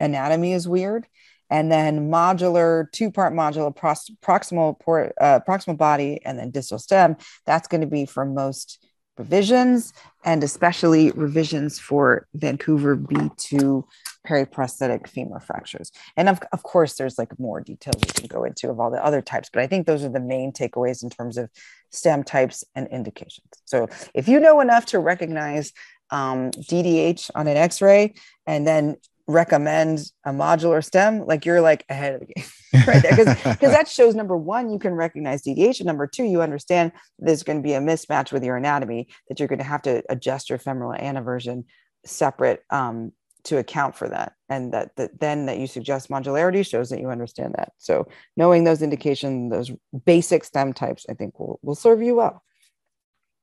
anatomy 0.00 0.52
is 0.52 0.68
weird. 0.68 1.06
And 1.50 1.72
then 1.72 2.10
modular 2.10 2.90
two 2.92 3.10
part 3.10 3.32
modular 3.32 3.74
pros- 3.74 4.10
proximal 4.22 4.78
port, 4.78 5.14
uh, 5.20 5.40
proximal 5.48 5.78
body 5.78 6.20
and 6.24 6.38
then 6.38 6.50
distal 6.50 6.78
stem 6.78 7.16
that's 7.46 7.68
going 7.68 7.80
to 7.80 7.86
be 7.86 8.04
for 8.04 8.24
most 8.24 8.84
revisions 9.18 9.92
and 10.24 10.42
especially 10.44 11.10
revisions 11.12 11.78
for 11.78 12.26
vancouver 12.34 12.96
b2 12.96 13.84
periprosthetic 14.26 15.08
femur 15.08 15.40
fractures. 15.40 15.90
And 16.16 16.28
of, 16.28 16.40
of 16.52 16.62
course 16.62 16.94
there's 16.94 17.18
like 17.18 17.38
more 17.38 17.60
details 17.60 17.96
we 18.06 18.12
can 18.12 18.26
go 18.26 18.44
into 18.44 18.68
of 18.70 18.78
all 18.78 18.90
the 18.90 19.04
other 19.04 19.22
types 19.22 19.48
but 19.52 19.62
i 19.62 19.66
think 19.66 19.86
those 19.86 20.04
are 20.04 20.08
the 20.08 20.20
main 20.20 20.52
takeaways 20.52 21.02
in 21.02 21.10
terms 21.10 21.38
of 21.38 21.48
stem 21.90 22.22
types 22.22 22.64
and 22.74 22.86
indications. 22.88 23.48
So 23.64 23.88
if 24.14 24.28
you 24.28 24.40
know 24.40 24.60
enough 24.60 24.86
to 24.86 24.98
recognize 24.98 25.72
um, 26.10 26.50
DDH 26.50 27.30
on 27.34 27.46
an 27.46 27.56
X-ray, 27.56 28.14
and 28.46 28.66
then 28.66 28.96
recommend 29.28 30.10
a 30.24 30.32
modular 30.32 30.82
stem, 30.82 31.24
like 31.26 31.44
you're 31.44 31.60
like 31.60 31.84
ahead 31.88 32.14
of 32.14 32.20
the 32.20 32.26
game 32.26 32.44
right 32.86 33.02
there. 33.02 33.14
Because 33.14 33.36
because 33.36 33.72
that 33.72 33.86
shows 33.86 34.14
number 34.14 34.36
one, 34.36 34.72
you 34.72 34.78
can 34.78 34.94
recognize 34.94 35.42
deviation. 35.42 35.86
Number 35.86 36.06
two, 36.06 36.24
you 36.24 36.42
understand 36.42 36.92
there's 37.18 37.42
going 37.42 37.58
to 37.58 37.62
be 37.62 37.74
a 37.74 37.80
mismatch 37.80 38.32
with 38.32 38.42
your 38.42 38.56
anatomy 38.56 39.08
that 39.28 39.38
you're 39.38 39.48
going 39.48 39.58
to 39.58 39.64
have 39.64 39.82
to 39.82 40.02
adjust 40.08 40.48
your 40.48 40.58
femoral 40.58 40.98
anteversion 40.98 41.64
separate 42.04 42.62
um, 42.70 43.12
to 43.44 43.58
account 43.58 43.94
for 43.94 44.08
that. 44.08 44.32
And 44.48 44.72
that, 44.72 44.96
that 44.96 45.20
then 45.20 45.46
that 45.46 45.58
you 45.58 45.66
suggest 45.66 46.08
modularity 46.08 46.66
shows 46.66 46.88
that 46.88 47.00
you 47.00 47.10
understand 47.10 47.54
that. 47.58 47.72
So 47.76 48.08
knowing 48.36 48.64
those 48.64 48.80
indications, 48.80 49.52
those 49.52 49.70
basic 50.06 50.42
stem 50.44 50.72
types, 50.72 51.04
I 51.08 51.14
think 51.14 51.38
will 51.38 51.60
will 51.62 51.74
serve 51.74 52.02
you 52.02 52.16
well. 52.16 52.42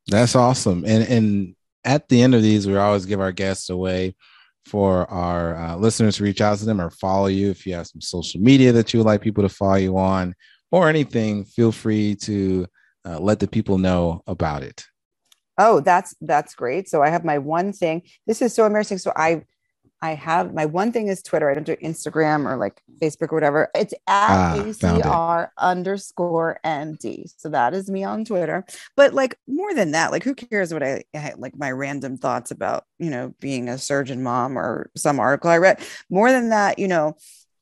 That's 0.07 0.35
awesome. 0.35 0.83
And 0.85 1.03
and 1.07 1.55
at 1.83 2.09
the 2.09 2.23
end 2.23 2.33
of 2.33 2.41
these, 2.41 2.65
we 2.65 2.75
always 2.75 3.05
give 3.05 3.21
our 3.21 3.31
guests 3.31 3.69
away 3.69 4.15
for 4.65 5.09
our 5.11 5.55
uh, 5.55 5.75
listeners 5.75 6.17
to 6.17 6.23
reach 6.23 6.41
out 6.41 6.57
to 6.57 6.65
them 6.65 6.81
or 6.81 6.89
follow 6.89 7.27
you. 7.27 7.49
If 7.49 7.65
you 7.65 7.75
have 7.75 7.87
some 7.87 8.01
social 8.01 8.41
media 8.41 8.71
that 8.71 8.93
you 8.93 8.99
would 8.99 9.05
like 9.05 9.21
people 9.21 9.43
to 9.43 9.49
follow 9.49 9.75
you 9.75 9.97
on 9.97 10.35
or 10.71 10.89
anything 10.89 11.45
feel 11.45 11.71
free 11.71 12.15
to 12.15 12.65
uh, 13.05 13.19
let 13.19 13.39
the 13.39 13.47
people 13.47 13.77
know 13.77 14.21
about 14.27 14.63
it. 14.63 14.83
Oh 15.57 15.79
that's 15.79 16.15
that's 16.21 16.55
great. 16.55 16.89
So 16.89 17.01
i 17.01 17.09
have 17.09 17.23
my 17.23 17.37
one 17.37 17.71
thing. 17.71 18.01
This 18.27 18.41
is 18.41 18.53
so 18.53 18.65
embarrassing. 18.65 18.97
So 18.97 19.13
i 19.15 19.43
I 20.01 20.13
have 20.13 20.53
my 20.53 20.65
one 20.65 20.91
thing 20.91 21.07
is 21.07 21.23
Twitter. 21.23 21.49
I 21.49 21.53
don't 21.53 21.65
do 21.65 21.75
Instagram 21.77 22.45
or 22.45 22.57
like 22.57 22.81
Facebook 23.01 23.31
or 23.31 23.35
whatever. 23.35 23.69
It's 23.73 23.93
at 24.07 24.29
ah, 24.29 24.55
ACR 24.57 25.49
underscore 25.57 26.59
ND. 26.67 27.29
So 27.37 27.49
that 27.49 27.73
is 27.73 27.89
me 27.89 28.03
on 28.03 28.25
Twitter. 28.25 28.65
But 28.95 29.13
like 29.13 29.37
more 29.47 29.73
than 29.73 29.91
that, 29.91 30.11
like 30.11 30.23
who 30.23 30.35
cares 30.35 30.73
what 30.73 30.83
I, 30.83 31.03
I 31.15 31.33
like 31.37 31.57
my 31.57 31.71
random 31.71 32.17
thoughts 32.17 32.51
about, 32.51 32.85
you 32.99 33.09
know, 33.09 33.33
being 33.39 33.69
a 33.69 33.77
surgeon 33.77 34.21
mom 34.21 34.59
or 34.59 34.91
some 34.95 35.19
article 35.19 35.49
I 35.49 35.57
read. 35.57 35.79
More 36.09 36.31
than 36.31 36.49
that, 36.49 36.77
you 36.77 36.87
know, 36.87 37.15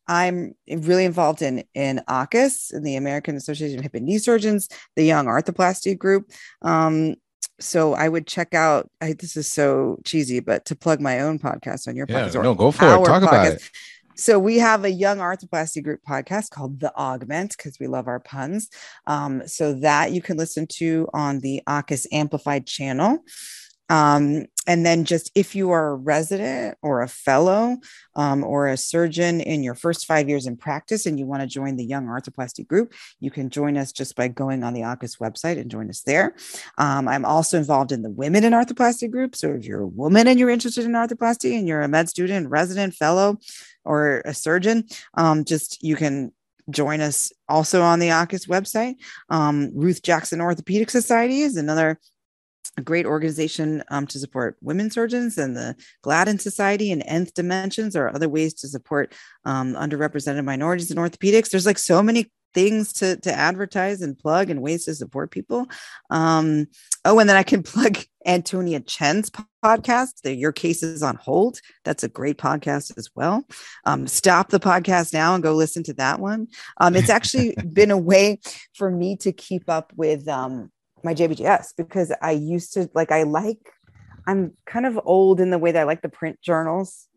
I'm 0.07 0.55
really 0.68 1.05
involved 1.05 1.41
in 1.41 1.64
in 1.73 2.01
AAHKS, 2.10 2.73
in 2.73 2.84
the 2.84 2.95
American 2.97 3.35
Association 3.35 3.80
of 3.80 3.84
Hip 3.84 3.95
and 3.95 4.05
Knee 4.05 4.18
Surgeons, 4.18 4.68
the 4.95 5.03
Young 5.03 5.27
Arthroplasty 5.27 5.97
Group. 5.97 6.30
Um, 6.61 7.15
so 7.64 7.94
I 7.94 8.10
would 8.10 8.27
check 8.27 8.53
out. 8.53 8.90
I, 9.02 9.14
this 9.14 9.38
is 9.38 9.52
so 9.52 9.98
cheesy, 10.03 10.40
but 10.40 10.65
to 10.65 10.76
plug 10.76 10.99
my 10.99 11.22
own 11.22 11.40
podcast 11.40 11.88
on 11.88 11.95
your 11.95 12.06
yeah, 12.10 12.27
podcast, 12.27 12.44
no, 12.44 12.53
go 12.53 12.72
for 12.72 12.85
it. 12.85 13.06
Talk 13.06 13.23
podcast. 13.23 13.27
about 13.27 13.48
it. 13.48 13.69
So 14.15 14.38
we 14.38 14.60
have 14.60 14.84
a 14.84 14.91
young 14.91 15.18
arthroplasty 15.18 15.84
group 15.84 16.02
podcast 16.07 16.52
called 16.52 16.80
The 16.80 16.94
Augment 16.95 17.57
because 17.57 17.80
we 17.80 17.88
love 17.88 18.07
our 18.07 18.19
puns. 18.19 18.69
Um, 19.07 19.48
so 19.48 19.73
that 19.76 20.11
you 20.11 20.22
can 20.22 20.38
listen 20.38 20.68
to 20.73 21.07
on 21.14 21.40
the 21.40 21.64
AAHKS 21.68 22.07
Amplified 22.11 22.68
channel. 22.68 23.23
Um, 23.89 24.45
and 24.65 24.85
then 24.85 25.03
just 25.03 25.31
if 25.35 25.55
you 25.55 25.72
are 25.72 25.89
a 25.89 25.95
resident 25.95 26.77
or 26.81 27.01
a 27.01 27.07
fellow 27.07 27.77
um, 28.15 28.43
or 28.43 28.68
a 28.68 28.77
surgeon 28.77 29.41
in 29.41 29.61
your 29.61 29.76
first 29.76 30.05
five 30.05 30.30
years 30.30 30.47
in 30.47 30.55
practice 30.55 31.05
and 31.05 31.19
you 31.19 31.26
want 31.26 31.41
to 31.41 31.47
join 31.47 31.76
the 31.76 31.85
Young 31.85 32.05
Arthroplasty 32.07 32.65
group, 32.65 32.93
you 33.19 33.30
can 33.30 33.49
join 33.49 33.77
us 33.77 33.91
just 33.91 34.15
by 34.15 34.30
going 34.30 34.64
on 34.64 34.73
the 34.73 34.81
AAHKS 34.81 35.19
website 35.19 35.60
and 35.60 35.69
join 35.69 35.89
us 35.89 36.01
there. 36.01 36.35
Um, 36.77 37.07
I'm 37.07 37.26
also 37.26 37.57
involved 37.57 37.91
in 37.91 38.03
the 38.03 38.10
Women 38.10 38.45
in 38.45 38.53
Arthroplasty 38.53 39.11
group. 39.11 39.35
So 39.35 39.49
if 39.49 39.65
you're 39.65 39.81
a 39.81 39.88
woman 39.88 40.27
and 40.27 40.39
you're 40.39 40.49
interested 40.49 40.85
in 40.85 40.93
arthroplasty 40.93 41.57
and 41.57 41.68
you're 41.68 41.81
a 41.81 41.88
med 41.88 42.07
student, 42.07 42.49
resident, 42.49 42.95
fellow, 42.95 43.38
or 43.84 44.22
a 44.23 44.34
surgeon, 44.34 44.85
um, 45.15 45.43
just 45.43 45.84
you 45.84 45.97
can 45.97 46.31
join 46.69 47.01
us 47.01 47.31
also 47.49 47.81
on 47.81 47.99
the 47.99 48.07
AAHKS 48.07 48.47
website. 48.47 48.95
Um, 49.30 49.72
Ruth 49.73 50.01
Jackson 50.01 50.39
Orthopedic 50.39 50.89
Society 50.89 51.41
is 51.41 51.57
another 51.57 51.99
a 52.77 52.81
great 52.81 53.06
organization 53.06 53.84
um, 53.90 54.07
to 54.07 54.19
support 54.19 54.57
women 54.61 54.90
surgeons 54.90 55.38
and 55.38 55.56
the 55.56 55.76
Gladden 56.02 56.40
Society 56.40 56.91
and 56.91 57.03
Nth 57.06 57.34
Dimensions 57.34 57.95
are 57.95 58.14
other 58.14 58.30
ways 58.30 58.53
to 58.56 58.68
support 58.68 59.14
um, 59.45 59.73
underrepresented 59.76 60.44
minorities 60.44 60.91
in 60.91 60.98
orthopedics. 60.98 61.49
There's 61.49 61.65
like 61.65 61.77
so 61.77 62.02
many 62.02 62.31
things 62.53 62.94
to, 62.94 63.18
to 63.18 63.34
advertise 63.34 64.02
and 64.02 64.18
plug 64.18 64.49
and 64.49 64.61
ways 64.61 64.85
to 64.85 64.95
support 64.95 65.31
people. 65.31 65.68
Um, 66.10 66.68
oh, 67.06 67.19
and 67.19 67.30
then 67.30 67.35
I 67.35 67.44
can 67.44 67.64
plug 67.64 67.98
Antonia 68.26 68.80
Chen's 68.80 69.31
podcast, 69.64 70.22
the 70.23 70.34
Your 70.34 70.52
Case 70.52 70.84
is 70.84 71.03
on 71.03 71.15
Hold. 71.18 71.60
That's 71.84 72.03
a 72.03 72.10
great 72.10 72.38
podcast 72.38 72.98
as 72.98 73.10
well. 73.15 73.45
Um, 73.85 74.07
stop 74.07 74.49
the 74.49 74.60
podcast 74.60 75.14
now 75.14 75.34
and 75.35 75.44
go 75.44 75.53
listen 75.53 75.84
to 75.84 75.94
that 75.95 76.19
one. 76.19 76.48
Um, 76.77 76.95
it's 76.95 77.10
actually 77.10 77.56
been 77.73 77.91
a 77.91 77.98
way 77.98 78.40
for 78.76 78.90
me 78.90 79.18
to 79.18 79.31
keep 79.31 79.69
up 79.69 79.91
with 79.95 80.27
um, 80.27 80.72
my 81.04 81.14
JBJS 81.14 81.74
because 81.78 82.14
I 82.22 82.32
used 82.32 82.74
to 82.74 82.90
like 82.94 83.12
I 83.12 83.24
like 83.24 83.60
I'm 84.28 84.54
kind 84.66 84.86
of 84.86 85.00
old 85.04 85.40
in 85.40 85.50
the 85.50 85.58
way 85.58 85.72
that 85.72 85.82
I 85.82 85.84
like 85.84 86.02
the 86.02 86.10
print 86.10 86.42
journals 86.42 87.08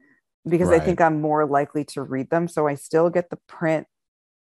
because 0.49 0.69
right. 0.69 0.81
I 0.81 0.85
think 0.85 1.01
I'm 1.01 1.21
more 1.21 1.47
likely 1.47 1.85
to 1.87 2.03
read 2.03 2.31
them. 2.31 2.49
So 2.49 2.67
I 2.67 2.75
still 2.75 3.11
get 3.11 3.31
the 3.31 3.39
print 3.49 3.87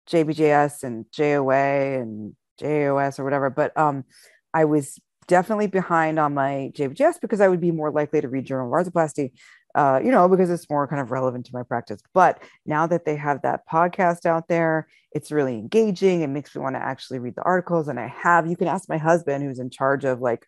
JBJS 0.09 0.83
and 0.83 1.05
JOA 1.11 2.01
and 2.01 2.35
JOS 2.59 3.19
or 3.19 3.23
whatever. 3.23 3.49
But 3.49 3.77
um, 3.77 4.05
I 4.53 4.65
was 4.65 4.99
definitely 5.27 5.67
behind 5.67 6.19
on 6.19 6.33
my 6.33 6.71
JBJS 6.75 7.21
because 7.21 7.41
I 7.41 7.47
would 7.47 7.61
be 7.61 7.71
more 7.71 7.91
likely 7.91 8.21
to 8.21 8.29
read 8.29 8.45
Journal 8.45 8.73
of 8.73 8.85
Arthroplasty, 8.85 9.31
uh, 9.75 9.99
you 10.03 10.09
know, 10.09 10.27
because 10.27 10.49
it's 10.49 10.69
more 10.69 10.87
kind 10.87 11.01
of 11.01 11.11
relevant 11.11 11.45
to 11.45 11.51
my 11.53 11.63
practice. 11.63 12.01
But 12.13 12.41
now 12.65 12.87
that 12.87 13.05
they 13.05 13.15
have 13.17 13.41
that 13.41 13.67
podcast 13.71 14.25
out 14.25 14.47
there, 14.47 14.87
it's 15.11 15.31
really 15.31 15.55
engaging. 15.55 16.21
It 16.21 16.27
makes 16.27 16.55
me 16.55 16.61
want 16.61 16.75
to 16.75 16.81
actually 16.81 17.19
read 17.19 17.35
the 17.35 17.43
articles. 17.43 17.87
And 17.87 17.99
I 17.99 18.07
have, 18.07 18.47
you 18.47 18.55
can 18.55 18.67
ask 18.67 18.89
my 18.89 18.97
husband, 18.97 19.43
who's 19.43 19.59
in 19.59 19.69
charge 19.69 20.05
of 20.05 20.21
like 20.21 20.47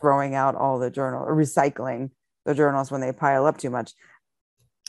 throwing 0.00 0.34
out 0.34 0.54
all 0.54 0.78
the 0.78 0.90
journal 0.90 1.22
or 1.22 1.36
recycling 1.36 2.10
the 2.46 2.54
journals 2.54 2.90
when 2.90 3.00
they 3.00 3.12
pile 3.12 3.46
up 3.46 3.58
too 3.58 3.70
much. 3.70 3.92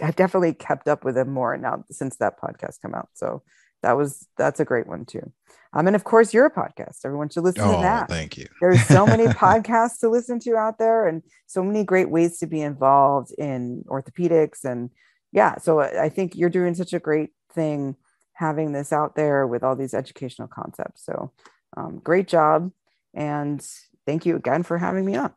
I've 0.02 0.15
definitely 0.15 0.53
kept 0.53 0.88
up 0.88 1.06
with 1.06 1.15
them 1.15 1.31
more 1.31 1.56
now 1.57 1.84
since 1.91 2.18
that 2.18 2.39
podcast 2.39 2.81
come 2.81 2.95
out. 2.95 3.10
So 3.14 3.43
that 3.81 3.97
was 3.97 4.27
that's 4.38 4.60
a 4.60 4.65
great 4.65 4.88
one 4.88 5.06
too. 5.06 5.31
Um, 5.73 5.88
and 5.88 5.95
of 5.95 6.06
course, 6.06 6.34
your 6.34 6.49
podcast. 6.49 6.99
Everyone 7.03 7.27
should 7.27 7.43
listen 7.43 7.64
oh, 7.64 7.76
to 7.76 7.81
that. 7.81 8.07
Thank 8.07 8.38
you. 8.38 8.47
There's 8.61 8.81
so 8.85 9.06
many 9.06 9.26
podcasts 9.26 9.99
to 9.99 10.10
listen 10.10 10.39
to 10.39 10.56
out 10.56 10.80
there, 10.80 11.07
and 11.07 11.22
so 11.47 11.61
many 11.64 11.84
great 11.84 12.10
ways 12.10 12.39
to 12.39 12.47
be 12.47 12.61
involved 12.61 13.34
in 13.38 13.84
orthopedics. 13.88 14.64
And 14.64 14.89
yeah, 15.31 15.57
so 15.57 15.81
I 15.81 16.10
think 16.10 16.35
you're 16.35 16.49
doing 16.49 16.76
such 16.76 16.93
a 16.93 16.99
great 16.99 17.31
thing 17.53 17.95
having 18.34 18.72
this 18.72 18.93
out 18.93 19.15
there 19.15 19.45
with 19.47 19.64
all 19.64 19.76
these 19.76 19.93
educational 19.93 20.47
concepts. 20.47 21.06
So 21.06 21.31
um, 21.76 21.99
great 22.03 22.27
job, 22.27 22.72
and 23.14 23.65
thank 24.06 24.26
you 24.26 24.38
again 24.38 24.64
for 24.64 24.77
having 24.77 25.06
me 25.06 25.15
on. 25.15 25.34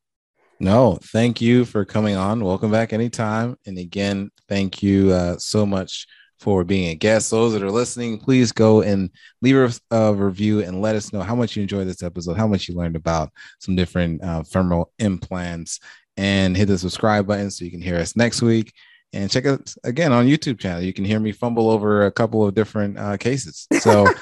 No, 0.60 0.98
thank 1.02 1.40
you 1.40 1.65
for 1.65 1.85
coming 1.85 2.16
on. 2.16 2.44
Welcome 2.44 2.70
back 2.70 2.93
anytime. 2.93 3.56
And 3.66 3.78
again, 3.78 4.31
thank 4.48 4.82
you 4.82 5.12
uh, 5.12 5.36
so 5.39 5.65
much 5.65 6.06
for 6.39 6.65
being 6.65 6.89
a 6.90 6.94
guest. 6.94 7.31
Those 7.31 7.52
that 7.52 7.62
are 7.62 7.70
listening, 7.70 8.19
please 8.19 8.52
go 8.52 8.82
and 8.82 9.10
leave 9.43 9.81
a, 9.90 10.15
review 10.15 10.60
and 10.60 10.81
let 10.81 10.97
us 10.97 11.12
know 11.12 11.20
how 11.20 11.35
much 11.35 11.56
you 11.56 11.62
enjoyed 11.62 11.86
this 11.86 12.02
episode, 12.02 12.36
how 12.36 12.47
much 12.47 12.69
you 12.69 12.74
learned 12.74 12.97
about 12.97 13.31
some 13.59 13.77
different 13.77 14.23
uh, 14.23 14.43
femoral 14.43 14.93
implants, 14.98 15.81
and 16.16 16.56
hit 16.56 16.66
the 16.66 16.78
subscribe 16.78 17.27
button 17.27 17.51
so 17.51 17.65
you 17.65 17.70
can 17.70 17.82
hear 17.82 17.97
us 17.97 18.16
next 18.16 18.43
week. 18.43 18.73
And 19.12 19.31
check 19.31 19.47
us 19.47 19.78
again 19.85 20.12
on 20.12 20.27
YouTube 20.27 20.59
channel. 20.59 20.82
You 20.82 20.93
can 20.93 21.05
hear 21.05 21.19
me 21.19 21.32
fumble 21.32 21.70
over 21.70 22.05
a 22.05 22.12
couple 22.12 22.47
of 22.47 22.55
different 22.55 22.98
uh, 22.98 23.16
cases. 23.16 23.66
So, 23.81 24.02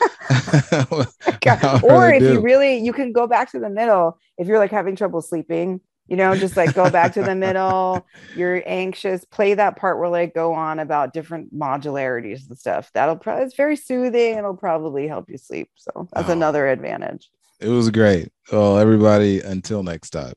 or 1.83 2.13
if 2.13 2.23
you 2.23 2.41
really, 2.41 2.79
you 2.79 2.93
can 2.93 3.13
go 3.13 3.27
back 3.27 3.51
to 3.51 3.59
the 3.59 3.69
middle 3.69 4.19
if 4.39 4.47
you're 4.47 4.59
like 4.59 4.71
having 4.71 4.95
trouble 4.95 5.23
sleeping 5.23 5.81
you 6.09 6.17
know 6.17 6.37
just 6.37 6.57
like 6.57 6.75
go 6.75 6.91
back 6.91 7.13
to 7.15 7.23
the 7.23 7.35
middle. 7.47 8.07
You're 8.35 8.63
anxious. 8.67 9.25
Play 9.25 9.55
that 9.55 9.77
part 9.77 9.99
where 9.99 10.09
like 10.09 10.35
go 10.35 10.53
on 10.55 10.79
about 10.79 11.13
different 11.13 11.55
modularities 11.55 12.49
and 12.49 12.59
stuff. 12.59 12.91
That'll 12.95 13.17
probably 13.17 13.45
it's 13.45 13.57
very 13.57 13.77
soothing. 13.77 14.37
It'll 14.37 14.57
probably 14.57 15.09
help 15.09 15.29
you 15.29 15.39
sleep. 15.39 15.71
So 15.77 16.09
that's 16.13 16.29
oh, 16.29 16.33
another 16.33 16.69
advantage. 16.69 17.31
It 17.61 17.69
was 17.69 17.91
great. 17.91 18.31
Well 18.53 18.79
everybody 18.79 19.41
until 19.41 19.83
next 19.83 20.11
time. 20.11 20.35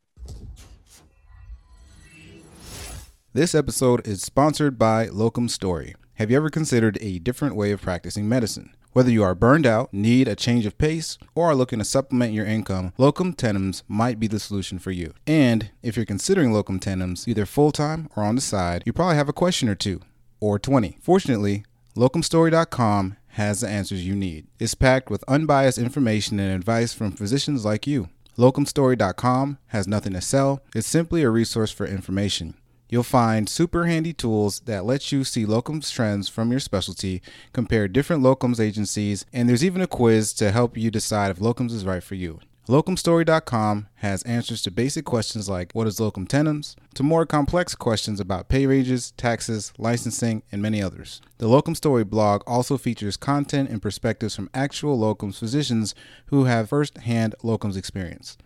This 3.34 3.54
episode 3.54 4.08
is 4.08 4.22
sponsored 4.22 4.80
by 4.80 5.08
locum 5.08 5.50
story. 5.50 5.96
Have 6.16 6.32
you 6.32 6.38
ever 6.38 6.50
considered 6.50 6.98
a 7.00 7.20
different 7.20 7.56
way 7.56 7.72
of 7.72 7.82
practicing 7.82 8.28
medicine 8.28 8.74
whether 9.00 9.12
you 9.12 9.24
are 9.24 9.34
burned 9.34 9.66
out, 9.66 9.94
need 9.94 10.28
a 10.28 10.36
change 10.36 10.66
of 10.66 10.78
pace, 10.78 11.18
or 11.34 11.46
are 11.46 11.56
looking 11.56 11.80
to 11.80 11.86
supplement 11.86 12.34
your 12.34 12.46
income, 12.46 12.92
locum 12.98 13.32
tenens 13.32 13.82
might 13.88 14.20
be 14.20 14.28
the 14.28 14.42
solution 14.42 14.78
for 14.78 14.92
you. 14.92 15.14
And 15.26 15.72
if 15.82 15.96
you're 15.96 16.06
considering 16.06 16.52
locum 16.52 16.82
tenens, 16.82 17.26
either 17.26 17.46
full 17.46 17.72
time 17.72 18.10
or 18.18 18.24
on 18.24 18.36
the 18.36 18.42
side, 18.42 18.84
you 18.86 18.92
probably 18.92 19.16
have 19.16 19.30
a 19.30 19.32
question 19.32 19.70
or 19.70 19.76
two, 19.76 20.02
or 20.42 20.60
20. 20.60 20.98
Fortunately, 21.00 21.64
locumstory.com 21.96 23.16
has 23.30 23.62
the 23.62 23.70
answers 23.70 24.06
you 24.06 24.18
need. 24.18 24.48
It's 24.60 24.76
packed 24.76 25.10
with 25.10 25.24
unbiased 25.30 25.78
information 25.78 26.38
and 26.38 26.54
advice 26.54 26.92
from 26.92 27.14
physicians 27.14 27.64
like 27.64 27.88
you. 27.88 28.10
Locumstory.com 28.38 29.60
has 29.68 29.88
nothing 29.88 30.12
to 30.12 30.20
sell, 30.20 30.60
it's 30.76 30.86
simply 30.86 31.24
a 31.24 31.30
resource 31.30 31.72
for 31.72 31.86
information. 31.86 32.56
You'll 32.90 33.04
find 33.04 33.48
super 33.48 33.86
handy 33.86 34.14
tools 34.14 34.62
that 34.62 34.84
let 34.84 35.12
you 35.12 35.24
see 35.24 35.46
locums 35.46 35.94
trends 35.94 36.28
from 36.28 36.50
your 36.50 36.60
specialty, 36.60 37.22
compare 37.54 37.88
different 37.88 38.24
locums 38.24 38.60
agencies, 38.60 39.28
and 39.32 39.48
there's 39.48 39.64
even 39.64 39.82
a 39.82 39.88
quiz 39.88 40.34
to 40.34 40.52
help 40.52 40.76
you 40.76 40.90
decide 40.90 41.30
if 41.30 41.38
locums 41.38 41.72
is 41.72 41.86
right 41.86 42.04
for 42.04 42.16
you. 42.16 42.40
Locumstory.com 42.68 43.88
has 43.96 44.22
answers 44.24 44.62
to 44.62 44.70
basic 44.70 45.04
questions 45.04 45.50
like 45.50 45.72
what 45.74 45.88
is 45.88 46.00
locum 46.00 46.28
tenens, 46.28 46.76
to 46.94 47.02
more 47.02 47.26
complex 47.26 47.74
questions 47.74 48.20
about 48.20 48.48
pay 48.48 48.68
ranges, 48.68 49.12
taxes, 49.18 49.74
licensing, 49.80 50.44
and 50.52 50.62
many 50.62 50.82
others. 50.82 51.20
The 51.40 51.48
Locum 51.48 51.74
Story 51.74 52.04
blog 52.04 52.44
also 52.46 52.78
features 52.78 53.18
content 53.18 53.70
and 53.70 53.82
perspectives 53.82 54.36
from 54.36 54.52
actual 54.54 55.00
locums 55.00 55.40
physicians 55.40 55.96
who 56.28 56.46
have 56.46 56.70
first-hand 56.70 57.34
locums 57.44 57.76
experience. 57.76 58.38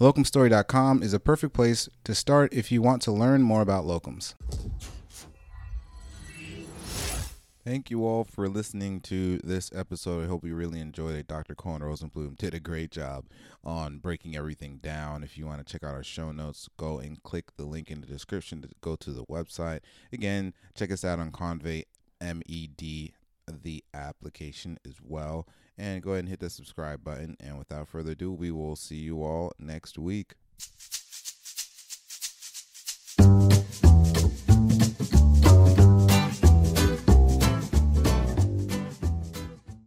Locumstory.com 0.00 1.02
is 1.02 1.12
a 1.12 1.18
perfect 1.18 1.52
place 1.52 1.88
to 2.04 2.14
start 2.14 2.54
if 2.54 2.70
you 2.70 2.80
want 2.80 3.02
to 3.02 3.10
learn 3.10 3.42
more 3.42 3.62
about 3.62 3.84
locums. 3.84 4.34
Thank 7.64 7.90
you 7.90 8.06
all 8.06 8.22
for 8.22 8.48
listening 8.48 9.00
to 9.02 9.38
this 9.38 9.72
episode. 9.74 10.24
I 10.24 10.28
hope 10.28 10.44
you 10.44 10.54
really 10.54 10.80
enjoyed 10.80 11.16
it. 11.16 11.26
Dr. 11.26 11.56
Cohen 11.56 11.82
Rosenblum 11.82 12.38
did 12.38 12.54
a 12.54 12.60
great 12.60 12.92
job 12.92 13.24
on 13.64 13.98
breaking 13.98 14.36
everything 14.36 14.78
down. 14.78 15.24
If 15.24 15.36
you 15.36 15.46
want 15.46 15.66
to 15.66 15.70
check 15.70 15.82
out 15.82 15.94
our 15.94 16.04
show 16.04 16.30
notes, 16.30 16.68
go 16.76 16.98
and 16.98 17.20
click 17.24 17.56
the 17.56 17.64
link 17.64 17.90
in 17.90 18.00
the 18.00 18.06
description 18.06 18.62
to 18.62 18.68
go 18.80 18.94
to 18.94 19.10
the 19.10 19.24
website. 19.24 19.80
Again, 20.12 20.54
check 20.76 20.92
us 20.92 21.04
out 21.04 21.18
on 21.18 21.32
Convey 21.32 21.86
MED, 22.20 23.12
the 23.50 23.84
application 23.94 24.78
as 24.86 24.94
well 25.02 25.46
and 25.78 26.02
go 26.02 26.10
ahead 26.10 26.20
and 26.20 26.28
hit 26.28 26.40
the 26.40 26.50
subscribe 26.50 27.04
button. 27.04 27.36
And 27.40 27.58
without 27.58 27.88
further 27.88 28.12
ado, 28.12 28.32
we 28.32 28.50
will 28.50 28.76
see 28.76 28.96
you 28.96 29.22
all 29.22 29.52
next 29.58 29.98
week. 29.98 30.34